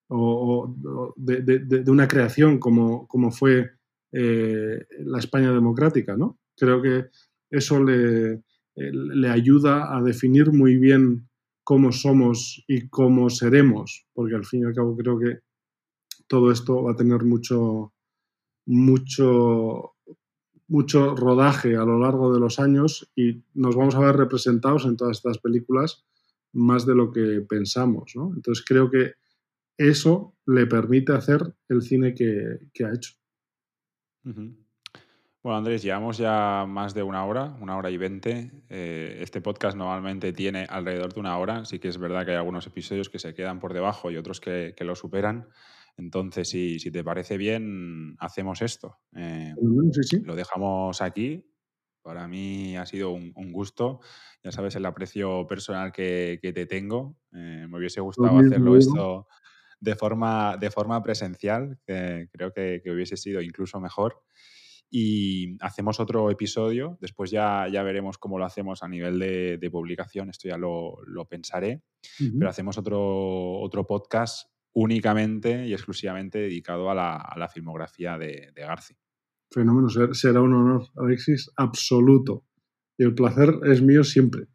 o, 0.09 0.75
de, 1.17 1.85
una 1.91 2.07
creación 2.07 2.59
como, 2.59 3.07
como 3.09 3.31
fue 3.31 3.71
eh, 4.13 4.87
la 5.01 5.19
España 5.19 5.53
democrática, 5.53 6.17
¿no? 6.17 6.39
Creo 6.57 6.83
que 6.83 7.07
eso 7.51 7.83
le, 7.83 8.43
le 8.77 9.29
ayuda 9.29 9.97
a 9.97 10.03
definir 10.03 10.53
muy 10.53 10.77
bien 10.77 11.29
cómo 11.65 11.93
somos 11.93 12.63
y 12.69 12.89
cómo 12.89 13.31
seremos, 13.31 14.07
porque 14.13 14.35
al 14.35 14.45
fin 14.45 14.63
y 14.63 14.65
al 14.67 14.75
cabo 14.75 14.97
creo 14.97 15.19
que 15.19 15.39
todo 16.29 16.53
esto 16.53 16.83
va 16.83 16.93
a 16.93 16.97
tener 16.97 17.25
mucho, 17.25 17.94
mucho, 18.67 19.95
mucho 20.69 21.15
rodaje 21.15 21.77
a 21.77 21.85
lo 21.85 21.99
largo 21.99 22.33
de 22.33 22.41
los 22.41 22.59
años 22.59 23.11
y 23.15 23.45
nos 23.55 23.77
vamos 23.77 23.95
a 23.95 24.01
ver 24.01 24.17
representados 24.17 24.85
en 24.87 24.97
todas 24.97 25.19
estas 25.19 25.39
películas 25.39 26.05
más 26.53 26.87
de 26.87 26.95
lo 26.95 27.11
que 27.11 27.45
pensamos, 27.49 28.13
¿no? 28.15 28.33
Entonces 28.35 28.65
creo 28.67 28.91
que 28.91 29.15
eso 29.77 30.37
le 30.47 30.67
permite 30.67 31.13
hacer 31.13 31.55
el 31.69 31.83
cine 31.83 32.15
que, 32.15 32.69
que 32.73 32.85
ha 32.85 32.95
hecho. 32.95 33.13
Bueno, 34.23 35.59
Andrés, 35.59 35.83
llevamos 35.83 36.17
ya 36.17 36.65
más 36.67 36.95
de 36.95 37.03
una 37.03 37.25
hora, 37.27 37.57
una 37.61 37.77
hora 37.77 37.91
y 37.91 37.99
veinte. 37.99 38.51
Eh, 38.71 39.19
este 39.21 39.43
podcast 39.43 39.77
normalmente 39.77 40.33
tiene 40.33 40.65
alrededor 40.71 41.13
de 41.13 41.21
una 41.21 41.37
hora. 41.37 41.65
Sí 41.67 41.79
que 41.79 41.89
es 41.89 41.99
verdad 41.99 42.25
que 42.25 42.31
hay 42.31 42.39
algunos 42.39 42.67
episodios 42.67 43.11
que 43.11 43.19
se 43.19 43.35
quedan 43.35 43.61
por 43.61 43.75
debajo 43.75 44.11
y 44.11 44.17
otros 44.17 44.41
que 44.41 44.75
lo 44.81 44.95
superan. 44.95 45.49
Entonces, 45.97 46.49
si, 46.49 46.79
si 46.79 46.91
te 46.91 47.05
parece 47.05 47.37
bien, 47.37 48.17
hacemos 48.19 48.63
esto. 48.63 48.99
Eh, 49.17 49.55
Sí, 49.93 50.03
sí. 50.03 50.21
lo 50.21 50.35
dejamos 50.35 51.01
aquí. 51.03 51.47
Para 52.03 52.29
mí 52.29 52.77
ha 52.77 52.85
sido 52.85 53.13
un, 53.13 53.33
un 53.35 53.53
gusto. 53.53 54.01
Ya 54.43 54.53
sabes 54.53 54.75
el 54.77 54.85
aprecio 54.87 55.47
personal 55.47 55.93
que, 55.93 56.39
que 56.43 56.53
te 56.53 56.67
tengo. 56.67 57.17
Eh, 57.33 57.67
me 57.69 57.79
hubiese 57.79 58.01
gustado 58.01 58.33
mismo 58.35 58.49
hacerlo 58.49 58.77
esto 58.77 59.29
de 59.81 59.95
forma, 59.97 60.57
de 60.59 60.71
forma 60.71 61.03
presencial, 61.03 61.79
que 61.87 62.29
creo 62.33 62.53
que, 62.53 62.81
que 62.83 62.91
hubiese 62.91 63.17
sido 63.17 63.41
incluso 63.41 63.81
mejor. 63.81 64.23
Y 64.91 65.57
hacemos 65.61 65.99
otro 65.99 66.31
episodio. 66.31 66.99
Después 67.01 67.31
ya, 67.31 67.67
ya 67.73 67.83
veremos 67.83 68.19
cómo 68.19 68.39
lo 68.39 68.45
hacemos 68.45 68.83
a 68.83 68.89
nivel 68.89 69.19
de, 69.19 69.59
de 69.59 69.71
publicación. 69.71 70.29
Esto 70.31 70.49
ya 70.49 70.59
lo, 70.59 70.97
lo 71.07 71.25
pensaré. 71.27 71.83
Pero 72.39 72.51
hacemos 72.51 72.77
otro, 72.79 73.61
otro 73.61 73.87
podcast 73.87 74.51
únicamente 74.75 75.67
y 75.67 75.73
exclusivamente 75.73 76.39
dedicado 76.39 76.91
a 76.91 76.95
la, 76.95 77.17
a 77.17 77.39
la 77.39 77.49
filmografía 77.49 78.19
de, 78.19 78.51
de 78.55 78.63
Garci. 78.63 78.95
Fenómeno, 79.51 79.89
ser- 79.89 80.15
será 80.15 80.41
un 80.41 80.53
honor, 80.53 80.87
Alexis, 80.97 81.51
absoluto. 81.57 82.45
Y 82.99 83.05
el 83.05 83.15
placer 83.15 83.55
es 83.65 83.81
mío 83.83 84.05
siempre. 84.05 84.47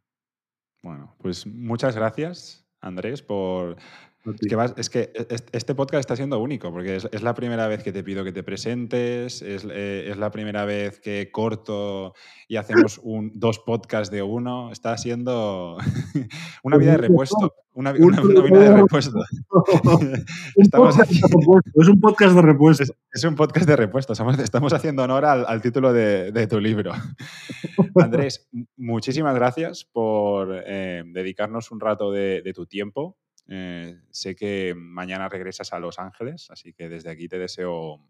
Bueno, 0.84 1.16
pues 1.20 1.46
muchas 1.48 1.96
gracias, 1.96 2.66
Andrés, 2.82 3.22
por... 3.22 3.78
Es 4.26 4.48
que, 4.50 4.56
vas- 4.56 4.74
es 4.78 4.90
que 4.90 5.12
es- 5.30 5.46
este 5.54 5.74
podcast 5.76 6.02
está 6.02 6.16
siendo 6.18 6.40
único, 6.40 6.72
porque 6.72 6.98
es, 6.98 7.08
es 7.12 7.22
la 7.24 7.34
primera 7.34 7.68
vez 7.68 7.84
que 7.84 7.94
te 7.94 8.04
pido 8.04 8.26
que 8.26 8.34
te 8.34 8.44
presentes, 8.44 9.42
es, 9.42 9.66
eh, 9.72 10.10
es 10.12 10.18
la 10.18 10.30
primera 10.30 10.66
vez 10.66 11.00
que 11.00 11.32
corto 11.32 12.14
y 12.50 12.58
hacemos 12.58 13.00
un, 13.04 13.32
dos 13.34 13.60
podcasts 13.60 14.12
de 14.14 14.22
uno. 14.22 14.72
Está 14.74 14.98
siendo 14.98 15.78
una 16.64 16.78
vida 16.78 16.92
de 16.92 16.98
repuesto. 16.98 17.56
Una, 17.80 17.94
una- 17.94 18.22
una 18.22 18.60
de 18.60 18.74
repuesto. 18.76 19.18
Un 19.86 20.14
Estamos 20.58 20.98
podcast 20.98 21.12
de 21.14 21.28
repuesto, 21.32 21.72
es 21.82 21.88
un 21.88 22.00
podcast 22.02 22.36
de 22.36 22.42
repuesto. 22.42 22.84
Es, 22.84 22.94
es 23.14 23.24
un 23.24 23.36
podcast 23.36 23.66
de 23.66 23.76
repuesto. 23.78 24.12
Estamos, 24.12 24.38
estamos 24.38 24.74
haciendo 24.74 25.04
honor 25.04 25.24
al, 25.24 25.46
al 25.48 25.62
título 25.62 25.94
de, 25.94 26.34
de 26.34 26.48
tu 26.48 26.60
libro. 26.60 26.92
Andrés, 27.96 28.50
muchísimas 28.76 29.34
gracias 29.34 29.86
por 29.86 30.62
eh, 30.66 31.04
dedicarnos 31.06 31.72
un 31.72 31.80
rato 31.80 32.12
de, 32.12 32.42
de 32.42 32.52
tu 32.52 32.66
tiempo. 32.66 33.18
Eh, 33.48 33.96
sé 34.12 34.36
que 34.36 34.76
mañana 34.76 35.30
regresas 35.30 35.72
a 35.72 35.80
Los 35.80 36.00
Ángeles, 36.00 36.48
así 36.52 36.74
que 36.74 36.90
desde 36.90 37.10
aquí 37.10 37.30
te 37.30 37.40
deseo 37.40 38.06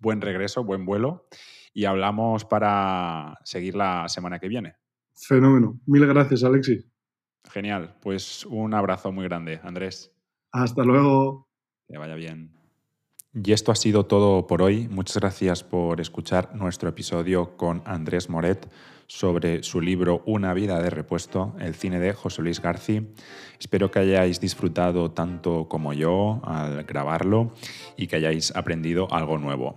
buen 0.00 0.20
regreso, 0.20 0.64
buen 0.64 0.84
vuelo 0.84 1.28
y 1.72 1.84
hablamos 1.84 2.44
para 2.44 3.38
seguir 3.44 3.76
la 3.76 4.08
semana 4.08 4.40
que 4.40 4.48
viene. 4.48 4.74
Fenómeno. 5.14 5.78
Mil 5.86 6.04
gracias, 6.08 6.42
Alexis. 6.42 6.84
Genial, 7.50 7.94
pues 8.00 8.44
un 8.46 8.74
abrazo 8.74 9.12
muy 9.12 9.24
grande, 9.24 9.60
Andrés. 9.62 10.12
Hasta 10.50 10.84
luego. 10.84 11.48
Que 11.88 11.98
vaya 11.98 12.14
bien. 12.14 12.52
Y 13.34 13.52
esto 13.52 13.72
ha 13.72 13.74
sido 13.74 14.06
todo 14.06 14.46
por 14.46 14.62
hoy. 14.62 14.86
Muchas 14.88 15.16
gracias 15.16 15.64
por 15.64 16.00
escuchar 16.00 16.54
nuestro 16.54 16.88
episodio 16.88 17.56
con 17.56 17.82
Andrés 17.84 18.30
Moret 18.30 18.70
sobre 19.08 19.62
su 19.64 19.80
libro 19.80 20.22
Una 20.24 20.54
vida 20.54 20.80
de 20.80 20.88
repuesto, 20.88 21.54
el 21.58 21.74
cine 21.74 21.98
de 21.98 22.12
José 22.12 22.42
Luis 22.42 22.60
Garci. 22.60 23.08
Espero 23.58 23.90
que 23.90 23.98
hayáis 23.98 24.40
disfrutado 24.40 25.10
tanto 25.10 25.68
como 25.68 25.92
yo 25.92 26.40
al 26.44 26.84
grabarlo 26.84 27.52
y 27.96 28.06
que 28.06 28.16
hayáis 28.16 28.54
aprendido 28.54 29.12
algo 29.12 29.36
nuevo. 29.38 29.74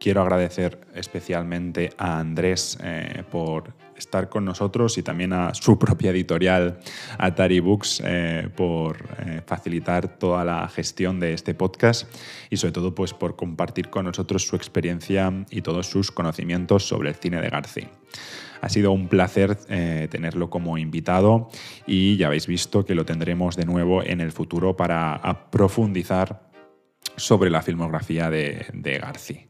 Quiero 0.00 0.22
agradecer 0.22 0.78
especialmente 0.94 1.90
a 1.98 2.20
Andrés 2.20 2.78
eh, 2.82 3.22
por 3.30 3.74
estar 3.94 4.30
con 4.30 4.46
nosotros 4.46 4.96
y 4.96 5.02
también 5.02 5.34
a 5.34 5.52
su 5.52 5.78
propia 5.78 6.10
editorial, 6.10 6.80
Atari 7.18 7.60
Books, 7.60 8.02
eh, 8.02 8.48
por 8.56 8.96
eh, 9.18 9.42
facilitar 9.44 10.16
toda 10.16 10.42
la 10.42 10.66
gestión 10.68 11.20
de 11.20 11.34
este 11.34 11.52
podcast 11.52 12.10
y 12.48 12.56
sobre 12.56 12.72
todo 12.72 12.94
pues, 12.94 13.12
por 13.12 13.36
compartir 13.36 13.90
con 13.90 14.06
nosotros 14.06 14.46
su 14.46 14.56
experiencia 14.56 15.44
y 15.50 15.60
todos 15.60 15.86
sus 15.86 16.10
conocimientos 16.10 16.88
sobre 16.88 17.10
el 17.10 17.16
cine 17.16 17.42
de 17.42 17.50
Garci. 17.50 17.86
Ha 18.62 18.70
sido 18.70 18.92
un 18.92 19.08
placer 19.08 19.54
tenerlo 19.54 20.50
como 20.50 20.76
invitado 20.76 21.48
y 21.86 22.18
ya 22.18 22.26
habéis 22.26 22.46
visto 22.46 22.84
que 22.84 22.94
lo 22.94 23.06
tendremos 23.06 23.56
de 23.56 23.64
nuevo 23.64 24.02
en 24.02 24.20
el 24.20 24.32
futuro 24.32 24.76
para 24.76 25.48
profundizar 25.50 26.49
sobre 27.16 27.50
la 27.50 27.62
filmografía 27.62 28.30
de, 28.30 28.66
de 28.72 28.98
Garci. 28.98 29.46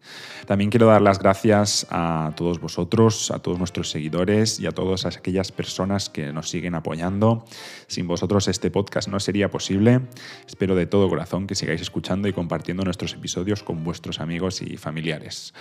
También 0.46 0.70
quiero 0.70 0.86
dar 0.86 1.02
las 1.02 1.18
gracias 1.18 1.86
a 1.90 2.32
todos 2.36 2.60
vosotros, 2.60 3.30
a 3.30 3.38
todos 3.38 3.58
nuestros 3.58 3.90
seguidores 3.90 4.58
y 4.58 4.66
a 4.66 4.72
todas 4.72 5.06
aquellas 5.06 5.52
personas 5.52 6.10
que 6.10 6.32
nos 6.32 6.50
siguen 6.50 6.74
apoyando. 6.74 7.44
Sin 7.86 8.06
vosotros 8.08 8.48
este 8.48 8.70
podcast 8.70 9.08
no 9.08 9.20
sería 9.20 9.50
posible. 9.50 10.00
Espero 10.46 10.74
de 10.74 10.86
todo 10.86 11.08
corazón 11.08 11.46
que 11.46 11.54
sigáis 11.54 11.80
escuchando 11.80 12.28
y 12.28 12.32
compartiendo 12.32 12.82
nuestros 12.82 13.14
episodios 13.14 13.62
con 13.62 13.84
vuestros 13.84 14.20
amigos 14.20 14.62
y 14.62 14.76
familiares. 14.76 15.54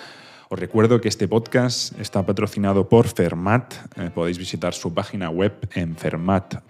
Os 0.51 0.57
recuerdo 0.57 0.99
que 0.99 1.09
este 1.09 1.27
podcast 1.27 1.93
está 1.99 2.25
patrocinado 2.25 2.89
por 2.89 3.07
Fermat. 3.07 3.71
Eh, 3.97 4.09
podéis 4.09 4.39
visitar 4.39 4.73
su 4.73 4.91
página 4.91 5.29
web 5.29 5.53
en 5.75 5.95
fermat.ws 5.95 6.63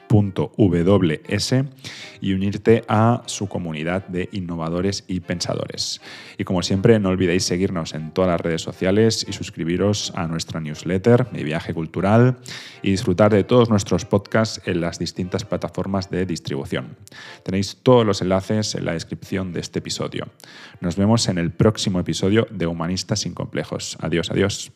y 2.20 2.34
unirte 2.34 2.84
a 2.90 3.24
su 3.26 3.48
comunidad 3.48 4.06
de 4.08 4.28
innovadores 4.34 5.06
y 5.08 5.22
pensadores. 5.22 6.02
Y 6.38 6.44
como 6.44 6.62
siempre, 6.62 7.00
no 7.00 7.08
olvidéis 7.08 7.46
seguirnos 7.46 7.94
en 7.94 8.12
todas 8.12 8.32
las 8.32 8.42
redes 8.42 8.62
sociales 8.62 9.26
y 9.26 9.32
suscribiros 9.32 10.12
a 10.14 10.28
nuestra 10.28 10.60
newsletter, 10.60 11.28
Mi 11.32 11.46
Viaje 11.46 11.74
Cultural, 11.74 12.36
y 12.82 12.92
disfrutar 12.92 13.32
de 13.32 13.46
todos 13.46 13.70
nuestros 13.70 14.04
podcasts 14.04 14.60
en 14.66 14.82
las 14.82 15.00
distintas 15.00 15.46
plataformas 15.46 16.10
de 16.10 16.26
distribución. 16.26 16.98
Tenéis 17.44 17.78
todos 17.82 18.06
los 18.06 18.22
enlaces 18.22 18.76
en 18.76 18.84
la 18.84 18.92
descripción 18.92 19.54
de 19.54 19.62
este 19.62 19.80
episodio. 19.80 20.28
Nos 20.82 20.98
vemos 20.98 21.30
en 21.30 21.38
el 21.38 21.52
próximo 21.52 22.02
episodio 22.02 22.46
de 22.52 22.68
Humanistas 22.68 23.22
sin 23.22 23.34
Complejos. 23.70 23.98
Adiós, 24.02 24.32
adiós. 24.32 24.72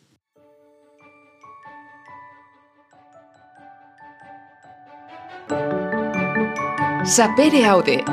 Sapere 7.04 7.66
Aude. 7.66 8.04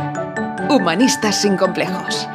Humanistas 0.70 1.42
sin 1.42 1.56
complejos. 1.58 2.28